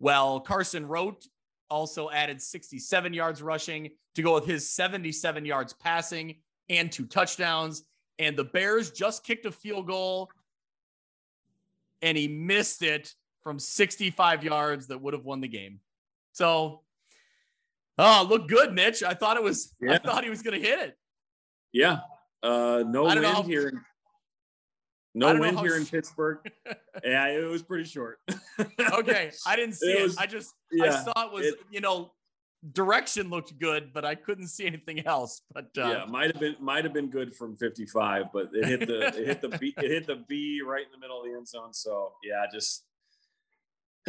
Well, 0.00 0.40
Carson 0.40 0.86
Rote 0.86 1.24
also 1.70 2.10
added 2.10 2.40
67 2.40 3.12
yards 3.12 3.42
rushing 3.42 3.90
to 4.14 4.22
go 4.22 4.34
with 4.34 4.46
his 4.46 4.72
77 4.72 5.44
yards 5.44 5.72
passing 5.74 6.36
and 6.68 6.90
two 6.90 7.06
touchdowns 7.06 7.84
and 8.18 8.36
the 8.36 8.44
Bears 8.44 8.90
just 8.90 9.24
kicked 9.24 9.46
a 9.46 9.52
field 9.52 9.86
goal 9.86 10.30
and 12.02 12.16
he 12.16 12.28
missed 12.28 12.82
it 12.82 13.14
from 13.42 13.58
65 13.58 14.44
yards 14.44 14.88
that 14.88 15.00
would 15.00 15.14
have 15.14 15.24
won 15.24 15.40
the 15.40 15.48
game. 15.48 15.80
So, 16.32 16.82
oh, 17.98 18.26
look 18.28 18.48
good, 18.48 18.72
Mitch. 18.72 19.02
I 19.02 19.14
thought 19.14 19.36
it 19.36 19.42
was, 19.42 19.74
yeah. 19.80 19.94
I 19.94 19.98
thought 19.98 20.24
he 20.24 20.30
was 20.30 20.42
going 20.42 20.60
to 20.60 20.66
hit 20.66 20.78
it. 20.80 20.98
Yeah. 21.72 22.00
Uh, 22.42 22.84
no 22.86 23.04
wind 23.04 23.24
how, 23.24 23.42
here. 23.42 23.84
No 25.14 25.36
wind 25.36 25.58
here 25.58 25.76
in 25.76 25.84
Pittsburgh. 25.84 26.38
yeah, 27.04 27.26
it 27.26 27.48
was 27.48 27.62
pretty 27.62 27.84
short. 27.84 28.20
okay. 28.92 29.32
I 29.46 29.56
didn't 29.56 29.74
see 29.74 29.90
it. 29.90 29.98
it. 29.98 30.02
Was, 30.04 30.16
I 30.16 30.26
just, 30.26 30.54
yeah, 30.70 30.84
I 30.84 30.90
saw 31.02 31.26
it 31.26 31.32
was, 31.32 31.46
it, 31.46 31.54
you 31.70 31.80
know, 31.80 32.12
direction 32.72 33.30
looked 33.30 33.58
good, 33.58 33.92
but 33.92 34.04
I 34.04 34.14
couldn't 34.14 34.48
see 34.48 34.66
anything 34.66 35.06
else. 35.06 35.42
But 35.52 35.70
uh, 35.78 35.88
yeah, 35.88 36.04
might 36.08 36.26
have 36.26 36.40
been 36.40 36.56
might 36.60 36.84
have 36.84 36.92
been 36.92 37.10
good 37.10 37.34
from 37.34 37.56
55, 37.56 38.26
but 38.32 38.50
it 38.52 38.64
hit 38.64 38.86
the 38.86 39.06
it 39.08 39.26
hit 39.26 39.40
the 39.40 39.48
B 39.48 39.74
it 39.78 39.90
hit 39.90 40.06
the 40.06 40.24
B 40.28 40.60
right 40.66 40.84
in 40.84 40.92
the 40.92 40.98
middle 40.98 41.20
of 41.20 41.26
the 41.26 41.36
end 41.36 41.48
zone. 41.48 41.72
So 41.72 42.12
yeah, 42.22 42.44
just 42.52 42.84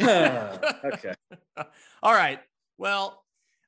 okay. 0.00 1.14
All 2.02 2.14
right. 2.14 2.40
Well, 2.78 3.22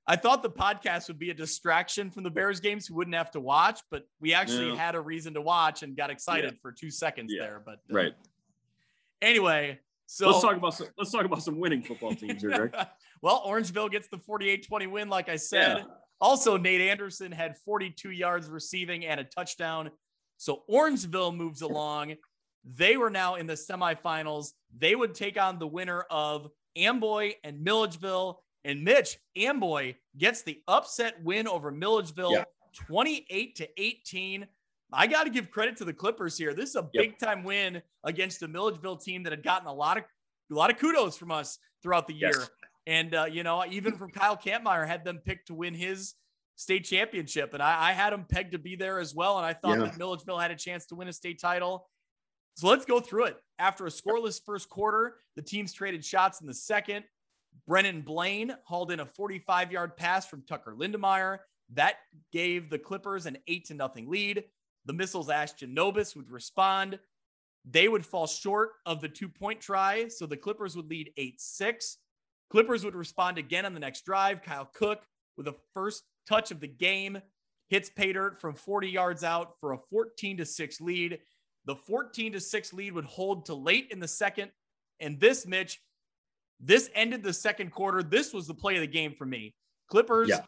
I 0.07 0.16
thought 0.16 0.43
the 0.43 0.51
podcast 0.51 1.09
would 1.09 1.18
be 1.18 1.30
a 1.30 1.34
distraction 1.34 2.11
from 2.11 2.24
the 2.24 2.30
Bears 2.30 2.59
games. 2.61 2.90
We 2.90 2.97
wouldn't 2.97 3.14
have 3.14 3.30
to 3.32 3.40
watch, 3.40 3.80
but 3.90 4.07
we 4.20 4.34
actually 4.34 4.70
no. 4.70 4.76
had 4.76 4.95
a 4.95 5.01
reason 5.01 5.34
to 5.34 5.40
watch 5.40 5.82
and 5.82 5.97
got 5.97 6.11
excited 6.11 6.53
yeah. 6.53 6.59
for 6.61 6.72
two 6.72 6.90
seconds 6.90 7.32
yeah. 7.32 7.43
there. 7.43 7.62
But 7.64 7.80
uh, 7.90 7.95
right. 7.95 8.12
Anyway, 9.20 9.78
so 10.13 10.27
let's 10.29 10.43
talk 10.43 10.57
about 10.59 10.75
some, 10.75 10.89
let's 10.99 11.11
talk 11.11 11.25
about 11.25 11.43
some 11.43 11.59
winning 11.59 11.83
football 11.83 12.15
teams 12.15 12.43
here, 12.43 12.69
Greg. 12.69 12.87
well, 13.23 13.43
Orangeville 13.47 13.91
gets 13.91 14.09
the 14.09 14.19
48-20 14.19 14.91
win, 14.91 15.09
like 15.09 15.31
I 15.31 15.37
said. 15.37 15.79
Yeah. 15.79 15.85
Also, 16.21 16.59
Nate 16.59 16.83
Anderson 16.83 17.33
had 17.33 17.57
42 17.65 18.11
yards 18.11 18.51
receiving 18.51 19.07
and 19.07 19.19
a 19.19 19.25
touchdown. 19.25 19.91
So 20.37 20.65
Orangeville 20.71 21.35
moves 21.35 21.63
along. 21.63 22.17
They 22.63 22.99
were 22.99 23.09
now 23.09 23.37
in 23.37 23.47
the 23.47 23.55
semifinals. 23.55 24.49
They 24.77 24.95
would 24.95 25.15
take 25.15 25.41
on 25.41 25.59
the 25.59 25.67
winner 25.67 26.05
of 26.11 26.51
Amboy 26.77 27.33
and 27.43 27.63
Milledgeville. 27.63 28.43
And 28.65 28.85
Mitch, 28.85 29.19
Amboy 29.35 29.95
gets 30.19 30.43
the 30.43 30.61
upset 30.69 31.23
win 31.25 31.49
over 31.49 31.71
Milledgeville, 31.71 32.33
yeah. 32.33 32.45
28 32.87 33.57
to 33.57 33.69
18. 33.79 34.47
I 34.93 35.07
got 35.07 35.24
to 35.24 35.30
give 35.30 35.51
credit 35.51 35.76
to 35.78 35.84
the 35.84 35.93
Clippers 35.93 36.36
here. 36.36 36.55
This 36.55 36.70
is 36.70 36.76
a 36.76 36.88
big 36.93 37.18
time 37.18 37.45
win 37.45 37.82
against 38.05 38.43
a 38.43 38.49
Milledgeville 38.49 38.97
team 38.97 39.22
that 39.24 39.32
had 39.32 39.43
gotten 39.43 39.66
a 39.66 39.72
lot 39.72 39.99
of 39.99 40.05
a 40.51 40.55
lot 40.55 40.70
of 40.70 40.78
kudos 40.78 41.16
from 41.16 41.30
us 41.30 41.59
throughout 41.82 42.07
the 42.07 42.14
year. 42.14 42.32
Yes. 42.34 42.51
And 42.86 43.14
uh, 43.14 43.26
you 43.30 43.43
know, 43.43 43.64
even 43.70 43.97
from 43.97 44.11
Kyle 44.11 44.36
Kampmeyer 44.36 44.86
had 44.86 45.05
them 45.05 45.18
picked 45.24 45.49
to 45.49 45.55
win 45.55 45.74
his 45.74 46.14
state 46.57 46.84
championship, 46.84 47.55
and 47.55 47.62
I, 47.62 47.90
I 47.90 47.93
had 47.93 48.12
them 48.12 48.26
pegged 48.28 48.53
to 48.53 48.59
be 48.59 48.76
there 48.76 48.99
as 48.99 49.14
well. 49.14 49.38
And 49.38 49.47
I 49.47 49.55
thought 49.55 49.78
yeah. 49.78 49.84
that 49.84 49.99
Milledgeville 49.99 50.38
had 50.38 50.51
a 50.51 50.57
chance 50.57 50.86
to 50.86 50.95
win 50.95 51.09
a 51.09 51.12
state 51.12 51.40
title. 51.40 51.88
So 52.55 52.68
let's 52.68 52.84
go 52.84 53.01
through 53.01 53.26
it. 53.26 53.36
After 53.59 53.86
a 53.86 53.90
scoreless 53.90 54.40
first 54.45 54.68
quarter, 54.68 55.16
the 55.36 55.43
teams 55.43 55.72
traded 55.72 56.05
shots 56.05 56.40
in 56.40 56.47
the 56.47 56.55
second. 56.55 57.05
Brennan 57.66 58.03
Blaine 58.03 58.55
hauled 58.64 58.90
in 58.90 59.01
a 59.01 59.07
45 59.07 59.72
yard 59.72 59.97
pass 59.97 60.26
from 60.26 60.43
Tucker 60.43 60.74
Lindemeyer. 60.78 61.38
That 61.74 61.97
gave 62.32 62.68
the 62.68 62.78
Clippers 62.78 63.26
an 63.26 63.38
eight 63.47 63.66
to 63.66 63.74
nothing 63.74 64.11
lead. 64.11 64.45
The 64.87 64.93
missiles 64.93 65.30
Ashton 65.30 65.74
Nobis 65.74 66.16
would 66.16 66.30
respond. 66.30 66.99
They 67.64 67.87
would 67.89 68.05
fall 68.05 68.26
short 68.26 68.70
of 68.87 69.01
the 69.01 69.09
two 69.09 69.28
point 69.28 69.61
try. 69.61 70.09
So 70.09 70.26
the 70.26 70.37
Clippers 70.37 70.74
would 70.76 70.91
lead 70.91 71.12
8 71.16 71.41
6. 71.41 71.99
Clippers 72.51 72.85
would 72.85 72.95
respond 72.97 73.39
again 73.39 73.64
on 73.64 73.74
the 73.74 73.80
next 73.80 74.05
drive. 74.05 74.43
Kyle 74.43 74.68
Cook, 74.74 75.07
with 75.37 75.49
a 75.49 75.55
first 75.72 76.03
touch 76.28 76.51
of 76.51 76.61
the 76.61 76.68
game, 76.68 77.20
hits 77.68 77.89
pay 77.89 78.12
dirt 78.12 78.41
from 78.41 78.55
40 78.55 78.89
yards 78.89 79.24
out 79.24 79.55
for 79.61 79.72
a 79.72 79.78
14 79.91 80.37
to 80.39 80.45
6 80.45 80.80
lead. 80.80 81.18
The 81.64 81.76
14 81.76 82.33
to 82.33 82.41
6 82.41 82.72
lead 82.72 82.93
would 82.93 83.05
hold 83.05 83.47
to 83.47 83.55
late 83.55 83.89
in 83.91 84.01
the 84.01 84.09
second. 84.09 84.51
And 85.01 85.18
this, 85.20 85.47
Mitch, 85.47 85.80
This 86.64 86.91
ended 86.95 87.24
the 87.24 87.33
second 87.33 87.70
quarter. 87.72 88.03
This 88.05 88.33
was 88.33 88.47
the 88.47 88.55
play 88.55 88.76
of 88.76 88.83
the 88.83 88.87
game 88.87 89.14
for 89.14 89.26
me. 89.26 89.55
Clippers 89.89 90.28
Yeah. 90.28 90.45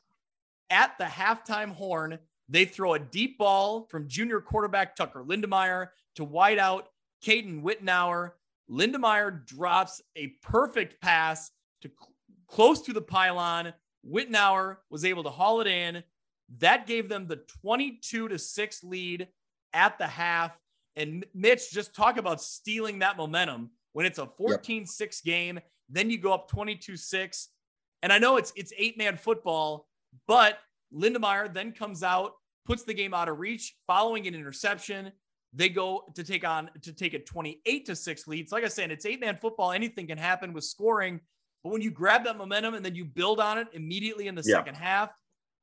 at 0.70 0.96
the 0.96 1.04
halftime 1.04 1.70
horn, 1.72 2.20
they 2.48 2.64
throw 2.64 2.94
a 2.94 2.98
deep 2.98 3.38
ball 3.38 3.86
from 3.90 4.08
junior 4.08 4.40
quarterback 4.40 4.96
Tucker 4.96 5.24
Lindemeyer 5.24 5.88
to 6.16 6.26
wideout 6.26 6.84
Caden 7.24 7.62
Wittenauer. 7.62 8.32
Lindemeyer 8.70 9.46
drops 9.46 10.02
a 10.16 10.28
perfect 10.42 11.00
pass 11.00 11.50
to 11.82 11.88
cl- 11.88 12.12
close 12.48 12.82
to 12.82 12.92
the 12.92 13.00
pylon. 13.00 13.72
Wittenauer 14.06 14.78
was 14.90 15.04
able 15.04 15.22
to 15.24 15.30
haul 15.30 15.60
it 15.60 15.66
in. 15.66 16.02
That 16.58 16.86
gave 16.86 17.08
them 17.08 17.26
the 17.26 17.36
22 17.62 18.28
to 18.28 18.38
6 18.38 18.84
lead 18.84 19.28
at 19.72 19.98
the 19.98 20.06
half. 20.06 20.56
And 20.96 21.24
Mitch, 21.34 21.72
just 21.72 21.94
talk 21.94 22.18
about 22.18 22.40
stealing 22.40 23.00
that 23.00 23.16
momentum 23.16 23.70
when 23.92 24.06
it's 24.06 24.18
a 24.18 24.26
14 24.26 24.86
6 24.86 25.20
game. 25.22 25.58
Then 25.88 26.10
you 26.10 26.18
go 26.18 26.32
up 26.32 26.48
22 26.48 26.96
6. 26.96 27.48
And 28.02 28.12
I 28.12 28.18
know 28.18 28.36
it's 28.36 28.52
it's 28.54 28.72
eight 28.76 28.98
man 28.98 29.16
football, 29.16 29.88
but 30.28 30.58
Lindemeyer 30.94 31.52
then 31.52 31.72
comes 31.72 32.02
out, 32.02 32.32
puts 32.66 32.84
the 32.84 32.94
game 32.94 33.14
out 33.14 33.28
of 33.28 33.38
reach, 33.38 33.74
following 33.86 34.26
an 34.26 34.34
interception. 34.34 35.12
They 35.52 35.68
go 35.68 36.04
to 36.14 36.24
take 36.24 36.46
on 36.46 36.70
to 36.82 36.92
take 36.92 37.14
a 37.14 37.18
28 37.20 37.86
to 37.86 37.96
6 37.96 38.26
lead. 38.26 38.48
So 38.48 38.56
like 38.56 38.64
I 38.64 38.68
said, 38.68 38.90
it's 38.90 39.06
eight 39.06 39.20
man 39.20 39.38
football. 39.40 39.72
Anything 39.72 40.06
can 40.06 40.18
happen 40.18 40.52
with 40.52 40.64
scoring. 40.64 41.20
But 41.62 41.72
when 41.72 41.80
you 41.80 41.90
grab 41.90 42.24
that 42.24 42.36
momentum 42.36 42.74
and 42.74 42.84
then 42.84 42.94
you 42.94 43.04
build 43.04 43.40
on 43.40 43.58
it 43.58 43.68
immediately 43.72 44.26
in 44.26 44.34
the 44.34 44.42
Yeah. 44.44 44.56
second 44.56 44.74
half, 44.76 45.10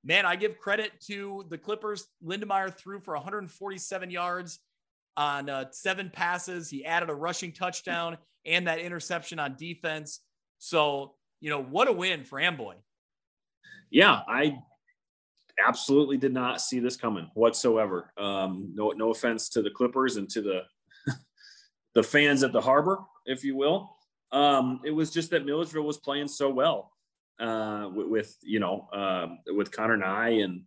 man, 0.03 0.25
I 0.25 0.36
give 0.36 0.57
credit 0.57 0.93
to 1.07 1.45
the 1.49 1.57
Clippers. 1.57 2.07
Lindemeyer 2.25 2.75
threw 2.75 2.99
for 2.99 3.15
147 3.15 4.09
yards 4.09 4.59
on 5.17 5.49
uh, 5.49 5.65
seven 5.71 6.09
passes. 6.09 6.69
He 6.69 6.86
added 6.86 7.09
a 7.09 7.13
rushing 7.13 7.51
touchdown 7.51 8.17
and 8.45 8.67
that 8.67 8.79
interception 8.79 9.39
on 9.39 9.55
defense. 9.57 10.21
So, 10.57 11.15
you 11.41 11.49
know, 11.49 11.61
what 11.61 11.88
a 11.88 11.91
win 11.93 12.23
for 12.23 12.39
Amboy. 12.39 12.75
Yeah, 13.89 14.21
I 14.27 14.57
absolutely 15.66 16.18
did 16.18 16.34
not 16.34 16.62
see 16.62 16.80
this 16.80 16.95
coming 16.95 17.30
whatsoever. 17.34 18.12
Um, 18.18 18.72
no, 18.74 18.91
no 18.91 19.12
offense 19.12 19.49
to 19.49 19.62
the 19.62 19.70
Clippers 19.70 20.18
and 20.18 20.30
to 20.30 20.41
the 20.41 20.62
the 21.95 22.03
fans 22.03 22.43
at 22.43 22.51
the 22.51 22.62
harbor, 22.62 22.99
if 23.26 23.43
you 23.43 23.55
will. 23.55 23.95
Um, 24.32 24.80
it 24.86 24.91
was 24.91 25.12
just 25.12 25.32
that 25.32 25.45
Milledgeville 25.45 25.84
was 25.84 25.97
playing 25.97 26.28
so 26.28 26.49
well 26.49 26.91
uh, 27.39 27.89
with, 27.93 28.07
with 28.07 28.38
you 28.43 28.59
know 28.59 28.88
um, 28.93 29.39
with 29.47 29.72
Connor 29.72 29.97
Nye 29.97 30.39
and 30.41 30.64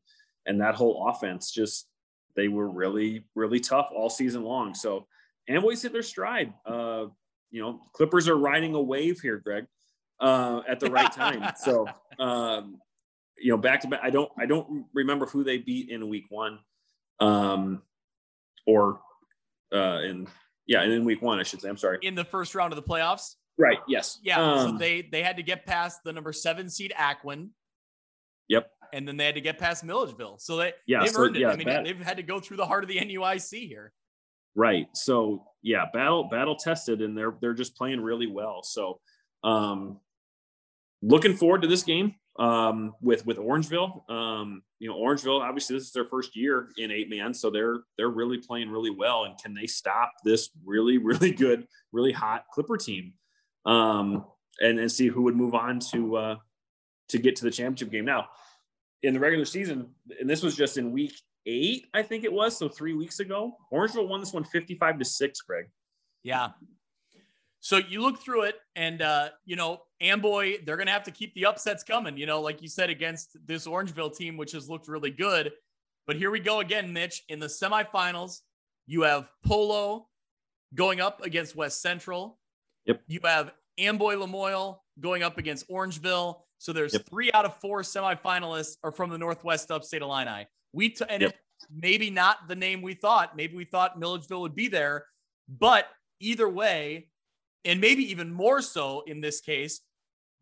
and 0.47 0.61
that 0.61 0.75
whole 0.75 1.09
offense. 1.09 1.51
Just 1.51 1.89
they 2.37 2.49
were 2.49 2.69
really 2.69 3.25
really 3.35 3.61
tough 3.61 3.91
all 3.95 4.11
season 4.11 4.43
long. 4.43 4.75
So 4.75 5.07
Amboys 5.49 5.83
hit 5.83 5.93
their 5.93 6.03
stride. 6.03 6.53
Uh, 6.67 7.07
you 7.51 7.63
know, 7.63 7.81
Clippers 7.93 8.29
are 8.29 8.37
riding 8.37 8.75
a 8.75 8.83
wave 8.83 9.21
here, 9.21 9.39
Greg, 9.39 9.67
uh, 10.21 10.63
at 10.69 10.81
the 10.81 10.91
right 10.91 11.13
time. 11.13 11.53
so 11.63 11.87
um, 12.19 12.79
you 13.39 13.51
know, 13.51 13.57
back 13.57 13.81
to 13.81 13.89
back. 13.89 14.01
I 14.03 14.11
don't 14.11 14.31
I 14.39 14.47
don't 14.47 14.87
remember 14.95 15.27
who 15.27 15.45
they 15.45 15.59
beat 15.59 15.91
in 15.91 16.09
week 16.09 16.25
one, 16.29 16.59
um, 17.21 17.83
or 18.67 19.01
uh, 19.73 20.01
in 20.03 20.27
yeah, 20.67 20.83
and 20.83 20.93
in 20.93 21.05
week 21.05 21.21
one, 21.23 21.39
I 21.41 21.43
should 21.43 21.61
say. 21.61 21.69
I'm 21.69 21.77
sorry. 21.77 21.99
In 22.03 22.15
the 22.15 22.25
first 22.25 22.55
round 22.55 22.73
of 22.73 22.77
the 22.77 22.83
playoffs. 22.83 23.35
Right. 23.59 23.79
Yes. 23.87 24.19
Yeah. 24.23 24.37
so 24.37 24.69
Um, 24.69 24.79
they 24.79 25.03
they 25.03 25.23
had 25.23 25.37
to 25.37 25.43
get 25.43 25.65
past 25.67 26.01
the 26.05 26.13
number 26.13 26.33
seven 26.33 26.69
seed 26.71 26.93
Aquin. 26.97 27.51
Yep. 28.49 28.71
And 28.93 29.07
then 29.09 29.17
they 29.17 29.27
had 29.27 29.35
to 29.37 29.41
get 29.41 29.59
past 29.59 29.83
Milledgeville. 29.85 30.39
So 30.39 30.57
they, 30.57 30.73
Yeah, 30.87 31.01
they've 31.01 31.11
so, 31.11 31.23
earned 31.23 31.37
it. 31.37 31.41
yeah, 31.41 31.51
I 31.51 31.57
mean, 31.57 31.67
that- 31.69 31.85
they've 31.85 32.01
had 32.01 32.17
to 32.19 32.23
go 32.23 32.41
through 32.41 32.59
the 32.59 32.67
heart 32.67 32.85
of 32.85 32.89
the 32.89 32.99
NUIC 32.99 33.67
here. 33.69 33.93
Right. 34.57 34.87
So 34.95 35.45
yeah, 35.63 35.87
battle 35.93 36.25
battle 36.31 36.57
tested, 36.57 37.01
and 37.03 37.17
they're 37.17 37.35
they're 37.41 37.55
just 37.55 37.77
playing 37.77 38.01
really 38.01 38.27
well. 38.27 38.63
So 38.63 39.01
um, 39.43 40.01
looking 41.03 41.35
forward 41.37 41.63
to 41.63 41.69
this 41.69 41.83
game 41.83 42.15
um, 42.39 42.95
with 43.01 43.27
with 43.27 43.39
Orangeville. 43.39 44.09
Um, 44.11 44.63
you 44.79 44.89
know, 44.89 44.97
Orangeville 44.97 45.41
obviously 45.41 45.77
this 45.77 45.85
is 45.87 45.93
their 45.93 46.05
first 46.05 46.37
year 46.37 46.69
in 46.77 46.91
eight 46.91 47.09
man, 47.09 47.33
so 47.35 47.51
they're 47.51 47.79
they're 47.97 48.09
really 48.09 48.39
playing 48.39 48.71
really 48.71 48.91
well. 48.91 49.25
And 49.25 49.39
can 49.39 49.55
they 49.55 49.67
stop 49.67 50.13
this 50.25 50.51
really 50.65 50.99
really 50.99 51.33
good, 51.33 51.67
really 51.93 52.13
hot 52.13 52.45
Clipper 52.53 52.77
team? 52.77 53.15
Um, 53.67 54.27
and 54.61 54.79
and 54.79 54.91
see 54.91 55.09
who 55.09 55.23
would 55.23 55.37
move 55.37 55.55
on 55.55 55.81
to 55.93 56.17
uh, 56.17 56.37
to 57.09 57.19
get 57.19 57.37
to 57.37 57.45
the 57.45 57.51
championship 57.51 57.91
game. 57.91 58.05
Now, 58.05 58.29
in 59.03 59.15
the 59.15 59.21
regular 59.21 59.45
season, 59.45 59.91
and 60.21 60.29
this 60.29 60.43
was 60.43 60.57
just 60.57 60.79
in 60.79 60.93
week 60.93 61.13
eight, 61.47 61.87
I 61.95 62.03
think 62.03 62.25
it 62.25 62.33
was. 62.33 62.57
So 62.57 62.69
three 62.69 62.95
weeks 62.95 63.21
ago, 63.21 63.57
Orangeville 63.73 64.09
won 64.09 64.21
this 64.21 64.33
one 64.33 64.45
55 64.45 64.99
to 64.99 65.05
six, 65.05 65.41
Greg. 65.41 65.67
Yeah. 66.23 66.51
So 67.61 67.79
you 67.79 68.03
look 68.03 68.21
through 68.21 68.43
it, 68.43 68.57
and 68.77 69.01
uh, 69.01 69.31
you 69.45 69.57
know, 69.57 69.83
Amboy, 70.05 70.59
they're 70.65 70.77
gonna 70.77 70.91
have 70.91 71.03
to 71.05 71.11
keep 71.11 71.35
the 71.35 71.47
upsets 71.47 71.83
coming. 71.83 72.17
You 72.17 72.27
know, 72.27 72.41
like 72.41 72.61
you 72.63 72.69
said, 72.69 72.91
against 72.91 73.37
this 73.47 73.67
Orangeville 73.67 74.17
team, 74.17 74.37
which 74.37 74.53
has 74.53 74.69
looked 74.69 74.89
really 74.89 75.11
good. 75.11 75.53
But 76.07 76.17
here 76.17 76.31
we 76.31 76.41
go 76.41 76.61
again, 76.61 76.93
Mitch. 76.93 77.23
In 77.29 77.41
the 77.41 77.47
semifinals, 77.47 78.41
you 78.87 79.03
have 79.03 79.31
Polo 79.45 80.09
going 80.75 81.01
up 81.01 81.23
against 81.25 81.57
West 81.57 81.81
Central. 81.81 82.39
Yep. 82.85 83.03
You 83.07 83.21
have 83.25 83.53
Amboy 83.79 84.15
Lamoille 84.17 84.79
going 85.01 85.23
up 85.23 85.39
against 85.39 85.69
Orangeville. 85.69 86.43
So 86.59 86.73
there's 86.73 86.93
Yep. 86.93 87.07
three 87.09 87.33
out 87.33 87.45
of 87.45 87.59
four 87.61 87.83
semifinalists 87.83 88.77
are 88.85 88.93
from 88.93 89.11
the 89.11 89.19
Northwest 89.19 89.71
Upstate 89.71 90.03
Illini. 90.03 90.47
We 90.73 90.91
t- 90.91 91.05
and 91.09 91.23
Yep. 91.23 91.31
it, 91.33 91.39
maybe 91.71 92.11
not 92.11 92.47
the 92.49 92.55
name 92.57 92.83
we 92.83 92.95
thought. 92.95 93.37
Maybe 93.37 93.57
we 93.57 93.65
thought 93.65 93.99
Milledgeville 93.99 94.43
would 94.43 94.55
be 94.55 94.69
there, 94.69 95.07
but 95.49 95.89
either 96.21 96.49
way, 96.49 97.09
and 97.65 97.81
maybe 97.81 98.03
even 98.11 98.31
more 98.33 98.61
so 98.61 99.01
in 99.03 99.21
this 99.21 99.41
case, 99.41 99.81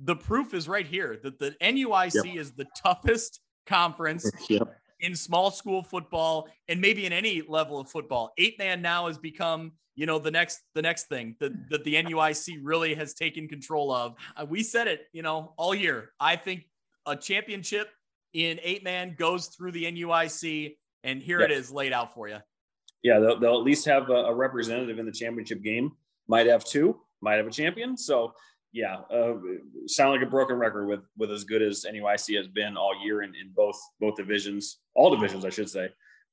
the 0.05 0.16
proof 0.16 0.55
is 0.55 0.68
right 0.68 0.86
here 0.86 1.18
that 1.22 1.38
the 1.38 1.55
NUIC 1.62 2.36
is 2.36 2.53
the 2.53 2.66
toughest 2.76 3.40
conference 3.66 4.30
Yep. 4.48 4.68
in 5.00 5.14
small 5.14 5.50
school 5.50 5.82
football 5.82 6.48
and 6.68 6.80
maybe 6.80 7.07
in 7.07 7.12
any 7.12 7.42
level 7.42 7.78
of 7.78 7.88
football. 7.88 8.32
Eight 8.38 8.59
man 8.59 8.82
now 8.82 9.07
has 9.07 9.16
become, 9.18 9.72
you 9.94 10.07
know, 10.07 10.18
the 10.18 10.30
next 10.30 10.61
the 10.74 10.82
next 10.82 11.09
thing 11.09 11.36
that, 11.40 11.53
that 11.70 11.84
the 11.84 11.94
NUIC 11.94 12.59
really 12.62 12.94
has 12.94 13.14
taken 13.14 13.48
control 13.48 13.92
of. 13.92 14.14
Uh, 14.36 14.44
we 14.44 14.62
said 14.62 14.88
it, 14.88 15.03
you 15.12 15.22
know, 15.22 15.55
all 15.57 15.74
year. 15.74 16.11
I 16.18 16.36
think 16.36 16.64
a 17.07 17.14
championship 17.16 17.88
in 18.32 18.59
eight 18.62 18.82
man 18.82 19.14
goes 19.18 19.48
through 19.48 19.72
the 19.72 19.84
NUIC, 19.84 20.76
and 21.05 21.22
here 21.22 21.40
it 21.40 21.50
is 21.50 21.70
laid 21.70 21.92
out 21.92 22.14
for 22.14 22.28
you. 22.28 22.38
Yeah, 23.03 23.18
they'll, 23.18 23.38
they'll 23.38 23.59
at 23.59 23.64
least 23.64 23.84
have 23.86 24.11
a, 24.11 24.14
a 24.14 24.34
representative 24.34 24.98
in 24.98 25.07
the 25.07 25.12
championship 25.12 25.62
game. 25.62 25.92
Might 26.28 26.46
have 26.46 26.64
two, 26.64 27.00
might 27.20 27.34
have 27.34 27.46
a 27.46 27.50
champion. 27.50 27.96
So 27.96 28.32
yeah, 28.72 29.00
uh, 29.12 29.34
sound 29.86 30.12
like 30.12 30.26
a 30.26 30.30
broken 30.30 30.56
record 30.56 30.86
with 30.86 31.00
with 31.16 31.30
as 31.30 31.44
good 31.44 31.62
as 31.62 31.84
NUIC 31.84 32.36
has 32.36 32.48
been 32.48 32.76
all 32.76 32.94
year 33.04 33.22
in, 33.22 33.34
in 33.34 33.52
both 33.54 33.78
both 34.00 34.16
divisions, 34.16 34.78
all 34.94 35.14
divisions, 35.14 35.44
I 35.44 35.50
should 35.50 35.68
say. 35.68 35.90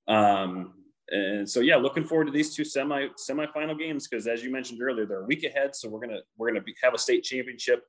Um, 0.07 0.73
and 1.09 1.49
so 1.49 1.59
yeah, 1.59 1.75
looking 1.75 2.05
forward 2.05 2.25
to 2.25 2.31
these 2.31 2.55
two 2.55 2.63
semi 2.63 3.07
semifinal 3.29 3.77
games 3.77 4.07
because 4.07 4.25
as 4.27 4.43
you 4.43 4.51
mentioned 4.51 4.81
earlier, 4.81 5.05
they're 5.05 5.23
a 5.23 5.25
week 5.25 5.43
ahead. 5.43 5.75
So 5.75 5.89
we're 5.89 5.99
gonna 5.99 6.21
we're 6.37 6.47
gonna 6.47 6.61
be, 6.61 6.75
have 6.81 6.93
a 6.93 6.97
state 6.97 7.23
championship 7.23 7.83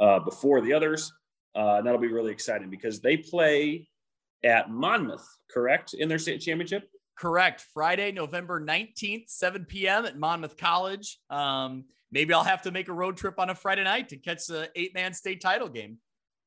uh, 0.00 0.20
before 0.20 0.60
the 0.60 0.72
others. 0.72 1.12
Uh, 1.54 1.76
and 1.78 1.86
that'll 1.86 2.00
be 2.00 2.12
really 2.12 2.32
exciting 2.32 2.68
because 2.68 3.00
they 3.00 3.16
play 3.16 3.88
at 4.44 4.68
Monmouth, 4.70 5.26
correct, 5.50 5.94
in 5.94 6.06
their 6.06 6.18
state 6.18 6.42
championship. 6.42 6.90
Correct. 7.18 7.64
Friday, 7.72 8.12
November 8.12 8.60
19th, 8.60 9.30
7 9.30 9.64
p.m. 9.64 10.04
at 10.04 10.18
Monmouth 10.18 10.58
College. 10.58 11.18
Um, 11.30 11.84
maybe 12.16 12.32
I'll 12.32 12.42
have 12.44 12.62
to 12.62 12.70
make 12.70 12.88
a 12.88 12.94
road 12.94 13.18
trip 13.18 13.38
on 13.38 13.50
a 13.50 13.54
Friday 13.54 13.84
night 13.84 14.08
to 14.08 14.16
catch 14.16 14.46
the 14.46 14.70
eight 14.74 14.94
man 14.94 15.12
state 15.12 15.42
title 15.42 15.68
game. 15.68 15.98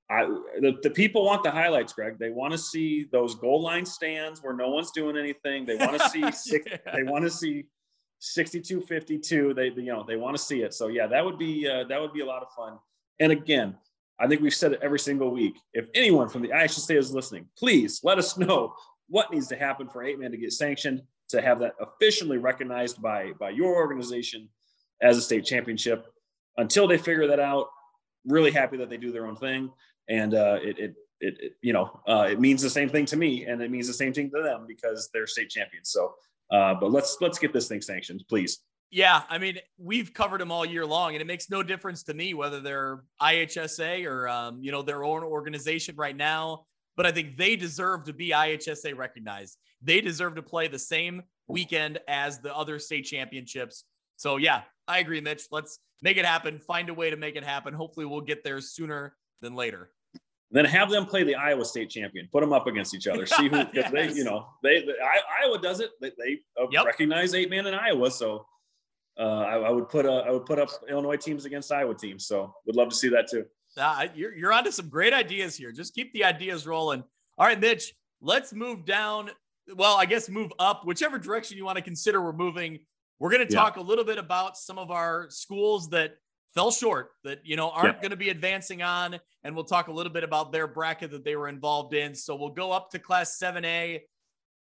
I, 0.09 0.25
the, 0.25 0.75
the 0.81 0.89
people 0.89 1.23
want 1.23 1.43
the 1.43 1.51
highlights, 1.51 1.93
Greg. 1.93 2.17
They 2.17 2.31
want 2.31 2.53
to 2.53 2.57
see 2.57 3.05
those 3.11 3.35
goal 3.35 3.61
line 3.61 3.85
stands 3.85 4.41
where 4.41 4.55
no 4.55 4.69
one's 4.71 4.89
doing 4.89 5.15
anything. 5.15 5.67
They 5.67 5.75
want 5.75 6.01
to 6.01 6.09
see 6.09 6.31
six, 6.31 6.65
Yeah. 6.67 6.77
they 6.95 7.03
want 7.03 7.23
to 7.25 7.29
see 7.29 7.65
62 8.17 8.81
52. 8.81 9.53
They 9.53 9.67
you 9.67 9.83
know, 9.83 10.03
they 10.07 10.15
want 10.15 10.35
to 10.35 10.41
see 10.41 10.63
it. 10.63 10.73
So 10.73 10.87
yeah, 10.87 11.05
that 11.05 11.23
would 11.23 11.37
be 11.37 11.69
uh, 11.69 11.83
that 11.83 12.01
would 12.01 12.13
be 12.13 12.21
a 12.21 12.25
lot 12.25 12.41
of 12.41 12.49
fun. 12.57 12.79
And 13.19 13.31
again, 13.31 13.77
I 14.19 14.25
think 14.27 14.41
we've 14.41 14.53
said 14.53 14.73
it 14.73 14.79
every 14.81 14.99
single 14.99 15.29
week. 15.29 15.53
If 15.73 15.85
anyone 15.93 16.29
from 16.29 16.41
the 16.41 16.49
IHSA 16.49 16.97
is 16.97 17.13
listening, 17.13 17.45
please 17.55 17.99
let 18.03 18.17
us 18.17 18.37
know 18.39 18.73
what 19.07 19.31
needs 19.31 19.47
to 19.49 19.55
happen 19.55 19.87
for 19.87 20.03
eight 20.03 20.19
man 20.19 20.31
to 20.31 20.37
get 20.37 20.51
sanctioned 20.51 21.03
to 21.29 21.41
have 21.41 21.59
that 21.59 21.75
officially 21.79 22.39
recognized 22.39 22.99
by 23.03 23.33
by 23.39 23.51
your 23.51 23.75
organization 23.75 24.49
as 25.01 25.17
a 25.17 25.21
state 25.21 25.45
championship. 25.45 26.07
Until 26.57 26.88
they 26.88 26.97
figure 26.97 27.27
that 27.27 27.39
out, 27.39 27.67
really 28.26 28.51
happy 28.51 28.77
that 28.77 28.89
they 28.89 28.97
do 28.97 29.11
their 29.11 29.26
own 29.26 29.35
thing 29.35 29.71
and 30.09 30.34
uh, 30.34 30.57
it, 30.61 30.80
it, 30.80 30.95
it, 31.21 31.38
it, 31.39 31.51
you 31.61 31.71
know, 31.71 32.01
uh, 32.07 32.27
it 32.30 32.39
means 32.39 32.61
the 32.61 32.69
same 32.69 32.89
thing 32.89 33.05
to 33.05 33.15
me, 33.15 33.45
and 33.45 33.61
it 33.61 33.71
means 33.71 33.88
the 33.88 33.93
same 33.93 34.11
thing 34.11 34.30
to 34.31 34.41
them 34.41 34.65
because 34.67 35.09
they're 35.13 35.27
state 35.27 35.49
champions. 35.49 35.89
So, 35.89 36.13
uh, 36.51 36.73
but 36.76 36.91
let's 36.91 37.17
let's 37.21 37.38
get 37.38 37.53
this 37.53 37.67
thing 37.67 37.81
sanctioned, 37.81 38.23
please. 38.27 38.59
Yeah, 38.91 39.21
I 39.30 39.38
mean, 39.38 39.59
we've 39.77 40.11
covered 40.13 40.41
them 40.41 40.51
all 40.51 40.65
year 40.65 40.85
long, 40.85 41.13
and 41.13 41.21
it 41.21 41.27
makes 41.27 41.49
no 41.49 41.61
difference 41.61 42.03
to 42.03 42.13
me 42.15 42.34
whether 42.34 42.59
they're 42.59 43.03
IHSA 43.21 44.05
or 44.05 44.27
um, 44.27 44.59
you 44.61 44.71
know 44.71 44.81
their 44.81 45.03
own 45.03 45.23
organization 45.23 45.95
right 45.95 46.15
now. 46.15 46.65
But 46.97 47.05
I 47.05 47.11
think 47.11 47.38
they 47.38 47.55
deserve 47.55 48.05
to 48.05 48.13
be 48.13 48.30
IHSA 48.31 48.97
recognized. 48.97 49.57
They 49.81 50.01
deserve 50.01 50.35
to 50.35 50.41
play 50.41 50.67
the 50.67 50.80
same 50.80 51.21
weekend 51.47 51.99
as 52.07 52.39
the 52.39 52.53
other 52.55 52.80
state 52.80 53.05
championships. 53.05 53.85
So 54.19 54.35
yeah, 54.35 54.63
I 54.85 54.99
agree, 54.99 55.21
Mitch. 55.21 55.43
Let's 55.49 55.79
make 56.01 56.17
it 56.17 56.25
happen. 56.25 56.59
Find 56.59 56.89
a 56.89 56.93
way 56.93 57.09
to 57.09 57.15
make 57.15 57.37
it 57.37 57.43
happen. 57.43 57.73
Hopefully, 57.73 58.05
we'll 58.05 58.19
get 58.19 58.43
there 58.43 58.59
sooner 58.59 59.15
than 59.41 59.55
later. 59.55 59.91
Then 60.51 60.65
have 60.65 60.89
them 60.89 61.05
play 61.05 61.23
the 61.23 61.35
Iowa 61.35 61.63
State 61.63 61.89
champion. 61.89 62.27
Put 62.29 62.41
them 62.41 62.51
up 62.51 62.67
against 62.67 62.93
each 62.93 63.07
other. 63.07 63.25
See 63.25 63.47
who 63.47 63.63
yes. 63.73 63.89
they, 63.91 64.11
you 64.11 64.25
know, 64.25 64.47
they, 64.61 64.81
they 64.81 64.93
Iowa 65.41 65.57
does 65.59 65.79
it. 65.79 65.91
They, 66.01 66.11
they 66.17 66.39
uh, 66.61 66.67
yep. 66.69 66.85
recognize 66.85 67.33
eight 67.33 67.49
man 67.49 67.65
in 67.65 67.73
Iowa, 67.73 68.11
so 68.11 68.45
uh, 69.17 69.21
I, 69.21 69.55
I, 69.59 69.69
would 69.69 69.87
put 69.87 70.05
a, 70.05 70.11
I 70.11 70.31
would 70.31 70.45
put 70.45 70.59
up 70.59 70.69
Illinois 70.89 71.15
teams 71.15 71.45
against 71.45 71.71
Iowa 71.71 71.95
teams. 71.95 72.25
So 72.25 72.53
would 72.65 72.75
love 72.75 72.89
to 72.89 72.95
see 72.95 73.07
that 73.09 73.29
too. 73.29 73.45
Uh, 73.77 74.07
you're 74.13 74.35
you're 74.35 74.51
onto 74.51 74.71
some 74.71 74.89
great 74.89 75.13
ideas 75.13 75.55
here. 75.55 75.71
Just 75.71 75.95
keep 75.95 76.11
the 76.11 76.25
ideas 76.25 76.67
rolling. 76.67 77.05
All 77.37 77.47
right, 77.47 77.59
Mitch. 77.59 77.93
Let's 78.19 78.51
move 78.51 78.83
down. 78.83 79.29
Well, 79.75 79.95
I 79.95 80.05
guess 80.05 80.27
move 80.27 80.51
up, 80.59 80.85
whichever 80.85 81.17
direction 81.17 81.55
you 81.57 81.63
want 81.63 81.77
to 81.77 81.81
consider 81.81 82.21
we're 82.21 82.33
moving. 82.33 82.79
We're 83.19 83.31
going 83.31 83.45
to 83.45 83.53
talk 83.53 83.75
yeah. 83.75 83.83
a 83.83 83.85
little 83.85 84.05
bit 84.05 84.17
about 84.17 84.57
some 84.57 84.77
of 84.77 84.91
our 84.91 85.29
schools 85.29 85.89
that 85.89 86.15
fell 86.53 86.71
short 86.71 87.11
that 87.23 87.39
you 87.43 87.55
know 87.55 87.69
aren't 87.69 87.95
yeah. 87.95 88.01
going 88.01 88.11
to 88.11 88.17
be 88.17 88.29
advancing 88.29 88.81
on 88.81 89.19
and 89.43 89.55
we'll 89.55 89.65
talk 89.65 89.87
a 89.87 89.91
little 89.91 90.11
bit 90.11 90.23
about 90.23 90.51
their 90.51 90.67
bracket 90.67 91.11
that 91.11 91.23
they 91.23 91.35
were 91.35 91.47
involved 91.47 91.93
in. 91.93 92.15
So 92.15 92.35
we'll 92.35 92.49
go 92.49 92.71
up 92.71 92.89
to 92.91 92.99
class 92.99 93.37
7a 93.41 94.01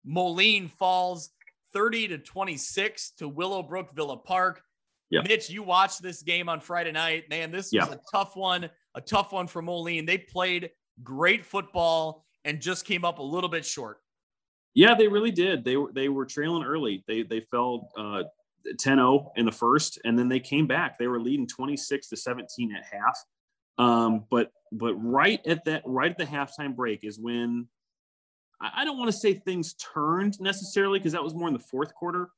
moline 0.05 0.69
falls 0.69 1.31
30 1.73 2.09
to 2.09 2.19
26 2.19 3.13
to 3.19 3.29
willowbrook 3.29 3.95
villa 3.95 4.17
park. 4.17 4.63
Yeah. 5.09 5.21
mitch 5.23 5.49
you 5.49 5.63
watched 5.63 6.03
this 6.03 6.23
game 6.23 6.49
on 6.49 6.61
friday 6.61 6.91
night. 6.91 7.31
Man 7.31 7.53
this 7.53 7.71
was 7.73 7.89
a 7.89 8.01
tough 8.11 8.35
one 8.35 8.69
a 8.95 9.01
tough 9.01 9.33
one 9.33 9.47
for 9.47 9.63
moline. 9.63 10.05
They 10.05 10.19
played 10.19 10.71
great 11.03 11.45
football 11.45 12.25
and 12.45 12.61
just 12.61 12.85
came 12.85 13.05
up 13.05 13.21
a 13.21 13.23
little 13.23 13.49
bit 13.49 13.65
short. 13.65 13.99
Yeah 14.75 14.95
they 14.95 15.07
really 15.07 15.31
did. 15.31 15.65
They 15.65 15.77
were 15.77 15.93
they 15.93 16.09
were 16.09 16.27
trailing 16.27 16.65
early. 16.65 17.05
They 17.07 17.23
they 17.23 17.41
fell 17.41 17.89
uh 17.97 18.25
10-0 18.67 19.31
in 19.37 19.47
the 19.47 19.53
first 19.53 19.99
and 20.05 20.19
then 20.19 20.29
they 20.29 20.41
came 20.41 20.67
back. 20.67 20.99
They 20.99 21.07
were 21.07 21.21
leading 21.21 21.47
26 21.47 22.09
to 22.09 22.17
17 22.17 22.75
at 22.75 22.85
half. 22.85 23.19
Um, 23.79 24.25
but 24.31 24.53
but 24.73 24.95
right 24.95 25.45
at 25.47 25.65
that 25.67 25.83
right 25.85 26.11
at 26.11 26.19
the 26.19 26.25
halftime 26.25 26.75
break 26.75 27.05
is 27.05 27.21
when 27.21 27.69
i, 28.59 28.85
don't 28.85 28.99
want 28.99 29.13
to 29.13 29.17
say 29.17 29.35
things 29.35 29.75
turned 29.75 30.41
necessarily 30.41 30.99
because 30.99 31.13
that 31.13 31.23
was 31.23 31.35
more 31.35 31.47
in 31.47 31.55
the 31.55 31.61
fourth 31.61 31.95
quarter 31.95 32.31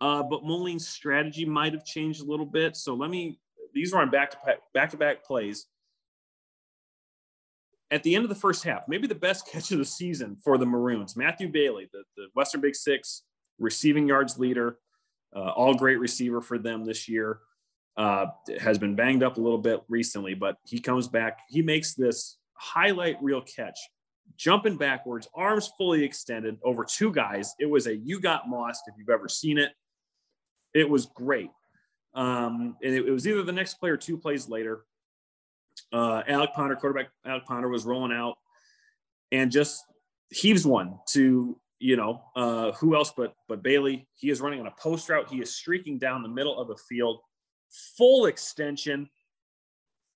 uh, 0.00 0.22
but 0.22 0.44
Moline's 0.44 0.88
strategy 0.88 1.44
might 1.44 1.74
have 1.74 1.84
changed 1.84 2.22
a 2.22 2.24
little 2.24 2.46
bit. 2.46 2.76
So 2.76 2.94
let 2.94 3.10
me 3.10 3.38
these 3.74 3.92
are 3.92 4.00
on 4.00 4.10
back 4.10 4.30
to 4.30 4.38
back 4.74 4.90
to 4.90 4.96
back 4.96 5.24
plays. 5.24 5.66
At 7.92 8.02
the 8.02 8.14
end 8.14 8.24
of 8.24 8.28
the 8.28 8.36
first 8.36 8.64
half 8.64 8.84
maybe 8.88 9.06
the 9.06 9.14
best 9.14 9.46
catch 9.48 9.72
of 9.72 9.78
the 9.78 9.84
season 9.84 10.36
for 10.42 10.56
the 10.58 10.66
maroons 10.66 11.16
matthew 11.16 11.48
bailey 11.48 11.90
the, 11.92 12.04
the 12.16 12.26
western 12.34 12.60
big 12.60 12.76
six 12.76 13.22
receiving 13.58 14.06
yards 14.06 14.38
leader 14.38 14.78
uh, 15.34 15.50
all 15.50 15.74
great 15.74 15.98
receiver 15.98 16.40
for 16.40 16.58
them 16.58 16.84
this 16.84 17.08
year. 17.08 17.40
Uh, 17.96 18.26
has 18.60 18.78
been 18.78 18.94
banged 18.94 19.22
up 19.22 19.36
a 19.36 19.40
little 19.40 19.58
bit 19.58 19.82
recently, 19.88 20.32
but 20.32 20.56
he 20.64 20.78
comes 20.78 21.06
back. 21.06 21.40
He 21.48 21.60
makes 21.60 21.94
this 21.94 22.38
highlight 22.54 23.22
reel 23.22 23.42
catch, 23.42 23.78
jumping 24.36 24.76
backwards, 24.76 25.28
arms 25.34 25.70
fully 25.76 26.04
extended 26.04 26.56
over 26.62 26.84
two 26.84 27.12
guys. 27.12 27.54
It 27.58 27.66
was 27.66 27.88
a 27.88 27.96
you 27.96 28.20
got 28.20 28.48
mossed 28.48 28.84
if 28.86 28.94
you've 28.96 29.10
ever 29.10 29.28
seen 29.28 29.58
it. 29.58 29.72
It 30.72 30.88
was 30.88 31.06
great. 31.06 31.50
Um, 32.14 32.76
and 32.82 32.94
it, 32.94 33.06
it, 33.06 33.10
was 33.10 33.26
either 33.26 33.42
the 33.42 33.52
next 33.52 33.74
play 33.74 33.90
or 33.90 33.96
two 33.96 34.16
plays 34.16 34.48
later. 34.48 34.84
Uh, 35.92 36.22
Alec 36.26 36.50
Ponder, 36.54 36.76
quarterback 36.76 37.10
Alec 37.24 37.44
Ponder, 37.44 37.68
was 37.68 37.84
rolling 37.84 38.12
out 38.12 38.36
and 39.32 39.50
just 39.50 39.84
heaves 40.30 40.66
one 40.66 40.98
to 41.08 41.58
you 41.80 41.96
know, 41.96 42.22
uh, 42.36 42.72
who 42.72 42.94
else 42.94 43.12
but 43.16 43.34
but 43.48 43.62
Bailey? 43.62 44.06
He 44.14 44.30
is 44.30 44.40
running 44.40 44.60
on 44.60 44.66
a 44.66 44.74
post 44.78 45.08
route. 45.08 45.28
He 45.28 45.40
is 45.40 45.56
streaking 45.56 45.98
down 45.98 46.22
the 46.22 46.28
middle 46.28 46.60
of 46.60 46.68
the 46.68 46.76
field, 46.76 47.20
full 47.96 48.26
extension, 48.26 49.08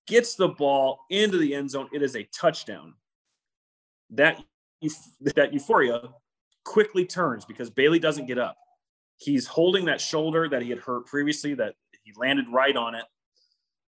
gets 0.07 0.35
the 0.35 0.49
ball 0.49 0.99
into 1.09 1.39
the 1.39 1.55
end 1.55 1.71
zone. 1.71 1.89
It 1.91 2.03
is 2.03 2.15
a 2.15 2.23
touchdown. 2.25 2.93
That 4.11 4.41
that 5.35 5.53
euphoria 5.53 6.01
quickly 6.63 7.03
turns 7.03 7.45
because 7.45 7.71
Bailey 7.71 7.97
doesn't 7.97 8.27
get 8.27 8.37
up. 8.37 8.55
He's 9.17 9.47
holding 9.47 9.85
that 9.85 9.99
shoulder 9.99 10.47
that 10.47 10.61
he 10.61 10.69
had 10.69 10.79
hurt 10.79 11.07
previously. 11.07 11.55
That 11.55 11.73
he 12.03 12.13
landed 12.15 12.45
right 12.51 12.75
on 12.75 12.93
it, 12.93 13.05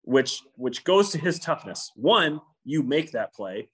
which 0.02 0.42
which 0.54 0.84
goes 0.84 1.10
to 1.10 1.18
his 1.18 1.40
toughness. 1.40 1.90
One, 1.96 2.40
you 2.64 2.84
make 2.84 3.10
that 3.12 3.34
play. 3.34 3.68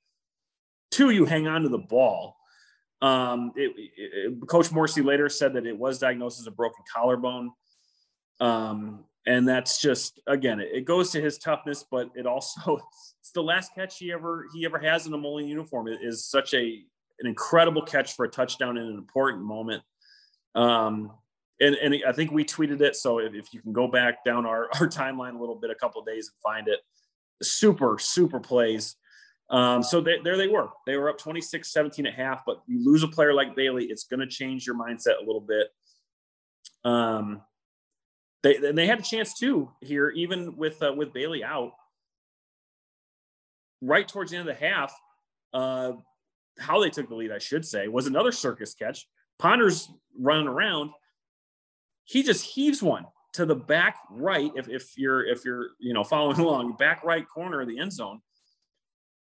Two, 0.91 1.11
you 1.11 1.27
hang 1.27 1.47
on 1.47 1.63
to 1.63 1.69
the 1.69 1.79
ball 1.79 2.40
um, 3.03 3.53
it, 3.57 3.73
it, 3.97 4.49
Coach 4.49 4.71
Morrissey 4.71 5.03
later 5.03 5.29
said 5.29 5.55
that 5.55 5.67
it 5.67 5.77
was 5.77 5.99
diagnosed 5.99 6.41
as 6.41 6.47
a 6.47 6.51
broken 6.51 6.85
collarbone. 6.93 7.51
Um, 8.41 9.05
and 9.27 9.49
that's 9.49 9.81
just 9.81 10.21
again, 10.27 10.61
it, 10.61 10.69
it, 10.73 10.85
goes 10.85 11.11
to 11.11 11.21
his 11.21 11.39
toughness, 11.39 11.85
but 11.91 12.11
it 12.15 12.27
also 12.27 12.79
it's 13.21 13.33
the 13.33 13.43
last 13.43 13.75
catch 13.75 13.99
he 13.99 14.13
ever 14.13 14.47
he 14.55 14.65
ever 14.65 14.79
has 14.79 15.07
in 15.07 15.15
a 15.15 15.19
Moline 15.19 15.49
uniform. 15.49 15.89
It 15.89 16.01
is 16.03 16.25
such 16.25 16.55
a 16.55 16.83
an 17.21 17.27
incredible 17.27 17.83
catch 17.83 18.15
for 18.15 18.25
a 18.25 18.31
touchdown 18.31 18.77
in 18.77 18.87
an 18.87 18.97
important 18.97 19.45
moment. 19.45 19.83
Um, 20.55 21.13
and, 21.61 21.75
and 21.77 22.03
I 22.09 22.13
think 22.13 22.33
we 22.33 22.45
tweeted 22.45 22.81
it. 22.81 22.97
So 22.97 23.19
if, 23.19 23.35
if 23.35 23.53
you 23.53 23.61
can 23.61 23.73
go 23.73 23.87
back 23.87 24.25
down 24.25 24.47
our, 24.47 24.69
our 24.81 24.89
timeline 24.89 25.37
a 25.37 25.41
little 25.41 25.55
bit, 25.55 25.71
a 25.71 25.75
couple 25.75 26.03
days 26.03 26.31
and 26.33 26.41
find 26.43 26.69
it, 26.69 26.81
super, 27.43 27.99
super 27.99 28.41
plays. 28.41 28.97
Um, 29.51 29.83
so 29.83 30.01
they, 30.01 30.19
there 30.23 30.37
they 30.37 30.47
were. 30.47 30.69
They 30.87 30.97
were 30.97 31.11
up 31.11 31.19
26 31.19 31.73
17 31.73 32.07
at 32.07 32.15
half, 32.15 32.43
but 32.47 32.63
you 32.67 32.85
lose 32.85 33.03
a 33.03 33.09
player 33.09 33.35
like 33.35 33.57
Bailey, 33.57 33.87
it's 33.87 34.05
going 34.05 34.21
to 34.21 34.27
change 34.27 34.67
your 34.67 34.77
mindset 34.77 35.19
a 35.21 35.27
little 35.27 35.41
bit. 35.41 35.69
Um, 36.85 37.43
they, 38.43 38.57
they 38.59 38.87
had 38.87 39.01
a 39.01 39.03
chance 39.03 39.39
too 39.39 39.71
here, 39.81 40.11
even 40.11 40.57
with 40.57 40.83
uh, 40.83 40.95
with 40.97 41.13
Bailey 41.13 41.45
out. 41.45 41.73
Right 43.83 44.07
towards 44.07 44.31
the 44.31 44.37
end 44.37 44.49
of 44.49 44.59
the 44.59 44.67
half, 44.67 44.95
uh, 45.53 45.93
how 46.59 46.81
they 46.81 46.91
took 46.91 47.09
the 47.09 47.15
lead, 47.15 47.33
I 47.33 47.39
should 47.39 47.65
say, 47.65 47.89
was 47.89 48.07
another 48.07 48.31
circus 48.31 48.75
catch. 48.75 49.07
Ponder's 49.39 49.91
running 50.19 50.47
around. 50.47 50.91
He 52.05 52.23
just 52.23 52.45
heaves 52.45 52.83
one 52.83 53.07
to 53.33 53.47
the 53.47 53.55
back 53.55 53.97
right. 54.11 54.51
If, 54.55 54.69
if 54.69 54.93
you're 54.97 55.27
if 55.27 55.45
you're 55.45 55.71
you 55.81 55.93
know 55.93 56.05
following 56.05 56.39
along, 56.41 56.77
back 56.77 57.03
right 57.05 57.27
corner 57.27 57.63
of 57.63 57.69
the 57.69 57.79
end 57.79 57.93
zone 57.93 58.21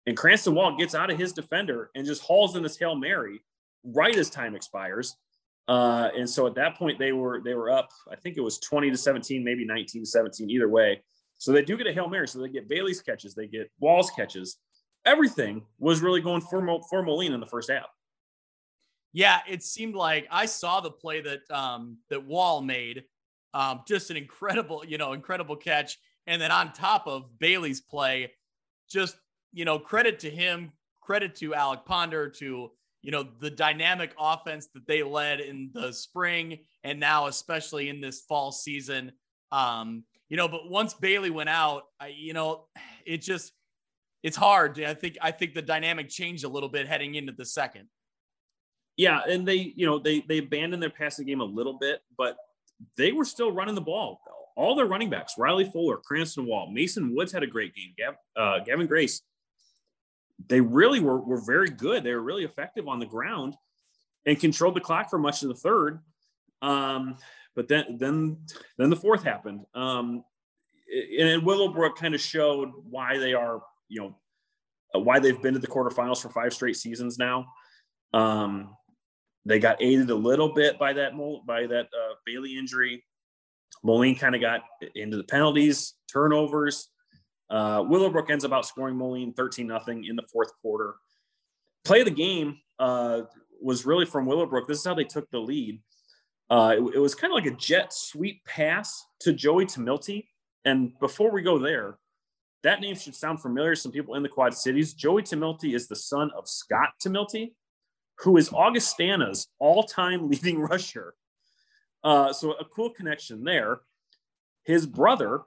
and 0.06 0.16
Cranston 0.16 0.54
Wall 0.54 0.76
gets 0.76 0.94
out 0.94 1.10
of 1.10 1.18
his 1.18 1.32
defender 1.32 1.90
and 1.94 2.06
just 2.06 2.22
hauls 2.22 2.56
in 2.56 2.62
this 2.62 2.76
Hail 2.76 2.94
Mary 2.94 3.42
right 3.84 4.16
as 4.16 4.30
time 4.30 4.54
expires. 4.54 5.16
Uh, 5.68 6.08
and 6.16 6.28
so 6.28 6.46
at 6.46 6.54
that 6.56 6.76
point 6.76 6.98
they 6.98 7.12
were 7.12 7.40
they 7.44 7.54
were 7.54 7.70
up, 7.70 7.88
I 8.10 8.16
think 8.16 8.36
it 8.36 8.40
was 8.40 8.58
20 8.58 8.90
to 8.90 8.96
17, 8.96 9.44
maybe 9.44 9.64
19 9.64 10.02
to 10.02 10.06
17, 10.06 10.50
either 10.50 10.68
way. 10.68 11.02
So 11.38 11.52
they 11.52 11.62
do 11.62 11.76
get 11.76 11.86
a 11.86 11.92
Hail 11.92 12.08
Mary. 12.08 12.26
So 12.28 12.40
they 12.40 12.48
get 12.48 12.68
Bailey's 12.68 13.00
catches, 13.00 13.34
they 13.34 13.46
get 13.46 13.70
Wall's 13.80 14.10
catches. 14.10 14.58
Everything 15.04 15.62
was 15.78 16.00
really 16.00 16.20
going 16.20 16.40
for, 16.40 16.80
for 16.88 17.02
Moline 17.02 17.32
in 17.32 17.40
the 17.40 17.46
first 17.46 17.70
half. 17.70 17.86
Yeah, 19.12 19.40
it 19.48 19.62
seemed 19.62 19.94
like 19.94 20.26
I 20.30 20.46
saw 20.46 20.80
the 20.80 20.90
play 20.90 21.20
that 21.20 21.50
um, 21.50 21.98
that 22.10 22.24
Wall 22.24 22.62
made. 22.62 23.04
Um, 23.54 23.82
just 23.86 24.10
an 24.10 24.16
incredible, 24.16 24.84
you 24.86 24.98
know, 24.98 25.12
incredible 25.12 25.56
catch. 25.56 25.98
And 26.26 26.40
then 26.40 26.50
on 26.50 26.72
top 26.72 27.06
of 27.06 27.38
Bailey's 27.38 27.80
play, 27.80 28.32
just 28.88 29.16
you 29.52 29.64
know, 29.64 29.78
credit 29.78 30.18
to 30.20 30.30
him, 30.30 30.72
credit 31.00 31.34
to 31.36 31.54
Alec 31.54 31.84
Ponder, 31.84 32.28
to, 32.28 32.70
you 33.02 33.10
know, 33.10 33.26
the 33.40 33.50
dynamic 33.50 34.14
offense 34.18 34.68
that 34.74 34.86
they 34.86 35.02
led 35.02 35.40
in 35.40 35.70
the 35.74 35.92
spring 35.92 36.58
and 36.84 37.00
now, 37.00 37.26
especially 37.26 37.88
in 37.88 38.00
this 38.00 38.22
fall 38.22 38.52
season. 38.52 39.12
Um, 39.50 40.04
you 40.28 40.36
know, 40.36 40.48
but 40.48 40.70
once 40.70 40.94
Bailey 40.94 41.30
went 41.30 41.48
out, 41.48 41.84
I, 42.00 42.08
you 42.08 42.32
know, 42.32 42.66
it 43.04 43.18
just, 43.18 43.52
it's 44.22 44.36
hard. 44.36 44.80
I 44.80 44.94
think, 44.94 45.18
I 45.20 45.32
think 45.32 45.52
the 45.52 45.62
dynamic 45.62 46.08
changed 46.08 46.44
a 46.44 46.48
little 46.48 46.68
bit 46.68 46.86
heading 46.86 47.16
into 47.16 47.32
the 47.32 47.44
second. 47.44 47.88
Yeah. 48.96 49.20
And 49.28 49.46
they, 49.46 49.72
you 49.76 49.84
know, 49.84 49.98
they, 49.98 50.20
they 50.20 50.38
abandoned 50.38 50.82
their 50.82 50.90
passing 50.90 51.26
game 51.26 51.40
a 51.40 51.44
little 51.44 51.78
bit, 51.78 52.00
but 52.16 52.36
they 52.96 53.12
were 53.12 53.24
still 53.24 53.52
running 53.52 53.74
the 53.74 53.80
ball. 53.80 54.20
All 54.56 54.74
their 54.74 54.86
running 54.86 55.10
backs, 55.10 55.34
Riley 55.38 55.64
Fuller, 55.64 55.96
Cranston 55.96 56.46
Wall, 56.46 56.70
Mason 56.70 57.14
Woods 57.14 57.32
had 57.32 57.42
a 57.42 57.46
great 57.46 57.74
game. 57.74 57.94
Gav, 57.96 58.14
uh, 58.36 58.58
Gavin 58.64 58.86
Grace 58.86 59.22
they 60.48 60.60
really 60.60 61.00
were, 61.00 61.20
were 61.20 61.40
very 61.40 61.68
good. 61.68 62.04
They 62.04 62.12
were 62.12 62.22
really 62.22 62.44
effective 62.44 62.88
on 62.88 62.98
the 62.98 63.06
ground 63.06 63.54
and 64.26 64.38
controlled 64.38 64.76
the 64.76 64.80
clock 64.80 65.10
for 65.10 65.18
much 65.18 65.42
of 65.42 65.48
the 65.48 65.54
third. 65.54 66.00
Um, 66.62 67.16
but 67.54 67.68
then, 67.68 67.98
then, 67.98 68.38
then 68.78 68.90
the 68.90 68.96
fourth 68.96 69.24
happened. 69.24 69.66
Um, 69.74 70.24
and 71.18 71.44
Willowbrook 71.44 71.96
kind 71.96 72.14
of 72.14 72.20
showed 72.20 72.70
why 72.88 73.18
they 73.18 73.34
are, 73.34 73.62
you 73.88 74.00
know, 74.00 74.16
uh, 74.94 75.00
why 75.00 75.18
they've 75.18 75.40
been 75.40 75.54
to 75.54 75.60
the 75.60 75.66
quarterfinals 75.66 76.20
for 76.20 76.28
five 76.28 76.52
straight 76.52 76.76
seasons 76.76 77.18
now. 77.18 77.46
Um, 78.12 78.76
they 79.44 79.58
got 79.58 79.82
aided 79.82 80.10
a 80.10 80.14
little 80.14 80.52
bit 80.54 80.78
by 80.78 80.92
that 80.92 81.12
by 81.46 81.66
that 81.66 81.86
uh, 81.86 82.14
Bailey 82.24 82.58
injury. 82.58 83.04
Moline 83.82 84.16
kind 84.16 84.34
of 84.34 84.40
got 84.40 84.62
into 84.94 85.16
the 85.16 85.24
penalties, 85.24 85.94
turnovers. 86.12 86.88
Uh, 87.52 87.84
Willowbrook 87.86 88.30
ends 88.30 88.46
up 88.46 88.50
outscoring 88.50 88.96
Moline 88.96 89.34
13 89.34 89.66
nothing 89.66 90.06
in 90.06 90.16
the 90.16 90.22
fourth 90.32 90.50
quarter. 90.62 90.94
Play 91.84 92.00
of 92.00 92.06
the 92.06 92.10
game 92.10 92.58
uh, 92.78 93.22
was 93.60 93.84
really 93.84 94.06
from 94.06 94.24
Willowbrook. 94.24 94.66
This 94.66 94.78
is 94.78 94.86
how 94.86 94.94
they 94.94 95.04
took 95.04 95.30
the 95.30 95.38
lead. 95.38 95.80
Uh, 96.48 96.76
it, 96.78 96.94
it, 96.96 96.98
was 96.98 97.14
kind 97.14 97.30
of 97.30 97.34
like 97.34 97.46
a 97.46 97.56
jet 97.56 97.92
sweep 97.92 98.42
pass 98.46 99.04
to 99.20 99.34
Joey 99.34 99.66
Tamilty. 99.66 100.28
And 100.64 100.98
before 100.98 101.30
we 101.30 101.42
go 101.42 101.58
there, 101.58 101.98
that 102.62 102.80
name 102.80 102.94
should 102.94 103.14
sound 103.14 103.40
familiar 103.40 103.74
to 103.74 103.80
some 103.80 103.92
people 103.92 104.14
in 104.14 104.22
the 104.22 104.28
Quad 104.28 104.54
Cities. 104.54 104.94
Joey 104.94 105.22
Tamilty 105.22 105.74
is 105.74 105.88
the 105.88 105.96
son 105.96 106.30
of 106.36 106.48
Scott 106.48 106.90
Tamilty, 107.02 107.52
who 108.18 108.36
is 108.38 108.52
Augustana's 108.52 109.48
all-time 109.58 110.28
leading 110.30 110.58
rusher. 110.58 111.14
Uh, 112.02 112.32
so 112.32 112.52
a 112.52 112.64
cool 112.64 112.90
connection 112.90 113.44
there. 113.44 113.80
His 114.64 114.86
brother, 114.86 115.42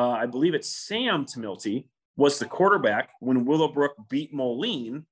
uh, 0.00 0.12
I 0.12 0.24
believe 0.24 0.54
it's 0.54 0.74
Sam 0.74 1.26
Tamilty, 1.26 1.84
was 2.16 2.38
the 2.38 2.46
quarterback 2.46 3.10
when 3.20 3.44
Willowbrook 3.44 4.08
beat 4.08 4.32
Moline 4.32 5.04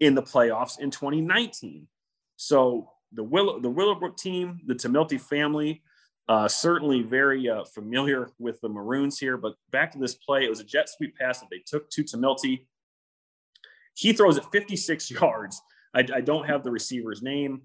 in 0.00 0.14
the 0.14 0.22
playoffs 0.22 0.78
in 0.78 0.90
2019. 0.90 1.88
So 2.36 2.90
the 3.12 3.22
Willow 3.22 3.58
the 3.58 3.70
Willowbrook 3.70 4.18
team, 4.18 4.60
the 4.66 4.74
Tamilty 4.74 5.18
family, 5.18 5.82
uh, 6.28 6.46
certainly 6.46 7.02
very 7.02 7.48
uh, 7.48 7.64
familiar 7.64 8.28
with 8.38 8.60
the 8.60 8.68
Maroons 8.68 9.18
here. 9.18 9.38
But 9.38 9.54
back 9.70 9.92
to 9.92 9.98
this 9.98 10.14
play, 10.14 10.44
it 10.44 10.50
was 10.50 10.60
a 10.60 10.64
jet 10.64 10.90
sweep 10.90 11.16
pass 11.16 11.40
that 11.40 11.48
they 11.50 11.62
took 11.66 11.88
to 11.90 12.04
Tamilty. 12.04 12.66
He 13.94 14.12
throws 14.12 14.36
it 14.36 14.44
56 14.52 15.10
yards. 15.22 15.62
I, 15.94 16.00
I 16.14 16.20
don't 16.20 16.46
have 16.46 16.64
the 16.64 16.70
receiver's 16.70 17.22
name. 17.22 17.62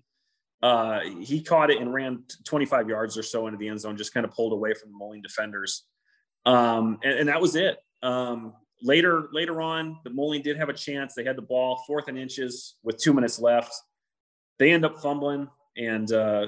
Uh, 0.64 1.02
he 1.20 1.42
caught 1.42 1.72
it 1.72 1.82
and 1.82 1.94
ran 1.94 2.24
25 2.46 2.88
yards 2.88 3.18
or 3.18 3.24
so 3.24 3.48
into 3.48 3.58
the 3.58 3.68
end 3.68 3.82
zone, 3.82 3.98
just 3.98 4.14
kind 4.14 4.26
of 4.26 4.32
pulled 4.32 4.54
away 4.54 4.74
from 4.74 4.92
the 4.92 4.98
Moline 4.98 5.22
defenders. 5.22 5.88
Um, 6.46 7.00
and, 7.04 7.20
and, 7.20 7.30
that 7.30 7.40
was 7.40 7.56
it. 7.56 7.78
Um, 8.02 8.54
later, 8.82 9.30
later 9.32 9.62
on, 9.62 10.00
the 10.04 10.10
Moline 10.10 10.42
did 10.42 10.58
have 10.58 10.70
a 10.70 10.74
chance. 10.74 11.14
They 11.14 11.24
had 11.24 11.36
the 11.36 11.44
ball, 11.44 11.84
fourth 11.86 12.08
and 12.08 12.18
inches 12.18 12.76
with 12.84 12.98
two 12.98 13.14
minutes 13.14 13.40
left. 13.40 13.74
They 14.58 14.72
end 14.72 14.86
up 14.86 15.02
fumbling, 15.02 15.48
and 15.78 16.12
uh, 16.12 16.48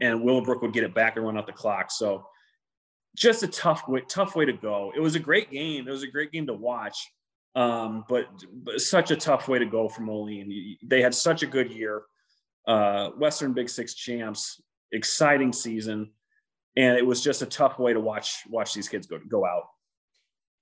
and 0.00 0.22
Willowbrook 0.22 0.62
would 0.62 0.72
get 0.72 0.84
it 0.84 0.94
back 0.94 1.16
and 1.16 1.24
run 1.24 1.38
out 1.38 1.46
the 1.46 1.52
clock. 1.52 1.90
So 1.90 2.26
just 3.16 3.42
a 3.42 3.48
tough 3.48 3.88
way, 3.88 4.02
tough 4.08 4.36
way 4.36 4.44
to 4.44 4.52
go. 4.52 4.92
It 4.94 5.00
was 5.00 5.14
a 5.14 5.20
great 5.20 5.50
game. 5.50 5.86
It 5.86 5.90
was 5.90 6.02
a 6.02 6.08
great 6.08 6.32
game 6.32 6.46
to 6.46 6.54
watch. 6.54 7.10
Um, 7.54 8.04
but, 8.08 8.26
but 8.64 8.80
such 8.80 9.10
a 9.12 9.16
tough 9.16 9.46
way 9.46 9.60
to 9.60 9.66
go 9.66 9.88
for 9.88 10.02
Moline. 10.02 10.76
They 10.82 11.00
had 11.00 11.14
such 11.14 11.42
a 11.42 11.46
good 11.46 11.70
year. 11.70 12.02
Uh, 12.66 13.10
Western 13.10 13.52
Big 13.52 13.68
Six 13.68 13.94
champs, 13.94 14.60
exciting 14.90 15.52
season, 15.52 16.10
and 16.76 16.96
it 16.96 17.06
was 17.06 17.22
just 17.22 17.42
a 17.42 17.46
tough 17.46 17.78
way 17.78 17.92
to 17.92 18.00
watch 18.00 18.42
watch 18.48 18.74
these 18.74 18.88
kids 18.88 19.06
go 19.06 19.18
go 19.28 19.44
out. 19.44 19.64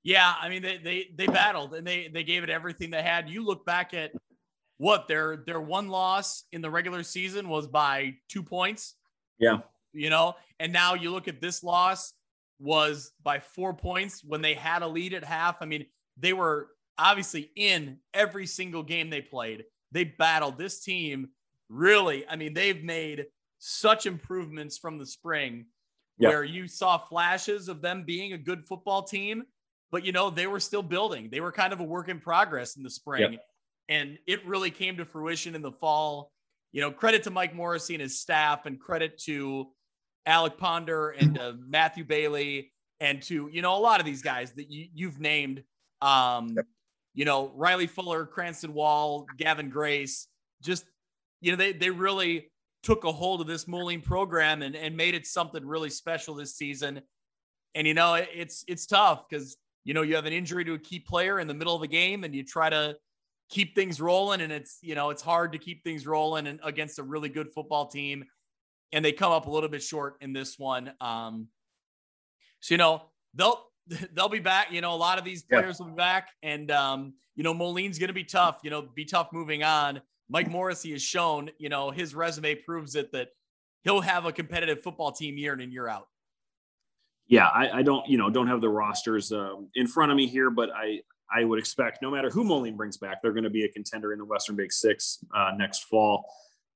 Yeah, 0.02 0.34
I 0.40 0.48
mean 0.48 0.62
they 0.62 0.78
they 0.78 1.08
they 1.16 1.26
battled 1.26 1.74
and 1.74 1.86
they 1.86 2.08
they 2.12 2.24
gave 2.24 2.42
it 2.42 2.50
everything 2.50 2.90
they 2.90 3.02
had. 3.02 3.28
You 3.28 3.44
look 3.44 3.64
back 3.64 3.94
at 3.94 4.12
what 4.78 5.06
their 5.08 5.44
their 5.46 5.60
one 5.60 5.88
loss 5.88 6.44
in 6.52 6.60
the 6.60 6.70
regular 6.70 7.02
season 7.02 7.48
was 7.48 7.66
by 7.66 8.14
two 8.28 8.42
points. 8.42 8.94
Yeah. 9.38 9.58
You 9.92 10.10
know, 10.10 10.36
and 10.58 10.72
now 10.72 10.94
you 10.94 11.10
look 11.10 11.28
at 11.28 11.40
this 11.40 11.62
loss 11.62 12.14
was 12.58 13.12
by 13.22 13.40
four 13.40 13.74
points 13.74 14.24
when 14.24 14.40
they 14.40 14.54
had 14.54 14.82
a 14.82 14.88
lead 14.88 15.12
at 15.14 15.24
half. 15.24 15.56
I 15.60 15.66
mean, 15.66 15.86
they 16.16 16.32
were 16.32 16.68
obviously 16.98 17.50
in 17.56 17.98
every 18.14 18.46
single 18.46 18.82
game 18.82 19.10
they 19.10 19.20
played. 19.20 19.64
They 19.90 20.04
battled 20.04 20.58
this 20.58 20.80
team 20.80 21.28
really. 21.68 22.26
I 22.28 22.36
mean, 22.36 22.54
they've 22.54 22.82
made 22.82 23.26
such 23.58 24.06
improvements 24.06 24.78
from 24.78 24.98
the 24.98 25.06
spring 25.06 25.66
where 26.18 26.44
you 26.44 26.68
saw 26.68 26.98
flashes 26.98 27.68
of 27.68 27.82
them 27.82 28.04
being 28.04 28.32
a 28.32 28.38
good 28.38 28.66
football 28.66 29.02
team, 29.02 29.42
but 29.90 30.04
you 30.04 30.12
know, 30.12 30.30
they 30.30 30.46
were 30.46 30.60
still 30.60 30.82
building. 30.82 31.28
They 31.30 31.40
were 31.40 31.52
kind 31.52 31.72
of 31.72 31.80
a 31.80 31.84
work 31.84 32.08
in 32.08 32.20
progress 32.20 32.76
in 32.76 32.82
the 32.82 32.90
spring. 32.90 33.38
And 33.88 34.18
it 34.26 34.44
really 34.46 34.70
came 34.70 34.96
to 34.98 35.04
fruition 35.04 35.54
in 35.54 35.62
the 35.62 35.72
fall 35.72 36.32
you 36.72 36.80
know, 36.80 36.90
credit 36.90 37.22
to 37.24 37.30
Mike 37.30 37.54
Morrissey 37.54 37.94
and 37.94 38.02
his 38.02 38.18
staff, 38.18 38.66
and 38.66 38.80
credit 38.80 39.18
to 39.24 39.68
Alec 40.24 40.56
Ponder 40.56 41.10
and 41.10 41.38
uh, 41.38 41.52
Matthew 41.66 42.02
Bailey, 42.02 42.72
and 43.00 43.22
to 43.24 43.48
you 43.52 43.62
know 43.62 43.76
a 43.76 43.78
lot 43.78 44.00
of 44.00 44.06
these 44.06 44.22
guys 44.22 44.52
that 44.52 44.70
you, 44.70 44.88
you've 44.94 45.20
named. 45.20 45.62
Um, 46.00 46.56
you 47.14 47.26
know, 47.26 47.52
Riley 47.54 47.86
Fuller, 47.86 48.24
Cranston 48.24 48.72
Wall, 48.72 49.26
Gavin 49.36 49.68
Grace, 49.68 50.26
just 50.62 50.86
you 51.42 51.52
know, 51.52 51.56
they 51.56 51.72
they 51.72 51.90
really 51.90 52.50
took 52.82 53.04
a 53.04 53.12
hold 53.12 53.40
of 53.40 53.46
this 53.46 53.68
Moline 53.68 54.00
program 54.00 54.62
and, 54.62 54.74
and 54.74 54.96
made 54.96 55.14
it 55.14 55.26
something 55.26 55.64
really 55.64 55.90
special 55.90 56.34
this 56.34 56.54
season. 56.54 57.00
And 57.74 57.86
you 57.86 57.94
know, 57.94 58.14
it's 58.14 58.64
it's 58.68 58.86
tough 58.86 59.28
because 59.28 59.56
you 59.84 59.94
know 59.94 60.02
you 60.02 60.14
have 60.16 60.26
an 60.26 60.32
injury 60.32 60.64
to 60.64 60.74
a 60.74 60.78
key 60.78 61.00
player 61.00 61.40
in 61.40 61.48
the 61.48 61.54
middle 61.54 61.74
of 61.74 61.82
a 61.82 61.86
game, 61.86 62.24
and 62.24 62.34
you 62.34 62.44
try 62.44 62.68
to 62.68 62.96
keep 63.52 63.74
things 63.74 64.00
rolling. 64.00 64.40
And 64.40 64.50
it's, 64.50 64.78
you 64.80 64.94
know, 64.94 65.10
it's 65.10 65.22
hard 65.22 65.52
to 65.52 65.58
keep 65.58 65.84
things 65.84 66.06
rolling 66.06 66.46
and 66.46 66.58
against 66.64 66.98
a 66.98 67.02
really 67.02 67.28
good 67.28 67.52
football 67.52 67.86
team. 67.86 68.24
And 68.92 69.04
they 69.04 69.12
come 69.12 69.30
up 69.30 69.46
a 69.46 69.50
little 69.50 69.68
bit 69.68 69.82
short 69.82 70.16
in 70.20 70.32
this 70.32 70.58
one. 70.58 70.92
Um, 71.00 71.48
so, 72.60 72.74
you 72.74 72.78
know, 72.78 73.02
they'll, 73.34 73.62
they'll 74.14 74.30
be 74.30 74.38
back. 74.38 74.72
You 74.72 74.80
know, 74.80 74.94
a 74.94 74.96
lot 74.96 75.18
of 75.18 75.24
these 75.24 75.42
players 75.42 75.78
yeah. 75.78 75.84
will 75.84 75.92
be 75.92 75.96
back. 75.96 76.30
And, 76.42 76.70
um, 76.70 77.14
you 77.36 77.44
know, 77.44 77.54
Moline's 77.54 77.98
going 77.98 78.08
to 78.08 78.14
be 78.14 78.24
tough, 78.24 78.60
you 78.64 78.70
know, 78.70 78.82
be 78.82 79.04
tough 79.04 79.28
moving 79.32 79.62
on. 79.62 80.00
Mike 80.32 80.50
Morrissey 80.50 80.92
has 80.92 81.02
shown, 81.02 81.50
you 81.58 81.68
know, 81.68 81.90
his 81.90 82.14
resume 82.14 82.54
proves 82.54 82.94
it 82.94 83.12
that 83.12 83.28
he'll 83.84 84.00
have 84.00 84.24
a 84.24 84.32
competitive 84.32 84.82
football 84.82 85.12
team 85.12 85.36
year 85.36 85.52
in 85.52 85.60
and 85.60 85.70
year 85.70 85.86
out. 85.86 86.08
Yeah, 87.26 87.48
I, 87.48 87.78
I 87.78 87.82
don't, 87.82 88.08
you 88.08 88.16
know, 88.16 88.30
don't 88.30 88.46
have 88.46 88.62
the 88.62 88.68
rosters 88.68 89.30
um, 89.30 89.68
in 89.74 89.86
front 89.86 90.10
of 90.10 90.16
me 90.16 90.26
here, 90.26 90.48
but 90.48 90.70
I, 90.74 91.02
I 91.30 91.44
would 91.44 91.58
expect 91.58 92.00
no 92.00 92.10
matter 92.10 92.30
who 92.30 92.44
Moline 92.44 92.76
brings 92.76 92.96
back, 92.96 93.20
they're 93.20 93.32
going 93.32 93.44
to 93.44 93.50
be 93.50 93.64
a 93.64 93.68
contender 93.68 94.12
in 94.14 94.18
the 94.18 94.24
Western 94.24 94.56
Big 94.56 94.72
Six 94.72 95.18
uh, 95.34 95.52
next 95.56 95.84
fall 95.84 96.24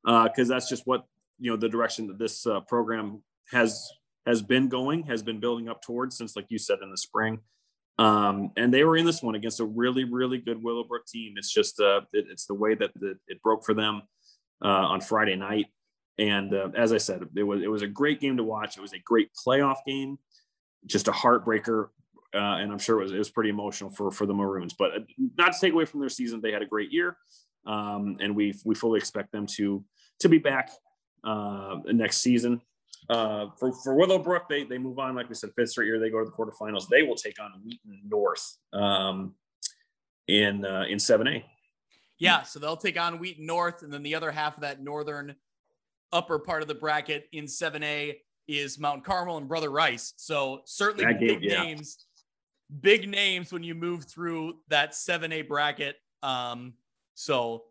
because 0.04 0.50
uh, 0.50 0.54
that's 0.54 0.68
just 0.68 0.86
what 0.86 1.06
you 1.38 1.50
know 1.50 1.56
the 1.56 1.68
direction 1.68 2.06
that 2.06 2.18
this 2.18 2.46
uh, 2.46 2.60
program 2.60 3.22
has 3.50 3.90
has 4.26 4.42
been 4.42 4.68
going, 4.68 5.02
has 5.04 5.22
been 5.22 5.40
building 5.40 5.68
up 5.68 5.82
towards 5.82 6.16
since, 6.16 6.36
like 6.36 6.46
you 6.48 6.58
said, 6.58 6.78
in 6.82 6.90
the 6.90 6.96
spring. 6.96 7.38
Um, 7.98 8.50
and 8.56 8.72
they 8.72 8.84
were 8.84 8.96
in 8.96 9.06
this 9.06 9.22
one 9.22 9.34
against 9.34 9.60
a 9.60 9.64
really, 9.64 10.04
really 10.04 10.38
good 10.38 10.62
Willowbrook 10.62 11.06
team. 11.06 11.34
It's 11.36 11.52
just 11.52 11.80
uh, 11.80 12.02
it, 12.12 12.26
it's 12.30 12.46
the 12.46 12.54
way 12.54 12.74
that 12.74 12.92
the, 12.94 13.16
it 13.26 13.42
broke 13.42 13.64
for 13.64 13.74
them 13.74 14.02
uh, 14.62 14.68
on 14.68 15.00
Friday 15.00 15.36
night. 15.36 15.66
And 16.18 16.52
uh, 16.54 16.70
as 16.74 16.92
I 16.92 16.98
said, 16.98 17.22
it 17.34 17.42
was 17.42 17.62
it 17.62 17.70
was 17.70 17.82
a 17.82 17.86
great 17.88 18.20
game 18.20 18.36
to 18.36 18.44
watch. 18.44 18.76
It 18.76 18.82
was 18.82 18.92
a 18.92 18.98
great 18.98 19.30
playoff 19.46 19.78
game, 19.86 20.18
just 20.86 21.08
a 21.08 21.12
heartbreaker 21.12 21.88
uh, 22.36 22.58
and 22.58 22.70
I'm 22.70 22.78
sure 22.78 23.00
it 23.00 23.04
was, 23.04 23.12
it 23.12 23.18
was 23.18 23.30
pretty 23.30 23.50
emotional 23.50 23.90
for 23.90 24.10
for 24.10 24.26
the 24.26 24.34
Maroons. 24.34 24.74
But 24.74 24.94
uh, 24.94 24.98
not 25.38 25.52
to 25.52 25.58
take 25.60 25.72
away 25.72 25.84
from 25.84 26.00
their 26.00 26.08
season, 26.08 26.40
they 26.40 26.52
had 26.52 26.62
a 26.62 26.66
great 26.66 26.92
year, 26.92 27.16
um, 27.66 28.16
and 28.20 28.36
we 28.36 28.54
we 28.64 28.74
fully 28.74 28.98
expect 28.98 29.32
them 29.32 29.46
to 29.56 29.84
to 30.20 30.28
be 30.28 30.38
back 30.38 30.70
uh, 31.24 31.78
next 31.86 32.18
season. 32.18 32.60
Uh, 33.08 33.48
for 33.58 33.72
for 33.72 33.94
Willowbrook, 33.94 34.48
they 34.48 34.64
they 34.64 34.78
move 34.78 34.98
on 34.98 35.14
like 35.14 35.28
we 35.28 35.34
said, 35.34 35.50
fifth 35.56 35.70
straight 35.70 35.86
year. 35.86 35.98
They 35.98 36.10
go 36.10 36.18
to 36.18 36.24
the 36.24 36.30
quarterfinals. 36.30 36.88
They 36.88 37.02
will 37.02 37.14
take 37.14 37.40
on 37.40 37.52
Wheaton 37.64 38.00
North 38.08 38.58
um, 38.72 39.34
in 40.28 40.64
uh, 40.64 40.84
in 40.88 40.98
seven 40.98 41.28
A. 41.28 41.44
Yeah, 42.18 42.42
so 42.42 42.58
they'll 42.58 42.76
take 42.76 42.98
on 42.98 43.18
Wheaton 43.18 43.44
North, 43.44 43.82
and 43.82 43.92
then 43.92 44.02
the 44.02 44.14
other 44.14 44.30
half 44.30 44.56
of 44.56 44.62
that 44.62 44.82
northern 44.82 45.36
upper 46.12 46.38
part 46.38 46.62
of 46.62 46.68
the 46.68 46.74
bracket 46.74 47.28
in 47.32 47.46
seven 47.46 47.82
A 47.82 48.18
is 48.48 48.78
Mount 48.78 49.04
Carmel 49.04 49.36
and 49.36 49.48
Brother 49.48 49.70
Rice. 49.70 50.14
So 50.16 50.62
certainly 50.64 51.04
that 51.04 51.20
big 51.20 51.40
game, 51.40 51.50
yeah. 51.50 51.62
names 51.62 52.06
big 52.80 53.08
names 53.08 53.52
when 53.52 53.62
you 53.62 53.74
move 53.74 54.04
through 54.04 54.56
that 54.68 54.92
7A 54.92 55.46
bracket. 55.48 55.96
Um, 56.22 56.74
so 57.14 57.64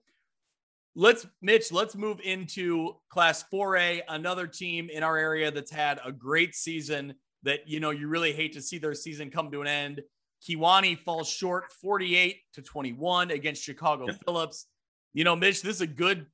let's, 0.96 1.28
Mitch, 1.42 1.72
let's 1.72 1.96
move 1.96 2.20
into 2.24 2.96
Class 3.10 3.44
4A, 3.54 4.02
another 4.08 4.48
team 4.48 4.90
in 4.90 5.04
our 5.04 5.18
area 5.18 5.52
that's 5.52 5.72
had 5.72 6.00
a 6.06 6.12
great 6.12 6.56
season 6.56 7.14
that, 7.44 7.68
you 7.68 7.80
know, 7.80 7.92
you 7.92 8.08
really 8.08 8.34
hate 8.34 8.54
to 8.54 8.62
see 8.62 8.78
their 8.78 8.94
season 8.94 9.30
come 9.30 9.52
to 9.52 9.62
an 9.62 9.68
end. 9.68 10.02
Kewanee 10.48 10.98
falls 11.00 11.30
short 11.30 11.72
48 11.82 12.38
to 12.54 12.62
21 12.62 13.32
against 13.32 13.64
Chicago 13.64 14.08
yeah. 14.08 14.14
Phillips. 14.26 14.68
You 15.14 15.24
know, 15.24 15.36
Mitch, 15.36 15.62
this 15.62 15.76
is 15.76 15.82
a 15.82 15.88
good, 15.88 16.26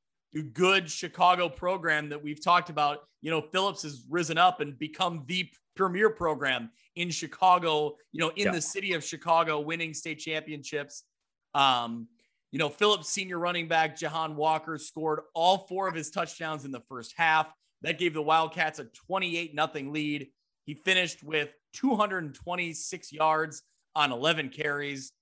good 0.53 0.89
Chicago 0.89 1.49
program 1.49 2.09
that 2.09 2.21
we've 2.21 2.43
talked 2.43 2.69
about. 2.69 2.99
You 3.21 3.31
know, 3.31 3.41
Phillips 3.41 3.83
has 3.83 4.03
risen 4.09 4.37
up 4.37 4.59
and 4.59 4.77
become 4.77 5.23
the 5.27 5.49
premier 5.75 6.09
program 6.09 6.71
in 6.95 7.09
Chicago, 7.09 7.95
you 8.11 8.19
know, 8.19 8.29
in 8.29 8.45
yeah. 8.45 8.51
the 8.51 8.61
city 8.61 8.93
of 8.93 9.03
Chicago, 9.03 9.59
winning 9.59 9.93
state 9.93 10.19
championships. 10.19 11.03
Um, 11.53 12.07
you 12.51 12.59
know, 12.59 12.69
Phillips 12.69 13.09
senior 13.09 13.39
running 13.39 13.67
back 13.67 13.97
Jahan 13.97 14.35
Walker 14.35 14.77
scored 14.77 15.21
all 15.33 15.59
four 15.69 15.87
of 15.87 15.95
his 15.95 16.09
touchdowns 16.11 16.65
in 16.65 16.71
the 16.71 16.81
first 16.81 17.13
half. 17.15 17.51
That 17.81 17.97
gave 17.97 18.13
the 18.13 18.21
Wildcats 18.21 18.79
a 18.79 18.85
28 18.85 19.55
nothing 19.55 19.91
lead. 19.91 20.27
He 20.65 20.75
finished 20.75 21.23
with 21.23 21.49
226 21.73 23.11
yards 23.11 23.63
on 23.95 24.11
11 24.11 24.49
carries. 24.49 25.13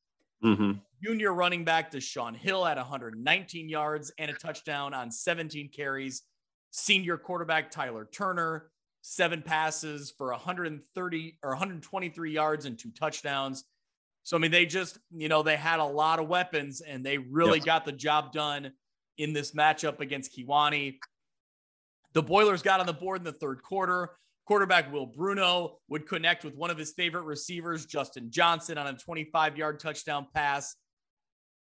Mm-hmm. 0.44 0.74
Junior 1.04 1.34
running 1.34 1.64
back 1.64 1.92
Deshaun 1.92 2.36
Hill 2.36 2.66
had 2.66 2.78
119 2.78 3.70
yards 3.70 4.12
and 4.18 4.32
a 4.32 4.34
touchdown 4.34 4.94
on 4.94 5.12
17 5.12 5.70
carries. 5.70 6.24
Senior 6.72 7.18
quarterback 7.18 7.72
Tyler 7.72 8.08
Turner 8.12 8.70
seven 9.02 9.42
passes 9.42 10.12
for 10.18 10.32
130 10.32 11.38
or 11.44 11.52
123 11.52 12.32
yards 12.32 12.66
and 12.66 12.78
two 12.78 12.92
touchdowns. 12.92 13.64
So, 14.24 14.38
I 14.38 14.40
mean, 14.40 14.52
they 14.52 14.66
just, 14.66 15.00
you 15.12 15.28
know, 15.28 15.44
they 15.44 15.56
had 15.56 15.80
a 15.80 15.86
lot 15.86 16.20
of 16.20 16.28
weapons 16.28 16.82
and 16.82 17.06
they 17.06 17.18
really 17.18 17.60
yep. 17.60 17.66
got 17.66 17.86
the 17.86 17.92
job 17.92 18.32
done 18.32 18.72
in 19.18 19.34
this 19.34 19.52
matchup 19.52 20.00
against 20.00 20.38
Kewanee. 20.38 20.98
The 22.14 22.24
Boilers 22.24 22.62
got 22.62 22.80
on 22.80 22.86
the 22.86 22.94
board 22.94 23.20
in 23.20 23.24
the 23.24 23.32
third 23.32 23.62
quarter. 23.64 24.12
Quarterback 24.46 24.92
Will 24.92 25.06
Bruno 25.06 25.78
would 25.90 26.08
connect 26.08 26.44
with 26.44 26.56
one 26.56 26.72
of 26.72 26.78
his 26.78 26.92
favorite 26.94 27.24
receivers, 27.24 27.86
Justin 27.86 28.32
Johnson, 28.32 28.78
on 28.78 28.88
a 28.88 28.94
25 28.94 29.58
yard 29.58 29.80
touchdown 29.80 30.26
pass. 30.34 30.76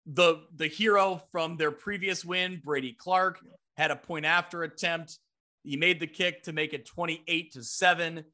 The, 0.07 0.43
the 0.55 0.69
hero 0.69 1.21
from 1.33 1.57
their 1.57 1.73
previous 1.73 2.25
win, 2.25 2.61
Brady 2.65 2.93
Clark, 2.93 3.41
had 3.77 3.91
a 3.91 3.97
point 3.97 4.25
after 4.25 4.63
attempt. 4.63 5.19
He 5.65 5.77
made 5.77 5.99
the 5.99 6.07
kick 6.07 6.45
to 6.45 6.53
make 6.53 6.73
it 6.75 6.87
28 6.87 7.53
to 7.55 7.65
7. 7.65 8.25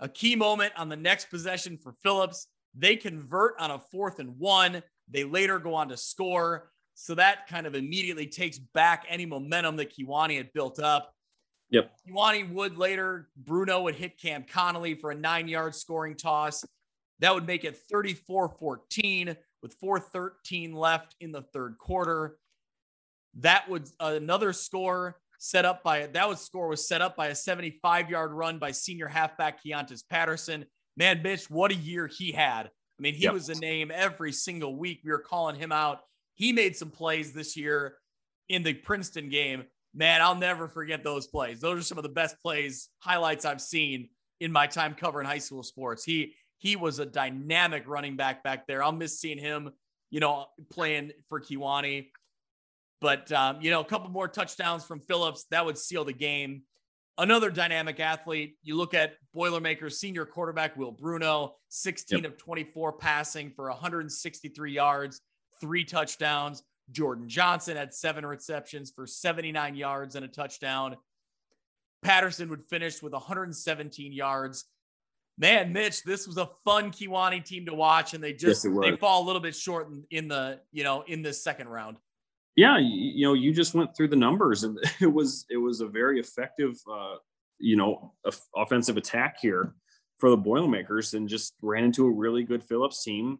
A 0.00 0.08
key 0.10 0.36
moment 0.36 0.74
on 0.76 0.90
the 0.90 0.96
next 0.96 1.30
possession 1.30 1.78
for 1.78 1.94
Phillips. 2.02 2.48
They 2.76 2.96
convert 2.96 3.54
on 3.58 3.70
a 3.70 3.78
fourth 3.78 4.18
and 4.18 4.38
one. 4.38 4.82
They 5.08 5.24
later 5.24 5.58
go 5.58 5.74
on 5.74 5.88
to 5.88 5.96
score. 5.96 6.70
So 6.94 7.14
that 7.14 7.46
kind 7.46 7.66
of 7.66 7.74
immediately 7.74 8.26
takes 8.26 8.58
back 8.58 9.04
any 9.08 9.26
momentum 9.26 9.76
that 9.76 9.94
Kewanee 9.96 10.36
had 10.36 10.52
built 10.52 10.78
up. 10.78 11.12
Yep. 11.70 11.90
Kewanee 12.08 12.52
would 12.52 12.78
later, 12.78 13.28
Bruno 13.36 13.82
would 13.82 13.96
hit 13.96 14.20
Cam 14.20 14.44
Connolly 14.44 14.94
for 14.94 15.10
a 15.10 15.14
nine 15.14 15.48
yard 15.48 15.74
scoring 15.74 16.16
toss. 16.16 16.64
That 17.18 17.34
would 17.34 17.46
make 17.46 17.64
it 17.64 17.76
34 17.90 18.56
14 18.58 19.36
with 19.62 19.74
413 19.74 20.74
left 20.74 21.16
in 21.20 21.32
the 21.32 21.42
third 21.42 21.76
quarter. 21.78 22.38
That 23.40 23.68
would 23.68 23.88
uh, 24.00 24.14
another 24.16 24.52
score 24.52 25.16
set 25.38 25.64
up 25.64 25.82
by 25.82 26.06
that 26.06 26.28
was 26.28 26.40
score 26.40 26.68
was 26.68 26.88
set 26.88 27.02
up 27.02 27.16
by 27.16 27.28
a 27.28 27.34
75 27.34 28.10
yard 28.10 28.32
run 28.32 28.58
by 28.58 28.70
senior 28.70 29.08
halfback 29.08 29.62
Keontis 29.62 30.02
Patterson. 30.08 30.66
Man, 30.96 31.22
Mitch, 31.22 31.50
what 31.50 31.70
a 31.70 31.74
year 31.74 32.06
he 32.06 32.32
had. 32.32 32.66
I 32.66 33.02
mean, 33.02 33.14
he 33.14 33.24
yep. 33.24 33.34
was 33.34 33.48
a 33.48 33.54
name 33.54 33.90
every 33.92 34.32
single 34.32 34.76
week. 34.76 35.00
We 35.04 35.10
were 35.10 35.18
calling 35.18 35.56
him 35.56 35.72
out. 35.72 36.00
He 36.34 36.52
made 36.52 36.76
some 36.76 36.90
plays 36.90 37.32
this 37.32 37.56
year 37.56 37.96
in 38.48 38.62
the 38.62 38.74
Princeton 38.74 39.28
game 39.28 39.64
man, 39.96 40.20
I'll 40.20 40.36
never 40.36 40.68
forget 40.68 41.02
those 41.02 41.26
plays. 41.26 41.60
Those 41.60 41.80
are 41.80 41.82
some 41.82 41.98
of 41.98 42.04
the 42.04 42.10
best 42.10 42.40
plays, 42.40 42.90
highlights 42.98 43.44
I've 43.44 43.62
seen 43.62 44.10
in 44.40 44.52
my 44.52 44.66
time 44.66 44.94
covering 44.94 45.26
high 45.26 45.38
school 45.38 45.62
sports. 45.62 46.04
He 46.04 46.34
he 46.58 46.76
was 46.76 46.98
a 46.98 47.06
dynamic 47.06 47.84
running 47.86 48.16
back 48.16 48.44
back 48.44 48.66
there. 48.66 48.82
I'll 48.82 48.92
miss 48.92 49.18
seeing 49.18 49.38
him, 49.38 49.70
you 50.10 50.20
know, 50.20 50.46
playing 50.70 51.12
for 51.28 51.40
Kewanee. 51.40 52.08
But 53.00 53.32
um, 53.32 53.60
you 53.60 53.70
know, 53.70 53.80
a 53.80 53.84
couple 53.84 54.10
more 54.10 54.28
touchdowns 54.28 54.84
from 54.84 55.00
Phillips 55.00 55.46
that 55.50 55.64
would 55.64 55.78
seal 55.78 56.04
the 56.04 56.12
game. 56.12 56.62
Another 57.18 57.50
dynamic 57.50 57.98
athlete. 57.98 58.56
You 58.62 58.76
look 58.76 58.92
at 58.92 59.14
Boilermakers 59.32 59.98
senior 59.98 60.26
quarterback 60.26 60.76
Will 60.76 60.92
Bruno, 60.92 61.54
16 61.68 62.18
yep. 62.22 62.32
of 62.32 62.38
24 62.38 62.92
passing 62.92 63.50
for 63.50 63.68
163 63.70 64.72
yards, 64.72 65.22
three 65.60 65.84
touchdowns. 65.84 66.62
Jordan 66.90 67.28
Johnson 67.28 67.76
had 67.76 67.94
seven 67.94 68.24
receptions 68.24 68.92
for 68.94 69.06
79 69.06 69.74
yards 69.74 70.14
and 70.14 70.24
a 70.24 70.28
touchdown. 70.28 70.96
Patterson 72.02 72.48
would 72.50 72.64
finish 72.64 73.02
with 73.02 73.12
117 73.12 74.12
yards. 74.12 74.66
Man, 75.38 75.72
Mitch, 75.72 76.02
this 76.02 76.26
was 76.26 76.36
a 76.38 76.50
fun 76.64 76.90
Kewanee 76.90 77.44
team 77.44 77.66
to 77.66 77.74
watch, 77.74 78.14
and 78.14 78.22
they 78.22 78.32
just 78.32 78.64
yes, 78.64 78.74
they 78.80 78.96
fall 78.96 79.22
a 79.22 79.26
little 79.26 79.42
bit 79.42 79.54
short 79.54 79.88
in, 79.88 80.04
in 80.10 80.28
the 80.28 80.60
you 80.72 80.84
know 80.84 81.02
in 81.06 81.22
this 81.22 81.42
second 81.42 81.68
round. 81.68 81.98
Yeah, 82.56 82.78
you, 82.78 83.12
you, 83.14 83.26
know, 83.26 83.34
you 83.34 83.52
just 83.52 83.74
went 83.74 83.94
through 83.94 84.08
the 84.08 84.16
numbers, 84.16 84.64
and 84.64 84.78
it 85.00 85.12
was 85.12 85.46
it 85.50 85.58
was 85.58 85.80
a 85.80 85.86
very 85.86 86.18
effective, 86.18 86.76
uh, 86.90 87.16
you 87.58 87.76
know, 87.76 88.14
offensive 88.56 88.96
attack 88.96 89.36
here 89.40 89.74
for 90.18 90.30
the 90.30 90.36
Boilermakers, 90.36 91.14
and 91.14 91.28
just 91.28 91.54
ran 91.62 91.84
into 91.84 92.06
a 92.06 92.10
really 92.10 92.42
good 92.42 92.64
Phillips 92.64 93.04
team 93.04 93.38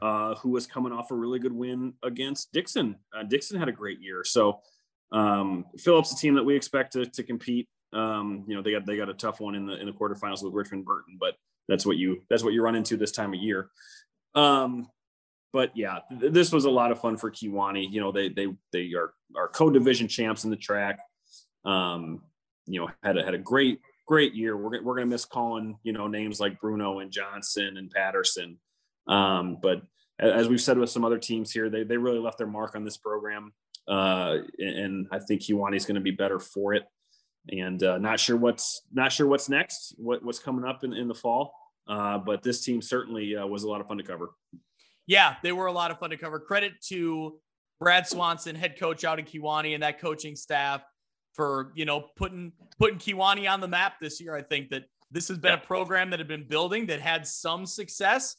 uh, 0.00 0.34
who 0.36 0.50
was 0.50 0.66
coming 0.66 0.92
off 0.92 1.10
a 1.10 1.14
really 1.14 1.38
good 1.38 1.52
win 1.52 1.94
against 2.02 2.52
Dixon. 2.52 2.96
Uh, 3.16 3.22
Dixon 3.22 3.58
had 3.58 3.68
a 3.68 3.72
great 3.72 4.00
year. 4.00 4.24
So 4.24 4.60
um, 5.12 5.66
Phillips, 5.78 6.12
a 6.12 6.16
team 6.16 6.34
that 6.34 6.44
we 6.44 6.56
expect 6.56 6.92
to, 6.94 7.06
to 7.06 7.22
compete. 7.22 7.68
Um, 7.92 8.44
you 8.48 8.56
know, 8.56 8.62
they 8.62 8.72
got 8.72 8.86
they 8.86 8.96
got 8.96 9.10
a 9.10 9.14
tough 9.14 9.40
one 9.40 9.54
in 9.54 9.66
the 9.66 9.78
in 9.78 9.86
the 9.86 9.92
quarterfinals 9.92 10.42
with 10.42 10.54
Richmond 10.54 10.84
Burton, 10.84 11.18
but 11.20 11.34
that's 11.68 11.84
what 11.84 11.98
you 11.98 12.22
that's 12.30 12.42
what 12.42 12.52
you 12.52 12.62
run 12.62 12.74
into 12.74 12.96
this 12.96 13.12
time 13.12 13.34
of 13.34 13.40
year. 13.40 13.70
Um, 14.34 14.88
but 15.52 15.70
yeah, 15.74 16.00
th- 16.20 16.32
this 16.32 16.52
was 16.52 16.64
a 16.64 16.70
lot 16.70 16.90
of 16.90 17.00
fun 17.00 17.16
for 17.16 17.30
Kewanee. 17.30 17.90
You 17.90 18.00
know, 18.00 18.12
they 18.12 18.28
they 18.28 18.48
they 18.72 18.92
are 18.94 19.12
are 19.36 19.48
co-division 19.48 20.08
champs 20.08 20.44
in 20.44 20.50
the 20.50 20.56
track. 20.56 20.98
Um, 21.64 22.22
you 22.66 22.80
know, 22.80 22.88
had 23.02 23.18
a, 23.18 23.24
had 23.24 23.34
a 23.34 23.38
great 23.38 23.80
great 24.06 24.34
year. 24.34 24.56
We're 24.56 24.82
we're 24.82 24.96
gonna 24.96 25.06
miss 25.06 25.24
calling 25.24 25.78
you 25.82 25.92
know 25.92 26.08
names 26.08 26.40
like 26.40 26.60
Bruno 26.60 27.00
and 27.00 27.10
Johnson 27.10 27.76
and 27.76 27.90
Patterson. 27.90 28.58
Um, 29.06 29.58
but 29.60 29.82
as 30.18 30.48
we've 30.48 30.60
said 30.60 30.78
with 30.78 30.90
some 30.90 31.04
other 31.04 31.18
teams 31.18 31.50
here, 31.50 31.68
they, 31.68 31.82
they 31.82 31.96
really 31.96 32.18
left 32.18 32.38
their 32.38 32.46
mark 32.46 32.76
on 32.76 32.84
this 32.84 32.96
program. 32.96 33.52
Uh, 33.88 34.38
and 34.58 35.08
I 35.10 35.18
think 35.18 35.42
Kewanee 35.42 35.76
is 35.76 35.84
going 35.84 35.96
to 35.96 36.00
be 36.00 36.12
better 36.12 36.38
for 36.38 36.74
it. 36.74 36.84
And 37.50 37.82
uh, 37.82 37.98
not 37.98 38.20
sure 38.20 38.36
what's 38.36 38.82
not 38.92 39.10
sure 39.10 39.26
what's 39.26 39.48
next, 39.48 39.94
what, 39.98 40.24
what's 40.24 40.38
coming 40.38 40.64
up 40.64 40.84
in, 40.84 40.92
in 40.92 41.08
the 41.08 41.14
fall. 41.14 41.52
Uh, 41.88 42.18
but 42.18 42.44
this 42.44 42.64
team 42.64 42.80
certainly 42.80 43.34
uh, 43.34 43.44
was 43.44 43.64
a 43.64 43.68
lot 43.68 43.80
of 43.80 43.88
fun 43.88 43.98
to 43.98 44.04
cover. 44.04 44.30
Yeah, 45.12 45.36
they 45.42 45.52
were 45.52 45.66
a 45.66 45.72
lot 45.72 45.90
of 45.90 45.98
fun 45.98 46.10
to 46.10 46.16
cover. 46.16 46.40
Credit 46.40 46.72
to 46.88 47.38
Brad 47.78 48.06
Swanson, 48.06 48.56
head 48.56 48.78
coach 48.78 49.04
out 49.04 49.18
in 49.18 49.26
Kewanee, 49.26 49.74
and 49.74 49.82
that 49.82 50.00
coaching 50.00 50.34
staff 50.34 50.82
for 51.34 51.72
you 51.74 51.84
know 51.84 52.08
putting 52.16 52.52
putting 52.78 52.98
Kewanee 52.98 53.50
on 53.50 53.60
the 53.60 53.68
map 53.68 53.94
this 54.00 54.20
year. 54.20 54.34
I 54.34 54.42
think 54.42 54.70
that 54.70 54.84
this 55.10 55.28
has 55.28 55.36
been 55.36 55.52
a 55.52 55.58
program 55.58 56.08
that 56.10 56.18
had 56.18 56.28
been 56.28 56.48
building 56.48 56.86
that 56.86 57.00
had 57.00 57.26
some 57.26 57.66
success 57.66 58.36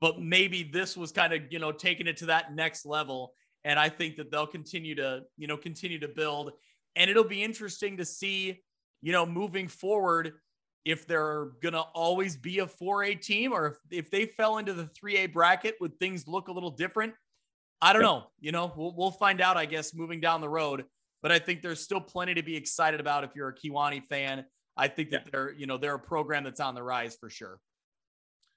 but 0.00 0.20
maybe 0.20 0.62
this 0.62 0.96
was 0.96 1.12
kind 1.12 1.32
of 1.32 1.40
you 1.50 1.58
know 1.58 1.72
taking 1.72 2.06
it 2.06 2.16
to 2.16 2.26
that 2.26 2.54
next 2.54 2.86
level 2.86 3.32
and 3.64 3.78
i 3.78 3.88
think 3.88 4.16
that 4.16 4.30
they'll 4.30 4.46
continue 4.46 4.94
to 4.94 5.20
you 5.36 5.46
know 5.46 5.56
continue 5.56 5.98
to 5.98 6.08
build 6.08 6.52
and 6.96 7.10
it'll 7.10 7.24
be 7.24 7.42
interesting 7.42 7.96
to 7.96 8.04
see 8.04 8.60
you 9.02 9.12
know 9.12 9.24
moving 9.24 9.68
forward 9.68 10.32
if 10.84 11.06
they're 11.06 11.46
going 11.62 11.74
to 11.74 11.80
always 11.80 12.36
be 12.36 12.60
a 12.60 12.66
4A 12.66 13.20
team 13.20 13.52
or 13.52 13.66
if, 13.66 13.76
if 13.90 14.10
they 14.10 14.26
fell 14.26 14.58
into 14.58 14.72
the 14.72 14.84
3A 14.84 15.32
bracket 15.32 15.76
would 15.80 15.98
things 15.98 16.26
look 16.26 16.48
a 16.48 16.52
little 16.52 16.70
different 16.70 17.14
i 17.82 17.92
don't 17.92 18.02
yep. 18.02 18.10
know 18.10 18.24
you 18.40 18.52
know 18.52 18.72
we'll, 18.76 18.94
we'll 18.96 19.10
find 19.10 19.40
out 19.40 19.56
i 19.56 19.66
guess 19.66 19.94
moving 19.94 20.20
down 20.20 20.40
the 20.40 20.48
road 20.48 20.84
but 21.22 21.32
i 21.32 21.38
think 21.38 21.62
there's 21.62 21.80
still 21.80 22.00
plenty 22.00 22.34
to 22.34 22.42
be 22.42 22.56
excited 22.56 23.00
about 23.00 23.24
if 23.24 23.30
you're 23.34 23.48
a 23.48 23.54
Kewanee 23.54 24.04
fan 24.04 24.44
i 24.76 24.88
think 24.88 25.10
that 25.10 25.30
they're 25.30 25.52
you 25.52 25.66
know 25.66 25.76
they're 25.76 25.94
a 25.94 25.98
program 25.98 26.44
that's 26.44 26.60
on 26.60 26.74
the 26.74 26.82
rise 26.82 27.16
for 27.20 27.30
sure 27.30 27.60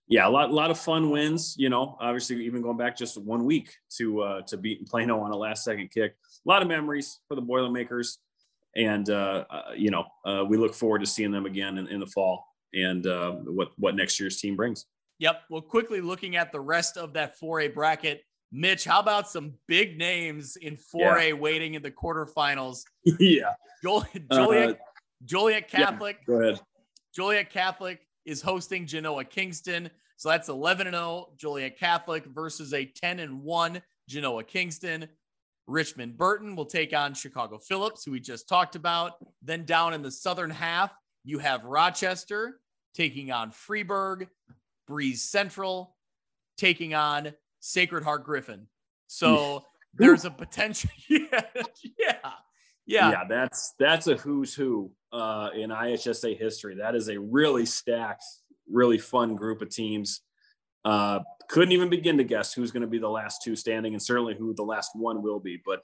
yeah, 0.08 0.28
a 0.28 0.30
lot, 0.30 0.50
a 0.50 0.54
lot 0.54 0.70
of 0.70 0.78
fun 0.78 1.12
wins. 1.12 1.56
You 1.58 1.70
know, 1.70 1.98
obviously, 2.00 2.46
even 2.46 2.62
going 2.62 2.78
back 2.78 2.98
just 2.98 3.18
one 3.18 3.46
week 3.46 3.74
to 3.98 4.22
uh, 4.22 4.42
to 4.44 4.58
beat 4.58 4.86
Plano 4.88 5.22
on 5.22 5.32
a 5.32 5.36
last 5.38 5.64
second 5.64 5.92
kick. 5.92 6.16
A 6.46 6.50
lot 6.50 6.62
of 6.62 6.68
memories 6.68 7.20
for 7.28 7.36
the 7.36 7.42
Boilermakers, 7.42 8.20
and 8.76 9.10
uh, 9.10 9.46
uh, 9.50 9.72
you 9.76 9.92
know, 9.92 10.06
uh, 10.26 10.44
we 10.48 10.58
look 10.58 10.74
forward 10.74 11.00
to 11.00 11.06
seeing 11.06 11.32
them 11.32 11.46
again 11.46 11.78
in, 11.78 11.88
in 11.88 12.00
the 12.00 12.08
fall 12.08 12.46
and 12.74 13.06
uh, 13.06 13.32
what 13.32 13.72
what 13.78 13.96
next 13.96 14.20
year's 14.20 14.40
team 14.40 14.56
brings. 14.56 14.86
Yep. 15.20 15.42
Well, 15.50 15.62
quickly 15.62 16.02
looking 16.02 16.36
at 16.36 16.52
the 16.52 16.60
rest 16.60 16.98
of 16.98 17.14
that 17.14 17.40
4A 17.40 17.74
bracket, 17.74 18.24
Mitch, 18.52 18.84
how 18.84 19.00
about 19.00 19.30
some 19.30 19.54
big 19.68 19.98
names 19.98 20.58
in 20.58 20.76
4A 20.76 21.30
yeah. 21.30 21.34
waiting 21.34 21.76
in 21.76 21.82
the 21.82 21.92
quarterfinals? 21.92 22.82
yeah. 23.20 23.54
Joliet, 23.82 24.30
Joliet, 24.32 24.80
Joliet 25.24 25.68
Catholic. 25.68 26.18
Yeah, 26.22 26.34
go 26.36 26.42
ahead. 26.42 26.62
Joliet 27.16 27.50
Catholic 27.50 28.00
is 28.26 28.42
hosting 28.42 28.86
Genoa 28.86 29.24
Kingston. 29.24 29.90
So 30.18 30.30
that's 30.30 30.50
11 30.50 30.88
and 30.88 30.96
0 30.96 31.34
Joliet 31.38 31.78
Catholic 31.78 32.26
versus 32.26 32.74
a 32.74 32.86
10 32.86 33.20
and 33.20 33.42
1 33.42 33.82
Genoa 34.08 34.44
Kingston. 34.44 35.08
Richmond 35.68 36.18
Burton 36.18 36.56
will 36.56 36.66
take 36.66 36.94
on 36.94 37.14
Chicago 37.14 37.58
Phillips, 37.58 38.04
who 38.04 38.12
we 38.12 38.20
just 38.20 38.50
talked 38.50 38.76
about. 38.76 39.14
Then 39.42 39.66
down 39.66 39.94
in 39.94 40.02
the 40.02 40.12
southern 40.12 40.50
half, 40.50 40.94
you 41.24 41.40
have 41.40 41.64
Rochester 41.64 42.60
taking 42.94 43.32
on 43.32 43.52
Freeburg, 43.52 44.28
Breese 44.88 45.24
Central 45.24 45.96
taking 46.58 46.94
on 46.94 47.34
Sacred 47.60 48.04
Heart 48.04 48.26
Griffin. 48.26 48.68
So 49.08 49.64
there's 49.94 50.26
a 50.26 50.32
potential. 50.32 50.90
yeah, 51.10 51.20
yeah, 51.98 52.16
yeah. 52.86 53.12
Yeah, 53.12 53.24
that's 53.30 53.74
that's 53.80 54.08
a 54.08 54.16
who's 54.16 54.54
who 54.54 54.92
uh, 55.12 55.50
in 55.56 55.70
IHSA 55.70 56.38
history. 56.38 56.76
That 56.76 56.96
is 56.96 57.10
a 57.10 57.20
really 57.20 57.66
stacked, 57.66 58.26
really 58.70 58.98
fun 58.98 59.36
group 59.36 59.62
of 59.62 59.70
teams. 59.70 60.22
Uh, 60.86 61.20
couldn't 61.50 61.72
even 61.72 61.90
begin 61.90 62.18
to 62.18 62.24
guess 62.24 62.54
who's 62.54 62.72
going 62.72 62.82
to 62.82 62.88
be 62.88 62.98
the 62.98 63.10
last 63.10 63.42
two 63.44 63.56
standing, 63.56 63.94
and 63.94 64.02
certainly 64.02 64.36
who 64.36 64.54
the 64.54 64.64
last 64.64 64.92
one 64.96 65.22
will 65.22 65.40
be. 65.40 65.62
But 65.66 65.84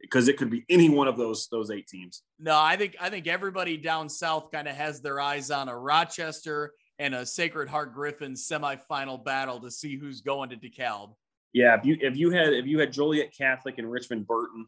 because 0.00 0.28
uh, 0.28 0.30
it 0.30 0.38
could 0.38 0.50
be 0.50 0.64
any 0.68 0.88
one 0.88 1.08
of 1.08 1.16
those 1.16 1.48
those 1.48 1.70
eight 1.70 1.86
teams. 1.86 2.22
No, 2.38 2.58
I 2.58 2.76
think 2.76 2.96
I 3.00 3.10
think 3.10 3.26
everybody 3.26 3.76
down 3.76 4.08
south 4.08 4.50
kind 4.50 4.68
of 4.68 4.76
has 4.76 5.00
their 5.00 5.20
eyes 5.20 5.50
on 5.50 5.68
a 5.68 5.76
Rochester 5.76 6.72
and 6.98 7.14
a 7.14 7.26
Sacred 7.26 7.68
Heart 7.68 7.94
Griffins 7.94 8.46
semifinal 8.48 9.24
battle 9.24 9.60
to 9.60 9.70
see 9.70 9.96
who's 9.96 10.20
going 10.20 10.50
to 10.50 10.56
DeKalb. 10.56 11.14
Yeah, 11.52 11.76
if 11.76 11.84
you 11.84 11.96
if 12.00 12.16
you 12.16 12.30
had 12.30 12.52
if 12.52 12.66
you 12.66 12.78
had 12.78 12.92
Joliet 12.92 13.34
Catholic 13.36 13.78
and 13.78 13.90
Richmond 13.90 14.26
Burton, 14.26 14.66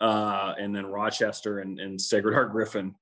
uh, 0.00 0.54
and 0.58 0.74
then 0.74 0.86
Rochester 0.86 1.58
and, 1.58 1.80
and 1.80 2.00
Sacred 2.00 2.34
Heart 2.34 2.52
Griffin, 2.52 2.94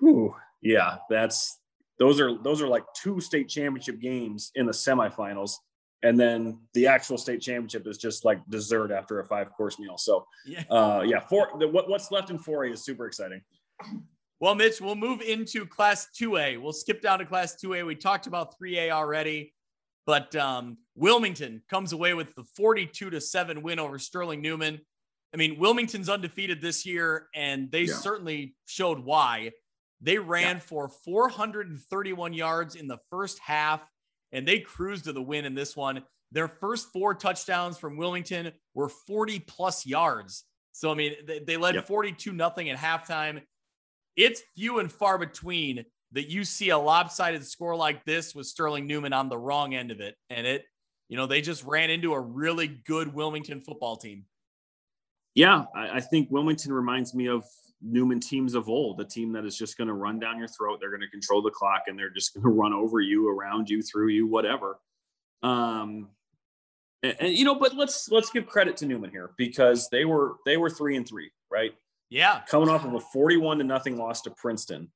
Whew, 0.00 0.34
yeah, 0.60 0.98
that's 1.08 1.58
those 1.98 2.20
are 2.20 2.36
those 2.42 2.60
are 2.60 2.68
like 2.68 2.84
two 2.94 3.20
state 3.20 3.48
championship 3.48 4.00
games 4.00 4.50
in 4.54 4.66
the 4.66 4.72
semifinals, 4.72 5.52
and 6.04 6.20
then 6.20 6.58
the 6.74 6.86
actual 6.86 7.18
state 7.18 7.40
championship 7.40 7.86
is 7.86 7.98
just 7.98 8.24
like 8.24 8.38
dessert 8.50 8.92
after 8.92 9.20
a 9.20 9.24
five 9.24 9.50
course 9.50 9.78
meal. 9.78 9.96
So, 9.96 10.26
yeah, 10.46 10.62
uh, 10.70 11.02
yeah, 11.04 11.18
four. 11.20 11.48
The, 11.58 11.66
what, 11.66 11.88
what's 11.88 12.10
left 12.10 12.30
in 12.30 12.38
four 12.38 12.64
A 12.64 12.72
is 12.72 12.84
super 12.84 13.06
exciting. 13.06 13.40
Well, 14.40 14.54
Mitch, 14.54 14.80
we'll 14.80 14.94
move 14.94 15.22
into 15.22 15.64
Class 15.64 16.08
2A. 16.20 16.60
We'll 16.60 16.72
skip 16.72 17.00
down 17.00 17.20
to 17.20 17.24
Class 17.24 17.56
2A. 17.64 17.86
We 17.86 17.94
talked 17.94 18.26
about 18.26 18.54
3A 18.60 18.90
already, 18.90 19.54
but 20.06 20.36
um, 20.36 20.76
Wilmington 20.96 21.62
comes 21.70 21.92
away 21.92 22.12
with 22.12 22.34
the 22.34 22.44
42 22.54 23.10
to 23.10 23.20
7 23.20 23.62
win 23.62 23.78
over 23.78 23.98
Sterling 23.98 24.42
Newman. 24.42 24.80
I 25.32 25.36
mean, 25.38 25.58
Wilmington's 25.58 26.08
undefeated 26.10 26.60
this 26.60 26.84
year, 26.84 27.28
and 27.34 27.70
they 27.70 27.84
yeah. 27.84 27.94
certainly 27.94 28.54
showed 28.66 28.98
why. 28.98 29.52
They 30.00 30.18
ran 30.18 30.56
yeah. 30.56 30.60
for 30.60 30.88
431 30.88 32.34
yards 32.34 32.74
in 32.74 32.86
the 32.86 32.98
first 33.10 33.38
half, 33.38 33.80
and 34.32 34.46
they 34.46 34.60
cruised 34.60 35.04
to 35.04 35.12
the 35.12 35.22
win 35.22 35.44
in 35.44 35.54
this 35.54 35.76
one. 35.76 36.02
Their 36.32 36.48
first 36.48 36.92
four 36.92 37.14
touchdowns 37.14 37.78
from 37.78 37.96
Wilmington 37.96 38.52
were 38.74 38.88
40 38.88 39.40
plus 39.40 39.86
yards. 39.86 40.44
So, 40.72 40.90
I 40.90 40.94
mean, 40.94 41.14
they, 41.26 41.38
they 41.38 41.56
led 41.56 41.86
42 41.86 42.32
nothing 42.32 42.70
at 42.70 42.78
halftime. 42.78 43.42
It's 44.16 44.42
few 44.56 44.80
and 44.80 44.90
far 44.90 45.18
between 45.18 45.84
that 46.12 46.30
you 46.30 46.44
see 46.44 46.70
a 46.70 46.78
lopsided 46.78 47.44
score 47.44 47.76
like 47.76 48.04
this 48.04 48.34
with 48.34 48.46
Sterling 48.46 48.86
Newman 48.86 49.12
on 49.12 49.28
the 49.28 49.38
wrong 49.38 49.74
end 49.74 49.90
of 49.90 50.00
it. 50.00 50.16
And 50.30 50.46
it, 50.46 50.64
you 51.08 51.16
know, 51.16 51.26
they 51.26 51.40
just 51.40 51.64
ran 51.64 51.90
into 51.90 52.14
a 52.14 52.20
really 52.20 52.68
good 52.68 53.12
Wilmington 53.14 53.60
football 53.60 53.96
team. 53.96 54.24
Yeah, 55.34 55.64
I, 55.74 55.96
I 55.96 56.00
think 56.00 56.30
Wilmington 56.30 56.72
reminds 56.72 57.14
me 57.14 57.28
of 57.28 57.44
Newman 57.82 58.20
teams 58.20 58.54
of 58.54 58.68
old, 58.68 59.00
a 59.00 59.04
team 59.04 59.32
that 59.32 59.44
is 59.44 59.58
just 59.58 59.76
going 59.76 59.88
to 59.88 59.94
run 59.94 60.18
down 60.18 60.38
your 60.38 60.48
throat. 60.48 60.78
They're 60.80 60.90
going 60.90 61.00
to 61.02 61.08
control 61.08 61.42
the 61.42 61.50
clock 61.50 61.82
and 61.86 61.98
they're 61.98 62.10
just 62.10 62.34
going 62.34 62.44
to 62.44 62.50
run 62.50 62.72
over 62.72 63.00
you, 63.00 63.28
around 63.28 63.68
you, 63.68 63.82
through 63.82 64.08
you, 64.08 64.26
whatever. 64.26 64.78
Um, 65.42 66.08
and, 67.02 67.16
and, 67.20 67.32
you 67.34 67.44
know, 67.44 67.56
but 67.56 67.74
let's 67.74 68.08
let's 68.10 68.30
give 68.30 68.46
credit 68.46 68.78
to 68.78 68.86
Newman 68.86 69.10
here 69.10 69.32
because 69.36 69.88
they 69.90 70.04
were 70.06 70.36
they 70.46 70.56
were 70.56 70.70
three 70.70 70.96
and 70.96 71.06
three, 71.06 71.30
right? 71.50 71.74
Yeah, 72.08 72.40
coming 72.48 72.68
off 72.68 72.84
of 72.84 72.94
a 72.94 73.00
forty-one 73.00 73.58
to 73.58 73.64
nothing 73.64 73.98
loss 73.98 74.22
to 74.22 74.30
Princeton, 74.30 74.90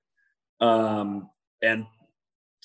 um, 0.61 1.29
and 1.63 1.85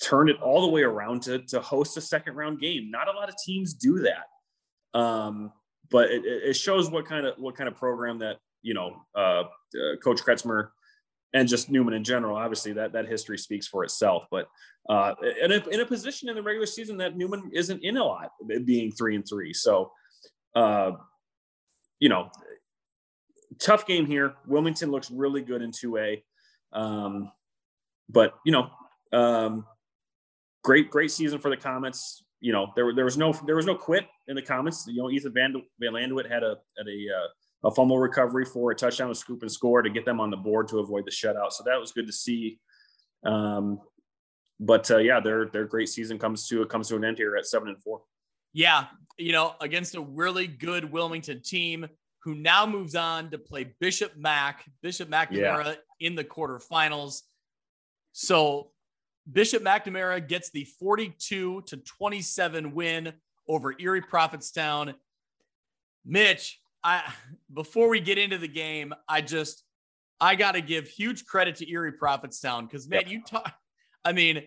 turned 0.00 0.30
it 0.30 0.40
all 0.40 0.62
the 0.62 0.68
way 0.68 0.82
around 0.82 1.22
to 1.24 1.40
to 1.48 1.60
host 1.60 1.96
a 1.98 2.00
second 2.00 2.36
round 2.36 2.60
game. 2.60 2.90
Not 2.90 3.08
a 3.08 3.12
lot 3.12 3.28
of 3.28 3.34
teams 3.44 3.74
do 3.74 4.00
that. 4.00 4.98
Um, 4.98 5.52
but 5.90 6.10
it, 6.10 6.24
it 6.24 6.54
shows 6.54 6.90
what 6.90 7.06
kind 7.06 7.26
of 7.26 7.34
what 7.38 7.56
kind 7.56 7.68
of 7.68 7.76
program 7.76 8.18
that 8.18 8.38
you 8.62 8.74
know 8.74 8.96
uh, 9.14 9.44
uh, 9.74 9.96
Coach 10.02 10.22
Kretzmer 10.22 10.68
and 11.34 11.48
just 11.48 11.70
Newman 11.70 11.94
in 11.94 12.04
general. 12.04 12.36
Obviously, 12.36 12.72
that 12.74 12.92
that 12.92 13.08
history 13.08 13.38
speaks 13.38 13.66
for 13.66 13.84
itself. 13.84 14.26
But 14.30 14.48
uh, 14.88 15.14
in 15.42 15.52
a, 15.52 15.68
in 15.68 15.80
a 15.80 15.86
position 15.86 16.28
in 16.28 16.36
the 16.36 16.42
regular 16.42 16.66
season 16.66 16.96
that 16.98 17.16
Newman 17.16 17.50
isn't 17.52 17.82
in 17.82 17.96
a 17.96 18.04
lot, 18.04 18.30
being 18.64 18.92
three 18.92 19.16
and 19.16 19.26
three. 19.26 19.52
So, 19.52 19.90
uh, 20.54 20.92
you 21.98 22.08
know, 22.08 22.30
tough 23.58 23.86
game 23.86 24.06
here. 24.06 24.34
Wilmington 24.46 24.90
looks 24.90 25.10
really 25.10 25.42
good 25.42 25.62
in 25.62 25.72
two 25.72 25.96
A, 25.98 26.22
um, 26.72 27.30
but 28.08 28.34
you 28.44 28.52
know, 28.52 28.70
um, 29.12 29.66
great 30.62 30.90
great 30.90 31.10
season 31.10 31.38
for 31.38 31.50
the 31.50 31.56
Comets 31.56 32.23
you 32.44 32.52
know, 32.52 32.70
there, 32.76 32.94
there 32.94 33.06
was 33.06 33.16
no 33.16 33.32
there 33.46 33.56
was 33.56 33.64
no 33.64 33.74
quit 33.74 34.06
in 34.28 34.36
the 34.36 34.42
comments. 34.42 34.84
You 34.86 35.02
know, 35.02 35.10
Ethan 35.10 35.32
Van 35.32 35.54
Van 35.80 35.92
Landewit 35.94 36.30
had 36.30 36.42
a 36.42 36.58
had 36.76 36.86
a 36.86 37.06
uh, 37.08 37.68
a 37.68 37.74
fumble 37.74 37.98
recovery 37.98 38.44
for 38.44 38.70
a 38.70 38.74
touchdown, 38.74 39.10
a 39.10 39.14
scoop 39.14 39.40
and 39.40 39.50
score 39.50 39.80
to 39.80 39.88
get 39.88 40.04
them 40.04 40.20
on 40.20 40.30
the 40.30 40.36
board 40.36 40.68
to 40.68 40.80
avoid 40.80 41.06
the 41.06 41.10
shutout. 41.10 41.52
So 41.52 41.64
that 41.64 41.80
was 41.80 41.92
good 41.92 42.06
to 42.06 42.12
see. 42.12 42.58
Um, 43.24 43.80
but 44.60 44.90
uh, 44.90 44.98
yeah, 44.98 45.20
their 45.20 45.46
their 45.46 45.64
great 45.64 45.88
season 45.88 46.18
comes 46.18 46.46
to 46.48 46.66
comes 46.66 46.88
to 46.88 46.96
an 46.96 47.04
end 47.06 47.16
here 47.16 47.34
at 47.34 47.46
seven 47.46 47.68
and 47.68 47.82
four. 47.82 48.02
Yeah, 48.52 48.88
you 49.16 49.32
know, 49.32 49.54
against 49.62 49.94
a 49.94 50.02
really 50.02 50.46
good 50.46 50.92
Wilmington 50.92 51.40
team 51.40 51.86
who 52.24 52.34
now 52.34 52.66
moves 52.66 52.94
on 52.94 53.30
to 53.30 53.38
play 53.38 53.72
Bishop 53.80 54.18
Mac, 54.18 54.66
Bishop 54.82 55.08
McNamara 55.08 55.64
yeah. 55.64 55.74
in 55.98 56.14
the 56.14 56.24
quarterfinals. 56.24 57.22
So 58.12 58.70
Bishop 59.30 59.62
McNamara 59.62 60.26
gets 60.26 60.50
the 60.50 60.64
42 60.64 61.62
to 61.62 61.76
27 61.76 62.74
win 62.74 63.12
over 63.48 63.74
Erie 63.78 64.02
Prophetstown. 64.02 64.94
Mitch, 66.04 66.60
I 66.82 67.02
before 67.52 67.88
we 67.88 68.00
get 68.00 68.18
into 68.18 68.38
the 68.38 68.48
game, 68.48 68.92
I 69.08 69.22
just 69.22 69.64
I 70.20 70.34
got 70.34 70.52
to 70.52 70.60
give 70.60 70.88
huge 70.88 71.24
credit 71.24 71.56
to 71.56 71.70
Erie 71.70 71.92
Prophetstown 71.92 72.68
because 72.68 72.88
man, 72.88 73.04
you 73.06 73.22
talk. 73.22 73.52
I 74.04 74.12
mean, 74.12 74.42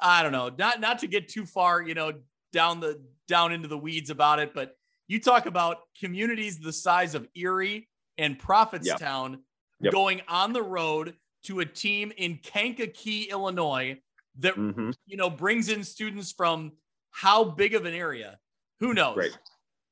I 0.00 0.22
don't 0.22 0.32
know, 0.32 0.50
not 0.58 0.80
not 0.80 0.98
to 1.00 1.06
get 1.06 1.28
too 1.28 1.46
far, 1.46 1.82
you 1.82 1.94
know, 1.94 2.12
down 2.52 2.80
the 2.80 3.00
down 3.28 3.52
into 3.52 3.68
the 3.68 3.78
weeds 3.78 4.10
about 4.10 4.40
it, 4.40 4.52
but 4.54 4.76
you 5.06 5.20
talk 5.20 5.46
about 5.46 5.78
communities 5.98 6.58
the 6.58 6.72
size 6.72 7.14
of 7.14 7.28
Erie 7.34 7.88
and 8.18 8.38
Prophetstown 8.38 9.30
yep. 9.30 9.40
Yep. 9.80 9.92
going 9.92 10.22
on 10.28 10.52
the 10.52 10.62
road 10.62 11.14
to 11.44 11.60
a 11.60 11.64
team 11.64 12.12
in 12.16 12.38
Kankakee, 12.42 13.28
Illinois, 13.30 13.98
that 14.38 14.54
mm-hmm. 14.54 14.90
you 15.06 15.16
know 15.16 15.30
brings 15.30 15.68
in 15.68 15.84
students 15.84 16.32
from 16.32 16.72
how 17.10 17.44
big 17.44 17.74
of 17.74 17.84
an 17.84 17.94
area? 17.94 18.38
Who 18.80 18.94
knows? 18.94 19.18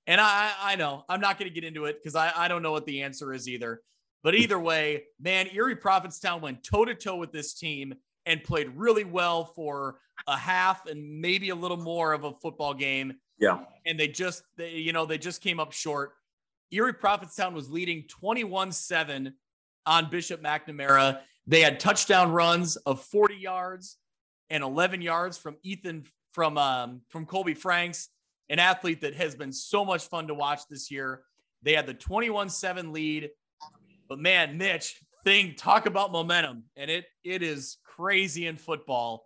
And 0.06 0.20
i 0.20 0.52
i 0.62 0.76
know 0.76 1.04
i'm 1.08 1.20
not 1.20 1.38
going 1.38 1.50
to 1.50 1.54
get 1.54 1.64
into 1.64 1.86
it 1.86 2.00
because 2.00 2.14
I, 2.14 2.32
I 2.34 2.48
don't 2.48 2.62
know 2.62 2.72
what 2.72 2.86
the 2.86 3.02
answer 3.02 3.32
is 3.32 3.48
either. 3.48 3.82
But 4.22 4.34
either 4.34 4.58
way 4.58 5.04
man 5.20 5.48
erie 5.52 5.76
prophetstown 5.76 6.40
went 6.40 6.62
toe-to-toe 6.62 7.16
with 7.16 7.32
this 7.32 7.54
team 7.54 7.94
and 8.24 8.42
played 8.42 8.68
really 8.76 9.04
well 9.04 9.44
for 9.44 9.98
a 10.26 10.36
half 10.36 10.86
and 10.86 11.20
maybe 11.20 11.50
a 11.50 11.54
little 11.54 11.76
more 11.76 12.12
of 12.12 12.24
a 12.24 12.32
football 12.32 12.74
game. 12.74 13.14
Yeah. 13.38 13.60
And 13.84 13.98
they 13.98 14.08
just 14.08 14.42
they, 14.56 14.74
you 14.76 14.92
know 14.92 15.06
they 15.06 15.18
just 15.18 15.42
came 15.42 15.60
up 15.60 15.72
short. 15.72 16.12
Erie 16.72 16.94
prophetstown 16.94 17.52
was 17.52 17.70
leading 17.70 18.04
21-7 18.22 19.32
on 19.86 20.10
bishop 20.10 20.42
mcnamara. 20.42 21.20
They 21.46 21.60
had 21.60 21.78
touchdown 21.78 22.32
runs 22.32 22.74
of 22.76 23.00
40 23.04 23.36
yards 23.36 23.98
and 24.50 24.62
11 24.62 25.02
yards 25.02 25.38
from 25.38 25.56
Ethan 25.62 26.04
from 26.32 26.58
um, 26.58 27.00
from 27.08 27.26
Colby 27.26 27.54
Franks, 27.54 28.08
an 28.48 28.58
athlete 28.58 29.00
that 29.00 29.14
has 29.14 29.34
been 29.34 29.52
so 29.52 29.84
much 29.84 30.08
fun 30.08 30.26
to 30.28 30.34
watch 30.34 30.60
this 30.68 30.90
year. 30.90 31.22
They 31.62 31.72
had 31.72 31.86
the 31.86 31.94
21-7 31.94 32.92
lead, 32.92 33.30
but 34.08 34.18
man, 34.18 34.58
Mitch, 34.58 35.00
thing 35.24 35.54
talk 35.56 35.86
about 35.86 36.12
momentum, 36.12 36.64
and 36.76 36.90
it 36.90 37.06
it 37.24 37.42
is 37.42 37.78
crazy 37.84 38.46
in 38.46 38.56
football. 38.56 39.24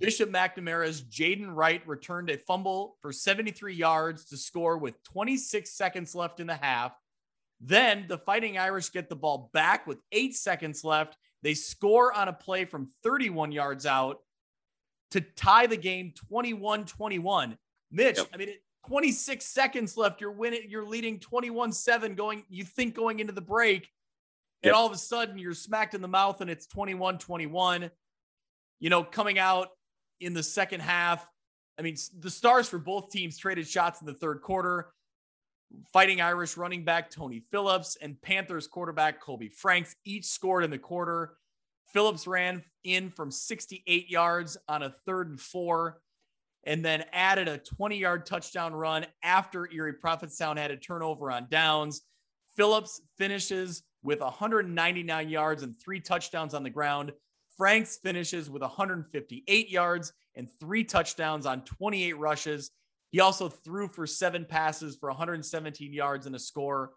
Bishop 0.00 0.30
McNamara's 0.30 1.02
Jaden 1.02 1.54
Wright 1.54 1.86
returned 1.86 2.28
a 2.28 2.36
fumble 2.36 2.96
for 3.00 3.12
73 3.12 3.74
yards 3.74 4.26
to 4.26 4.36
score 4.36 4.76
with 4.76 5.02
26 5.04 5.70
seconds 5.70 6.14
left 6.14 6.40
in 6.40 6.46
the 6.46 6.54
half. 6.54 6.92
Then 7.60 8.06
the 8.08 8.18
Fighting 8.18 8.58
Irish 8.58 8.90
get 8.90 9.08
the 9.08 9.16
ball 9.16 9.50
back 9.54 9.86
with 9.86 9.98
eight 10.12 10.34
seconds 10.34 10.84
left. 10.84 11.16
They 11.42 11.54
score 11.54 12.12
on 12.12 12.28
a 12.28 12.32
play 12.32 12.64
from 12.64 12.88
31 13.02 13.52
yards 13.52 13.86
out 13.86 14.18
to 15.14 15.20
tie 15.20 15.68
the 15.68 15.76
game 15.76 16.12
21 16.28 16.86
21. 16.86 17.56
Mitch, 17.92 18.18
yep. 18.18 18.26
I 18.34 18.36
mean, 18.36 18.48
26 18.88 19.46
seconds 19.46 19.96
left. 19.96 20.20
You're 20.20 20.32
winning, 20.32 20.62
you're 20.68 20.84
leading 20.84 21.20
21 21.20 21.72
7 21.72 22.16
going, 22.16 22.42
you 22.48 22.64
think 22.64 22.96
going 22.96 23.20
into 23.20 23.32
the 23.32 23.40
break. 23.40 23.88
And 24.64 24.72
all 24.72 24.86
of 24.86 24.92
a 24.92 24.98
sudden 24.98 25.38
you're 25.38 25.54
smacked 25.54 25.94
in 25.94 26.00
the 26.00 26.08
mouth 26.08 26.40
and 26.40 26.50
it's 26.50 26.66
21 26.66 27.18
21. 27.18 27.90
You 28.80 28.90
know, 28.90 29.04
coming 29.04 29.38
out 29.38 29.68
in 30.18 30.34
the 30.34 30.42
second 30.42 30.80
half. 30.80 31.24
I 31.78 31.82
mean, 31.82 31.96
the 32.18 32.30
stars 32.30 32.68
for 32.68 32.78
both 32.78 33.10
teams 33.10 33.38
traded 33.38 33.68
shots 33.68 34.00
in 34.00 34.06
the 34.06 34.14
third 34.14 34.40
quarter. 34.42 34.92
Fighting 35.92 36.20
Irish 36.20 36.56
running 36.56 36.84
back 36.84 37.08
Tony 37.08 37.44
Phillips 37.52 37.96
and 38.00 38.20
Panthers 38.20 38.66
quarterback 38.66 39.20
Colby 39.20 39.48
Franks 39.48 39.94
each 40.04 40.24
scored 40.24 40.64
in 40.64 40.70
the 40.70 40.78
quarter. 40.78 41.36
Phillips 41.94 42.26
ran 42.26 42.62
in 42.82 43.08
from 43.08 43.30
68 43.30 44.10
yards 44.10 44.58
on 44.68 44.82
a 44.82 44.90
third 44.90 45.30
and 45.30 45.40
four, 45.40 46.00
and 46.64 46.84
then 46.84 47.04
added 47.12 47.46
a 47.46 47.58
20 47.58 47.96
yard 47.96 48.26
touchdown 48.26 48.74
run 48.74 49.06
after 49.22 49.70
Erie 49.72 49.94
Prophetstown 49.94 50.58
had 50.58 50.72
a 50.72 50.76
turnover 50.76 51.30
on 51.30 51.46
downs. 51.48 52.02
Phillips 52.56 53.00
finishes 53.16 53.84
with 54.02 54.20
199 54.20 55.28
yards 55.28 55.62
and 55.62 55.74
three 55.80 56.00
touchdowns 56.00 56.52
on 56.52 56.64
the 56.64 56.70
ground. 56.70 57.12
Franks 57.56 57.96
finishes 57.96 58.50
with 58.50 58.62
158 58.62 59.68
yards 59.70 60.12
and 60.34 60.48
three 60.58 60.82
touchdowns 60.82 61.46
on 61.46 61.62
28 61.62 62.18
rushes. 62.18 62.72
He 63.12 63.20
also 63.20 63.48
threw 63.48 63.86
for 63.86 64.06
seven 64.06 64.44
passes 64.44 64.96
for 64.96 65.08
117 65.10 65.92
yards 65.92 66.26
and 66.26 66.34
a 66.34 66.40
score. 66.40 66.90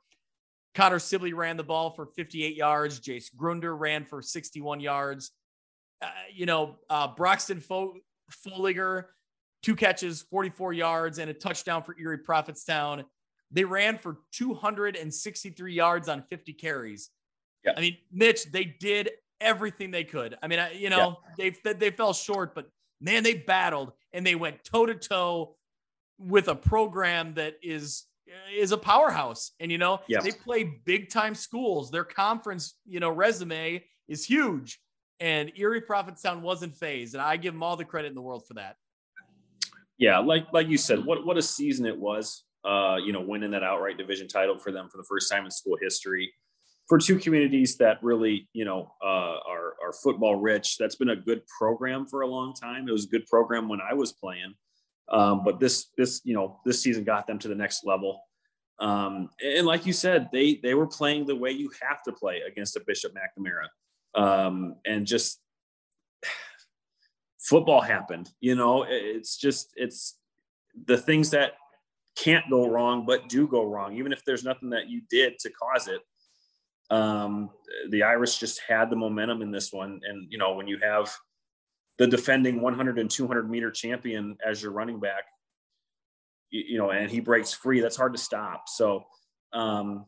Connor 0.78 1.00
Sibley 1.00 1.34
ran 1.34 1.58
the 1.58 1.64
ball 1.64 1.90
for 1.90 2.06
58 2.06 2.56
yards. 2.56 3.00
Jace 3.00 3.36
Grunder 3.36 3.76
ran 3.76 4.06
for 4.06 4.22
61 4.22 4.80
yards. 4.80 5.32
Uh, 6.04 6.10
you 6.32 6.46
know, 6.46 6.76
uh, 6.88 7.08
Broxton 7.08 7.60
Fo- 7.60 7.96
Foliger, 8.32 9.06
two 9.64 9.76
catches, 9.76 10.22
44 10.22 10.74
yards, 10.74 11.18
and 11.18 11.32
a 11.32 11.34
touchdown 11.34 11.82
for 11.82 11.96
Erie 12.00 12.20
Prophetstown. 12.20 13.06
They 13.50 13.64
ran 13.64 13.98
for 13.98 14.20
263 14.34 15.74
yards 15.74 16.08
on 16.08 16.22
50 16.30 16.54
carries. 16.54 17.10
Yeah. 17.66 17.74
I 17.76 17.82
mean, 17.82 17.98
Mitch, 18.12 18.52
they 18.52 18.66
did 18.66 19.10
everything 19.42 19.90
they 19.90 20.04
could. 20.04 20.38
I 20.44 20.48
mean, 20.48 20.60
I, 20.60 20.74
you 20.74 20.92
know, 20.92 21.18
yeah. 21.40 21.50
they 21.64 21.74
they 21.74 21.90
fell 21.90 22.14
short, 22.14 22.54
but 22.54 22.70
man, 23.02 23.24
they 23.24 23.34
battled 23.34 23.94
and 24.14 24.24
they 24.24 24.36
went 24.36 24.64
toe 24.64 24.86
to 24.86 24.94
toe 24.94 25.56
with 26.20 26.50
a 26.50 26.56
program 26.56 27.34
that 27.34 27.56
is 27.64 28.04
is 28.54 28.72
a 28.72 28.78
powerhouse 28.78 29.52
and 29.60 29.72
you 29.72 29.78
know 29.78 30.00
yes. 30.08 30.24
they 30.24 30.32
play 30.32 30.64
big 30.86 31.10
time 31.10 31.34
schools 31.34 31.90
their 31.92 32.04
conference 32.04 32.76
you 32.86 33.00
know 33.00 33.10
resume 33.10 33.82
is 34.08 34.26
huge. 34.26 34.80
And 35.20 35.52
Erie 35.56 35.82
Prophetstown 35.82 36.42
wasn't 36.42 36.76
phased. 36.76 37.16
And 37.16 37.22
I 37.22 37.38
give 37.38 37.54
them 37.54 37.64
all 37.64 37.76
the 37.76 37.86
credit 37.86 38.10
in 38.10 38.16
the 38.16 38.22
world 38.22 38.46
for 38.48 38.54
that. 38.56 38.76
Yeah, 39.98 40.20
like 40.20 40.46
like 40.54 40.68
you 40.68 40.78
said, 40.78 41.04
what 41.04 41.26
what 41.26 41.38
a 41.38 41.42
season 41.42 41.86
it 41.86 41.98
was. 41.98 42.44
Uh, 42.64 42.98
you 43.04 43.14
know, 43.14 43.22
winning 43.22 43.52
that 43.52 43.64
outright 43.64 43.98
division 43.98 44.28
title 44.28 44.60
for 44.60 44.72
them 44.72 44.90
for 44.92 44.98
the 44.98 45.06
first 45.10 45.32
time 45.32 45.46
in 45.46 45.52
school 45.52 45.78
history. 45.82 46.32
For 46.88 46.98
two 47.00 47.18
communities 47.18 47.78
that 47.78 47.98
really, 48.04 48.48
you 48.54 48.64
know, 48.64 48.92
uh, 49.04 49.38
are 49.48 49.74
are 49.84 49.94
football 50.04 50.36
rich. 50.36 50.78
That's 50.78 50.96
been 50.96 51.10
a 51.10 51.16
good 51.16 51.42
program 51.58 52.06
for 52.06 52.22
a 52.22 52.28
long 52.28 52.54
time. 52.54 52.88
It 52.88 52.92
was 52.92 53.06
a 53.06 53.10
good 53.10 53.26
program 53.26 53.68
when 53.68 53.80
I 53.82 53.96
was 53.96 54.14
playing, 54.14 54.54
um, 55.10 55.44
but 55.44 55.60
this 55.60 55.88
this 55.98 56.22
you 56.24 56.34
know 56.34 56.60
this 56.66 56.82
season 56.82 57.04
got 57.04 57.28
them 57.28 57.40
to 57.40 57.48
the 57.48 57.56
next 57.56 57.86
level. 57.86 58.22
Um, 58.80 59.30
and 59.44 59.66
like 59.66 59.86
you 59.86 59.94
said, 59.94 60.30
they 60.32 60.60
they 60.62 60.74
were 60.74 60.88
playing 60.88 61.26
the 61.26 61.36
way 61.36 61.52
you 61.52 61.72
have 61.82 62.04
to 62.04 62.12
play 62.12 62.42
against 62.42 62.76
a 62.76 62.82
Bishop 62.86 63.14
McNamara, 63.14 63.68
um, 64.22 64.76
and 64.86 65.06
just 65.06 65.40
football 67.40 67.82
happened. 67.82 68.30
You 68.40 68.56
know, 68.56 68.86
it's 68.88 69.38
just 69.38 69.72
it's 69.76 70.18
the 70.86 70.98
things 70.98 71.32
that 71.32 71.54
can't 72.16 72.50
go 72.50 72.68
wrong 72.68 73.06
but 73.06 73.30
do 73.30 73.48
go 73.48 73.64
wrong, 73.64 73.96
even 73.96 74.12
if 74.12 74.26
there's 74.26 74.44
nothing 74.44 74.72
that 74.72 74.90
you 74.90 75.02
did 75.10 75.38
to 75.40 75.50
cause 75.52 75.88
it. 75.88 76.02
Um, 76.90 77.50
the 77.90 78.04
Irish 78.04 78.38
just 78.38 78.62
had 78.68 78.90
the 78.90 78.96
momentum 78.96 79.42
in 79.42 79.52
this 79.52 79.74
one, 79.74 80.00
and 80.08 80.28
you 80.30 80.38
know 80.38 80.54
when 80.54 80.68
you 80.68 80.78
have 80.80 81.16
the 81.98 82.08
defending 82.08 82.62
100 82.62 83.00
and 83.00 83.10
200 83.10 83.50
meter 83.50 83.72
champion 83.72 84.38
as 84.46 84.62
your 84.62 84.72
running 84.72 85.00
back 85.00 85.24
you 86.50 86.78
know, 86.78 86.92
and 86.92 87.10
he 87.10 87.20
breaks 87.20 87.54
free. 87.54 87.82
That's 87.82 87.98
hard 87.98 88.14
to 88.14 88.20
stop. 88.20 88.70
So, 88.70 89.04
um, 89.54 90.06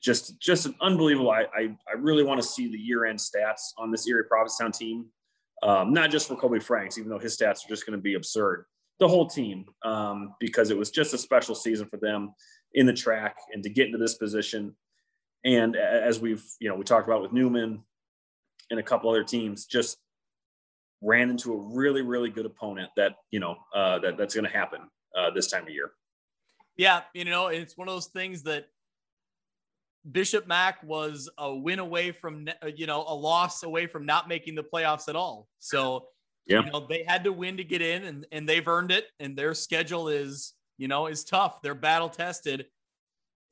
just 0.00 0.40
just 0.40 0.66
an 0.66 0.74
unbelievable. 0.80 1.30
I, 1.30 1.46
I, 1.54 1.76
I 1.88 1.96
really 1.98 2.22
want 2.22 2.40
to 2.40 2.46
see 2.46 2.70
the 2.70 2.78
year 2.78 3.04
end 3.04 3.18
stats 3.18 3.72
on 3.78 3.90
this 3.90 4.06
Erie 4.08 4.24
Prophetstown 4.30 4.76
team, 4.76 5.06
um, 5.62 5.92
not 5.92 6.10
just 6.10 6.28
for 6.28 6.36
Kobe 6.36 6.60
Franks, 6.60 6.98
even 6.98 7.10
though 7.10 7.18
his 7.18 7.36
stats 7.36 7.64
are 7.64 7.68
just 7.68 7.86
going 7.86 7.98
to 7.98 8.02
be 8.02 8.14
absurd. 8.14 8.64
The 8.98 9.08
whole 9.08 9.26
team, 9.26 9.66
um, 9.84 10.34
because 10.40 10.70
it 10.70 10.78
was 10.78 10.90
just 10.90 11.12
a 11.14 11.18
special 11.18 11.54
season 11.54 11.88
for 11.88 11.98
them 11.98 12.32
in 12.72 12.86
the 12.86 12.92
track 12.92 13.36
and 13.52 13.62
to 13.62 13.68
get 13.68 13.86
into 13.86 13.98
this 13.98 14.14
position. 14.14 14.74
And 15.44 15.76
as 15.76 16.20
we've 16.20 16.44
you 16.60 16.68
know 16.68 16.74
we 16.74 16.84
talked 16.84 17.06
about 17.06 17.22
with 17.22 17.32
Newman 17.32 17.82
and 18.70 18.80
a 18.80 18.82
couple 18.82 19.10
other 19.10 19.24
teams, 19.24 19.66
just 19.66 19.98
ran 21.06 21.30
into 21.30 21.52
a 21.52 21.56
really 21.56 22.02
really 22.02 22.28
good 22.30 22.46
opponent 22.46 22.90
that 22.96 23.16
you 23.30 23.40
know 23.40 23.56
uh, 23.74 23.98
that 24.00 24.18
that's 24.18 24.34
going 24.34 24.46
to 24.46 24.50
happen 24.50 24.80
uh, 25.16 25.30
this 25.30 25.50
time 25.50 25.62
of 25.62 25.70
year. 25.70 25.92
Yeah, 26.76 27.02
you 27.14 27.24
know, 27.24 27.46
it's 27.46 27.78
one 27.78 27.88
of 27.88 27.94
those 27.94 28.08
things 28.08 28.42
that 28.42 28.66
Bishop 30.10 30.46
Mac 30.46 30.82
was 30.82 31.28
a 31.38 31.54
win 31.54 31.78
away 31.78 32.12
from, 32.12 32.48
uh, 32.62 32.66
you 32.66 32.86
know, 32.86 33.04
a 33.06 33.14
loss 33.14 33.62
away 33.62 33.86
from 33.86 34.06
not 34.06 34.28
making 34.28 34.54
the 34.54 34.62
playoffs 34.62 35.08
at 35.08 35.16
all. 35.16 35.48
So, 35.58 36.08
yeah. 36.46 36.64
you 36.64 36.70
know, 36.70 36.86
they 36.86 37.02
had 37.02 37.24
to 37.24 37.32
win 37.32 37.56
to 37.56 37.64
get 37.64 37.82
in 37.82 38.04
and, 38.04 38.26
and 38.30 38.48
they've 38.48 38.66
earned 38.66 38.92
it. 38.92 39.06
And 39.18 39.36
their 39.36 39.54
schedule 39.54 40.08
is, 40.08 40.52
you 40.78 40.86
know, 40.86 41.06
is 41.06 41.24
tough. 41.24 41.60
They're 41.62 41.74
battle 41.74 42.08
tested. 42.08 42.66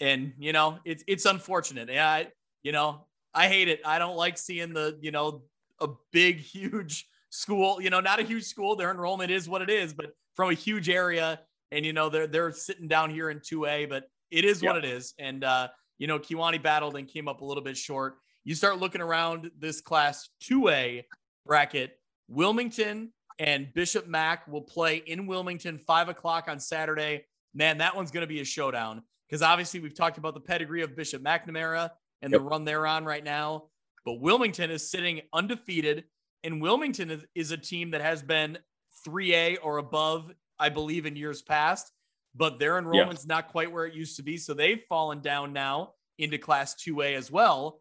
And, 0.01 0.35
you 0.39 0.53
know, 0.53 0.79
it's, 0.85 1.03
it's 1.09 1.25
unfortunate. 1.25 1.89
Yeah. 1.91 2.09
I, 2.09 2.29
you 2.63 2.73
know, 2.73 3.07
I 3.33 3.49
hate 3.49 3.69
it. 3.69 3.81
I 3.85 3.99
don't 3.99 4.17
like 4.17 4.39
seeing 4.39 4.75
the, 4.75 4.99
you 5.01 5.11
know, 5.11 5.43
a 5.81 5.89
big, 6.13 6.39
huge 6.41 7.07
school, 7.35 7.81
you 7.81 7.91
know, 7.91 8.01
not 8.01 8.21
a 8.21 8.23
huge 8.23 8.45
school. 8.45 8.77
Their 8.77 8.91
enrollment 8.91 9.31
is 9.31 9.49
what 9.49 9.63
it 9.63 9.71
is, 9.71 9.93
but 9.93 10.15
from 10.35 10.51
a 10.51 10.55
huge 10.55 10.89
area 10.89 11.41
and 11.73 11.85
you 11.85 11.93
know 11.93 12.09
they're 12.09 12.27
they're 12.27 12.53
sitting 12.53 12.89
down 12.89 13.11
here 13.11 13.31
in 13.31 13.41
2A, 13.41 13.89
but 13.89 14.05
it 14.31 14.45
is 14.45 14.63
yep. 14.63 14.75
what 14.75 14.85
it 14.85 14.89
is. 14.89 15.15
And 15.19 15.45
uh, 15.45 15.69
you 15.99 16.07
know, 16.07 16.19
Kewanee 16.19 16.63
battled 16.63 16.97
and 16.97 17.09
came 17.09 17.29
up 17.29 17.41
a 17.41 17.45
little 17.45 17.63
bit 17.63 17.77
short. 17.77 18.17
You 18.45 18.55
start 18.55 18.79
looking 18.79 19.01
around 19.01 19.51
this 19.59 19.81
class 19.81 20.29
2A 20.43 21.05
bracket, 21.47 21.99
Wilmington 22.29 23.13
and 23.39 23.73
Bishop 23.75 24.07
Mac 24.07 24.47
will 24.47 24.63
play 24.63 24.97
in 24.99 25.27
Wilmington 25.27 25.79
five 25.79 26.09
o'clock 26.09 26.47
on 26.49 26.61
Saturday. 26.61 27.25
Man, 27.53 27.79
that 27.79 27.97
one's 27.97 28.11
going 28.11 28.23
to 28.23 28.29
be 28.29 28.41
a 28.41 28.45
showdown 28.45 29.03
because 29.29 29.43
obviously 29.43 29.81
we've 29.81 29.95
talked 29.95 30.19
about 30.19 30.35
the 30.35 30.41
pedigree 30.41 30.83
of 30.83 30.95
Bishop 30.95 31.23
McNamara 31.23 31.91
and 32.23 32.33
yep. 32.33 32.41
the 32.41 32.47
run 32.47 32.65
they're 32.65 32.87
on 32.87 33.05
right 33.05 33.25
now. 33.25 33.65
But 34.05 34.21
Wilmington 34.21 34.71
is 34.71 34.89
sitting 34.89 35.23
undefeated, 35.33 36.05
and 36.45 36.63
Wilmington 36.63 37.11
is, 37.11 37.25
is 37.35 37.51
a 37.51 37.57
team 37.57 37.91
that 37.91 38.01
has 38.01 38.23
been 38.23 38.59
3A 39.07 39.59
or 39.63 39.79
above 39.79 40.31
I 40.59 40.69
believe, 40.69 41.07
in 41.07 41.17
years 41.17 41.43
past, 41.43 41.93
but 42.35 42.59
their 42.59 42.79
enrollment's 42.79 43.25
yeah. 43.29 43.37
not 43.37 43.49
quite 43.49 43.73
where 43.73 43.87
it 43.87 43.95
used 43.95 44.17
to 44.17 44.23
be. 44.23 44.37
So 44.37 44.55
they've 44.55 44.83
fallen 44.89 45.21
down 45.21 45.53
now 45.53 45.93
into 46.19 46.39
class 46.39 46.75
2A 46.75 47.17
as 47.17 47.31
well. 47.31 47.81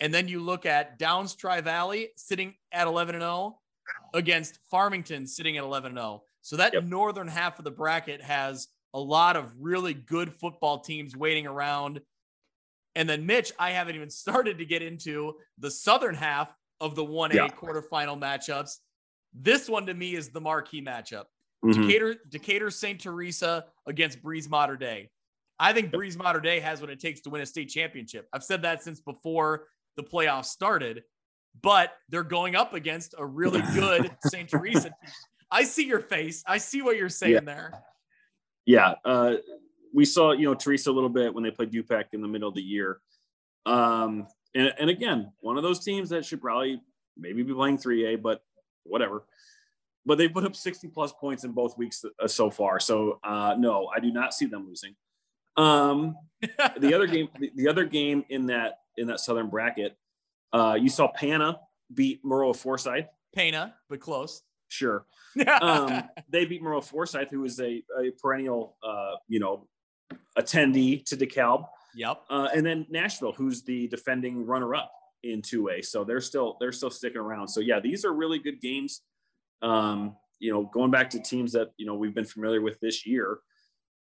And 0.00 0.12
then 0.12 0.28
you 0.28 0.40
look 0.40 0.66
at 0.66 0.98
Downs 0.98 1.34
Tri 1.34 1.60
Valley 1.60 2.10
sitting 2.16 2.54
at 2.72 2.86
11 2.86 3.14
and 3.14 3.22
0 3.22 3.58
against 4.12 4.58
Farmington 4.70 5.26
sitting 5.26 5.56
at 5.56 5.64
11 5.64 5.90
and 5.90 5.98
0. 5.98 6.22
So 6.42 6.56
that 6.56 6.74
yep. 6.74 6.84
northern 6.84 7.28
half 7.28 7.58
of 7.58 7.64
the 7.64 7.70
bracket 7.70 8.20
has 8.22 8.68
a 8.92 9.00
lot 9.00 9.36
of 9.36 9.52
really 9.58 9.94
good 9.94 10.32
football 10.34 10.80
teams 10.80 11.16
waiting 11.16 11.46
around. 11.46 12.00
And 12.94 13.08
then 13.08 13.26
Mitch, 13.26 13.52
I 13.58 13.70
haven't 13.70 13.96
even 13.96 14.10
started 14.10 14.58
to 14.58 14.64
get 14.64 14.82
into 14.82 15.34
the 15.58 15.70
southern 15.70 16.14
half 16.14 16.54
of 16.84 16.94
the 16.94 17.04
1A 17.04 17.34
yeah. 17.34 17.48
quarterfinal 17.48 18.20
matchups. 18.20 18.76
This 19.32 19.68
one 19.68 19.86
to 19.86 19.94
me 19.94 20.14
is 20.14 20.28
the 20.28 20.40
marquee 20.40 20.82
matchup. 20.82 21.24
Mm-hmm. 21.64 21.82
Decatur, 21.82 22.16
Decatur 22.28 22.70
St. 22.70 23.00
Teresa 23.00 23.64
against 23.86 24.22
Breese 24.22 24.50
Mater 24.50 24.76
Dei. 24.76 25.08
I 25.58 25.72
think 25.72 25.90
Breese 25.90 26.16
Mater 26.16 26.40
Dei 26.40 26.60
has 26.60 26.80
what 26.82 26.90
it 26.90 27.00
takes 27.00 27.22
to 27.22 27.30
win 27.30 27.40
a 27.40 27.46
state 27.46 27.70
championship. 27.70 28.28
I've 28.32 28.44
said 28.44 28.62
that 28.62 28.82
since 28.82 29.00
before 29.00 29.68
the 29.96 30.02
playoffs 30.02 30.46
started, 30.46 31.04
but 31.62 31.92
they're 32.10 32.22
going 32.22 32.54
up 32.54 32.74
against 32.74 33.14
a 33.16 33.24
really 33.24 33.62
good 33.74 34.10
St. 34.26 34.48
Teresa. 34.48 34.90
I 35.50 35.64
see 35.64 35.86
your 35.86 36.00
face. 36.00 36.44
I 36.46 36.58
see 36.58 36.82
what 36.82 36.96
you're 36.96 37.08
saying 37.08 37.32
yeah. 37.32 37.40
there. 37.40 37.82
Yeah. 38.66 38.94
Uh, 39.04 39.36
we 39.94 40.04
saw, 40.04 40.32
you 40.32 40.44
know, 40.44 40.54
Teresa 40.54 40.90
a 40.90 40.92
little 40.92 41.08
bit 41.08 41.32
when 41.32 41.44
they 41.44 41.50
played 41.50 41.70
Dupec 41.70 42.06
in 42.12 42.20
the 42.20 42.28
middle 42.28 42.48
of 42.48 42.54
the 42.54 42.62
year. 42.62 43.00
Um, 43.64 44.26
and, 44.54 44.72
and 44.78 44.90
again, 44.90 45.32
one 45.40 45.56
of 45.56 45.62
those 45.62 45.84
teams 45.84 46.10
that 46.10 46.24
should 46.24 46.40
probably 46.40 46.80
maybe 47.16 47.42
be 47.42 47.52
playing 47.52 47.78
3A, 47.78 48.22
but 48.22 48.42
whatever 48.84 49.24
but 50.06 50.18
they 50.18 50.28
put 50.28 50.44
up 50.44 50.54
60 50.54 50.88
plus 50.88 51.12
points 51.12 51.44
in 51.44 51.52
both 51.52 51.78
weeks 51.78 52.04
uh, 52.20 52.28
so 52.28 52.50
far. 52.50 52.78
So 52.80 53.20
uh, 53.24 53.54
no, 53.58 53.88
I 53.94 54.00
do 54.00 54.12
not 54.12 54.34
see 54.34 54.46
them 54.46 54.66
losing. 54.66 54.94
Um, 55.56 56.16
the 56.78 56.94
other 56.94 57.06
game, 57.06 57.28
the, 57.38 57.50
the, 57.54 57.68
other 57.68 57.84
game 57.84 58.24
in 58.28 58.46
that 58.46 58.80
in 58.96 59.06
that 59.08 59.20
southern 59.20 59.48
bracket, 59.48 59.96
uh, 60.52 60.76
you 60.80 60.88
saw 60.88 61.08
Pana 61.08 61.60
beat 61.92 62.24
Maroa 62.24 62.54
Forsyth. 62.54 63.06
Pana, 63.34 63.74
but 63.88 64.00
close. 64.00 64.42
Sure. 64.68 65.06
um, 65.60 66.04
they 66.28 66.44
beat 66.44 66.62
Maroa 66.62 66.84
Forsyth, 66.84 67.30
who 67.30 67.44
is 67.44 67.60
a, 67.60 67.82
a 67.98 68.10
perennial, 68.20 68.76
uh, 68.82 69.12
you 69.28 69.40
know, 69.40 69.66
attendee 70.36 71.04
to 71.06 71.16
DeKalb. 71.16 71.66
Yep. 71.96 72.22
Uh, 72.28 72.48
and 72.54 72.64
then 72.64 72.86
Nashville, 72.90 73.32
who's 73.32 73.62
the 73.62 73.88
defending 73.88 74.44
runner-up 74.44 74.92
in 75.24 75.42
2A. 75.42 75.84
So 75.84 76.04
they're 76.04 76.20
still 76.20 76.56
they're 76.60 76.72
still 76.72 76.90
sticking 76.90 77.20
around. 77.20 77.48
So 77.48 77.60
yeah, 77.60 77.80
these 77.80 78.04
are 78.04 78.12
really 78.12 78.38
good 78.38 78.60
games. 78.60 79.00
Um, 79.62 80.16
you 80.38 80.52
know, 80.52 80.64
going 80.64 80.90
back 80.90 81.10
to 81.10 81.20
teams 81.20 81.52
that 81.52 81.70
you 81.76 81.86
know 81.86 81.94
we've 81.94 82.14
been 82.14 82.24
familiar 82.24 82.60
with 82.60 82.78
this 82.80 83.06
year, 83.06 83.38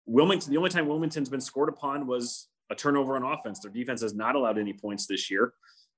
Wilmington. 0.05 0.51
The 0.51 0.57
only 0.57 0.69
time 0.69 0.87
Wilmington's 0.87 1.29
been 1.29 1.41
scored 1.41 1.69
upon 1.69 2.07
was 2.07 2.47
a 2.71 2.75
turnover 2.75 3.15
on 3.15 3.23
offense. 3.23 3.59
Their 3.59 3.71
defense 3.71 4.01
has 4.01 4.15
not 4.15 4.35
allowed 4.35 4.57
any 4.57 4.73
points 4.73 5.05
this 5.05 5.29
year, 5.29 5.53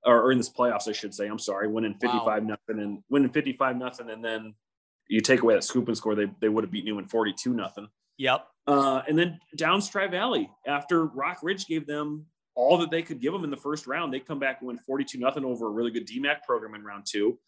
or, 0.06 0.32
in 0.32 0.38
this 0.38 0.50
playoffs, 0.50 0.90
I 0.90 0.92
should 0.92 1.14
say. 1.14 1.28
I'm 1.28 1.40
sorry, 1.40 1.68
winning 1.68 1.96
55 2.02 2.26
wow. 2.26 2.38
nothing 2.40 2.84
and 2.84 3.04
winning 3.10 3.30
55 3.30 3.78
nothing, 3.78 4.10
and 4.10 4.24
then 4.24 4.54
you 5.08 5.22
take 5.22 5.42
away 5.42 5.54
that 5.54 5.64
scoop 5.64 5.88
and 5.88 5.96
score, 5.96 6.16
they 6.16 6.28
they 6.42 6.50
would 6.50 6.64
have 6.64 6.72
beat 6.72 6.86
Newman 6.86 7.06
42 7.06 7.54
nothing. 7.54 7.88
Yep. 8.18 8.46
Uh, 8.68 9.02
and 9.08 9.18
then 9.18 9.40
Downs 9.56 9.90
Tri 9.90 10.08
Valley, 10.08 10.50
after 10.66 11.06
Rock 11.06 11.40
Ridge 11.42 11.68
gave 11.68 11.88
them 11.88 12.26
all 12.54 12.78
that 12.80 12.92
they 12.92 13.02
could 13.02 13.22
give 13.22 13.32
them 13.32 13.44
in 13.44 13.50
the 13.50 13.58
first 13.58 13.88
round, 13.88 14.14
they 14.14 14.20
come 14.20 14.40
back 14.40 14.58
and 14.60 14.68
win 14.68 14.78
42 14.78 15.18
nothing 15.18 15.46
over 15.46 15.68
a 15.68 15.70
really 15.72 15.92
good 15.92 16.08
DMAC 16.08 16.44
program 16.46 16.76
in 16.76 16.84
round 16.84 17.06
two. 17.06 17.40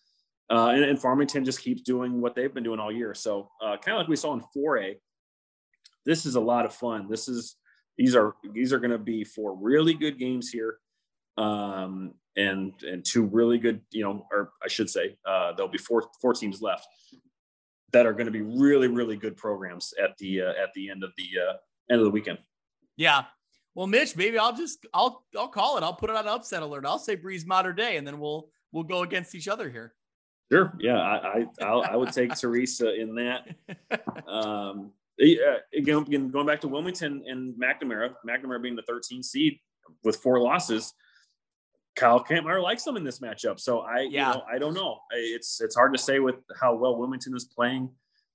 Uh, 0.50 0.70
and, 0.70 0.84
and, 0.84 1.00
Farmington 1.00 1.46
just 1.46 1.62
keeps 1.62 1.84
doing 1.84 2.22
what 2.22 2.34
they've 2.34 2.54
been 2.54 2.64
doing 2.64 2.80
all 2.80 2.92
year. 2.92 3.14
So 3.14 3.52
uh, 3.62 3.78
kind 3.78 3.96
of 3.96 4.00
like 4.00 4.08
we 4.08 4.16
saw 4.16 4.34
in 4.34 4.42
4A, 4.56 4.96
this 6.06 6.26
is 6.26 6.36
a 6.36 6.40
lot 6.40 6.66
of 6.66 6.74
fun. 6.74 7.08
This 7.08 7.28
is 7.28 7.56
these 7.98 8.16
are 8.16 8.36
these 8.54 8.74
are 8.74 8.80
going 8.80 8.92
to 8.92 8.98
be 8.98 9.24
four 9.24 9.56
really 9.56 9.94
good 9.94 10.18
games 10.18 10.50
here, 10.50 10.78
um, 11.38 12.14
and 12.36 12.74
and 12.82 13.06
two 13.06 13.26
really 13.26 13.60
good, 13.60 13.82
you 13.92 14.04
know, 14.04 14.26
or 14.32 14.54
I 14.64 14.70
should 14.70 14.90
say, 14.90 15.18
uh, 15.28 15.52
there'll 15.52 15.72
be 15.72 15.78
four 15.78 16.10
four 16.22 16.34
teams 16.34 16.62
left 16.62 16.88
that 17.92 18.06
are 18.06 18.14
going 18.14 18.26
to 18.26 18.32
be 18.32 18.42
really 18.42 18.88
really 18.88 19.18
good 19.18 19.36
programs 19.36 19.94
at 20.02 20.18
the 20.18 20.42
uh, 20.42 20.54
at 20.62 20.74
the 20.74 20.90
end 20.90 21.04
of 21.04 21.12
the 21.18 21.30
uh, 21.42 21.54
end 21.90 22.00
of 22.00 22.06
the 22.06 22.12
weekend. 22.12 22.40
Yeah. 22.98 23.26
Well, 23.76 23.88
Mitch, 23.88 24.16
maybe 24.16 24.38
I'll 24.38 24.56
just 24.56 24.86
I'll 24.94 25.24
I'll 25.38 25.48
call 25.48 25.78
it. 25.78 25.84
I'll 25.84 25.94
put 25.94 26.10
it 26.10 26.16
on 26.16 26.28
upset 26.28 26.64
alert. 26.64 26.86
I'll 26.86 27.00
say 27.00 27.16
Breese 27.16 27.46
Mater 27.46 27.74
Dei, 27.74 27.98
and 27.98 28.06
then 28.06 28.20
we'll 28.20 28.50
we'll 28.72 28.84
go 28.84 29.04
against 29.04 29.36
each 29.36 29.48
other 29.48 29.70
here. 29.70 29.94
Sure. 30.52 30.74
Yeah, 30.80 31.00
I 31.00 31.46
I, 31.62 31.68
I 31.68 31.96
would 31.96 32.12
take 32.12 32.36
Teresa 32.40 32.94
in 32.94 33.16
that. 33.16 33.56
Um, 34.28 34.92
yeah, 35.18 35.58
again, 35.74 36.30
going 36.30 36.46
back 36.46 36.62
to 36.62 36.68
Wilmington 36.68 37.24
and 37.28 37.54
McNamara, 37.56 38.14
McNamara 38.26 38.62
being 38.62 38.76
the 38.76 38.84
13 38.84 39.24
seed 39.24 39.60
with 40.04 40.18
four 40.18 40.40
losses, 40.40 40.94
Kyle 42.00 42.24
Kampmeyer 42.24 42.64
likes 42.64 42.84
them 42.84 42.96
in 42.96 43.04
this 43.04 43.20
matchup. 43.20 43.60
So 43.60 43.82
I, 43.82 44.08
yeah. 44.10 44.30
you 44.30 44.36
know, 44.36 44.44
I 44.50 44.58
don't 44.58 44.74
know. 44.74 45.00
It's 45.12 45.60
it's 45.60 45.76
hard 45.76 45.94
to 45.94 46.00
say 46.00 46.20
with 46.20 46.36
how 46.60 46.74
well 46.74 46.98
Wilmington 46.98 47.36
is 47.36 47.46
playing. 47.46 47.90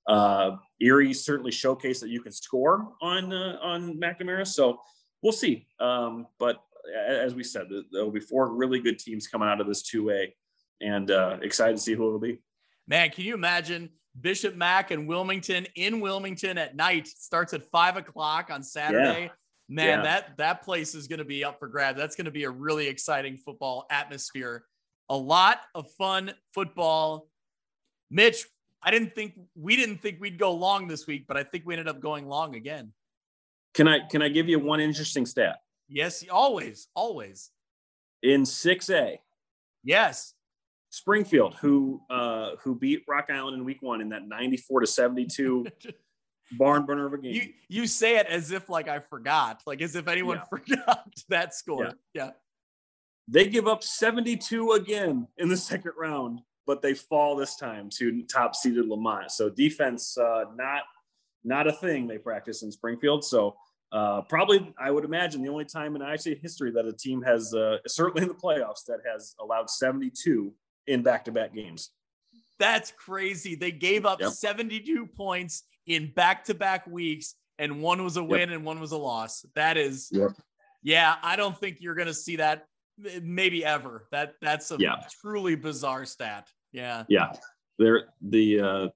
Uh, 0.07 0.57
Erie 0.81 1.15
certainly 1.15 1.51
showcased 1.51 2.01
that 2.01 2.11
you 2.11 2.21
can 2.21 2.31
score 2.31 2.93
on 3.01 3.33
uh, 3.33 3.59
on 3.63 3.99
McNamara. 3.99 4.47
So 4.47 4.81
we'll 5.23 5.33
see. 5.33 5.67
Um, 5.81 6.27
but 6.39 6.59
as 6.95 7.35
we 7.35 7.43
said, 7.43 7.69
there'll 7.91 8.11
be 8.11 8.21
four 8.21 8.55
really 8.55 8.81
good 8.81 8.99
teams 8.99 9.27
coming 9.27 9.49
out 9.49 9.63
of 9.63 9.67
this 9.67 9.83
two 9.83 10.11
A, 10.11 10.35
and 10.83 11.11
uh, 11.11 11.39
excited 11.41 11.77
to 11.77 11.83
see 11.83 11.95
who 11.95 12.07
it'll 12.07 12.21
be. 12.21 12.41
Man, 12.87 13.09
can 13.09 13.25
you 13.25 13.33
imagine 13.33 13.89
Bishop 14.21 14.55
Mac 14.55 14.91
and 14.91 15.09
Wilmington 15.09 15.67
in 15.75 16.01
Wilmington 16.01 16.59
at 16.59 16.77
night? 16.77 17.09
Starts 17.09 17.55
at 17.55 17.65
five 17.71 17.97
o'clock 17.97 18.51
on 18.51 18.63
Saturday. 18.63 19.23
Yeah 19.23 19.29
man, 19.69 19.99
yeah. 19.99 20.03
that 20.03 20.37
that 20.39 20.63
place 20.63 20.95
is 20.95 21.09
going 21.09 21.19
to 21.19 21.25
be 21.25 21.45
up 21.45 21.59
for 21.59 21.69
grabs. 21.69 21.99
That's 21.99 22.17
going 22.17 22.27
to 22.27 22.31
be 22.31 22.45
a 22.45 22.51
really 22.51 22.87
exciting 22.87 23.37
football 23.37 23.87
atmosphere. 23.91 24.65
A 25.09 25.17
lot 25.17 25.61
of 25.75 25.91
fun 25.93 26.33
football. 26.53 27.29
Mitch, 28.11 28.47
I 28.83 28.91
didn't 28.91 29.15
think 29.15 29.35
we 29.55 29.77
didn't 29.77 29.99
think 29.99 30.21
we'd 30.21 30.39
go 30.39 30.53
long 30.53 30.89
this 30.89 31.07
week, 31.07 31.27
but 31.27 31.37
I 31.37 31.43
think 31.45 31.65
we 31.67 31.75
ended 31.75 31.89
up 31.89 32.01
going 32.01 32.27
long 32.27 32.55
again. 32.55 32.93
Can 33.75 33.89
I 33.89 34.01
can 34.01 34.23
I 34.23 34.29
give 34.29 34.49
you 34.49 34.59
one 34.59 34.81
interesting 34.81 35.27
stat? 35.27 35.59
Yes, 35.89 36.25
always, 36.31 36.89
always. 36.95 37.51
In 38.23 38.43
6A. 38.43 39.19
Yes. 39.83 40.33
Springfield, 40.91 41.57
who 41.61 42.01
uh, 42.09 42.53
who 42.63 42.77
beat 42.77 43.03
Rock 43.09 43.29
Island 43.29 43.57
in 43.57 43.65
week 43.65 43.83
one 43.83 44.01
in 44.01 44.09
that 44.11 44.29
94 44.29 44.81
to 44.81 44.87
72 44.87 45.67
barn 46.59 46.87
burner 46.87 47.07
of 47.07 47.13
a 47.13 47.19
game. 47.19 47.35
You 47.35 47.53
you 47.69 47.87
say 47.87 48.17
it 48.19 48.27
as 48.27 48.51
if 48.51 48.69
like 48.69 48.89
I 48.89 49.01
forgot, 49.01 49.63
like 49.67 49.83
as 49.83 49.97
if 49.97 50.09
anyone 50.09 50.39
yeah. 50.39 50.45
forgot 50.59 51.09
that 51.29 51.55
score. 51.55 51.85
Yeah. 51.85 51.93
yeah. 52.15 52.31
They 53.27 53.49
give 53.49 53.67
up 53.67 53.83
72 53.83 54.73
again 54.73 55.27
in 55.39 55.49
the 55.49 55.57
second 55.57 55.93
round, 55.99 56.41
but 56.67 56.83
they 56.83 56.95
fall 56.95 57.37
this 57.37 57.57
time 57.57 57.89
to 57.99 58.23
top 58.25 58.55
seeded 58.55 58.87
Lemont. 58.87 59.31
So 59.31 59.49
defense 59.49 60.19
uh, 60.19 60.45
not 60.55 60.83
not 61.45 61.67
a 61.67 61.73
thing 61.73 62.07
they 62.07 62.19
practice 62.19 62.63
in 62.63 62.73
Springfield. 62.73 63.25
So 63.25 63.57
uh, 63.93 64.23
probably 64.23 64.75
I 64.79 64.91
would 64.91 65.05
imagine 65.05 65.43
the 65.43 65.51
only 65.51 65.65
time 65.65 65.95
in 65.95 66.03
IHA 66.03 66.41
history 66.41 66.71
that 66.73 66.87
a 66.87 66.93
team 66.93 67.23
has 67.23 67.55
uh, 67.55 67.79
certainly 67.87 68.23
in 68.23 68.29
the 68.29 68.35
playoffs 68.35 68.85
that 68.89 69.01
has 69.11 69.35
allowed 69.41 69.71
72 69.71 70.53
in 70.87 71.03
back-to-back 71.03 71.55
games. 71.55 71.91
That's 72.59 72.93
crazy. 72.93 73.55
They 73.55 73.73
gave 73.73 74.07
up 74.07 74.21
yep. 74.21 74.33
72 74.33 75.07
points 75.07 75.65
in 75.87 76.13
back 76.13 76.45
to 76.45 76.55
back 76.55 76.87
weeks, 76.87 77.35
and 77.59 77.81
one 77.81 78.03
was 78.03 78.17
a 78.17 78.25
win 78.25 78.41
yep. 78.41 78.51
and 78.51 78.65
one 78.65 78.81
was 78.81 78.93
a 78.93 78.97
loss. 78.97 79.45
That 79.55 79.77
is, 79.77 80.09
yep. 80.13 80.31
yeah, 80.83 81.17
I 81.23 81.37
don't 81.37 81.59
think 81.59 81.79
you're 81.81 81.95
going 81.95 82.09
to 82.09 82.15
see 82.15 82.37
that 82.37 82.67
maybe 83.23 83.65
ever. 83.65 84.07
That 84.13 84.35
that's 84.41 84.71
a 84.71 84.77
yeah. 84.79 84.97
truly 85.21 85.55
bizarre 85.55 86.05
stat. 86.05 86.49
Yeah, 86.73 87.05
yeah. 87.09 87.33
There, 87.79 88.07
the 88.21 88.61
uh, 88.61 88.89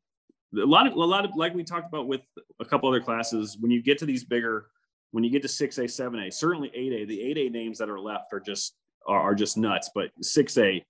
a 0.56 0.66
lot 0.66 0.86
of 0.86 0.94
a 0.94 0.96
lot 0.96 1.24
of 1.24 1.32
like 1.36 1.54
we 1.54 1.64
talked 1.64 1.88
about 1.88 2.06
with 2.06 2.22
a 2.60 2.64
couple 2.64 2.88
other 2.88 3.00
classes. 3.00 3.56
When 3.58 3.70
you 3.70 3.82
get 3.82 3.98
to 3.98 4.06
these 4.06 4.24
bigger, 4.24 4.66
when 5.10 5.24
you 5.24 5.30
get 5.30 5.42
to 5.42 5.48
six 5.48 5.78
A, 5.78 5.88
seven 5.88 6.20
A, 6.20 6.30
certainly 6.30 6.70
eight 6.74 6.92
A, 6.92 7.04
the 7.04 7.20
eight 7.20 7.38
A 7.38 7.50
names 7.50 7.78
that 7.78 7.88
are 7.88 8.00
left 8.00 8.32
are 8.32 8.40
just 8.40 8.74
are, 9.06 9.20
are 9.20 9.34
just 9.34 9.56
nuts. 9.56 9.90
But 9.94 10.10
six 10.22 10.56
A, 10.58 10.84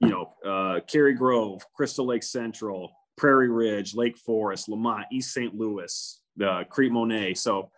you 0.00 0.08
know, 0.08 0.32
uh, 0.44 0.80
Cary 0.86 1.14
Grove, 1.14 1.62
Crystal 1.74 2.06
Lake 2.06 2.22
Central, 2.22 2.92
Prairie 3.16 3.48
Ridge, 3.48 3.94
Lake 3.94 4.18
Forest, 4.18 4.68
Lemont, 4.68 5.06
East 5.10 5.32
St. 5.32 5.54
Louis, 5.54 6.20
uh, 6.44 6.64
Crete 6.64 6.92
Monee. 6.92 7.34
So, 7.34 7.70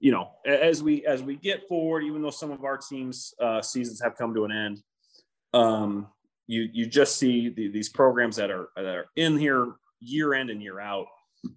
you 0.00 0.12
know, 0.12 0.30
as 0.44 0.82
we 0.82 1.06
as 1.06 1.22
we 1.22 1.36
get 1.36 1.68
forward, 1.68 2.02
even 2.04 2.22
though 2.22 2.30
some 2.30 2.50
of 2.50 2.64
our 2.64 2.76
teams' 2.76 3.34
uh, 3.40 3.62
seasons 3.62 4.00
have 4.02 4.16
come 4.16 4.34
to 4.34 4.44
an 4.44 4.52
end, 4.52 4.82
um, 5.54 6.08
you 6.46 6.68
you 6.72 6.86
just 6.86 7.16
see 7.16 7.48
the, 7.48 7.68
these 7.68 7.88
programs 7.88 8.36
that 8.36 8.50
are 8.50 8.68
that 8.76 8.84
are 8.84 9.06
in 9.16 9.38
here 9.38 9.74
year 10.00 10.34
in 10.34 10.50
and 10.50 10.62
year 10.62 10.80
out, 10.80 11.06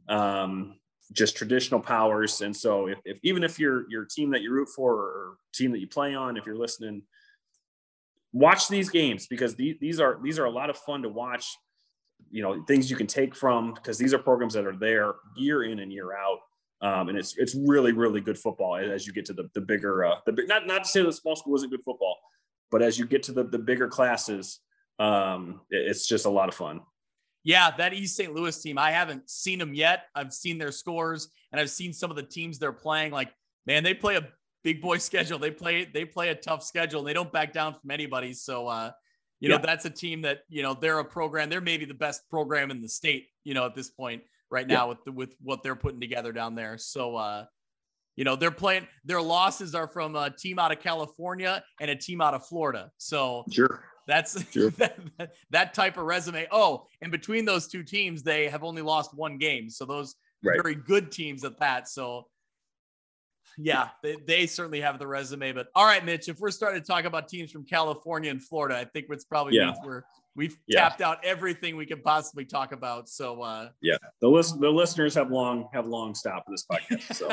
um, 0.08 0.76
just 1.12 1.36
traditional 1.36 1.80
powers. 1.80 2.42
And 2.42 2.56
so, 2.56 2.88
if, 2.88 3.00
if 3.04 3.20
even 3.24 3.44
if 3.44 3.60
your 3.60 3.90
your 3.90 4.06
team 4.06 4.30
that 4.32 4.42
you 4.42 4.52
root 4.52 4.70
for 4.70 4.94
or 4.94 5.38
team 5.54 5.72
that 5.72 5.80
you 5.80 5.88
play 5.88 6.16
on, 6.16 6.38
if 6.38 6.46
you're 6.46 6.58
listening, 6.58 7.02
watch 8.32 8.68
these 8.68 8.90
games 8.90 9.28
because 9.28 9.56
these, 9.56 9.76
these 9.82 10.00
are 10.00 10.20
these 10.22 10.38
are 10.38 10.46
a 10.46 10.52
lot 10.52 10.70
of 10.70 10.78
fun 10.78 11.02
to 11.02 11.10
watch 11.10 11.58
you 12.32 12.42
know 12.42 12.64
things 12.64 12.90
you 12.90 12.98
can 12.98 13.08
take 13.08 13.36
from 13.36 13.74
because 13.74 13.98
these 13.98 14.14
are 14.14 14.20
programs 14.20 14.54
that 14.54 14.66
are 14.66 14.76
there 14.76 15.16
year 15.36 15.64
in 15.64 15.80
and 15.80 15.92
year 15.92 16.14
out. 16.16 16.40
Um, 16.82 17.10
and 17.10 17.18
it's 17.18 17.38
it's 17.38 17.56
really 17.56 17.94
really 17.94 18.20
good 18.20 18.38
football 18.38 18.76
as 18.76 19.08
you 19.08 19.14
get 19.14 19.26
to 19.26 19.34
the 19.34 19.50
the 19.54 19.62
bigger 19.62 20.06
uh, 20.06 20.16
the 20.26 20.34
not 20.48 20.68
not 20.68 20.84
to 20.84 20.90
say 20.90 21.02
the 21.02 21.12
small 21.14 21.36
school 21.36 21.56
isn't 21.56 21.70
good 21.70 21.84
football 21.84 22.18
but 22.72 22.82
as 22.82 23.00
you 23.00 23.06
get 23.06 23.24
to 23.24 23.32
the 23.32 23.44
the 23.44 23.58
bigger 23.58 23.88
classes 23.88 24.60
um, 25.00 25.62
it's 25.70 26.08
just 26.08 26.26
a 26.26 26.30
lot 26.30 26.50
of 26.50 26.56
fun. 26.56 26.82
Yeah 27.44 27.72
that 27.78 27.94
east 27.94 28.18
st 28.18 28.34
louis 28.34 28.60
team 28.62 28.78
i 28.78 28.92
haven't 28.92 29.30
seen 29.30 29.60
them 29.60 29.74
yet. 29.74 30.08
I've 30.16 30.34
seen 30.34 30.58
their 30.58 30.72
scores 30.72 31.30
and 31.52 31.62
i've 31.62 31.70
seen 31.70 31.94
some 31.94 32.10
of 32.10 32.18
the 32.18 32.24
teams 32.24 32.60
they're 32.60 32.74
playing. 32.74 33.12
Like 33.12 33.32
man 33.66 33.84
they 33.84 33.94
play 33.94 34.16
a 34.16 34.28
big 34.64 34.82
boy 34.82 34.98
schedule. 35.10 35.40
They 35.40 35.52
play 35.52 35.86
they 35.86 36.06
play 36.06 36.30
a 36.30 36.36
tough 36.36 36.64
schedule 36.64 37.00
and 37.00 37.08
they 37.08 37.14
don't 37.14 37.32
back 37.32 37.54
down 37.54 37.76
from 37.80 37.92
anybody. 37.92 38.34
So 38.34 38.68
uh 38.68 38.92
you 39.40 39.50
know, 39.50 39.56
yeah. 39.56 39.62
that's 39.62 39.86
a 39.86 39.90
team 39.90 40.22
that, 40.22 40.40
you 40.50 40.64
know, 40.64 40.74
they're 40.74 41.00
a 41.00 41.06
program, 41.06 41.50
they're 41.50 41.62
maybe 41.62 41.86
the 41.86 41.94
best 41.94 42.22
program 42.30 42.72
in 42.72 42.82
the 42.82 42.90
state, 42.90 43.28
you 43.44 43.54
know, 43.54 43.66
at 43.66 43.76
this 43.76 43.90
point 43.90 44.24
right 44.52 44.68
now 44.68 44.86
yeah. 44.86 44.90
with 44.90 45.04
the, 45.06 45.12
with 45.12 45.36
what 45.42 45.64
they're 45.64 45.76
putting 45.76 46.00
together 46.00 46.32
down 46.32 46.56
there. 46.56 46.78
So 46.78 47.16
uh 47.16 47.46
you 48.16 48.24
know, 48.24 48.38
they're 48.38 48.52
playing 48.52 48.88
their 49.04 49.22
losses 49.22 49.76
are 49.76 49.88
from 49.88 50.16
a 50.16 50.30
team 50.30 50.58
out 50.58 50.72
of 50.72 50.80
California 50.80 51.64
and 51.82 51.92
a 51.92 51.96
team 51.96 52.22
out 52.22 52.34
of 52.34 52.46
Florida. 52.46 52.92
So 52.98 53.44
sure. 53.52 53.84
That's 54.08 54.52
sure. 54.52 54.70
that, 54.78 54.98
that 55.50 55.74
type 55.74 55.98
of 55.98 56.06
resume. 56.06 56.48
Oh, 56.52 56.86
and 57.02 57.12
between 57.12 57.46
those 57.46 57.68
two 57.68 57.84
teams, 57.84 58.24
they 58.24 58.48
have 58.48 58.64
only 58.64 58.82
lost 58.82 59.12
one 59.14 59.38
game. 59.38 59.70
So 59.70 59.86
those 59.86 60.16
right. 60.44 60.58
very 60.62 60.76
good 60.76 61.12
teams 61.12 61.44
at 61.44 61.60
that. 61.60 61.90
So 61.90 62.28
yeah, 63.58 63.90
they, 64.04 64.18
they 64.26 64.48
certainly 64.48 64.82
have 64.82 65.00
the 65.00 65.08
resume. 65.08 65.52
But 65.52 65.68
all 65.76 65.86
right, 65.86 66.04
Mitch, 66.04 66.28
if 66.28 66.40
we're 66.40 66.52
starting 66.52 66.82
to 66.82 66.86
talk 66.86 67.06
about 67.06 67.28
teams 67.28 67.52
from 67.52 67.66
California 67.66 68.32
and 68.32 68.42
Florida, 68.42 68.78
I 68.78 68.86
think 68.86 69.08
it's 69.10 69.26
probably 69.26 69.56
yeah. 69.56 69.74
we're 69.84 70.04
we've 70.36 70.58
yeah. 70.68 70.82
tapped 70.82 71.02
out 71.02 71.24
everything 71.24 71.76
we 71.76 71.86
could 71.86 72.04
possibly 72.04 72.46
talk 72.46 72.72
about. 72.72 73.10
So 73.10 73.42
uh 73.42 73.70
yeah, 73.82 73.98
the 74.22 74.28
list 74.28 74.60
the 74.60 74.70
listeners 74.70 75.16
have 75.16 75.32
long 75.32 75.70
have 75.74 75.88
long 75.88 76.16
stopped 76.16 76.50
this 76.50 76.66
podcast. 76.70 77.16
So 77.16 77.30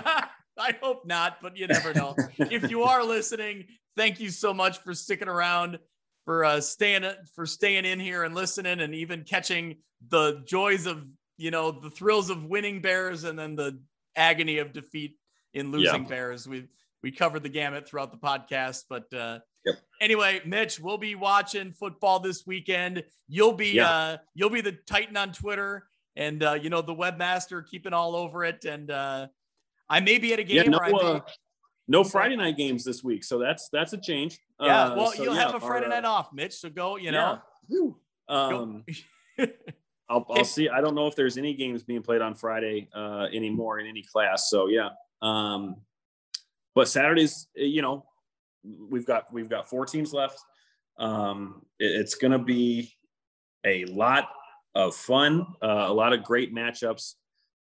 I 0.59 0.77
hope 0.83 1.07
not, 1.07 1.39
but 1.41 1.57
you 1.57 1.67
never 1.67 1.95
know. 1.95 2.15
if 2.39 2.71
you 2.71 2.83
are 2.83 3.03
listening, 3.03 3.65
thank 3.97 4.21
you 4.21 4.29
so 4.29 4.53
much 4.53 4.79
for 4.79 4.93
sticking 4.93 5.29
around, 5.29 5.79
for 6.25 6.45
uh 6.45 6.61
staying 6.61 7.05
for 7.35 7.47
staying 7.47 7.85
in 7.85 7.99
here 7.99 8.25
and 8.25 8.35
listening, 8.35 8.81
and 8.81 8.95
even 8.95 9.25
catching 9.25 9.77
the 10.09 10.43
joys 10.45 10.87
of 10.87 11.05
you 11.39 11.51
know 11.51 11.71
the 11.73 11.91
thrills 11.91 12.31
of 12.31 12.45
winning 12.45 12.81
Bears 12.81 13.25
and 13.25 13.39
then 13.39 13.57
the 13.57 13.81
agony 14.15 14.59
of 14.59 14.73
defeat 14.73 15.17
in 15.55 15.71
losing 15.71 16.03
yeah. 16.03 16.09
Bears. 16.09 16.47
We 16.49 16.69
we 17.03 17.11
covered 17.11 17.43
the 17.43 17.49
gamut 17.49 17.87
throughout 17.87 18.13
the 18.13 18.19
podcast, 18.19 18.85
but 18.89 19.13
uh, 19.13 19.41
yep. 19.65 19.77
anyway, 20.01 20.41
Mitch, 20.45 20.79
we'll 20.79 20.99
be 20.99 21.15
watching 21.15 21.73
football 21.73 22.21
this 22.21 22.47
weekend. 22.47 23.05
You'll 23.29 23.53
be 23.53 23.73
yeah. 23.73 23.91
uh, 23.91 24.17
you'll 24.35 24.51
be 24.51 24.61
the 24.61 24.73
Titan 24.73 25.17
on 25.17 25.33
Twitter, 25.33 25.87
and 26.17 26.43
uh, 26.43 26.53
you 26.55 26.71
know 26.71 26.83
the 26.83 26.95
webmaster 26.95 27.67
keeping 27.67 27.93
all 27.93 28.15
over 28.15 28.45
it. 28.45 28.65
And 28.65 28.91
uh, 28.91 29.29
I 29.89 30.01
may 30.01 30.19
be 30.19 30.33
at 30.33 30.39
a 30.39 30.45
game. 30.45 30.57
Yeah, 30.57 30.71
no, 30.71 30.79
may... 30.81 30.93
uh, 30.93 31.21
no 31.89 32.05
Friday 32.05 32.37
night 32.37 32.57
games 32.57 32.85
this 32.85 33.03
week, 33.03 33.25
so 33.25 33.39
that's 33.39 33.69
that's 33.71 33.93
a 33.93 33.99
change. 33.99 34.39
Yeah, 34.61 34.85
uh, 34.85 34.97
well, 34.97 35.13
so, 35.13 35.23
you'll 35.23 35.35
yeah, 35.35 35.47
have 35.47 35.55
a 35.55 35.61
Friday 35.61 35.87
our, 35.87 35.91
night 35.91 36.05
off, 36.05 36.33
Mitch. 36.33 36.55
So 36.55 36.71
go, 36.71 36.97
you 36.97 37.11
know. 37.11 37.41
Um, 38.29 38.85
I'll, 40.09 40.27
I'll 40.31 40.45
see. 40.45 40.69
I 40.69 40.81
don't 40.81 40.95
know 40.95 41.07
if 41.07 41.17
there's 41.17 41.39
any 41.39 41.55
games 41.55 41.83
being 41.83 42.03
played 42.03 42.21
on 42.21 42.35
Friday 42.35 42.89
uh, 42.95 43.27
anymore 43.33 43.81
in 43.81 43.87
any 43.87 44.03
class. 44.03 44.51
So 44.51 44.69
yeah, 44.69 44.91
um, 45.23 45.77
but 46.75 46.89
Saturdays, 46.89 47.47
you 47.55 47.81
know, 47.81 48.05
we've 48.65 49.07
got 49.07 49.33
we've 49.33 49.49
got 49.49 49.69
four 49.69 49.87
teams 49.87 50.13
left. 50.13 50.39
Um, 50.99 51.63
it, 51.79 52.01
it's 52.01 52.15
going 52.15 52.33
to 52.33 52.39
be 52.39 52.93
a 53.65 53.85
lot 53.87 54.29
of 54.75 54.95
fun, 54.95 55.47
uh, 55.63 55.87
a 55.89 55.93
lot 55.93 56.13
of 56.13 56.25
great 56.25 56.55
matchups. 56.55 57.15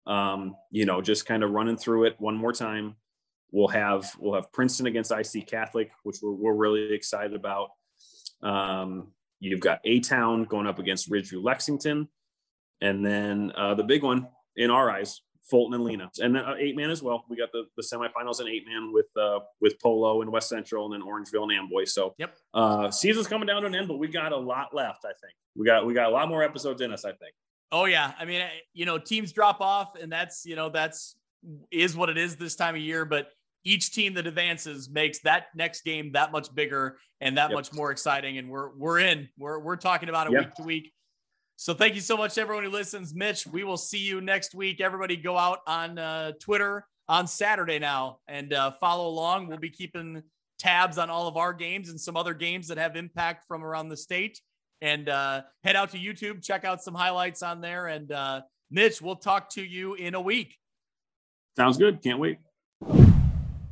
Um, 0.07 0.55
you 0.71 0.85
know, 0.85 1.01
just 1.01 1.25
kind 1.25 1.43
of 1.43 1.51
running 1.51 1.77
through 1.77 2.05
it 2.05 2.15
one 2.19 2.35
more 2.35 2.53
time. 2.53 2.95
We'll 3.51 3.67
have 3.67 4.11
we'll 4.17 4.35
have 4.35 4.51
Princeton 4.51 4.88
against 4.88 5.11
IC 5.11 5.47
Catholic, 5.47 5.91
which 6.03 6.17
we're, 6.21 6.31
we're 6.31 6.55
really 6.55 6.93
excited 6.93 7.33
about. 7.33 7.69
Um, 8.41 9.11
you've 9.39 9.59
got 9.59 9.81
A 9.83 9.99
Town 9.99 10.45
going 10.45 10.67
up 10.67 10.79
against 10.79 11.11
Ridgeview 11.11 11.43
Lexington, 11.43 12.07
and 12.79 13.05
then 13.05 13.51
uh, 13.55 13.75
the 13.75 13.83
big 13.83 14.03
one 14.03 14.27
in 14.55 14.71
our 14.71 14.89
eyes, 14.89 15.21
Fulton 15.49 15.73
and 15.73 15.84
Lena, 15.84 16.09
and 16.19 16.38
uh, 16.38 16.53
eight 16.57 16.76
man 16.76 16.89
as 16.89 17.01
well. 17.01 17.26
We 17.30 17.35
got 17.35 17.51
the, 17.51 17.65
the 17.76 17.84
semifinals 17.84 18.39
in 18.41 18.47
eight 18.47 18.65
man 18.68 18.91
with 18.93 19.07
uh, 19.19 19.39
with 19.59 19.80
Polo 19.80 20.22
and 20.22 20.31
West 20.31 20.49
Central, 20.49 20.85
and 20.85 20.93
then 20.93 21.07
Orangeville 21.07 21.43
and 21.43 21.51
Amboy. 21.51 21.85
So 21.85 22.13
yep, 22.18 22.35
uh, 22.53 22.91
season's 22.91 23.27
coming 23.27 23.47
down 23.47 23.61
to 23.61 23.68
an 23.68 23.76
end, 23.76 23.88
but 23.88 23.97
we 23.97 24.07
got 24.07 24.31
a 24.31 24.38
lot 24.38 24.73
left. 24.73 25.03
I 25.03 25.13
think 25.22 25.34
we 25.55 25.65
got 25.65 25.85
we 25.85 25.93
got 25.93 26.09
a 26.09 26.13
lot 26.13 26.30
more 26.30 26.43
episodes 26.43 26.81
in 26.81 26.91
us. 26.91 27.05
I 27.05 27.11
think. 27.11 27.34
Oh 27.72 27.85
yeah, 27.85 28.13
I 28.19 28.26
mean, 28.26 28.43
you 28.73 28.85
know, 28.85 28.97
teams 28.97 29.31
drop 29.31 29.61
off, 29.61 29.95
and 29.99 30.11
that's 30.11 30.45
you 30.45 30.55
know 30.55 30.69
that's 30.69 31.15
is 31.72 31.95
what 31.95 32.09
it 32.09 32.18
is 32.18 32.35
this 32.35 32.55
time 32.55 32.76
of 32.76 32.81
year. 32.81 33.05
But 33.05 33.30
each 33.63 33.93
team 33.93 34.13
that 34.15 34.27
advances 34.27 34.89
makes 34.89 35.19
that 35.19 35.47
next 35.55 35.84
game 35.84 36.11
that 36.13 36.31
much 36.31 36.53
bigger 36.53 36.97
and 37.19 37.38
that 37.38 37.49
yep. 37.49 37.55
much 37.55 37.73
more 37.73 37.91
exciting. 37.91 38.38
And 38.38 38.49
we're 38.49 38.76
we're 38.76 38.99
in. 38.99 39.30
We're 39.38 39.59
we're 39.59 39.76
talking 39.76 40.09
about 40.09 40.27
it 40.27 40.34
yep. 40.34 40.45
week 40.45 40.53
to 40.55 40.63
week. 40.63 40.93
So 41.61 41.75
thank 41.75 41.93
you 41.93 42.01
so 42.01 42.17
much 42.17 42.33
to 42.33 42.41
everyone 42.41 42.63
who 42.63 42.71
listens. 42.71 43.13
Mitch, 43.13 43.45
we 43.45 43.63
will 43.63 43.77
see 43.77 43.99
you 43.99 44.19
next 44.19 44.55
week. 44.55 44.81
Everybody 44.81 45.15
go 45.15 45.38
out 45.38 45.59
on 45.67 45.99
uh, 45.99 46.31
Twitter 46.41 46.88
on 47.07 47.27
Saturday 47.27 47.77
now 47.77 48.17
and 48.27 48.51
uh, 48.51 48.71
follow 48.79 49.07
along. 49.07 49.45
We'll 49.45 49.59
be 49.59 49.69
keeping 49.69 50.23
tabs 50.57 50.97
on 50.97 51.11
all 51.11 51.27
of 51.27 51.38
our 51.38 51.53
games 51.53 51.89
and 51.89 52.01
some 52.01 52.17
other 52.17 52.33
games 52.33 52.67
that 52.69 52.79
have 52.79 52.95
impact 52.95 53.45
from 53.47 53.63
around 53.63 53.89
the 53.89 53.95
state. 53.95 54.41
And 54.81 55.07
uh, 55.07 55.43
head 55.63 55.75
out 55.75 55.91
to 55.91 55.99
YouTube, 55.99 56.43
check 56.43 56.65
out 56.65 56.81
some 56.81 56.95
highlights 56.95 57.43
on 57.43 57.61
there. 57.61 57.85
And 57.85 58.11
uh, 58.11 58.41
Mitch, 58.71 58.99
we'll 58.99 59.17
talk 59.17 59.51
to 59.51 59.63
you 59.63 59.93
in 59.93 60.15
a 60.15 60.21
week. 60.21 60.57
Sounds 61.55 61.77
good. 61.77 62.01
Can't 62.01 62.17
wait. 62.17 62.39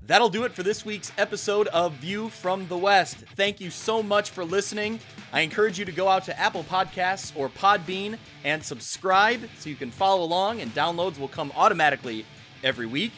That'll 0.09 0.27
do 0.27 0.43
it 0.43 0.53
for 0.53 0.63
this 0.63 0.83
week's 0.83 1.11
episode 1.19 1.67
of 1.67 1.93
View 1.93 2.29
from 2.29 2.67
the 2.67 2.75
West. 2.75 3.17
Thank 3.35 3.61
you 3.61 3.69
so 3.69 4.01
much 4.01 4.31
for 4.31 4.43
listening. 4.43 4.99
I 5.31 5.41
encourage 5.41 5.77
you 5.77 5.85
to 5.85 5.91
go 5.91 6.07
out 6.07 6.23
to 6.23 6.39
Apple 6.39 6.63
Podcasts 6.63 7.31
or 7.35 7.47
Podbean 7.47 8.17
and 8.43 8.63
subscribe 8.63 9.41
so 9.59 9.69
you 9.69 9.75
can 9.75 9.91
follow 9.91 10.23
along, 10.23 10.61
and 10.61 10.73
downloads 10.73 11.19
will 11.19 11.27
come 11.27 11.51
automatically 11.55 12.25
every 12.63 12.87
week. 12.87 13.11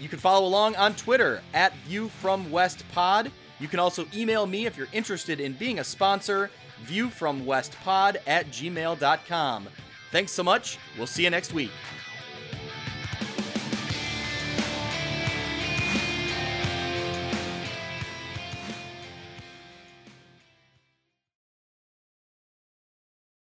You 0.00 0.08
can 0.08 0.18
follow 0.18 0.44
along 0.44 0.74
on 0.74 0.96
Twitter 0.96 1.40
at 1.54 1.72
View 1.86 2.08
from 2.08 2.50
West 2.50 2.82
Pod. 2.90 3.30
You 3.60 3.68
can 3.68 3.78
also 3.78 4.04
email 4.12 4.44
me 4.44 4.66
if 4.66 4.76
you're 4.76 4.88
interested 4.92 5.38
in 5.38 5.52
being 5.52 5.78
a 5.78 5.84
sponsor, 5.84 6.50
viewfromwestpod 6.86 8.16
at 8.26 8.48
gmail.com. 8.48 9.68
Thanks 10.10 10.32
so 10.32 10.42
much. 10.42 10.78
We'll 10.96 11.06
see 11.06 11.22
you 11.22 11.30
next 11.30 11.52
week. 11.52 11.70